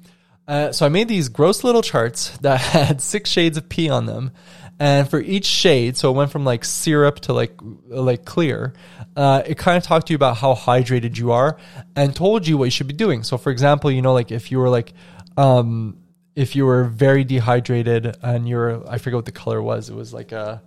Uh, 0.46 0.72
so 0.72 0.84
I 0.84 0.88
made 0.88 1.08
these 1.08 1.28
gross 1.28 1.62
little 1.62 1.82
charts 1.82 2.36
that 2.38 2.60
had 2.60 3.00
six 3.00 3.30
shades 3.30 3.56
of 3.56 3.68
pee 3.68 3.88
on 3.88 4.06
them, 4.06 4.32
and 4.80 5.08
for 5.08 5.20
each 5.20 5.44
shade, 5.44 5.96
so 5.96 6.10
it 6.10 6.16
went 6.16 6.30
from 6.30 6.44
like 6.44 6.64
syrup 6.64 7.20
to 7.20 7.32
like 7.32 7.58
like 7.88 8.24
clear. 8.24 8.74
Uh, 9.16 9.42
it 9.46 9.58
kind 9.58 9.76
of 9.76 9.82
talked 9.82 10.06
to 10.08 10.12
you 10.12 10.16
about 10.16 10.36
how 10.36 10.54
hydrated 10.54 11.18
you 11.18 11.32
are 11.32 11.56
and 11.96 12.14
told 12.14 12.46
you 12.46 12.56
what 12.56 12.66
you 12.66 12.70
should 12.70 12.86
be 12.86 12.94
doing. 12.94 13.24
So, 13.24 13.38
for 13.38 13.50
example, 13.50 13.90
you 13.90 14.02
know, 14.02 14.12
like 14.12 14.30
if 14.30 14.52
you 14.52 14.58
were 14.58 14.68
like, 14.68 14.92
um, 15.36 15.98
if 16.36 16.54
you 16.54 16.64
were 16.66 16.84
very 16.84 17.24
dehydrated 17.24 18.16
and 18.22 18.48
you're, 18.48 18.88
I 18.88 18.98
forget 18.98 19.16
what 19.16 19.24
the 19.24 19.32
color 19.32 19.60
was. 19.60 19.90
It 19.90 19.94
was 19.96 20.14
like 20.14 20.30
a 20.30 20.62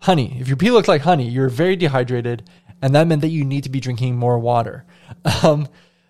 honey. 0.00 0.38
If 0.40 0.48
your 0.48 0.56
pee 0.56 0.70
looked 0.70 0.88
like 0.88 1.02
honey, 1.02 1.28
you're 1.28 1.50
very 1.50 1.76
dehydrated, 1.76 2.48
and 2.80 2.94
that 2.94 3.06
meant 3.06 3.20
that 3.20 3.28
you 3.28 3.44
need 3.44 3.64
to 3.64 3.70
be 3.70 3.80
drinking 3.80 4.16
more 4.16 4.38
water. 4.38 4.84
Um, 5.42 5.68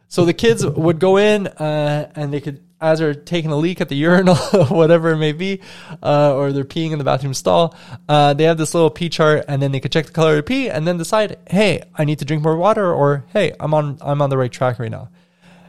so 0.09 0.25
the 0.25 0.35
kids 0.35 0.67
would 0.67 0.99
go 0.99 1.17
in 1.17 1.47
uh, 1.47 2.11
and 2.17 2.33
they 2.33 2.41
could 2.41 2.63
as 2.81 2.99
they're 2.99 3.15
taking 3.15 3.51
a 3.51 3.57
leak 3.57 3.81
at 3.81 3.89
the 3.89 3.95
urinal, 3.97 4.37
whatever 4.69 5.11
it 5.11 5.19
may 5.19 5.33
be, 5.33 5.61
uh, 6.03 6.35
or 6.35 6.53
they're 6.53 6.65
peeing 6.65 6.93
in 6.93 6.99
the 6.99 7.05
bathroom 7.05 7.35
stall, 7.35 7.75
uh, 8.09 8.33
they 8.33 8.45
have 8.45 8.57
this 8.57 8.75
little 8.75 8.91
pee 8.91 9.09
chart, 9.09 9.45
and 9.49 9.61
then 9.61 9.73
they 9.73 9.81
can 9.81 9.91
check 9.91 10.07
the 10.07 10.13
color 10.13 10.31
of 10.33 10.37
the 10.37 10.43
pee, 10.43 10.71
and 10.71 10.87
then 10.87 10.97
decide, 10.97 11.39
hey, 11.49 11.83
I 11.95 12.05
need 12.05 12.21
to 12.21 12.25
drink 12.25 12.43
more 12.43 12.57
water, 12.57 12.93
or 12.93 13.25
hey, 13.33 13.53
I'm 13.61 13.75
on 13.75 13.99
I'm 14.01 14.23
on 14.23 14.31
the 14.31 14.39
right 14.39 14.51
track 14.51 14.79
right 14.79 14.91
now. 14.91 15.11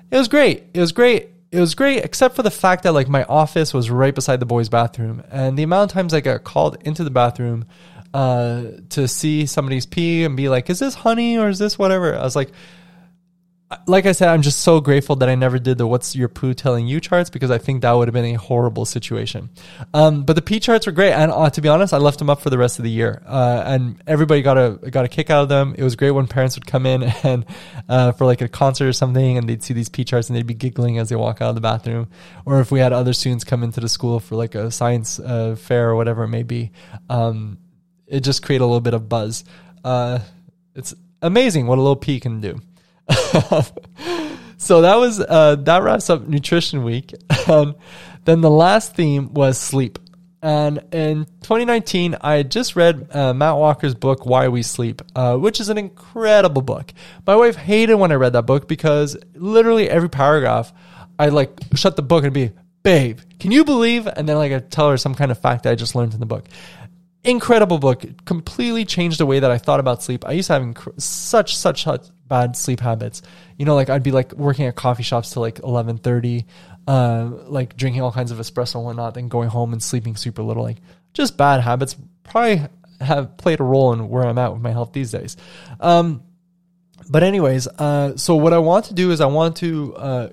It 0.09 0.17
was 0.17 0.27
great. 0.27 0.63
It 0.73 0.79
was 0.79 0.91
great. 0.91 1.29
It 1.51 1.59
was 1.59 1.75
great, 1.75 2.05
except 2.05 2.35
for 2.35 2.43
the 2.43 2.51
fact 2.51 2.83
that 2.83 2.93
like 2.93 3.09
my 3.09 3.23
office 3.25 3.73
was 3.73 3.89
right 3.89 4.15
beside 4.15 4.39
the 4.39 4.45
boys' 4.45 4.69
bathroom, 4.69 5.23
and 5.29 5.57
the 5.57 5.63
amount 5.63 5.91
of 5.91 5.93
times 5.93 6.13
I 6.13 6.21
got 6.21 6.45
called 6.45 6.77
into 6.85 7.03
the 7.03 7.09
bathroom 7.09 7.65
uh, 8.13 8.63
to 8.89 9.07
see 9.07 9.45
somebody's 9.45 9.85
pee 9.85 10.23
and 10.23 10.37
be 10.37 10.47
like, 10.47 10.69
"Is 10.69 10.79
this 10.79 10.95
honey 10.95 11.37
or 11.37 11.49
is 11.49 11.59
this 11.59 11.77
whatever?" 11.77 12.15
I 12.15 12.23
was 12.23 12.37
like 12.37 12.51
like 13.87 14.05
I 14.05 14.11
said, 14.11 14.27
I'm 14.27 14.41
just 14.41 14.61
so 14.61 14.81
grateful 14.81 15.15
that 15.17 15.29
I 15.29 15.35
never 15.35 15.57
did 15.57 15.77
the 15.77 15.87
"What's 15.87 16.15
your 16.15 16.27
poo 16.27 16.53
telling 16.53 16.87
you" 16.87 16.99
charts 16.99 17.29
because 17.29 17.51
I 17.51 17.57
think 17.57 17.81
that 17.81 17.91
would 17.91 18.07
have 18.07 18.13
been 18.13 18.25
a 18.25 18.33
horrible 18.33 18.85
situation. 18.85 19.49
Um, 19.93 20.23
but 20.23 20.33
the 20.33 20.41
pee 20.41 20.59
charts 20.59 20.85
were 20.85 20.91
great, 20.91 21.13
and 21.13 21.31
uh, 21.31 21.49
to 21.49 21.61
be 21.61 21.69
honest, 21.69 21.93
I 21.93 21.97
left 21.97 22.19
them 22.19 22.29
up 22.29 22.41
for 22.41 22.49
the 22.49 22.57
rest 22.57 22.79
of 22.79 22.83
the 22.83 22.91
year, 22.91 23.21
uh, 23.25 23.63
and 23.65 24.01
everybody 24.07 24.41
got 24.41 24.57
a 24.57 24.89
got 24.89 25.05
a 25.05 25.07
kick 25.07 25.29
out 25.29 25.43
of 25.43 25.49
them. 25.49 25.75
It 25.77 25.83
was 25.83 25.95
great 25.95 26.11
when 26.11 26.27
parents 26.27 26.55
would 26.57 26.65
come 26.65 26.85
in 26.85 27.03
and 27.23 27.45
uh, 27.87 28.11
for 28.11 28.25
like 28.25 28.41
a 28.41 28.49
concert 28.49 28.87
or 28.87 28.93
something, 28.93 29.37
and 29.37 29.47
they'd 29.47 29.63
see 29.63 29.73
these 29.73 29.89
pee 29.89 30.03
charts 30.03 30.29
and 30.29 30.35
they'd 30.35 30.47
be 30.47 30.53
giggling 30.53 30.97
as 30.97 31.09
they 31.09 31.15
walk 31.15 31.41
out 31.41 31.49
of 31.49 31.55
the 31.55 31.61
bathroom, 31.61 32.09
or 32.45 32.59
if 32.59 32.71
we 32.71 32.79
had 32.79 32.91
other 32.93 33.13
students 33.13 33.43
come 33.43 33.63
into 33.63 33.79
the 33.79 33.89
school 33.89 34.19
for 34.19 34.35
like 34.35 34.55
a 34.55 34.69
science 34.71 35.19
uh, 35.19 35.55
fair 35.55 35.89
or 35.89 35.95
whatever 35.95 36.23
it 36.23 36.29
may 36.29 36.43
be, 36.43 36.71
um, 37.09 37.57
it 38.07 38.21
just 38.21 38.43
created 38.43 38.63
a 38.63 38.67
little 38.67 38.81
bit 38.81 38.93
of 38.93 39.07
buzz. 39.07 39.45
Uh, 39.83 40.19
it's 40.75 40.93
amazing 41.21 41.67
what 41.67 41.77
a 41.77 41.81
little 41.81 41.95
P 41.95 42.19
can 42.19 42.41
do. 42.41 42.61
so 44.57 44.81
that 44.81 44.95
was 44.95 45.19
uh, 45.19 45.55
that 45.59 45.83
wraps 45.83 46.09
up 46.09 46.27
nutrition 46.27 46.83
week. 46.83 47.13
And 47.47 47.75
then 48.25 48.41
the 48.41 48.49
last 48.49 48.95
theme 48.95 49.33
was 49.33 49.57
sleep. 49.57 49.99
And 50.43 50.79
in 50.91 51.25
2019, 51.41 52.17
I 52.19 52.35
had 52.35 52.49
just 52.49 52.75
read 52.75 53.07
uh, 53.11 53.33
Matt 53.33 53.57
Walker's 53.57 53.93
book, 53.93 54.25
Why 54.25 54.47
We 54.47 54.63
Sleep, 54.63 55.01
uh, 55.15 55.37
which 55.37 55.59
is 55.59 55.69
an 55.69 55.77
incredible 55.77 56.63
book. 56.63 56.93
My 57.27 57.35
wife 57.35 57.55
hated 57.55 57.95
when 57.95 58.11
I 58.11 58.15
read 58.15 58.33
that 58.33 58.47
book 58.47 58.67
because 58.67 59.15
literally 59.35 59.87
every 59.87 60.09
paragraph, 60.09 60.73
I 61.19 61.29
like 61.29 61.51
shut 61.75 61.95
the 61.95 62.01
book 62.01 62.23
and 62.23 62.33
be, 62.33 62.51
babe, 62.81 63.19
can 63.39 63.51
you 63.51 63.63
believe? 63.63 64.07
And 64.07 64.27
then 64.27 64.37
like 64.37 64.51
I 64.51 64.59
tell 64.59 64.89
her 64.89 64.97
some 64.97 65.13
kind 65.13 65.29
of 65.29 65.37
fact 65.37 65.67
I 65.67 65.75
just 65.75 65.93
learned 65.93 66.15
in 66.15 66.19
the 66.19 66.25
book. 66.25 66.45
Incredible 67.23 67.77
book. 67.77 68.03
Completely 68.25 68.83
changed 68.85 69.19
the 69.19 69.27
way 69.27 69.39
that 69.39 69.51
I 69.51 69.59
thought 69.59 69.79
about 69.79 70.01
sleep. 70.01 70.25
I 70.27 70.31
used 70.31 70.47
to 70.47 70.53
have 70.53 70.63
inc- 70.63 70.99
such, 70.99 71.55
such, 71.55 71.83
such 71.83 72.09
bad 72.31 72.55
sleep 72.55 72.79
habits. 72.79 73.21
You 73.57 73.65
know, 73.65 73.75
like 73.75 73.89
I'd 73.89 74.03
be 74.03 74.11
like 74.11 74.31
working 74.31 74.65
at 74.65 74.75
coffee 74.75 75.03
shops 75.03 75.31
till 75.31 75.41
like 75.41 75.55
1130, 75.55 76.45
uh, 76.87 77.29
like 77.47 77.75
drinking 77.75 78.01
all 78.01 78.13
kinds 78.13 78.31
of 78.31 78.37
espresso 78.37 78.75
and 78.75 78.85
whatnot, 78.85 79.15
then 79.15 79.27
going 79.27 79.49
home 79.49 79.73
and 79.73 79.83
sleeping 79.83 80.15
super 80.15 80.41
little. 80.41 80.63
Like 80.63 80.77
just 81.13 81.35
bad 81.35 81.59
habits. 81.59 81.97
Probably 82.23 82.61
have 83.01 83.35
played 83.35 83.59
a 83.59 83.63
role 83.63 83.91
in 83.91 84.07
where 84.07 84.23
I'm 84.23 84.37
at 84.37 84.53
with 84.53 84.61
my 84.61 84.71
health 84.71 84.93
these 84.93 85.11
days. 85.11 85.35
Um, 85.81 86.23
but 87.09 87.21
anyways, 87.21 87.67
uh, 87.67 88.15
so 88.15 88.37
what 88.37 88.53
I 88.53 88.59
want 88.59 88.85
to 88.85 88.93
do 88.93 89.11
is 89.11 89.19
I 89.19 89.25
want 89.25 89.57
to 89.57 89.95
uh, 89.97 90.29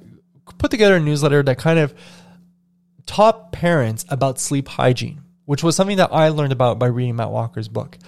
put 0.58 0.70
together 0.70 0.96
a 0.96 1.00
newsletter 1.00 1.42
that 1.42 1.58
kind 1.58 1.80
of 1.80 1.94
taught 3.06 3.50
parents 3.50 4.04
about 4.08 4.38
sleep 4.38 4.68
hygiene, 4.68 5.22
which 5.46 5.64
was 5.64 5.74
something 5.74 5.96
that 5.96 6.12
I 6.12 6.28
learned 6.28 6.52
about 6.52 6.78
by 6.78 6.86
reading 6.86 7.16
Matt 7.16 7.32
Walker's 7.32 7.66
book. 7.66 7.98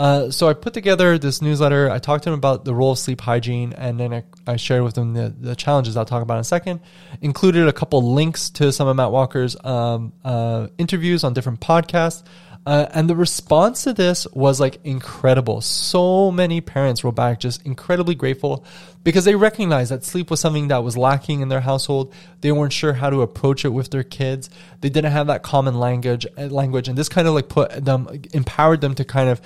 Uh, 0.00 0.30
so 0.30 0.48
I 0.48 0.54
put 0.54 0.72
together 0.72 1.18
this 1.18 1.42
newsletter. 1.42 1.90
I 1.90 1.98
talked 1.98 2.24
to 2.24 2.30
him 2.30 2.34
about 2.34 2.64
the 2.64 2.74
role 2.74 2.92
of 2.92 2.98
sleep 2.98 3.20
hygiene, 3.20 3.74
and 3.74 4.00
then 4.00 4.14
I, 4.14 4.24
I 4.46 4.56
shared 4.56 4.82
with 4.82 4.96
him 4.96 5.12
the, 5.12 5.28
the 5.28 5.54
challenges 5.54 5.94
I'll 5.94 6.06
talk 6.06 6.22
about 6.22 6.36
in 6.36 6.40
a 6.40 6.44
second. 6.44 6.80
Included 7.20 7.68
a 7.68 7.72
couple 7.74 8.14
links 8.14 8.48
to 8.50 8.72
some 8.72 8.88
of 8.88 8.96
Matt 8.96 9.12
Walker's 9.12 9.62
um, 9.62 10.14
uh, 10.24 10.68
interviews 10.78 11.22
on 11.22 11.34
different 11.34 11.60
podcasts. 11.60 12.22
Uh, 12.66 12.86
and 12.92 13.08
the 13.08 13.16
response 13.16 13.84
to 13.84 13.92
this 13.92 14.26
was 14.32 14.60
like 14.60 14.78
incredible. 14.84 15.60
So 15.60 16.30
many 16.30 16.60
parents 16.60 17.02
wrote 17.02 17.14
back 17.14 17.40
just 17.40 17.64
incredibly 17.66 18.14
grateful 18.14 18.66
because 19.02 19.24
they 19.24 19.34
recognized 19.34 19.90
that 19.90 20.04
sleep 20.04 20.30
was 20.30 20.40
something 20.40 20.68
that 20.68 20.84
was 20.84 20.96
lacking 20.96 21.40
in 21.40 21.48
their 21.48 21.60
household. 21.60 22.12
They 22.42 22.52
weren't 22.52 22.74
sure 22.74 22.92
how 22.92 23.08
to 23.08 23.22
approach 23.22 23.64
it 23.64 23.70
with 23.70 23.90
their 23.90 24.02
kids. 24.02 24.50
They 24.82 24.90
didn't 24.90 25.12
have 25.12 25.28
that 25.28 25.42
common 25.42 25.80
language, 25.80 26.26
language, 26.36 26.88
and 26.88 26.98
this 26.98 27.08
kind 27.08 27.26
of 27.26 27.32
like 27.32 27.48
put 27.48 27.82
them, 27.82 28.08
empowered 28.34 28.82
them 28.82 28.94
to 28.96 29.04
kind 29.04 29.30
of 29.30 29.40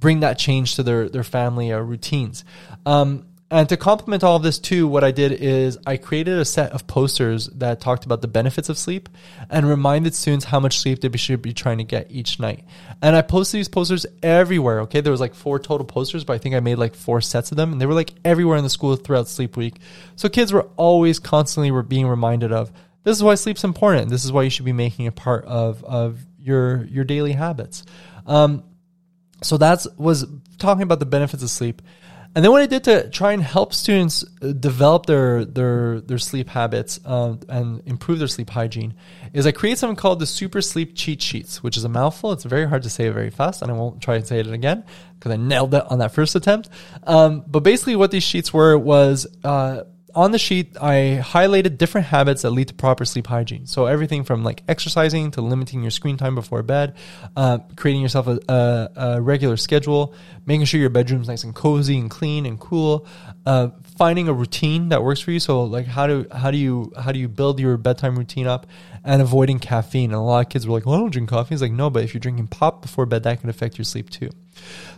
bring 0.00 0.20
that 0.20 0.38
change 0.38 0.76
to 0.76 0.82
their 0.82 1.08
their 1.08 1.24
family 1.24 1.70
or 1.70 1.84
routines. 1.84 2.44
Um, 2.86 3.26
and 3.52 3.68
to 3.68 3.76
complement 3.76 4.22
all 4.22 4.36
of 4.36 4.44
this 4.44 4.60
too, 4.60 4.86
what 4.86 5.02
I 5.02 5.10
did 5.10 5.32
is 5.32 5.76
I 5.84 5.96
created 5.96 6.38
a 6.38 6.44
set 6.44 6.70
of 6.70 6.86
posters 6.86 7.48
that 7.48 7.80
talked 7.80 8.04
about 8.04 8.22
the 8.22 8.28
benefits 8.28 8.68
of 8.68 8.78
sleep 8.78 9.08
and 9.50 9.68
reminded 9.68 10.14
students 10.14 10.44
how 10.44 10.60
much 10.60 10.78
sleep 10.78 11.00
they 11.00 11.10
should 11.18 11.42
be 11.42 11.52
trying 11.52 11.78
to 11.78 11.84
get 11.84 12.12
each 12.12 12.38
night. 12.38 12.64
And 13.02 13.16
I 13.16 13.22
posted 13.22 13.58
these 13.58 13.68
posters 13.68 14.06
everywhere. 14.22 14.82
Okay. 14.82 15.00
There 15.00 15.10
was 15.10 15.20
like 15.20 15.34
four 15.34 15.58
total 15.58 15.84
posters, 15.84 16.22
but 16.22 16.34
I 16.34 16.38
think 16.38 16.54
I 16.54 16.60
made 16.60 16.76
like 16.76 16.94
four 16.94 17.20
sets 17.20 17.50
of 17.50 17.56
them 17.56 17.72
and 17.72 17.80
they 17.80 17.86
were 17.86 17.94
like 17.94 18.12
everywhere 18.24 18.56
in 18.56 18.62
the 18.62 18.70
school 18.70 18.94
throughout 18.94 19.26
sleep 19.26 19.56
week. 19.56 19.80
So 20.14 20.28
kids 20.28 20.52
were 20.52 20.68
always 20.76 21.18
constantly 21.18 21.72
were 21.72 21.82
being 21.82 22.06
reminded 22.06 22.52
of 22.52 22.70
this 23.02 23.16
is 23.16 23.22
why 23.22 23.34
sleep's 23.34 23.64
important. 23.64 24.10
This 24.10 24.24
is 24.24 24.30
why 24.30 24.44
you 24.44 24.50
should 24.50 24.64
be 24.64 24.72
making 24.72 25.08
a 25.08 25.12
part 25.12 25.44
of, 25.46 25.82
of 25.82 26.20
your, 26.38 26.84
your 26.84 27.02
daily 27.02 27.32
habits. 27.32 27.82
Um, 28.26 28.62
so 29.42 29.56
that's 29.56 29.86
was 29.96 30.26
talking 30.58 30.82
about 30.82 31.00
the 31.00 31.06
benefits 31.06 31.42
of 31.42 31.50
sleep. 31.50 31.82
And 32.32 32.44
then 32.44 32.52
what 32.52 32.62
I 32.62 32.66
did 32.66 32.84
to 32.84 33.10
try 33.10 33.32
and 33.32 33.42
help 33.42 33.74
students 33.74 34.24
uh, 34.40 34.52
develop 34.52 35.06
their 35.06 35.44
their 35.44 36.00
their 36.00 36.18
sleep 36.18 36.48
habits 36.48 37.00
um, 37.04 37.40
and 37.48 37.82
improve 37.86 38.20
their 38.20 38.28
sleep 38.28 38.50
hygiene 38.50 38.94
is 39.32 39.48
I 39.48 39.52
create 39.52 39.78
something 39.78 39.96
called 39.96 40.20
the 40.20 40.26
Super 40.26 40.62
Sleep 40.62 40.92
Cheat 40.94 41.20
Sheets, 41.20 41.60
which 41.60 41.76
is 41.76 41.82
a 41.82 41.88
mouthful. 41.88 42.30
It's 42.30 42.44
very 42.44 42.68
hard 42.68 42.84
to 42.84 42.90
say 42.90 43.08
very 43.08 43.30
fast, 43.30 43.62
and 43.62 43.70
I 43.70 43.74
won't 43.74 44.00
try 44.00 44.14
and 44.14 44.24
say 44.24 44.38
it 44.38 44.46
again 44.46 44.84
because 45.18 45.32
I 45.32 45.36
nailed 45.36 45.74
it 45.74 45.84
on 45.90 45.98
that 45.98 46.12
first 46.12 46.36
attempt. 46.36 46.68
Um, 47.02 47.42
but 47.48 47.60
basically, 47.60 47.96
what 47.96 48.12
these 48.12 48.22
sheets 48.22 48.54
were 48.54 48.78
was 48.78 49.26
uh, 49.42 49.82
on 50.14 50.32
the 50.32 50.38
sheet, 50.38 50.76
I 50.80 51.20
highlighted 51.22 51.78
different 51.78 52.06
habits 52.08 52.42
that 52.42 52.50
lead 52.50 52.68
to 52.68 52.74
proper 52.74 53.04
sleep 53.04 53.26
hygiene. 53.26 53.66
So 53.66 53.86
everything 53.86 54.24
from 54.24 54.42
like 54.44 54.62
exercising 54.68 55.30
to 55.32 55.40
limiting 55.40 55.82
your 55.82 55.90
screen 55.90 56.16
time 56.16 56.34
before 56.34 56.62
bed, 56.62 56.94
uh, 57.36 57.58
creating 57.76 58.02
yourself 58.02 58.26
a, 58.26 58.38
a, 58.48 58.90
a, 58.96 59.20
regular 59.20 59.56
schedule, 59.56 60.14
making 60.46 60.66
sure 60.66 60.80
your 60.80 60.90
bedroom's 60.90 61.28
nice 61.28 61.44
and 61.44 61.54
cozy 61.54 61.98
and 61.98 62.10
clean 62.10 62.46
and 62.46 62.58
cool, 62.58 63.06
uh, 63.46 63.68
finding 63.96 64.28
a 64.28 64.32
routine 64.32 64.88
that 64.90 65.02
works 65.02 65.20
for 65.20 65.30
you. 65.30 65.40
So 65.40 65.64
like 65.64 65.86
how 65.86 66.06
do 66.06 66.26
how 66.32 66.50
do 66.50 66.58
you 66.58 66.92
how 66.98 67.12
do 67.12 67.18
you 67.18 67.28
build 67.28 67.60
your 67.60 67.76
bedtime 67.76 68.16
routine 68.16 68.46
up, 68.46 68.66
and 69.04 69.22
avoiding 69.22 69.58
caffeine. 69.58 70.10
And 70.10 70.14
a 70.14 70.20
lot 70.20 70.46
of 70.46 70.48
kids 70.50 70.66
were 70.66 70.74
like, 70.74 70.86
"Well, 70.86 70.96
I 70.96 70.98
don't 70.98 71.10
drink 71.10 71.28
coffee." 71.28 71.54
It's 71.54 71.62
like, 71.62 71.72
no, 71.72 71.90
but 71.90 72.04
if 72.04 72.14
you're 72.14 72.20
drinking 72.20 72.48
pop 72.48 72.82
before 72.82 73.06
bed, 73.06 73.22
that 73.24 73.40
can 73.40 73.50
affect 73.50 73.78
your 73.78 73.84
sleep 73.84 74.10
too. 74.10 74.30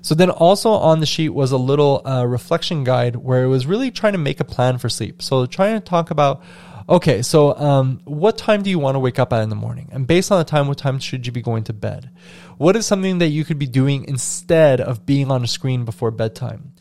So 0.01 0.15
then 0.15 0.31
also 0.31 0.71
on 0.71 1.01
the 1.01 1.07
sheet 1.07 1.31
was 1.31 1.53
a 1.53 1.57
little 1.57 2.07
uh, 2.07 2.27
reflection 2.27 2.85
guide 2.85 3.17
where 3.17 3.45
it 3.45 3.49
was 3.49 3.67
really 3.67 3.91
trying 3.91 4.13
to 4.13 4.19
make 4.19 4.41
a 4.41 4.45
plan 4.45 4.79
for 4.79 4.89
sleep. 4.89 5.23
So 5.23 5.47
trying 5.47 5.75
to 5.75 5.85
talk 5.85 6.11
about 6.11 6.43
Okay, 6.89 7.23
so 7.23 7.57
um, 7.57 8.01
what 8.05 8.37
time 8.37 8.63
do 8.63 8.69
you 8.69 8.79
want 8.79 8.97
to 8.97 8.99
wake 8.99 9.21
up 9.21 9.33
at 9.33 9.43
in 9.43 9.51
the 9.51 9.55
morning? 9.55 9.89
And 9.93 10.05
based 10.05 10.33
on 10.33 10.39
the 10.39 10.45
time, 10.45 10.67
what 10.67 10.79
time 10.79 10.99
should 10.99 11.25
you 11.25 11.33
be 11.33 11.41
going 11.41 11.63
to 11.65 11.73
bed? 11.73 12.11
What 12.59 12.75
is 12.75 12.87
something 12.87 13.19
that 13.19 13.29
you 13.29 13.45
could 13.45 13.59
be 13.59 13.69
doing 13.69 14.05
instead 14.07 14.81
of 14.81 15.07
being 15.07 15.31
on 15.31 15.45
a 15.45 15.47
screen 15.47 15.85
before 15.85 16.11
bedtime? 16.11 16.73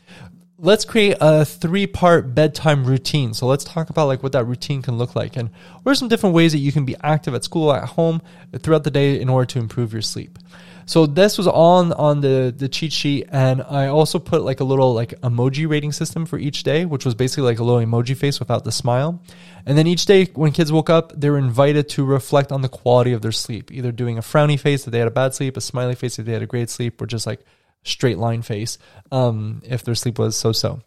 let's 0.62 0.84
create 0.84 1.16
a 1.20 1.44
three 1.44 1.86
part 1.86 2.34
bedtime 2.34 2.84
routine. 2.84 3.34
So 3.34 3.46
let's 3.46 3.64
talk 3.64 3.90
about 3.90 4.06
like 4.06 4.22
what 4.22 4.32
that 4.32 4.44
routine 4.44 4.80
can 4.80 4.96
look 4.96 5.14
like 5.14 5.36
and 5.36 5.50
what 5.82 5.92
are 5.92 5.96
some 5.96 6.08
different 6.08 6.34
ways 6.34 6.52
that 6.52 6.58
you 6.58 6.72
can 6.72 6.84
be 6.84 6.96
active 7.02 7.34
at 7.34 7.44
school, 7.44 7.72
at 7.72 7.84
home, 7.90 8.22
throughout 8.60 8.84
the 8.84 8.90
day 8.90 9.20
in 9.20 9.28
order 9.28 9.46
to 9.46 9.58
improve 9.58 9.92
your 9.92 10.02
sleep. 10.02 10.38
So 10.86 11.06
this 11.06 11.38
was 11.38 11.46
on 11.46 11.92
on 11.92 12.20
the 12.20 12.54
the 12.56 12.68
cheat 12.68 12.92
sheet, 12.92 13.28
and 13.30 13.62
I 13.62 13.86
also 13.86 14.18
put 14.18 14.42
like 14.42 14.60
a 14.60 14.64
little 14.64 14.94
like 14.94 15.20
emoji 15.20 15.68
rating 15.68 15.92
system 15.92 16.26
for 16.26 16.38
each 16.38 16.62
day, 16.62 16.84
which 16.84 17.04
was 17.04 17.14
basically 17.14 17.44
like 17.44 17.58
a 17.58 17.64
little 17.64 17.84
emoji 17.84 18.16
face 18.16 18.38
without 18.38 18.64
the 18.64 18.72
smile. 18.72 19.22
And 19.64 19.78
then 19.78 19.86
each 19.86 20.06
day 20.06 20.26
when 20.34 20.52
kids 20.52 20.72
woke 20.72 20.90
up, 20.90 21.12
they 21.18 21.30
were 21.30 21.38
invited 21.38 21.88
to 21.90 22.04
reflect 22.04 22.50
on 22.52 22.62
the 22.62 22.68
quality 22.68 23.12
of 23.12 23.22
their 23.22 23.32
sleep, 23.32 23.70
either 23.70 23.92
doing 23.92 24.18
a 24.18 24.22
frowny 24.22 24.58
face 24.58 24.84
that 24.84 24.90
they 24.90 24.98
had 24.98 25.08
a 25.08 25.12
bad 25.12 25.34
sleep, 25.34 25.56
a 25.56 25.60
smiley 25.60 25.94
face 25.94 26.16
that 26.16 26.24
they 26.24 26.32
had 26.32 26.42
a 26.42 26.46
great 26.46 26.70
sleep, 26.70 27.00
or 27.00 27.06
just 27.06 27.26
like 27.26 27.40
straight 27.84 28.18
line 28.18 28.42
face 28.42 28.78
um, 29.10 29.62
if 29.64 29.82
their 29.84 29.94
sleep 29.94 30.18
was 30.18 30.36
so 30.36 30.52
so. 30.52 30.80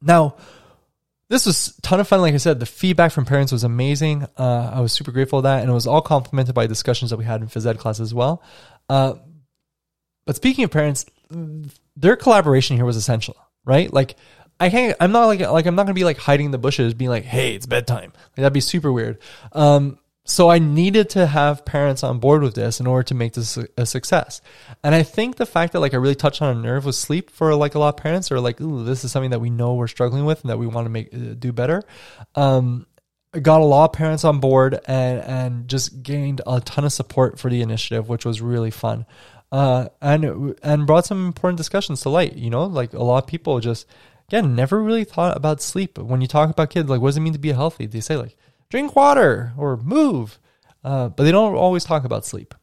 Now, 0.00 0.36
this 1.28 1.44
was 1.44 1.74
a 1.78 1.80
ton 1.80 1.98
of 2.00 2.06
fun. 2.06 2.20
Like 2.20 2.34
I 2.34 2.38
said, 2.38 2.60
the 2.60 2.66
feedback 2.66 3.10
from 3.10 3.24
parents 3.24 3.50
was 3.50 3.64
amazing. 3.64 4.26
Uh, 4.36 4.70
I 4.74 4.80
was 4.80 4.92
super 4.92 5.10
grateful 5.10 5.40
for 5.40 5.42
that, 5.42 5.62
and 5.62 5.70
it 5.70 5.74
was 5.74 5.86
all 5.86 6.00
complemented 6.00 6.54
by 6.54 6.66
discussions 6.66 7.10
that 7.10 7.16
we 7.16 7.24
had 7.24 7.40
in 7.40 7.48
phys 7.48 7.66
ed 7.66 7.78
class 7.78 7.98
as 7.98 8.14
well. 8.14 8.42
Uh, 8.88 9.14
but 10.26 10.36
speaking 10.36 10.64
of 10.64 10.70
parents, 10.70 11.06
their 11.96 12.16
collaboration 12.16 12.76
here 12.76 12.84
was 12.84 12.96
essential, 12.96 13.36
right? 13.64 13.92
Like 13.92 14.16
I 14.58 14.70
can't. 14.70 14.96
I'm 15.00 15.12
not 15.12 15.26
like 15.26 15.40
like 15.40 15.66
I'm 15.66 15.74
not 15.74 15.84
gonna 15.84 15.94
be 15.94 16.04
like 16.04 16.18
hiding 16.18 16.46
in 16.46 16.52
the 16.52 16.58
bushes, 16.58 16.94
being 16.94 17.10
like, 17.10 17.24
"Hey, 17.24 17.54
it's 17.54 17.66
bedtime." 17.66 18.12
Like, 18.14 18.36
that'd 18.36 18.52
be 18.52 18.60
super 18.60 18.90
weird. 18.90 19.18
Um, 19.52 19.98
so 20.24 20.50
I 20.50 20.58
needed 20.58 21.10
to 21.10 21.26
have 21.26 21.64
parents 21.64 22.02
on 22.02 22.18
board 22.18 22.42
with 22.42 22.54
this 22.54 22.80
in 22.80 22.86
order 22.86 23.04
to 23.04 23.14
make 23.14 23.34
this 23.34 23.56
a 23.76 23.86
success. 23.86 24.40
And 24.82 24.92
I 24.92 25.04
think 25.04 25.36
the 25.36 25.46
fact 25.46 25.72
that 25.72 25.80
like 25.80 25.94
I 25.94 25.98
really 25.98 26.16
touched 26.16 26.42
on 26.42 26.56
a 26.56 26.60
nerve 26.60 26.84
with 26.84 26.96
sleep 26.96 27.30
for 27.30 27.54
like 27.54 27.76
a 27.76 27.78
lot 27.78 27.90
of 27.90 27.96
parents 28.02 28.32
are 28.32 28.40
like, 28.40 28.60
ooh, 28.60 28.82
this 28.82 29.04
is 29.04 29.12
something 29.12 29.30
that 29.30 29.40
we 29.40 29.50
know 29.50 29.74
we're 29.74 29.86
struggling 29.86 30.24
with 30.24 30.40
and 30.40 30.50
that 30.50 30.58
we 30.58 30.66
want 30.66 30.86
to 30.86 30.90
make 30.90 31.14
uh, 31.14 31.34
do 31.38 31.52
better. 31.52 31.84
Um, 32.34 32.86
got 33.42 33.60
a 33.60 33.64
lot 33.64 33.86
of 33.86 33.92
parents 33.92 34.24
on 34.24 34.40
board 34.40 34.78
and 34.86 35.20
and 35.20 35.68
just 35.68 36.02
gained 36.02 36.40
a 36.46 36.60
ton 36.60 36.84
of 36.84 36.92
support 36.92 37.38
for 37.38 37.50
the 37.50 37.62
initiative, 37.62 38.08
which 38.08 38.24
was 38.24 38.40
really 38.40 38.70
fun. 38.70 39.06
Uh, 39.52 39.88
and 40.02 40.54
and 40.62 40.86
brought 40.86 41.06
some 41.06 41.26
important 41.26 41.56
discussions 41.56 42.00
to 42.02 42.08
light. 42.08 42.34
You 42.34 42.50
know, 42.50 42.64
like 42.64 42.92
a 42.92 43.02
lot 43.02 43.22
of 43.22 43.28
people 43.28 43.60
just 43.60 43.86
again 44.28 44.54
never 44.54 44.82
really 44.82 45.04
thought 45.04 45.36
about 45.36 45.62
sleep. 45.62 45.98
When 45.98 46.20
you 46.20 46.26
talk 46.26 46.50
about 46.50 46.70
kids, 46.70 46.88
like 46.88 47.00
what 47.00 47.08
does 47.08 47.16
it 47.16 47.20
mean 47.20 47.32
to 47.32 47.38
be 47.38 47.52
healthy? 47.52 47.86
They 47.86 48.00
say 48.00 48.16
like 48.16 48.36
drink 48.70 48.96
water 48.96 49.52
or 49.56 49.76
move. 49.76 50.38
Uh, 50.84 51.08
but 51.08 51.24
they 51.24 51.32
don't 51.32 51.56
always 51.56 51.84
talk 51.84 52.04
about 52.04 52.24
sleep. 52.24 52.54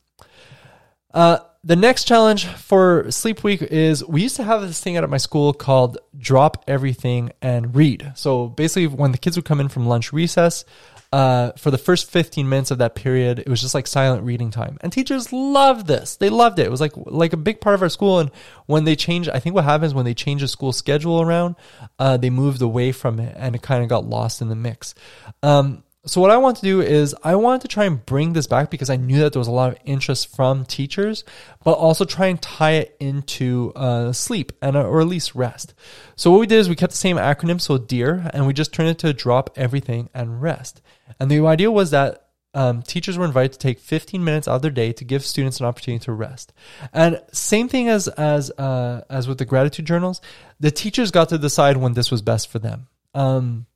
Uh, 1.14 1.40
the 1.64 1.76
next 1.78 2.04
challenge 2.04 2.46
for 2.46 3.10
Sleep 3.10 3.44
Week 3.44 3.62
is 3.62 4.04
we 4.06 4.22
used 4.22 4.36
to 4.36 4.44
have 4.44 4.62
this 4.62 4.82
thing 4.82 4.98
out 4.98 5.04
at 5.04 5.10
my 5.10 5.18
school 5.18 5.54
called 5.54 5.98
Drop 6.18 6.64
Everything 6.68 7.32
and 7.42 7.74
Read. 7.74 8.12
So 8.16 8.50
basically, 8.50 8.88
when 8.88 9.14
the 9.14 9.18
kids 9.18 9.38
would 9.38 9.46
come 9.46 9.62
in 9.62 9.70
from 9.70 9.86
lunch 9.86 10.12
recess, 10.12 10.66
uh, 11.14 11.52
for 11.54 11.72
the 11.72 11.78
first 11.78 12.10
15 12.10 12.50
minutes 12.50 12.72
of 12.72 12.80
that 12.80 12.96
period, 12.96 13.40
it 13.40 13.48
was 13.48 13.62
just 13.62 13.76
like 13.76 13.88
silent 13.88 14.24
reading 14.24 14.50
time. 14.52 14.78
And 14.82 14.92
teachers 14.92 15.32
loved 15.32 15.88
this. 15.88 16.18
They 16.18 16.30
loved 16.30 16.60
it. 16.60 16.66
It 16.66 16.72
was 16.72 16.82
like, 16.82 16.94
like 16.96 17.34
a 17.34 17.38
big 17.38 17.62
part 17.62 17.76
of 17.76 17.84
our 17.84 17.90
school. 17.90 18.20
And 18.20 18.32
when 18.66 18.84
they 18.84 18.96
changed, 18.96 19.30
I 19.30 19.40
think 19.40 19.54
what 19.54 19.64
happens 19.64 19.94
when 19.94 20.06
they 20.06 20.16
change 20.16 20.42
the 20.42 20.48
school 20.48 20.74
schedule 20.74 21.22
around, 21.22 21.56
uh, 22.00 22.18
they 22.18 22.32
moved 22.32 22.62
away 22.62 22.92
from 22.92 23.20
it 23.20 23.36
and 23.38 23.56
it 23.56 23.62
kind 23.62 23.84
of 23.84 23.90
got 23.90 24.06
lost 24.06 24.42
in 24.42 24.50
the 24.50 24.56
mix. 24.56 24.96
Um, 25.44 25.84
so 26.06 26.20
what 26.20 26.32
I 26.32 26.38
want 26.38 26.58
to 26.58 26.64
do 26.64 26.82
is 26.82 27.16
I 27.24 27.36
wanted 27.36 27.62
to 27.62 27.70
try 27.70 27.86
and 27.86 28.06
bring 28.06 28.34
this 28.34 28.46
back 28.46 28.70
because 28.70 28.90
I 28.90 28.98
knew 28.98 29.20
that 29.20 29.32
there 29.32 29.40
was 29.40 29.48
a 29.48 29.52
lot 29.52 29.72
of 29.72 29.78
interest 29.86 30.36
from 30.36 30.66
teachers, 30.66 31.24
but 31.64 31.74
also 31.74 32.04
try 32.04 32.28
and 32.28 32.42
tie 32.42 32.74
it 32.74 32.98
into 33.00 33.72
uh, 33.76 34.12
sleep 34.12 34.52
and 34.62 34.76
or 34.76 35.00
at 35.00 35.08
least 35.08 35.34
rest. 35.34 35.74
So 36.18 36.30
what 36.30 36.42
we 36.42 36.48
did 36.48 36.60
is 36.60 36.68
we 36.68 36.76
kept 36.76 36.92
the 36.92 36.98
same 36.98 37.16
acronym, 37.16 37.62
so 37.62 37.78
DEAR, 37.78 38.30
and 38.34 38.46
we 38.46 38.54
just 38.54 38.74
turned 38.74 38.90
it 38.90 39.00
to 39.00 39.14
drop 39.14 39.52
everything 39.56 40.10
and 40.14 40.42
rest. 40.42 40.82
And 41.22 41.32
the 41.32 41.46
idea 41.46 41.72
was 41.72 41.92
that 41.92 42.28
um, 42.54 42.82
teachers 42.82 43.18
were 43.18 43.26
invited 43.26 43.54
to 43.54 43.60
take 43.60 43.80
15 43.80 44.22
minutes 44.24 44.48
out 44.48 44.56
of 44.56 44.62
their 44.62 44.72
day 44.72 44.92
to 44.94 45.06
give 45.06 45.26
students 45.26 45.62
an 45.62 45.66
opportunity 45.66 46.04
to 46.04 46.12
rest. 46.12 46.52
And 46.92 47.22
same 47.32 47.70
thing 47.70 47.88
as 47.88 48.10
as 48.10 48.52
uh, 48.52 49.06
as 49.10 49.30
with 49.30 49.38
the 49.38 49.46
gratitude 49.46 49.86
journals, 49.86 50.22
the 50.60 50.70
teachers 50.70 51.12
got 51.12 51.30
to 51.30 51.38
decide 51.38 51.78
when 51.78 51.94
this 51.94 52.12
was 52.12 52.22
best 52.22 52.50
for 52.50 52.60
them. 52.60 52.88
Um, 53.16 53.68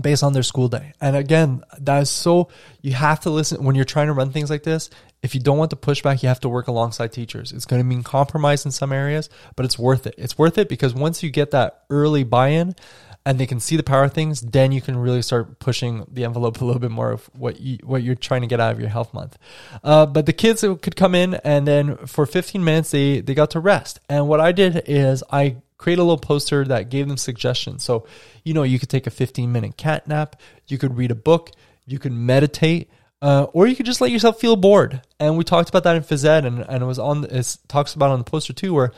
based 0.00 0.22
on 0.22 0.32
their 0.32 0.42
school 0.42 0.68
day. 0.68 0.92
And 1.00 1.16
again, 1.16 1.62
that 1.80 2.02
is 2.02 2.10
so 2.10 2.48
you 2.82 2.92
have 2.92 3.20
to 3.20 3.30
listen 3.30 3.64
when 3.64 3.76
you're 3.76 3.84
trying 3.84 4.08
to 4.08 4.12
run 4.12 4.30
things 4.30 4.50
like 4.50 4.62
this. 4.62 4.90
If 5.22 5.34
you 5.34 5.40
don't 5.40 5.56
want 5.56 5.70
the 5.70 5.76
pushback, 5.76 6.22
you 6.22 6.28
have 6.28 6.40
to 6.40 6.48
work 6.48 6.68
alongside 6.68 7.12
teachers. 7.12 7.52
It's 7.52 7.64
going 7.64 7.80
to 7.80 7.84
mean 7.84 8.02
compromise 8.02 8.64
in 8.64 8.72
some 8.72 8.92
areas, 8.92 9.30
but 9.56 9.64
it's 9.64 9.78
worth 9.78 10.06
it. 10.06 10.14
It's 10.18 10.36
worth 10.36 10.58
it 10.58 10.68
because 10.68 10.94
once 10.94 11.22
you 11.22 11.30
get 11.30 11.52
that 11.52 11.84
early 11.88 12.24
buy-in 12.24 12.74
and 13.26 13.38
they 13.38 13.46
can 13.46 13.58
see 13.58 13.76
the 13.76 13.82
power 13.82 14.04
of 14.04 14.12
things, 14.12 14.40
then 14.40 14.70
you 14.70 14.80
can 14.80 14.96
really 14.96 15.22
start 15.22 15.58
pushing 15.58 16.06
the 16.10 16.24
envelope 16.24 16.60
a 16.60 16.64
little 16.64 16.80
bit 16.80 16.90
more 16.90 17.12
of 17.12 17.28
what 17.32 17.60
you 17.60 17.78
what 17.82 18.02
you're 18.02 18.14
trying 18.14 18.42
to 18.42 18.46
get 18.46 18.60
out 18.60 18.72
of 18.72 18.80
your 18.80 18.88
health 18.88 19.14
month. 19.14 19.38
Uh, 19.82 20.06
but 20.06 20.26
the 20.26 20.32
kids 20.32 20.60
could 20.60 20.96
come 20.96 21.14
in 21.14 21.34
and 21.34 21.66
then 21.66 21.96
for 22.06 22.26
15 22.26 22.62
minutes 22.62 22.90
they 22.90 23.20
they 23.20 23.34
got 23.34 23.50
to 23.50 23.60
rest. 23.60 24.00
And 24.08 24.28
what 24.28 24.40
I 24.40 24.52
did 24.52 24.82
is 24.86 25.22
I 25.30 25.56
create 25.78 25.98
a 25.98 26.02
little 26.02 26.18
poster 26.18 26.64
that 26.64 26.88
gave 26.88 27.08
them 27.08 27.16
suggestions. 27.16 27.84
So, 27.84 28.06
you 28.42 28.54
know, 28.54 28.62
you 28.62 28.78
could 28.78 28.88
take 28.88 29.06
a 29.06 29.10
15 29.10 29.50
minute 29.50 29.76
cat 29.76 30.06
nap, 30.08 30.40
you 30.66 30.78
could 30.78 30.96
read 30.96 31.10
a 31.10 31.14
book, 31.14 31.50
you 31.86 31.98
could 31.98 32.12
meditate, 32.12 32.90
uh, 33.20 33.44
or 33.52 33.66
you 33.66 33.76
could 33.76 33.86
just 33.86 34.00
let 34.00 34.10
yourself 34.10 34.40
feel 34.40 34.56
bored. 34.56 35.02
And 35.18 35.36
we 35.36 35.44
talked 35.44 35.68
about 35.68 35.84
that 35.84 35.96
in 35.96 36.02
phys 36.02 36.24
ed, 36.24 36.44
and, 36.44 36.60
and 36.60 36.82
it 36.82 36.86
was 36.86 36.98
on, 36.98 37.24
it 37.24 37.56
talks 37.68 37.94
about 37.94 38.10
on 38.10 38.18
the 38.18 38.24
poster 38.24 38.52
too, 38.52 38.72
where, 38.74 38.92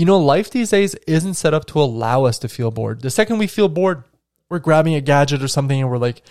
you 0.00 0.06
know, 0.06 0.18
life 0.18 0.50
these 0.50 0.70
days 0.70 0.94
isn't 1.06 1.34
set 1.34 1.52
up 1.52 1.66
to 1.66 1.78
allow 1.78 2.24
us 2.24 2.38
to 2.38 2.48
feel 2.48 2.70
bored. 2.70 3.02
The 3.02 3.10
second 3.10 3.36
we 3.36 3.46
feel 3.46 3.68
bored, 3.68 4.04
we're 4.48 4.58
grabbing 4.58 4.94
a 4.94 5.02
gadget 5.02 5.42
or 5.42 5.48
something 5.48 5.78
and 5.78 5.90
we're 5.90 5.98
like, 5.98 6.22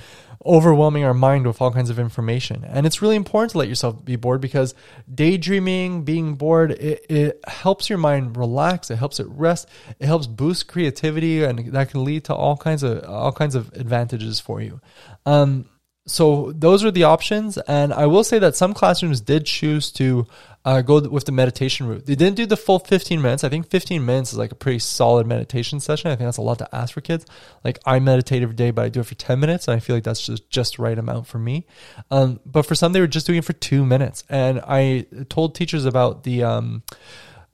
overwhelming 0.44 1.04
our 1.04 1.14
mind 1.14 1.46
with 1.46 1.62
all 1.62 1.72
kinds 1.72 1.92
of 1.92 2.00
information. 2.00 2.66
And 2.66 2.88
it's 2.88 3.00
really 3.00 3.16
important 3.16 3.52
to 3.52 3.60
let 3.60 3.68
yourself 3.68 4.04
be 4.04 4.16
bored 4.16 4.42
because 4.42 4.74
daydreaming, 5.14 6.04
being 6.04 6.34
bored, 6.34 6.72
it, 6.72 7.06
it 7.10 7.40
helps 7.48 7.90
your 7.90 8.00
mind 8.00 8.38
relax. 8.38 8.90
It 8.90 8.96
helps 8.96 9.20
it 9.20 9.28
rest. 9.30 9.70
It 10.00 10.08
helps 10.08 10.26
boost 10.26 10.68
creativity, 10.68 11.44
and 11.44 11.60
that 11.74 11.92
can 11.92 12.04
lead 12.04 12.24
to 12.24 12.34
all 12.34 12.58
kinds 12.58 12.82
of 12.82 13.04
all 13.04 13.32
kinds 13.32 13.54
of 13.54 13.72
advantages 13.74 14.40
for 14.40 14.62
you. 14.62 14.82
Um, 15.28 15.70
so 16.10 16.52
those 16.56 16.84
are 16.84 16.92
the 16.92 17.04
options. 17.04 17.58
And 17.60 17.94
i 17.94 18.06
will 18.06 18.24
say 18.24 18.40
that 18.40 18.56
some 18.56 18.74
classrooms 18.74 19.22
did 19.22 19.46
choose 19.46 19.92
to 19.94 20.28
uh, 20.66 20.82
go 20.82 21.00
with 21.00 21.26
the 21.26 21.32
meditation 21.32 21.88
route. 21.88 22.06
They 22.06 22.16
didn't 22.16 22.36
do 22.36 22.46
the 22.46 22.58
full 22.58 22.80
15 22.80 23.22
minutes. 23.22 23.44
I 23.44 23.50
think 23.50 23.70
15 23.70 24.06
minutes 24.06 24.34
is 24.34 24.38
like 24.38 24.52
a 24.52 24.56
pretty 24.56 24.80
solid 24.80 25.26
meditation 25.26 25.80
session. 25.80 26.12
I 26.12 26.16
think 26.16 26.28
that's 26.28 26.38
a 26.38 26.42
lot 26.42 26.58
to 26.60 26.76
ask 26.76 26.94
for 26.94 27.02
kids. 27.02 27.26
Like 27.64 27.80
i 27.86 28.00
meditate 28.00 28.44
every 28.44 28.56
day 28.56 28.72
but 28.72 28.86
i 28.86 28.90
do 28.90 29.00
it 29.00 29.06
for 29.06 29.16
10 29.16 29.40
minutes 29.40 29.68
and 29.68 29.76
i 29.76 29.80
feel 29.80 29.96
like 29.96 30.04
that's 30.04 30.26
just 30.26 30.50
just 30.50 30.80
right 30.80 30.98
amount 30.98 31.28
for 31.28 31.40
me. 31.40 31.66
Um, 32.12 32.40
but 32.46 32.66
for 32.66 32.76
some 32.76 32.94
they 32.94 33.00
were 33.00 33.08
just 33.08 33.26
doing 33.26 33.40
it 33.40 33.46
for 33.46 33.54
two 33.54 33.86
minutes. 33.86 34.24
And 34.30 34.62
i 34.68 35.06
told 35.30 35.56
teachers 35.56 35.86
about 35.86 36.24
the 36.24 36.44
um, 36.44 36.84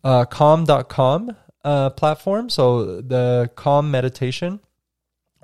uh, 0.03 0.25
calm.com 0.25 1.35
uh, 1.63 1.89
platform 1.91 2.49
so 2.49 3.01
the 3.01 3.49
calm 3.55 3.89
meditation 3.89 4.59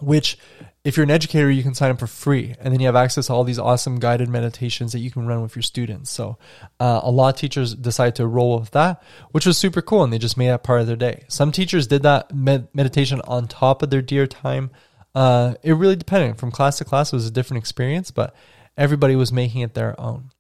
which 0.02 0.38
if 0.84 0.98
you're 0.98 1.04
an 1.04 1.12
educator, 1.12 1.52
you 1.52 1.62
can 1.62 1.76
sign 1.76 1.92
up 1.92 2.00
for 2.00 2.08
free, 2.08 2.56
and 2.60 2.74
then 2.74 2.80
you 2.80 2.88
have 2.88 2.96
access 2.96 3.28
to 3.28 3.34
all 3.34 3.44
these 3.44 3.60
awesome 3.60 4.00
guided 4.00 4.30
meditations 4.30 4.94
that 4.94 5.00
you 5.00 5.12
can 5.12 5.28
run 5.28 5.44
with 5.44 5.56
your 5.56 5.62
students. 5.62 6.10
So, 6.10 6.38
uh, 6.80 7.02
a 7.04 7.12
lot 7.12 7.36
of 7.36 7.40
teachers 7.40 7.76
decide 7.76 8.16
to 8.16 8.26
roll 8.26 8.60
with 8.60 8.72
that, 8.72 9.04
which 9.32 9.46
was 9.46 9.58
super 9.58 9.82
cool, 9.82 10.04
and 10.04 10.12
they 10.12 10.18
just 10.18 10.38
made 10.38 10.48
that 10.48 10.64
part 10.64 10.82
of 10.82 10.88
their 10.88 10.96
day. 10.96 11.26
Some 11.28 11.52
teachers 11.52 11.86
did 11.86 12.02
that 12.04 12.34
med- 12.34 12.68
meditation 12.74 13.22
on 13.26 13.48
top 13.48 13.84
of 13.84 13.92
their 13.92 14.02
dear 14.02 14.26
time. 14.26 14.72
Uh, 15.14 15.54
it 15.62 15.74
really 15.74 15.96
depended 15.96 16.38
from 16.38 16.52
class 16.52 16.80
to 16.80 16.86
class. 16.86 17.14
It 17.14 17.16
was 17.16 17.28
a 17.28 17.32
different 17.32 17.62
experience, 17.62 18.10
but 18.10 18.36
everybody 18.76 19.16
was 19.16 19.32
making 19.32 19.62
it 19.62 19.76
their 19.76 20.00
own. 20.00 20.32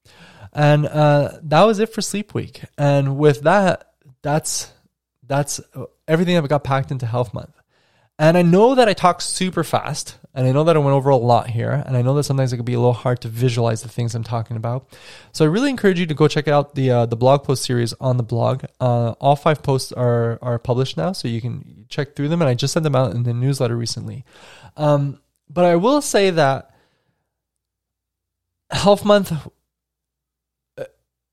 And 0.53 0.87
uh, 0.87 1.37
that 1.43 1.63
was 1.63 1.79
it 1.79 1.93
for 1.93 2.01
Sleep 2.01 2.33
Week. 2.33 2.61
And 2.77 3.17
with 3.17 3.41
that, 3.41 3.93
that's 4.21 4.71
that's 5.25 5.61
everything 6.07 6.35
that 6.35 6.47
got 6.47 6.63
packed 6.63 6.91
into 6.91 7.05
Health 7.05 7.33
Month. 7.33 7.60
And 8.21 8.37
I 8.37 8.43
know 8.43 8.75
that 8.75 8.87
I 8.87 8.93
talk 8.93 9.19
super 9.19 9.63
fast, 9.63 10.19
and 10.35 10.45
I 10.45 10.51
know 10.51 10.63
that 10.65 10.75
I 10.75 10.79
went 10.79 10.93
over 10.93 11.09
a 11.09 11.15
lot 11.15 11.49
here, 11.49 11.71
and 11.71 11.97
I 11.97 12.03
know 12.03 12.13
that 12.13 12.23
sometimes 12.25 12.53
it 12.53 12.57
can 12.57 12.65
be 12.65 12.75
a 12.75 12.79
little 12.79 12.93
hard 12.93 13.19
to 13.21 13.27
visualize 13.27 13.81
the 13.81 13.89
things 13.89 14.13
I'm 14.13 14.23
talking 14.23 14.57
about. 14.57 14.87
So 15.31 15.43
I 15.43 15.47
really 15.47 15.71
encourage 15.71 15.99
you 15.99 16.05
to 16.05 16.13
go 16.13 16.27
check 16.27 16.47
out 16.47 16.75
the 16.75 16.91
uh, 16.91 17.05
the 17.07 17.15
blog 17.15 17.43
post 17.43 17.63
series 17.63 17.93
on 17.93 18.17
the 18.17 18.23
blog. 18.23 18.65
Uh, 18.79 19.13
all 19.13 19.35
five 19.35 19.63
posts 19.63 19.91
are 19.91 20.37
are 20.43 20.59
published 20.59 20.97
now, 20.97 21.13
so 21.13 21.27
you 21.27 21.41
can 21.41 21.87
check 21.89 22.15
through 22.15 22.29
them. 22.29 22.43
And 22.43 22.49
I 22.49 22.53
just 22.53 22.73
sent 22.73 22.83
them 22.83 22.95
out 22.95 23.15
in 23.15 23.23
the 23.23 23.33
newsletter 23.33 23.75
recently. 23.75 24.23
Um, 24.77 25.19
but 25.49 25.65
I 25.65 25.77
will 25.77 25.99
say 25.99 26.29
that 26.29 26.75
Health 28.69 29.03
Month 29.03 29.33
uh, 30.77 30.83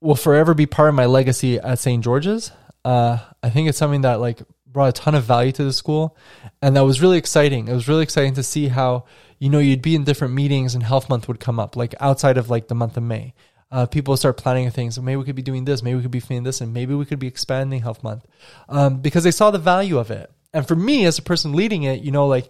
will 0.01 0.17
forever 0.17 0.55
be 0.55 0.65
part 0.65 0.89
of 0.89 0.95
my 0.95 1.05
legacy 1.05 1.59
at 1.59 1.79
St. 1.81 2.03
George's. 2.03 2.51
Uh, 2.83 3.19
I 3.43 3.51
think 3.51 3.69
it's 3.69 3.77
something 3.77 4.01
that 4.01 4.21
like 4.21 4.41
brought 4.73 4.89
a 4.89 4.93
ton 4.93 5.15
of 5.15 5.25
value 5.25 5.53
to 5.53 5.65
the 5.65 5.73
school 5.73 6.17
and 6.63 6.77
that 6.77 6.85
was 6.85 7.01
really 7.01 7.19
exciting. 7.19 7.69
It 7.69 7.73
was 7.73 7.89
really 7.89 8.03
exciting 8.03 8.35
to 8.35 8.43
see 8.43 8.69
how 8.69 9.05
you 9.39 9.49
know 9.49 9.59
you'd 9.59 9.83
be 9.83 9.95
in 9.95 10.05
different 10.05 10.35
meetings 10.35 10.75
and 10.75 10.83
health 10.83 11.09
month 11.09 11.29
would 11.29 11.41
come 11.41 11.59
up 11.61 11.77
like 11.77 11.95
outside 12.01 12.37
of 12.37 12.51
like 12.51 12.69
the 12.69 12.75
month 12.75 12.97
of 12.97 13.03
may. 13.03 13.35
Uh, 13.71 13.87
people 13.87 14.17
start 14.17 14.37
planning 14.37 14.71
things 14.71 14.99
maybe 14.99 15.17
we 15.17 15.25
could 15.25 15.37
be 15.37 15.43
doing 15.43 15.67
this 15.67 15.83
maybe 15.83 15.97
we 15.97 16.03
could 16.03 16.11
be 16.11 16.21
doing 16.21 16.43
this 16.43 16.63
and 16.63 16.73
maybe 16.73 16.95
we 16.95 17.05
could 17.05 17.19
be 17.19 17.27
expanding 17.27 17.83
health 17.83 18.03
month. 18.03 18.25
Um, 18.69 19.01
because 19.01 19.25
they 19.25 19.31
saw 19.31 19.51
the 19.51 19.59
value 19.59 19.99
of 19.99 20.11
it. 20.11 20.31
And 20.53 20.67
for 20.67 20.77
me 20.77 21.05
as 21.05 21.19
a 21.19 21.23
person 21.23 21.53
leading 21.53 21.83
it 21.83 22.01
you 22.01 22.11
know 22.11 22.27
like 22.27 22.49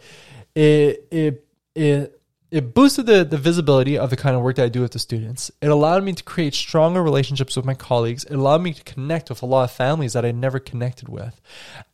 it 0.55 1.07
it 1.11 1.45
it 1.75 2.18
it 2.51 2.73
boosted 2.75 3.07
the, 3.07 3.25
the 3.25 3.37
visibility 3.37 3.99
of 3.99 4.09
the 4.11 4.17
kind 4.17 4.35
of 4.35 4.43
work 4.43 4.57
that 4.57 4.65
I 4.65 4.69
do 4.69 4.81
with 4.81 4.93
the 4.93 4.99
students. 4.99 5.51
It 5.61 5.69
allowed 5.69 6.03
me 6.03 6.15
to 6.15 6.23
create 6.23 6.55
stronger 6.55 7.03
relationships 7.03 7.57
with 7.57 7.67
my 7.67 7.75
colleagues. 7.75 8.25
It 8.25 8.35
allowed 8.35 8.63
me 8.63 8.73
to 8.73 8.83
connect 8.85 9.29
with 9.29 9.43
a 9.43 9.47
lot 9.47 9.65
of 9.65 9.73
families 9.73 10.15
that 10.15 10.25
I 10.25 10.33
never 10.33 10.59
connected 10.59 11.09
with. 11.09 11.41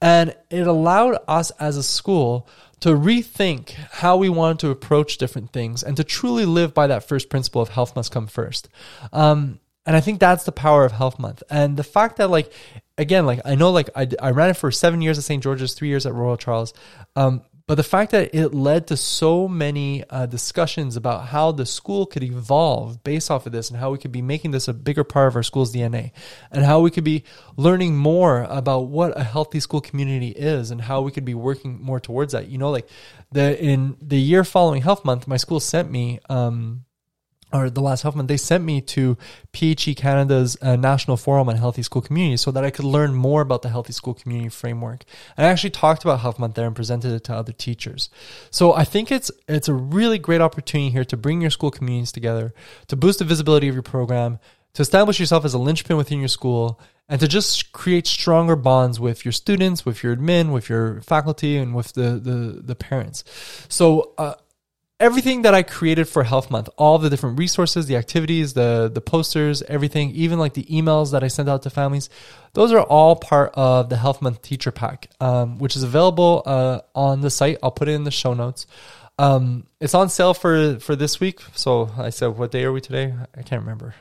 And 0.01 0.37
it 0.51 0.67
allowed 0.67 1.19
us 1.27 1.51
as 1.53 1.77
a 1.77 1.83
school 1.83 2.49
to 2.81 2.91
rethink 2.91 3.71
how 3.71 4.17
we 4.17 4.29
wanted 4.29 4.61
to 4.61 4.71
approach 4.71 5.19
different 5.19 5.53
things 5.53 5.83
and 5.83 5.97
to 5.97 6.05
truly 6.05 6.45
live 6.45 6.73
by 6.73 6.87
that 6.87 7.09
first 7.09 7.31
principle 7.31 7.63
of 7.63 7.71
health 7.71 7.97
must 7.97 8.13
come 8.13 8.27
first. 8.27 8.69
Um, 9.13 9.59
and 9.87 9.97
I 9.97 10.01
think 10.01 10.21
that's 10.21 10.45
the 10.45 10.53
power 10.53 10.85
of 10.85 10.93
Health 10.93 11.19
Month. 11.19 11.43
And 11.51 11.77
the 11.77 11.85
fact 11.85 12.17
that, 12.17 12.31
like, 12.31 12.53
again, 12.97 13.27
like, 13.27 13.41
I 13.45 13.55
know, 13.55 13.71
like, 13.71 13.91
I, 13.95 14.09
I 14.21 14.31
ran 14.31 14.51
it 14.51 14.57
for 14.57 14.71
seven 14.71 15.03
years 15.03 15.19
at 15.19 15.25
St. 15.25 15.43
George's, 15.43 15.75
three 15.75 15.89
years 15.89 16.07
at 16.07 16.15
Royal 16.15 16.37
Charles. 16.37 16.73
Um, 17.17 17.43
but 17.67 17.77
the 17.77 17.83
fact 17.83 18.11
that 18.13 18.35
it 18.35 18.53
led 18.53 18.89
to 18.89 18.97
so 18.97 19.49
many 19.49 20.05
uh, 20.11 20.27
discussions 20.27 20.97
about 20.97 21.29
how 21.29 21.51
the 21.51 21.65
school 21.65 22.05
could 22.05 22.23
evolve 22.23 23.03
based 23.03 23.31
off 23.31 23.47
of 23.47 23.53
this 23.53 23.71
and 23.71 23.79
how 23.79 23.91
we 23.91 23.97
could 23.97 24.13
be 24.13 24.21
making 24.21 24.51
this 24.51 24.69
a 24.69 24.75
bigger 24.75 25.03
part 25.03 25.29
of 25.29 25.37
our 25.37 25.43
school's 25.43 25.75
DNA 25.75 26.13
and 26.51 26.63
how 26.63 26.81
we 26.81 26.91
could 26.91 27.05
be 27.05 27.25
learning 27.57 27.97
more 27.97 28.43
about 28.43 28.89
what 28.89 29.19
a 29.19 29.25
healthy 29.25 29.61
school 29.61 29.81
community 29.81 30.29
is 30.29 30.71
and 30.71 30.83
how 30.83 31.01
we 31.01 31.11
could 31.11 31.25
be 31.25 31.35
working 31.35 31.81
more 31.81 31.99
towards 31.99 32.35
that. 32.35 32.49
You 32.49 32.59
know, 32.59 32.71
like 32.71 32.87
the 33.33 33.59
in 33.59 33.97
the 34.03 34.21
year 34.21 34.45
following 34.45 34.83
Health 34.83 35.05
Month, 35.05 35.27
my 35.27 35.39
school 35.39 35.59
sent 35.59 35.91
me 35.91 36.21
um, 36.29 36.85
or 37.55 37.71
the 37.71 37.81
last 37.81 38.05
Month, 38.05 38.29
they 38.29 38.37
sent 38.37 38.65
me 38.65 38.81
to 38.81 39.17
PHE 39.53 39.95
Canada's 39.95 40.57
uh, 40.61 40.77
National 40.77 41.17
Forum 41.17 41.49
on 41.49 41.57
Healthy 41.57 41.83
School 41.83 42.03
Communities 42.03 42.41
so 42.41 42.51
that 42.51 42.65
I 42.65 42.71
could 42.71 42.85
learn 42.85 43.15
more 43.15 43.41
about 43.41 43.63
the 43.63 43.69
Healthy 43.69 43.93
School 43.93 44.13
Community 44.13 44.49
Framework. 44.49 45.05
And 45.37 45.47
I 45.47 45.51
actually 45.51 45.71
talked 45.71 46.03
about 46.03 46.39
Month 46.39 46.55
there 46.55 46.67
and 46.67 46.75
presented 46.75 47.13
it 47.13 47.25
to 47.25 47.35
other 47.35 47.53
teachers. 47.53 48.11
So 48.51 48.75
I 48.75 48.85
think 48.85 49.13
it's 49.13 49.31
it's 49.47 49.69
a 49.69 49.75
really 49.75 50.19
great 50.19 50.41
opportunity 50.41 50.91
here 50.91 51.05
to 51.05 51.17
bring 51.17 51.41
your 51.41 51.51
school 51.51 51.71
communities 51.71 52.11
together, 52.11 52.53
to 52.89 52.97
boost 52.97 53.21
the 53.21 53.25
visibility 53.25 53.69
of 53.69 53.75
your 53.75 53.83
program, 53.83 54.41
to 54.73 54.83
establish 54.83 55.21
yourself 55.21 55.45
as 55.45 55.55
a 55.55 55.59
linchpin 55.59 55.97
within 55.97 56.19
your 56.19 56.29
school, 56.29 56.81
and 57.09 57.21
to 57.21 57.29
just 57.29 57.73
create 57.73 58.07
stronger 58.07 58.57
bonds 58.57 58.99
with 58.99 59.25
your 59.25 59.33
students, 59.33 59.85
with 59.85 60.03
your 60.03 60.17
admin, 60.17 60.53
with 60.53 60.69
your 60.69 61.01
faculty, 61.03 61.57
and 61.57 61.75
with 61.75 61.93
the 61.93 62.19
the, 62.19 62.63
the 62.65 62.75
parents. 62.75 63.23
So 63.69 64.13
uh, 64.19 64.35
everything 65.01 65.43
that 65.43 65.55
I 65.55 65.63
created 65.63 66.09
for 66.09 66.23
Health 66.25 66.51
Month, 66.51 66.69
all 66.77 66.99
the 66.99 67.11
different 67.11 67.39
resources, 67.39 67.87
the 67.87 67.97
activities, 67.97 68.55
the 68.55 68.91
the 68.93 69.01
posters, 69.01 69.63
everything, 69.63 70.11
even 70.11 70.39
like 70.39 70.55
the 70.55 70.65
emails 70.65 71.13
that 71.13 71.25
I 71.25 71.29
sent 71.29 71.49
out 71.49 71.63
to 71.63 71.71
families, 71.71 72.09
those 72.53 72.73
are 72.73 72.83
all 72.83 73.17
part 73.17 73.53
of 73.55 73.89
the 73.89 73.97
Health 73.97 74.23
Month 74.23 74.43
Teacher 74.43 74.71
Pack, 74.71 75.09
um, 75.21 75.59
which 75.59 75.77
is 75.77 75.83
available 75.83 76.43
uh, 76.47 76.81
on 76.95 77.21
the 77.21 77.31
site. 77.31 77.59
I'll 77.63 77.71
put 77.71 77.89
it 77.89 77.93
in 77.93 78.05
the 78.05 78.11
show 78.11 78.35
notes. 78.35 78.67
Um, 79.19 79.67
it's 79.81 79.95
on 79.95 80.09
sale 80.09 80.35
for 80.35 80.79
for 80.81 80.97
this 80.97 81.21
week. 81.21 81.41
So 81.55 81.91
I 81.97 82.11
said, 82.11 82.29
what 82.39 82.51
day 82.51 82.65
are 82.65 82.73
we 82.73 82.81
today? 82.81 83.15
I 83.37 83.43
can't 83.43 83.63
remember 83.63 83.95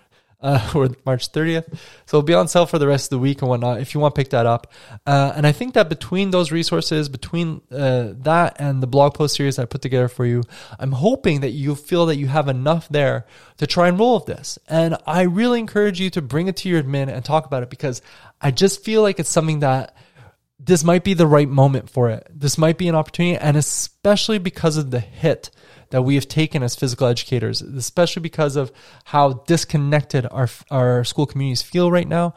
uh, 0.43 0.71
or 0.75 0.89
March 1.05 1.31
30th. 1.31 1.75
So 2.05 2.17
it'll 2.17 2.23
be 2.23 2.33
on 2.33 2.47
sale 2.47 2.65
for 2.65 2.77
the 2.77 2.87
rest 2.87 3.05
of 3.05 3.09
the 3.11 3.19
week 3.19 3.41
and 3.41 3.49
whatnot 3.49 3.79
if 3.79 3.93
you 3.93 3.99
want 3.99 4.13
to 4.13 4.19
pick 4.19 4.29
that 4.31 4.45
up. 4.45 4.71
Uh, 5.07 5.33
and 5.35 5.47
I 5.47 5.51
think 5.51 5.73
that 5.73 5.89
between 5.89 6.31
those 6.31 6.51
resources, 6.51 7.09
between 7.09 7.61
uh, 7.71 8.09
that 8.19 8.57
and 8.59 8.83
the 8.83 8.87
blog 8.87 9.15
post 9.15 9.35
series 9.35 9.57
I 9.57 9.65
put 9.65 9.81
together 9.81 10.07
for 10.07 10.25
you, 10.25 10.43
I'm 10.77 10.91
hoping 10.91 11.41
that 11.41 11.51
you 11.51 11.75
feel 11.75 12.05
that 12.07 12.17
you 12.17 12.27
have 12.27 12.47
enough 12.47 12.87
there 12.89 13.25
to 13.57 13.65
try 13.65 13.87
and 13.87 13.97
roll 13.97 14.15
with 14.15 14.25
this. 14.25 14.59
And 14.67 14.97
I 15.07 15.21
really 15.23 15.59
encourage 15.59 15.99
you 15.99 16.09
to 16.11 16.21
bring 16.21 16.47
it 16.47 16.57
to 16.57 16.69
your 16.69 16.83
admin 16.83 17.09
and 17.09 17.23
talk 17.23 17.45
about 17.45 17.63
it 17.63 17.69
because 17.69 18.01
I 18.41 18.51
just 18.51 18.83
feel 18.83 19.01
like 19.01 19.19
it's 19.19 19.29
something 19.29 19.61
that 19.61 19.95
this 20.59 20.83
might 20.83 21.03
be 21.03 21.13
the 21.13 21.27
right 21.27 21.49
moment 21.49 21.89
for 21.89 22.09
it. 22.09 22.27
This 22.29 22.57
might 22.57 22.77
be 22.77 22.87
an 22.87 22.95
opportunity, 22.95 23.37
and 23.37 23.57
especially 23.57 24.37
because 24.37 24.77
of 24.77 24.91
the 24.91 24.99
hit 24.99 25.49
that 25.93 26.01
we 26.01 26.15
have 26.15 26.27
taken 26.27 26.63
as 26.63 26.75
physical 26.75 27.05
educators, 27.05 27.61
especially 27.61 28.23
because 28.23 28.55
of 28.55 28.71
how 29.03 29.33
disconnected 29.45 30.25
our, 30.31 30.49
our 30.71 31.03
school 31.03 31.27
communities 31.27 31.61
feel 31.61 31.91
right 31.91 32.07
now. 32.07 32.33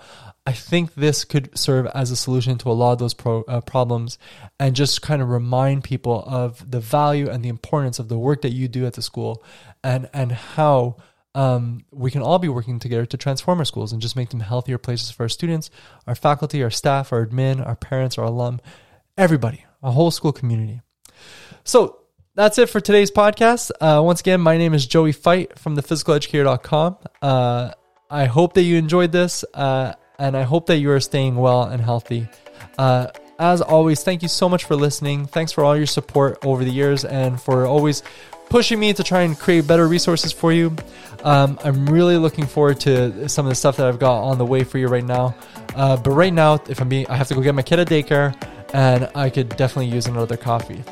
I 0.46 0.52
think 0.52 0.92
this 0.92 1.24
could 1.24 1.58
serve 1.58 1.86
as 1.86 2.10
a 2.10 2.16
solution 2.16 2.58
to 2.58 2.70
a 2.70 2.72
lot 2.72 2.92
of 2.92 2.98
those 2.98 3.14
pro, 3.14 3.44
uh, 3.44 3.62
problems 3.62 4.18
and 4.60 4.76
just 4.76 5.00
kind 5.00 5.22
of 5.22 5.30
remind 5.30 5.84
people 5.84 6.22
of 6.26 6.70
the 6.70 6.80
value 6.80 7.30
and 7.30 7.42
the 7.42 7.48
importance 7.48 7.98
of 7.98 8.10
the 8.10 8.18
work 8.18 8.42
that 8.42 8.52
you 8.52 8.68
do 8.68 8.84
at 8.84 8.92
the 8.92 9.00
school 9.00 9.42
and, 9.82 10.10
and 10.12 10.32
how 10.32 10.96
um, 11.34 11.82
we 11.90 12.10
can 12.10 12.20
all 12.20 12.38
be 12.38 12.50
working 12.50 12.78
together 12.78 13.06
to 13.06 13.16
transform 13.16 13.58
our 13.58 13.64
schools 13.64 13.90
and 13.90 14.02
just 14.02 14.16
make 14.16 14.28
them 14.28 14.40
healthier 14.40 14.76
places 14.76 15.10
for 15.10 15.22
our 15.22 15.30
students, 15.30 15.70
our 16.06 16.14
faculty, 16.14 16.62
our 16.62 16.70
staff, 16.70 17.10
our 17.10 17.24
admin, 17.24 17.66
our 17.66 17.76
parents, 17.76 18.18
our 18.18 18.26
alum, 18.26 18.60
everybody, 19.16 19.64
a 19.82 19.92
whole 19.92 20.10
school 20.10 20.32
community. 20.32 20.82
So 21.64 22.02
that's 22.36 22.58
it 22.58 22.68
for 22.68 22.80
today's 22.80 23.10
podcast. 23.10 23.70
Uh, 23.80 24.00
once 24.02 24.20
again, 24.20 24.40
my 24.42 24.58
name 24.58 24.74
is 24.74 24.86
Joey 24.86 25.14
Feith 25.14 25.58
from 25.58 25.74
thephysicaleducator.com. 25.74 26.98
Uh, 27.22 27.70
I 28.10 28.26
hope 28.26 28.52
that 28.54 28.62
you 28.62 28.76
enjoyed 28.76 29.10
this. 29.10 29.44
Uh, 29.54 29.94
and 30.18 30.36
I 30.36 30.42
hope 30.42 30.66
that 30.66 30.76
you 30.76 30.90
are 30.90 31.00
staying 31.00 31.36
well 31.36 31.62
and 31.62 31.82
healthy. 31.82 32.28
Uh, 32.78 33.08
as 33.38 33.62
always, 33.62 34.02
thank 34.04 34.22
you 34.22 34.28
so 34.28 34.48
much 34.48 34.64
for 34.64 34.76
listening. 34.76 35.26
Thanks 35.26 35.50
for 35.50 35.64
all 35.64 35.76
your 35.76 35.86
support 35.86 36.38
over 36.44 36.62
the 36.62 36.70
years 36.70 37.04
and 37.04 37.40
for 37.40 37.66
always 37.66 38.02
pushing 38.50 38.78
me 38.78 38.92
to 38.92 39.02
try 39.02 39.22
and 39.22 39.38
create 39.38 39.66
better 39.66 39.88
resources 39.88 40.30
for 40.32 40.52
you. 40.52 40.76
Um, 41.24 41.58
I'm 41.64 41.86
really 41.86 42.18
looking 42.18 42.46
forward 42.46 42.80
to 42.80 43.28
some 43.30 43.46
of 43.46 43.50
the 43.50 43.56
stuff 43.56 43.78
that 43.78 43.86
I've 43.86 43.98
got 43.98 44.22
on 44.22 44.36
the 44.36 44.46
way 44.46 44.62
for 44.62 44.78
you 44.78 44.88
right 44.88 45.04
now. 45.04 45.34
Uh, 45.74 45.96
but 45.96 46.10
right 46.10 46.32
now, 46.32 46.62
if 46.68 46.80
I'm 46.80 46.88
being, 46.88 47.06
I 47.08 47.16
have 47.16 47.28
to 47.28 47.34
go 47.34 47.40
get 47.40 47.54
my 47.54 47.62
kid 47.62 47.78
at 47.78 47.88
daycare, 47.88 48.34
and 48.72 49.10
I 49.14 49.30
could 49.30 49.48
definitely 49.56 49.92
use 49.92 50.06
another 50.06 50.36
coffee. 50.36 50.82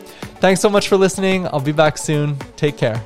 Thanks 0.45 0.61
so 0.61 0.69
much 0.69 0.89
for 0.89 0.99
listening. 0.99 1.47
I'll 1.47 1.59
be 1.59 1.73
back 1.73 1.97
soon. 1.97 2.37
Take 2.59 2.77
care. 2.77 3.03